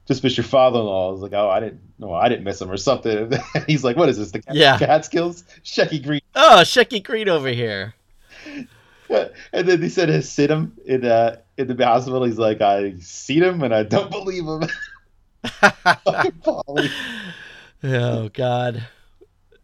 just 0.07 0.23
missed 0.23 0.37
your 0.37 0.45
father-in-law. 0.45 1.09
I 1.09 1.13
was 1.13 1.21
like 1.23 1.33
oh 1.33 1.49
I 1.49 1.61
didn't 1.61 1.81
no 1.99 2.13
I 2.13 2.29
didn't 2.29 2.45
miss 2.45 2.61
him 2.61 2.71
or 2.71 2.77
something. 2.77 3.33
He's 3.67 3.85
like 3.85 3.97
what 3.97 4.09
is 4.09 4.19
this 4.19 4.31
the 4.33 4.43
Yeah. 4.53 4.79
Catskills 4.79 5.45
Shecky 5.65 6.03
Greene 6.03 6.21
Oh, 6.35 6.63
Shecky 6.65 7.03
Greene 7.03 7.29
over 7.29 7.49
here. 7.49 7.95
and 9.53 9.69
then 9.69 9.81
he 9.83 9.89
said 9.89 10.09
his 10.09 10.29
sit 10.31 10.51
him 10.51 10.73
in 10.85 11.05
uh 11.05 11.37
in 11.57 11.69
the 11.69 11.87
hospital. 11.87 12.25
He's 12.25 12.39
like 12.39 12.61
I 12.61 12.95
seen 13.01 13.43
him 13.43 13.63
and 13.63 13.75
I 13.75 13.83
don't 13.85 14.11
believe 14.11 14.45
him. 14.45 14.63
Oh 17.87 18.31
God. 18.33 18.87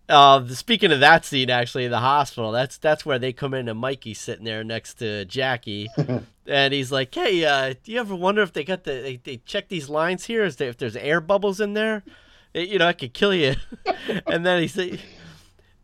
Uh, 0.08 0.46
speaking 0.48 0.92
of 0.92 1.00
that 1.00 1.24
scene, 1.24 1.48
actually, 1.48 1.84
in 1.86 1.90
the 1.90 2.00
hospital, 2.00 2.50
that's 2.52 2.76
that's 2.76 3.06
where 3.06 3.18
they 3.18 3.32
come 3.32 3.54
in 3.54 3.66
and 3.68 3.78
Mikey's 3.78 4.20
sitting 4.20 4.44
there 4.44 4.62
next 4.64 4.94
to 4.94 5.24
Jackie, 5.24 5.88
and 6.46 6.74
he's 6.74 6.90
like, 6.92 7.14
"Hey, 7.14 7.44
uh, 7.44 7.74
do 7.82 7.92
you 7.92 7.98
ever 8.00 8.14
wonder 8.14 8.42
if 8.42 8.52
they 8.52 8.64
got 8.64 8.84
the 8.84 8.90
they, 8.92 9.20
they 9.22 9.36
check 9.46 9.68
these 9.68 9.88
lines 9.88 10.26
here? 10.26 10.44
Is 10.44 10.56
there, 10.56 10.68
if 10.68 10.76
there's 10.78 10.96
air 10.96 11.20
bubbles 11.20 11.60
in 11.60 11.72
there, 11.74 12.02
It- 12.52 12.68
you 12.68 12.78
know, 12.78 12.88
I 12.88 12.92
could 12.92 13.14
kill 13.14 13.32
you." 13.32 13.54
and 14.26 14.44
then 14.44 14.60
he 14.60 14.68
say, 14.68 14.98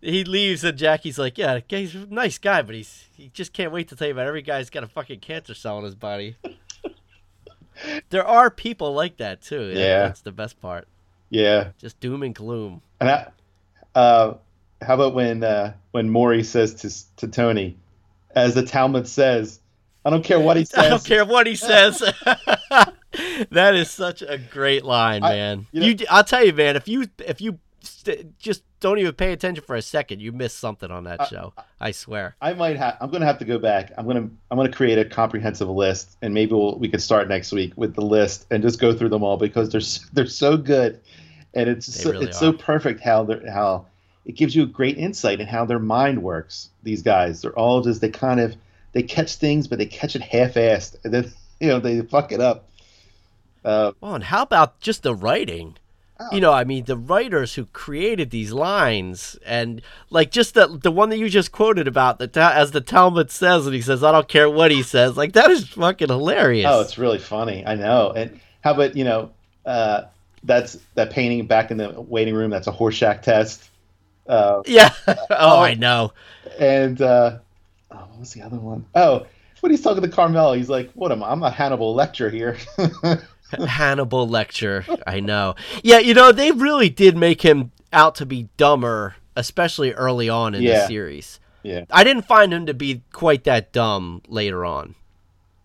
he 0.00 0.24
leaves, 0.24 0.62
and 0.64 0.76
Jackie's 0.78 1.18
like, 1.18 1.38
"Yeah, 1.38 1.60
he's 1.68 1.94
a 1.94 2.06
nice 2.06 2.38
guy, 2.38 2.62
but 2.62 2.74
he's 2.74 3.04
he 3.16 3.28
just 3.32 3.52
can't 3.52 3.72
wait 3.72 3.88
to 3.88 3.96
tell 3.96 4.06
you 4.08 4.12
about 4.12 4.26
every 4.26 4.42
guy's 4.42 4.70
got 4.70 4.84
a 4.84 4.86
fucking 4.88 5.20
cancer 5.20 5.54
cell 5.54 5.78
in 5.78 5.84
his 5.84 5.94
body." 5.94 6.36
there 8.10 8.26
are 8.26 8.50
people 8.50 8.92
like 8.94 9.16
that 9.18 9.42
too. 9.42 9.66
Yeah. 9.74 10.06
that's 10.06 10.20
the 10.22 10.32
best 10.32 10.60
part. 10.60 10.86
Yeah. 11.30 11.70
Just 11.78 11.98
doom 12.00 12.22
and 12.22 12.34
gloom. 12.34 12.82
And 13.00 13.10
I, 13.10 13.26
uh, 13.94 14.34
how 14.82 14.94
about 14.94 15.14
when 15.14 15.42
uh, 15.42 15.72
when 15.92 16.10
Maury 16.10 16.42
says 16.42 16.74
to 16.74 17.16
to 17.18 17.28
Tony, 17.28 17.76
as 18.34 18.54
the 18.54 18.62
Talmud 18.62 19.08
says, 19.08 19.60
I 20.04 20.10
don't 20.10 20.24
care 20.24 20.38
what 20.40 20.56
he 20.56 20.64
says. 20.64 20.78
I 20.84 20.88
don't 20.88 21.04
care 21.04 21.24
what 21.24 21.46
he 21.46 21.56
says. 21.56 21.98
that 23.50 23.74
is 23.74 23.90
such 23.90 24.22
a 24.22 24.38
great 24.38 24.84
line, 24.84 25.22
man. 25.22 25.66
you 25.72 25.82
You, 25.82 25.94
know- 25.96 26.04
I'll 26.10 26.24
tell 26.24 26.44
you, 26.44 26.52
man. 26.52 26.76
If 26.76 26.86
you 26.88 27.06
if 27.18 27.40
you 27.40 27.58
st- 27.80 28.38
just 28.38 28.62
don't 28.80 28.98
even 28.98 29.14
pay 29.14 29.32
attention 29.32 29.64
for 29.64 29.76
a 29.76 29.82
second, 29.82 30.20
you 30.20 30.32
miss 30.32 30.52
something 30.52 30.90
on 30.90 31.04
that 31.04 31.28
show. 31.28 31.54
I 31.80 31.92
swear. 31.92 32.36
I 32.40 32.52
might 32.52 32.76
have. 32.76 32.96
I'm 33.00 33.10
going 33.10 33.20
to 33.20 33.26
have 33.26 33.38
to 33.38 33.44
go 33.44 33.58
back. 33.58 33.92
I'm 33.96 34.04
going 34.04 34.28
to. 34.28 34.34
I'm 34.50 34.58
to 34.58 34.70
create 34.70 34.98
a 34.98 35.04
comprehensive 35.04 35.68
list, 35.68 36.16
and 36.22 36.34
maybe 36.34 36.52
we'll, 36.52 36.78
we 36.78 36.88
could 36.88 37.02
start 37.02 37.28
next 37.28 37.52
week 37.52 37.72
with 37.76 37.94
the 37.94 38.02
list 38.02 38.46
and 38.50 38.62
just 38.62 38.80
go 38.80 38.94
through 38.94 39.08
them 39.08 39.22
all 39.22 39.36
because 39.36 39.70
they're 39.70 40.08
they're 40.12 40.26
so 40.26 40.56
good, 40.56 41.00
and 41.54 41.68
it's 41.68 41.86
so, 41.86 42.12
really 42.12 42.26
it's 42.26 42.38
so 42.38 42.52
perfect 42.52 43.00
how 43.00 43.24
they're 43.24 43.50
how 43.50 43.86
it 44.24 44.32
gives 44.32 44.54
you 44.54 44.64
a 44.64 44.66
great 44.66 44.98
insight 44.98 45.40
in 45.40 45.46
how 45.46 45.64
their 45.64 45.78
mind 45.78 46.22
works. 46.22 46.70
These 46.82 47.02
guys, 47.02 47.42
they're 47.42 47.58
all 47.58 47.80
just 47.82 48.00
they 48.00 48.10
kind 48.10 48.40
of 48.40 48.56
they 48.92 49.02
catch 49.02 49.36
things, 49.36 49.68
but 49.68 49.78
they 49.78 49.86
catch 49.86 50.16
it 50.16 50.22
half-assed, 50.22 50.96
and 51.04 51.14
then 51.14 51.32
you 51.60 51.68
know 51.68 51.80
they 51.80 52.02
fuck 52.02 52.32
it 52.32 52.40
up. 52.40 52.68
Uh, 53.64 53.92
Well, 54.00 54.14
and 54.14 54.24
how 54.24 54.42
about 54.42 54.80
just 54.80 55.02
the 55.02 55.14
writing? 55.14 55.76
Oh. 56.18 56.28
You 56.32 56.40
know, 56.40 56.52
I 56.52 56.64
mean, 56.64 56.84
the 56.84 56.96
writers 56.96 57.54
who 57.54 57.66
created 57.66 58.30
these 58.30 58.50
lines, 58.50 59.36
and 59.44 59.82
like 60.08 60.30
just 60.30 60.54
the 60.54 60.66
the 60.66 60.90
one 60.90 61.10
that 61.10 61.18
you 61.18 61.28
just 61.28 61.52
quoted 61.52 61.86
about 61.86 62.18
the 62.18 62.30
as 62.40 62.70
the 62.70 62.80
Talmud 62.80 63.30
says, 63.30 63.66
and 63.66 63.74
he 63.74 63.82
says, 63.82 64.02
"I 64.02 64.12
don't 64.12 64.26
care 64.26 64.48
what 64.48 64.70
he 64.70 64.82
says." 64.82 65.18
Like 65.18 65.34
that 65.34 65.50
is 65.50 65.68
fucking 65.68 66.08
hilarious. 66.08 66.66
Oh, 66.70 66.80
it's 66.80 66.96
really 66.96 67.18
funny. 67.18 67.66
I 67.66 67.74
know. 67.74 68.12
And 68.16 68.40
how 68.62 68.72
about 68.72 68.96
you 68.96 69.04
know, 69.04 69.30
uh, 69.66 70.04
that's 70.42 70.78
that 70.94 71.10
painting 71.10 71.46
back 71.46 71.70
in 71.70 71.76
the 71.76 72.00
waiting 72.00 72.34
room. 72.34 72.50
That's 72.50 72.66
a 72.66 72.72
Horseshack 72.72 73.20
test. 73.20 73.68
Uh, 74.26 74.62
yeah. 74.64 74.94
oh, 75.30 75.60
I 75.60 75.74
know. 75.74 76.12
and 76.58 77.00
uh, 77.02 77.38
oh, 77.90 77.96
what 77.96 78.20
was 78.20 78.32
the 78.32 78.40
other 78.40 78.56
one? 78.56 78.86
Oh, 78.94 79.26
when 79.60 79.70
he's 79.70 79.82
talking 79.82 80.02
to 80.02 80.08
Carmel, 80.08 80.54
he's 80.54 80.70
like, 80.70 80.90
"What 80.92 81.12
am 81.12 81.22
I? 81.22 81.30
I'm 81.30 81.42
a 81.42 81.50
Hannibal 81.50 81.94
Lecter 81.94 82.32
here." 82.32 82.56
Hannibal 83.68 84.28
lecture. 84.28 84.84
I 85.06 85.20
know. 85.20 85.54
Yeah, 85.82 85.98
you 85.98 86.14
know, 86.14 86.32
they 86.32 86.50
really 86.52 86.88
did 86.88 87.16
make 87.16 87.42
him 87.42 87.72
out 87.92 88.14
to 88.16 88.26
be 88.26 88.48
dumber, 88.56 89.16
especially 89.36 89.92
early 89.92 90.28
on 90.28 90.54
in 90.54 90.64
the 90.64 90.86
series. 90.86 91.40
yeah, 91.62 91.84
I 91.90 92.04
didn't 92.04 92.26
find 92.26 92.52
him 92.52 92.66
to 92.66 92.74
be 92.74 93.02
quite 93.12 93.44
that 93.44 93.72
dumb 93.72 94.22
later 94.28 94.64
on. 94.64 94.94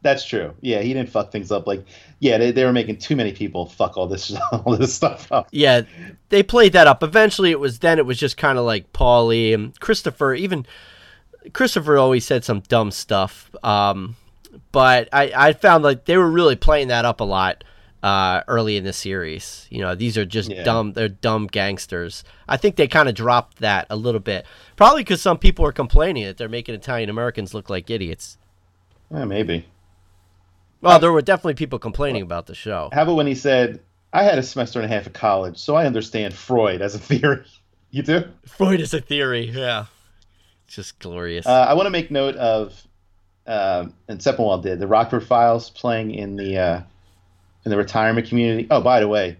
that's 0.01 0.26
true. 0.26 0.53
Yeah, 0.61 0.81
he 0.81 0.93
didn't 0.93 1.10
fuck 1.10 1.31
things 1.31 1.51
up. 1.51 1.68
Like, 1.68 1.85
yeah, 2.19 2.38
they, 2.38 2.51
they 2.51 2.65
were 2.65 2.73
making 2.73 2.97
too 2.97 3.15
many 3.15 3.31
people 3.34 3.65
fuck 3.68 3.97
all 3.97 4.07
this 4.07 4.35
all 4.51 4.77
this 4.77 4.93
stuff 4.93 5.31
up. 5.31 5.47
Yeah, 5.51 5.81
they 6.30 6.43
played 6.43 6.73
that 6.73 6.88
up. 6.88 7.03
Eventually, 7.03 7.51
it 7.51 7.60
was 7.60 7.80
then 7.80 7.99
it 7.99 8.06
was 8.06 8.18
just 8.18 8.38
kind 8.38 8.57
of 8.57 8.65
like 8.65 8.93
Paulie 8.93 9.53
and 9.53 9.80
Christopher. 9.80 10.34
Even 10.34 10.65
Christopher 11.53 11.97
always 11.97 12.26
said 12.26 12.43
some 12.43 12.61
dumb 12.61 12.91
stuff. 12.91 13.49
Um, 13.64 14.15
but 14.72 15.10
I, 15.11 15.31
I 15.35 15.53
found 15.53 15.84
like 15.84 16.06
they 16.06 16.18
were 16.18 16.30
really 16.30 16.56
playing 16.56 16.89
that 16.89 17.06
up 17.06 17.19
a 17.19 17.26
lot 17.26 17.64
uh, 18.03 18.41
early 18.48 18.78
in 18.78 18.84
the 18.84 18.94
series. 18.94 19.68
You 19.69 19.80
know, 19.82 19.95
these 19.95 20.18
are 20.18 20.26
just 20.26 20.49
Yeah. 20.49 20.64
dumb. 20.64 20.94
They're 20.94 21.07
dumb 21.10 21.48
gangsters. 21.48 22.23
I 22.48 22.57
think 22.57 22.76
they 22.76 22.88
kind 22.88 23.07
of 23.07 23.15
dropped 23.15 23.57
that 23.60 23.86
a 23.90 23.95
little 23.95 24.19
bit, 24.22 24.45
probably 24.76 25.02
because 25.03 25.22
some 25.22 25.38
people 25.38 25.65
are 25.65 25.72
complaining 25.72 26.23
that 26.26 26.38
they're 26.38 26.49
making 26.49 26.76
Italian 26.76 27.10
Americans 27.10 27.53
look 27.53 27.69
like 27.69 27.90
idiots. 27.90 28.38
Yeah, 29.14 29.26
maybe. 29.26 29.65
Well, 30.82 30.98
there 30.99 31.11
were 31.11 31.22
definitely 31.22 31.53
people 31.53 31.78
complaining 31.80 32.23
about 32.23 32.48
the 32.48 32.56
show. 32.56 32.90
How 32.91 33.03
about 33.03 33.15
when 33.15 33.28
he 33.28 33.36
said, 33.36 33.82
"I 34.14 34.23
had 34.23 34.40
a 34.40 34.44
semester 34.44 34.80
and 34.82 34.91
a 34.91 34.95
half 34.95 35.06
of 35.06 35.14
college, 35.14 35.57
so 35.60 35.76
I 35.76 35.86
understand 35.86 36.34
Freud 36.34 36.82
as 36.82 36.95
a 36.95 36.99
theory." 36.99 37.44
You 37.94 38.03
do? 38.03 38.23
Freud 38.48 38.80
is 38.80 38.94
a 38.94 39.02
theory. 39.02 39.49
Yeah, 39.53 39.88
it's 40.65 40.76
just 40.78 40.98
glorious. 40.99 41.45
Uh, 41.45 41.65
I 41.68 41.73
want 41.73 41.88
to 41.88 41.90
make 41.90 42.10
note 42.10 42.38
of, 42.38 42.88
um, 43.45 43.94
and 44.07 44.18
Sepinwall 44.22 44.64
did 44.64 44.80
the 44.80 44.88
Rockford 44.88 45.26
Files 45.26 45.69
playing 45.72 46.15
in 46.15 46.38
the 46.38 46.57
uh, 46.57 46.82
in 47.65 47.71
the 47.71 47.77
retirement 47.77 48.27
community. 48.27 48.67
Oh, 48.71 48.81
by 48.81 48.99
the 48.99 49.07
way, 49.07 49.38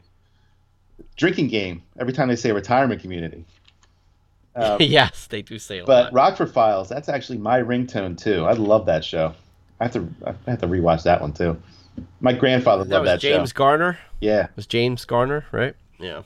drinking 1.16 1.48
game. 1.48 1.84
Every 2.00 2.14
time 2.14 2.28
they 2.28 2.36
say 2.36 2.52
retirement 2.52 3.02
community, 3.02 3.46
um, 4.56 4.78
yes, 4.82 5.28
they 5.28 5.42
do 5.42 5.58
say 5.60 5.80
a 5.80 5.86
but 5.86 6.06
lot. 6.06 6.14
Rockford 6.14 6.52
Files. 6.52 6.90
That's 6.90 7.10
actually 7.10 7.38
my 7.38 7.62
ringtone 7.62 8.18
too. 8.18 8.46
I 8.46 8.54
love 8.54 8.86
that 8.88 9.04
show. 9.04 9.34
I 9.80 9.86
have 9.86 9.94
to 9.94 10.08
I 10.26 10.52
have 10.52 10.62
to 10.62 10.68
rewatch 10.68 11.04
that 11.04 11.22
one 11.22 11.34
too. 11.34 11.62
My 12.20 12.34
grandfather 12.34 12.84
that 12.84 12.90
loved 12.94 13.04
was 13.04 13.12
that 13.12 13.20
James 13.20 13.50
show. 13.50 13.56
Garner. 13.56 14.00
Yeah, 14.20 14.46
it 14.46 14.56
was 14.56 14.68
James 14.68 15.06
Garner, 15.06 15.46
right? 15.52 15.76
Yeah. 16.00 16.24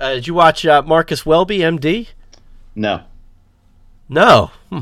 Uh, 0.00 0.14
did 0.14 0.26
you 0.26 0.34
watch 0.34 0.66
uh, 0.66 0.82
Marcus 0.82 1.24
Welby, 1.24 1.58
MD? 1.58 2.08
no, 2.74 3.02
No. 4.08 4.50
Hmm. 4.70 4.80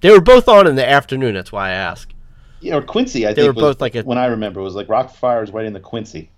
They 0.00 0.10
were 0.10 0.20
both 0.20 0.48
on 0.48 0.66
in 0.66 0.76
the 0.76 0.88
afternoon. 0.88 1.34
That's 1.34 1.50
why 1.52 1.68
I 1.68 1.72
asked. 1.72 2.12
Yeah, 2.60 2.76
or 2.76 2.82
Quincy. 2.82 3.26
I 3.26 3.30
They 3.32 3.42
think 3.42 3.56
were 3.56 3.62
was- 3.64 3.74
both 3.76 3.80
like 3.80 3.94
a- 3.94 4.02
when 4.02 4.18
I 4.18 4.26
remember 4.26 4.60
it 4.60 4.64
was 4.64 4.74
like 4.74 4.86
Rockfire 4.88 5.40
was 5.40 5.50
writing 5.50 5.72
the 5.72 5.80
Quincy. 5.80 6.30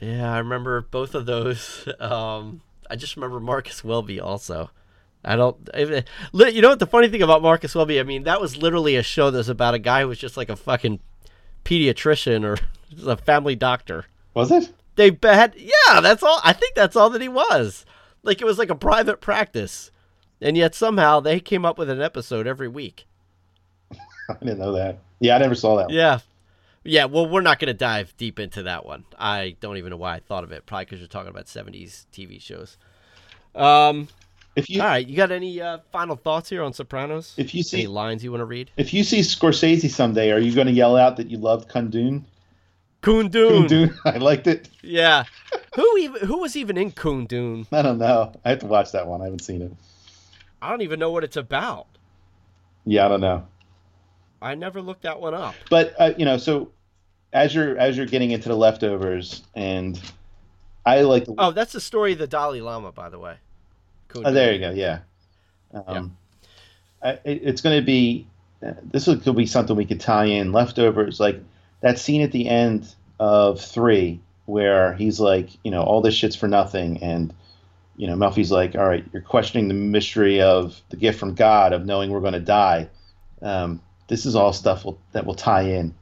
Yeah, 0.00 0.32
I 0.32 0.38
remember 0.38 0.80
both 0.82 1.14
of 1.14 1.26
those. 1.26 1.86
Um, 2.00 2.62
I 2.90 2.96
just 2.96 3.14
remember 3.16 3.38
Marcus 3.40 3.84
Welby 3.84 4.18
also. 4.20 4.70
I 5.24 5.36
don't. 5.36 5.56
I- 5.74 6.04
You 6.32 6.60
know 6.62 6.70
what 6.70 6.78
the 6.78 6.86
funny 6.86 7.08
thing 7.08 7.22
about 7.22 7.42
Marcus 7.42 7.74
Welby? 7.74 8.00
I 8.00 8.02
mean, 8.02 8.24
that 8.24 8.40
was 8.40 8.56
literally 8.56 8.96
a 8.96 9.02
show 9.02 9.30
that 9.30 9.38
was 9.38 9.48
about 9.48 9.74
a 9.74 9.78
guy 9.78 10.00
who 10.02 10.08
was 10.08 10.18
just 10.18 10.36
like 10.36 10.48
a 10.48 10.56
fucking 10.56 10.98
pediatrician 11.64 12.44
or 12.44 12.58
a 13.10 13.16
family 13.16 13.54
doctor. 13.54 14.06
Was 14.34 14.50
it? 14.50 14.72
They 14.96 15.16
had 15.22 15.54
yeah, 15.56 16.00
that's 16.00 16.22
all. 16.22 16.40
I 16.44 16.52
think 16.52 16.74
that's 16.74 16.96
all 16.96 17.10
that 17.10 17.22
he 17.22 17.28
was. 17.28 17.84
Like 18.22 18.40
it 18.40 18.44
was 18.44 18.58
like 18.58 18.70
a 18.70 18.74
private 18.74 19.20
practice, 19.20 19.90
and 20.40 20.56
yet 20.56 20.74
somehow 20.74 21.20
they 21.20 21.40
came 21.40 21.64
up 21.64 21.78
with 21.78 21.88
an 21.90 22.02
episode 22.02 22.46
every 22.46 22.68
week. 22.68 23.06
I 24.40 24.44
didn't 24.44 24.58
know 24.58 24.72
that. 24.72 24.98
Yeah, 25.20 25.36
I 25.36 25.38
never 25.38 25.54
saw 25.54 25.76
that. 25.76 25.86
one. 25.86 25.94
Yeah. 25.94 26.18
Yeah, 26.82 27.04
well, 27.04 27.28
we're 27.28 27.42
not 27.42 27.58
going 27.58 27.68
to 27.68 27.74
dive 27.74 28.14
deep 28.16 28.38
into 28.38 28.62
that 28.62 28.86
one. 28.86 29.04
I 29.18 29.54
don't 29.60 29.76
even 29.76 29.90
know 29.90 29.98
why 29.98 30.14
I 30.14 30.20
thought 30.20 30.44
of 30.44 30.52
it. 30.52 30.64
Probably 30.64 30.86
because 30.86 30.98
you're 31.00 31.08
talking 31.08 31.28
about 31.28 31.44
70s 31.44 32.06
TV 32.10 32.40
shows. 32.40 32.78
Um, 33.54 34.08
If 34.56 34.70
you 34.70 34.80
all 34.80 34.86
right, 34.86 35.06
you 35.06 35.14
got 35.14 35.30
any 35.30 35.60
uh, 35.60 35.78
final 35.92 36.16
thoughts 36.16 36.48
here 36.48 36.62
on 36.62 36.72
Sopranos? 36.72 37.34
if 37.36 37.54
you 37.54 37.58
any 37.58 37.62
see 37.64 37.86
lines 37.86 38.24
you 38.24 38.30
want 38.30 38.40
to 38.40 38.46
read? 38.46 38.70
if 38.78 38.94
you 38.94 39.04
see 39.04 39.20
Scorsese 39.20 39.90
someday, 39.90 40.30
are 40.30 40.38
you 40.38 40.54
going 40.54 40.68
to 40.68 40.72
yell 40.72 40.96
out 40.96 41.18
that 41.18 41.28
you 41.30 41.36
loved 41.36 41.68
Kundun? 41.68 42.22
Kundun. 43.02 43.68
Kundun. 43.68 43.94
I 44.06 44.16
liked 44.18 44.46
it. 44.46 44.68
Yeah. 44.82 45.24
who 45.74 45.98
even 45.98 46.26
who 46.26 46.38
was 46.38 46.56
even 46.56 46.76
in 46.78 46.92
Kundun? 46.92 47.66
I 47.72 47.82
don't 47.82 47.98
know. 47.98 48.32
I 48.44 48.50
have 48.50 48.60
to 48.60 48.66
watch 48.66 48.92
that 48.92 49.06
one. 49.06 49.20
I 49.20 49.24
haven't 49.24 49.40
seen 49.42 49.60
it. 49.62 49.72
I 50.62 50.70
don't 50.70 50.82
even 50.82 50.98
know 50.98 51.10
what 51.10 51.24
it's 51.24 51.36
about. 51.36 51.86
Yeah, 52.86 53.04
I 53.06 53.08
don't 53.08 53.20
know. 53.20 53.46
I 54.42 54.54
never 54.54 54.80
looked 54.80 55.02
that 55.02 55.20
one 55.20 55.34
up. 55.34 55.54
But 55.68 55.94
uh, 55.98 56.12
you 56.16 56.24
know, 56.24 56.38
so 56.38 56.70
as 57.32 57.54
you're 57.54 57.76
as 57.78 57.96
you're 57.96 58.06
getting 58.06 58.30
into 58.30 58.48
the 58.48 58.56
leftovers, 58.56 59.42
and 59.54 60.00
I 60.84 61.02
like 61.02 61.26
the 61.26 61.34
Oh, 61.38 61.50
that's 61.50 61.72
the 61.72 61.80
story 61.80 62.12
of 62.12 62.18
the 62.18 62.26
Dalai 62.26 62.60
Lama, 62.60 62.92
by 62.92 63.08
the 63.08 63.18
way. 63.18 63.36
Oh, 64.14 64.32
there 64.32 64.52
you 64.52 64.58
go. 64.58 64.70
Yeah. 64.70 65.00
Um, 65.86 66.16
I, 67.02 67.10
it, 67.24 67.42
it's 67.44 67.60
going 67.60 67.78
to 67.78 67.84
be. 67.84 68.26
Uh, 68.64 68.72
this 68.82 69.06
will- 69.06 69.18
could 69.18 69.36
be 69.36 69.46
something 69.46 69.76
we 69.76 69.86
could 69.86 70.00
tie 70.00 70.24
in. 70.26 70.52
Leftovers, 70.52 71.20
like 71.20 71.40
that 71.80 71.98
scene 71.98 72.22
at 72.22 72.32
the 72.32 72.48
end 72.48 72.92
of 73.18 73.60
three, 73.60 74.20
where 74.46 74.94
he's 74.94 75.20
like, 75.20 75.50
you 75.64 75.70
know, 75.70 75.82
all 75.82 76.00
this 76.02 76.14
shit's 76.14 76.36
for 76.36 76.48
nothing, 76.48 77.02
and 77.02 77.32
you 77.96 78.06
know, 78.06 78.16
Melfi's 78.16 78.50
like, 78.50 78.74
all 78.74 78.88
right, 78.88 79.04
you're 79.12 79.22
questioning 79.22 79.68
the 79.68 79.74
mystery 79.74 80.40
of 80.40 80.80
the 80.88 80.96
gift 80.96 81.18
from 81.20 81.34
God 81.34 81.72
of 81.74 81.84
knowing 81.84 82.10
we're 82.10 82.20
going 82.20 82.32
to 82.32 82.40
die. 82.40 82.88
Um, 83.42 83.80
this 84.10 84.26
is 84.26 84.34
all 84.34 84.52
stuff 84.52 84.84
will, 84.84 84.98
that 85.12 85.24
will 85.24 85.36
tie 85.36 85.62
in, 85.62 85.94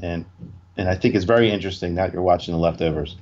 and 0.00 0.24
and 0.76 0.88
I 0.88 0.94
think 0.94 1.16
it's 1.16 1.24
very 1.24 1.50
interesting 1.50 1.96
that 1.96 2.12
you're 2.12 2.22
watching 2.22 2.54
the 2.54 2.60
leftovers. 2.60 3.16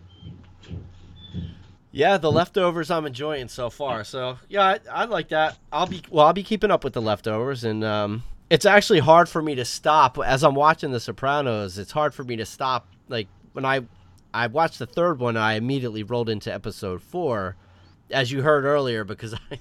Yeah, 1.91 2.19
the 2.19 2.31
leftovers 2.31 2.91
I'm 2.91 3.07
enjoying 3.07 3.49
so 3.49 3.71
far. 3.71 4.05
So 4.05 4.39
yeah, 4.49 4.63
I, 4.63 4.79
I 4.93 5.05
like 5.07 5.31
that. 5.31 5.59
I'll 5.73 5.87
be 5.87 6.03
well. 6.11 6.27
I'll 6.27 6.35
be 6.35 6.45
keeping 6.45 6.71
up 6.71 6.85
with 6.85 6.93
the 6.93 7.03
leftovers, 7.03 7.65
and 7.65 7.83
um, 7.83 8.23
it's 8.51 8.67
actually 8.67 9.01
hard 9.01 9.29
for 9.29 9.41
me 9.41 9.55
to 9.55 9.65
stop 9.65 10.19
as 10.19 10.45
I'm 10.45 10.55
watching 10.55 10.93
The 10.93 11.01
Sopranos. 11.01 11.79
It's 11.79 11.93
hard 11.93 12.13
for 12.13 12.23
me 12.23 12.37
to 12.37 12.45
stop. 12.45 12.89
Like 13.09 13.27
when 13.55 13.65
I 13.65 13.81
I 14.35 14.49
watched 14.49 14.79
the 14.79 14.87
third 14.87 15.19
one, 15.19 15.39
I 15.39 15.55
immediately 15.55 16.03
rolled 16.03 16.29
into 16.29 16.53
episode 16.53 17.03
four, 17.03 17.57
as 18.11 18.31
you 18.31 18.43
heard 18.43 18.65
earlier, 18.65 19.05
because 19.05 19.35
I 19.51 19.59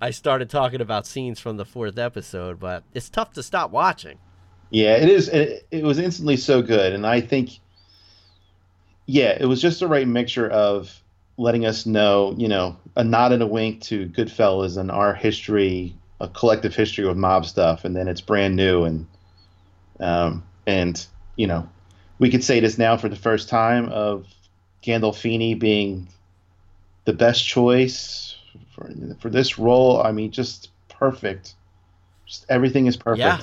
I 0.00 0.10
started 0.10 0.50
talking 0.50 0.80
about 0.80 1.06
scenes 1.06 1.40
from 1.40 1.56
the 1.56 1.64
fourth 1.64 1.98
episode. 1.98 2.60
But 2.60 2.84
it's 2.94 3.08
tough 3.08 3.32
to 3.34 3.42
stop 3.42 3.70
watching. 3.70 4.18
Yeah, 4.70 4.96
it 4.96 5.08
is. 5.08 5.28
It, 5.28 5.66
it 5.70 5.82
was 5.82 5.98
instantly 5.98 6.36
so 6.36 6.60
good, 6.62 6.92
and 6.92 7.06
I 7.06 7.20
think, 7.20 7.58
yeah, 9.06 9.36
it 9.40 9.46
was 9.46 9.62
just 9.62 9.80
the 9.80 9.88
right 9.88 10.06
mixture 10.06 10.48
of 10.48 11.02
letting 11.38 11.64
us 11.64 11.86
know, 11.86 12.34
you 12.36 12.48
know, 12.48 12.76
a 12.96 13.04
nod 13.04 13.32
and 13.32 13.42
a 13.42 13.46
wink 13.46 13.80
to 13.82 14.08
Goodfellas 14.08 14.76
and 14.76 14.90
our 14.90 15.14
history, 15.14 15.96
a 16.20 16.28
collective 16.28 16.74
history 16.74 17.06
with 17.06 17.16
mob 17.16 17.46
stuff, 17.46 17.84
and 17.84 17.96
then 17.96 18.08
it's 18.08 18.20
brand 18.20 18.56
new, 18.56 18.84
and 18.84 19.06
um, 20.00 20.44
and 20.66 21.06
you 21.36 21.46
know, 21.46 21.66
we 22.18 22.30
could 22.30 22.44
say 22.44 22.60
this 22.60 22.76
now 22.76 22.96
for 22.96 23.08
the 23.08 23.16
first 23.16 23.48
time 23.48 23.88
of 23.88 24.26
Gandolfini 24.82 25.58
being 25.58 26.08
the 27.08 27.14
best 27.14 27.46
choice 27.46 28.36
for 28.74 28.90
for 29.18 29.30
this 29.30 29.58
role. 29.58 30.02
I 30.02 30.12
mean, 30.12 30.30
just 30.30 30.68
perfect. 30.90 31.54
Just 32.26 32.44
everything 32.50 32.84
is 32.84 32.98
perfect. 32.98 33.20
Yeah. 33.20 33.40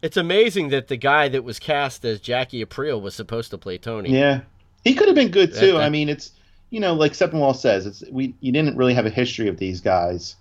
It's 0.00 0.16
amazing 0.16 0.70
that 0.70 0.88
the 0.88 0.96
guy 0.96 1.28
that 1.28 1.44
was 1.44 1.58
cast 1.58 2.02
as 2.06 2.18
Jackie 2.18 2.64
Aprile 2.64 2.98
was 3.00 3.14
supposed 3.14 3.50
to 3.50 3.58
play 3.58 3.76
Tony. 3.76 4.08
Yeah, 4.10 4.40
he 4.84 4.94
could 4.94 5.06
have 5.08 5.14
been 5.14 5.30
good 5.30 5.52
That- 5.52 5.60
too. 5.60 5.72
that- 5.72 5.82
I 5.82 5.90
mean, 5.90 6.08
it's 6.08 6.30
you 6.70 6.80
know, 6.80 6.94
like 6.94 7.12
Sepinwall 7.12 7.54
says, 7.54 7.84
it's 7.84 8.02
we 8.10 8.34
you 8.40 8.52
didn't 8.52 8.76
really 8.78 8.94
have 8.94 9.04
a 9.04 9.10
history 9.10 9.48
of 9.48 9.58
these 9.58 9.82
guys. 9.82 10.36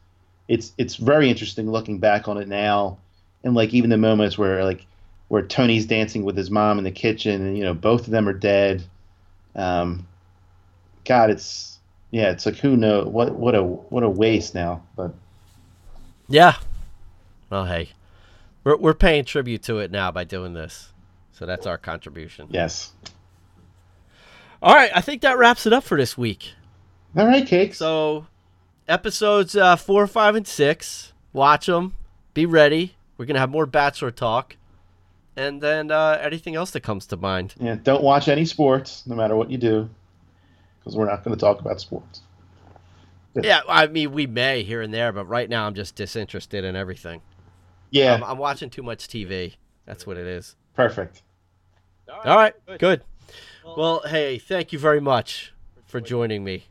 It's 0.48 0.72
it's 0.78 0.96
very 0.96 1.30
interesting 1.30 1.70
looking 1.70 2.00
back 2.00 2.30
on 2.30 2.38
it 2.38 2.48
now, 2.48 2.98
and 3.44 3.56
like 3.56 3.74
even 3.74 3.90
the 3.90 3.98
moments 3.98 4.38
where 4.38 4.64
like 4.64 4.86
where 5.28 5.42
Tony's 5.42 5.86
dancing 5.86 6.24
with 6.24 6.38
his 6.38 6.50
mom 6.50 6.78
in 6.78 6.86
the 6.86 6.92
kitchen, 6.92 7.42
and 7.46 7.58
you 7.58 7.64
know 7.66 7.74
both 7.74 8.06
of 8.06 8.12
them 8.12 8.30
are 8.30 8.34
dead. 8.34 8.84
Um, 9.54 10.08
God, 11.04 11.30
it's 11.30 11.75
yeah, 12.16 12.32
it's 12.32 12.46
like 12.46 12.56
who 12.56 12.78
know 12.78 13.04
what 13.04 13.36
what 13.36 13.56
a 13.56 13.62
what 13.62 14.04
a 14.04 14.10
waste 14.10 14.56
now. 14.56 14.82
But 14.96 15.14
Yeah. 16.30 16.56
Well, 17.50 17.66
hey, 17.66 17.90
we're 18.64 18.78
we're 18.78 18.94
paying 18.94 19.26
tribute 19.26 19.64
to 19.64 19.80
it 19.80 19.92
now 19.92 20.12
by 20.12 20.24
doing 20.24 20.54
this, 20.54 20.94
so 21.34 21.46
that's 21.46 21.68
our 21.68 21.78
contribution. 21.78 22.48
yes, 22.50 22.94
All 24.62 24.74
right, 24.74 24.92
I 24.96 25.02
think 25.02 25.22
that 25.24 25.38
wraps 25.38 25.66
it 25.66 25.74
up 25.74 25.84
for 25.84 25.98
this 25.98 26.18
week. 26.18 26.54
all 27.18 27.28
right, 27.28 27.46
cakes. 27.46 27.78
So, 27.80 28.28
episodes 28.88 29.56
uh, 29.56 29.76
four, 29.76 30.08
five, 30.08 30.36
and 30.36 30.48
six. 30.48 31.12
Watch 31.34 31.66
them. 31.66 31.96
Be 32.34 32.46
ready. 32.46 32.96
We're 33.18 33.26
gonna 33.26 33.40
have 33.40 33.52
more 33.52 33.66
Bachelor 33.66 34.12
talk, 34.12 34.56
and 35.36 35.62
then 35.62 35.92
uh, 35.92 36.18
anything 36.22 36.56
else 36.56 36.72
that 36.72 36.82
comes 36.82 37.06
to 37.08 37.18
mind. 37.18 37.56
yeah, 37.60 37.76
don't 37.76 38.04
watch 38.04 38.28
any 38.30 38.46
sports, 38.46 39.04
no 39.06 39.16
matter 39.16 39.36
what 39.36 39.52
you 39.52 39.58
do, 39.58 39.90
because 40.86 40.96
we're 40.96 41.10
not 41.10 41.24
going 41.24 41.36
to 41.36 41.40
talk 41.40 41.60
about 41.60 41.82
sports. 41.82 42.22
Yeah, 43.42 43.62
I 43.68 43.88
mean 43.88 44.14
we 44.14 44.28
may 44.28 44.64
here 44.64 44.82
and 44.82 44.94
there, 44.94 45.12
but 45.12 45.26
right 45.26 45.50
now 45.50 45.68
I'm 45.68 45.74
just 45.74 45.96
disinterested 45.96 46.64
in 46.64 46.78
everything. 46.78 47.22
Yeah, 47.90 48.14
I'm, 48.14 48.24
I'm 48.24 48.38
watching 48.38 48.70
too 48.70 48.84
much 48.84 49.08
TV. 49.10 49.56
That's 49.86 50.08
what 50.08 50.16
it 50.18 50.26
is. 50.28 50.56
perfect. 50.74 51.22
All 52.08 52.38
right, 52.38 52.54
good. 52.78 53.04
Well, 53.66 54.04
hey, 54.06 54.38
thank 54.38 54.72
you 54.72 54.80
very 54.80 55.02
much 55.02 55.54
for 55.86 56.00
joining 56.00 56.44
me 56.44 56.66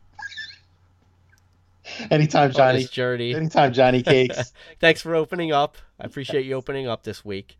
Anytime, 2.09 2.51
Johnny. 2.51 2.81
this 2.81 2.89
journey. 2.89 3.35
Anytime, 3.35 3.73
Johnny 3.73 4.01
Cakes. 4.01 4.53
Thanks 4.79 5.01
for 5.01 5.15
opening 5.15 5.51
up. 5.51 5.77
I 5.99 6.05
appreciate 6.05 6.45
you 6.45 6.53
opening 6.55 6.87
up 6.87 7.03
this 7.03 7.23
week, 7.23 7.57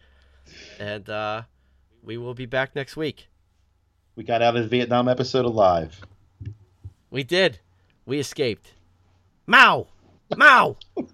and 0.80 1.08
uh, 1.10 1.44
we 2.04 2.18
will 2.18 2.34
be 2.34 2.46
back 2.46 2.76
next 2.76 2.98
week. 2.98 3.28
we 4.16 4.24
got 4.24 4.42
out 4.42 4.56
of 4.56 4.64
the 4.64 4.70
Vietnam 4.70 5.08
episode 5.08 5.46
alive. 5.46 6.00
We 7.16 7.24
did. 7.24 7.60
We 8.06 8.20
escaped. 8.20 8.74
Mao, 9.48 9.88
Mao. 10.36 10.76
all 10.98 11.06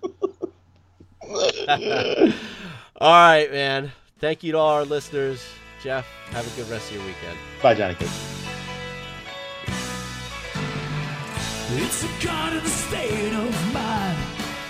right, 2.99 3.51
man. 3.51 3.91
Thank 4.17 4.41
you 4.41 4.53
to 4.53 4.57
all 4.57 4.69
our 4.69 4.83
listeners. 4.83 5.45
Jeff, 5.83 6.07
have 6.31 6.51
a 6.51 6.55
good 6.59 6.67
rest 6.71 6.89
of 6.89 6.95
your 6.95 7.05
weekend. 7.05 7.37
Bye, 7.61 7.75
Johnny 7.75 7.93
It's 11.83 12.03
a 12.03 12.25
god 12.25 12.53
in 12.53 12.63
the 12.63 12.69
state 12.69 13.33
of 13.33 13.71
mind. 13.71 14.17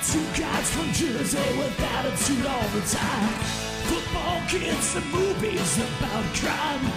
Two 0.04 0.26
guys 0.38 0.70
from 0.76 0.92
Jersey 0.92 1.38
with 1.58 1.80
attitude 1.80 2.46
all 2.46 2.68
the 2.76 2.82
time. 2.92 3.30
Football 3.88 4.42
kids 4.50 4.96
and 4.98 5.06
movies 5.14 5.78
about 5.78 6.26
crime. 6.36 6.92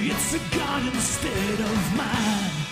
It's 0.00 0.34
a 0.34 0.40
god 0.58 0.84
in 0.84 0.92
the 0.92 1.00
state 1.00 1.60
of 1.60 1.96
mind. 1.96 2.69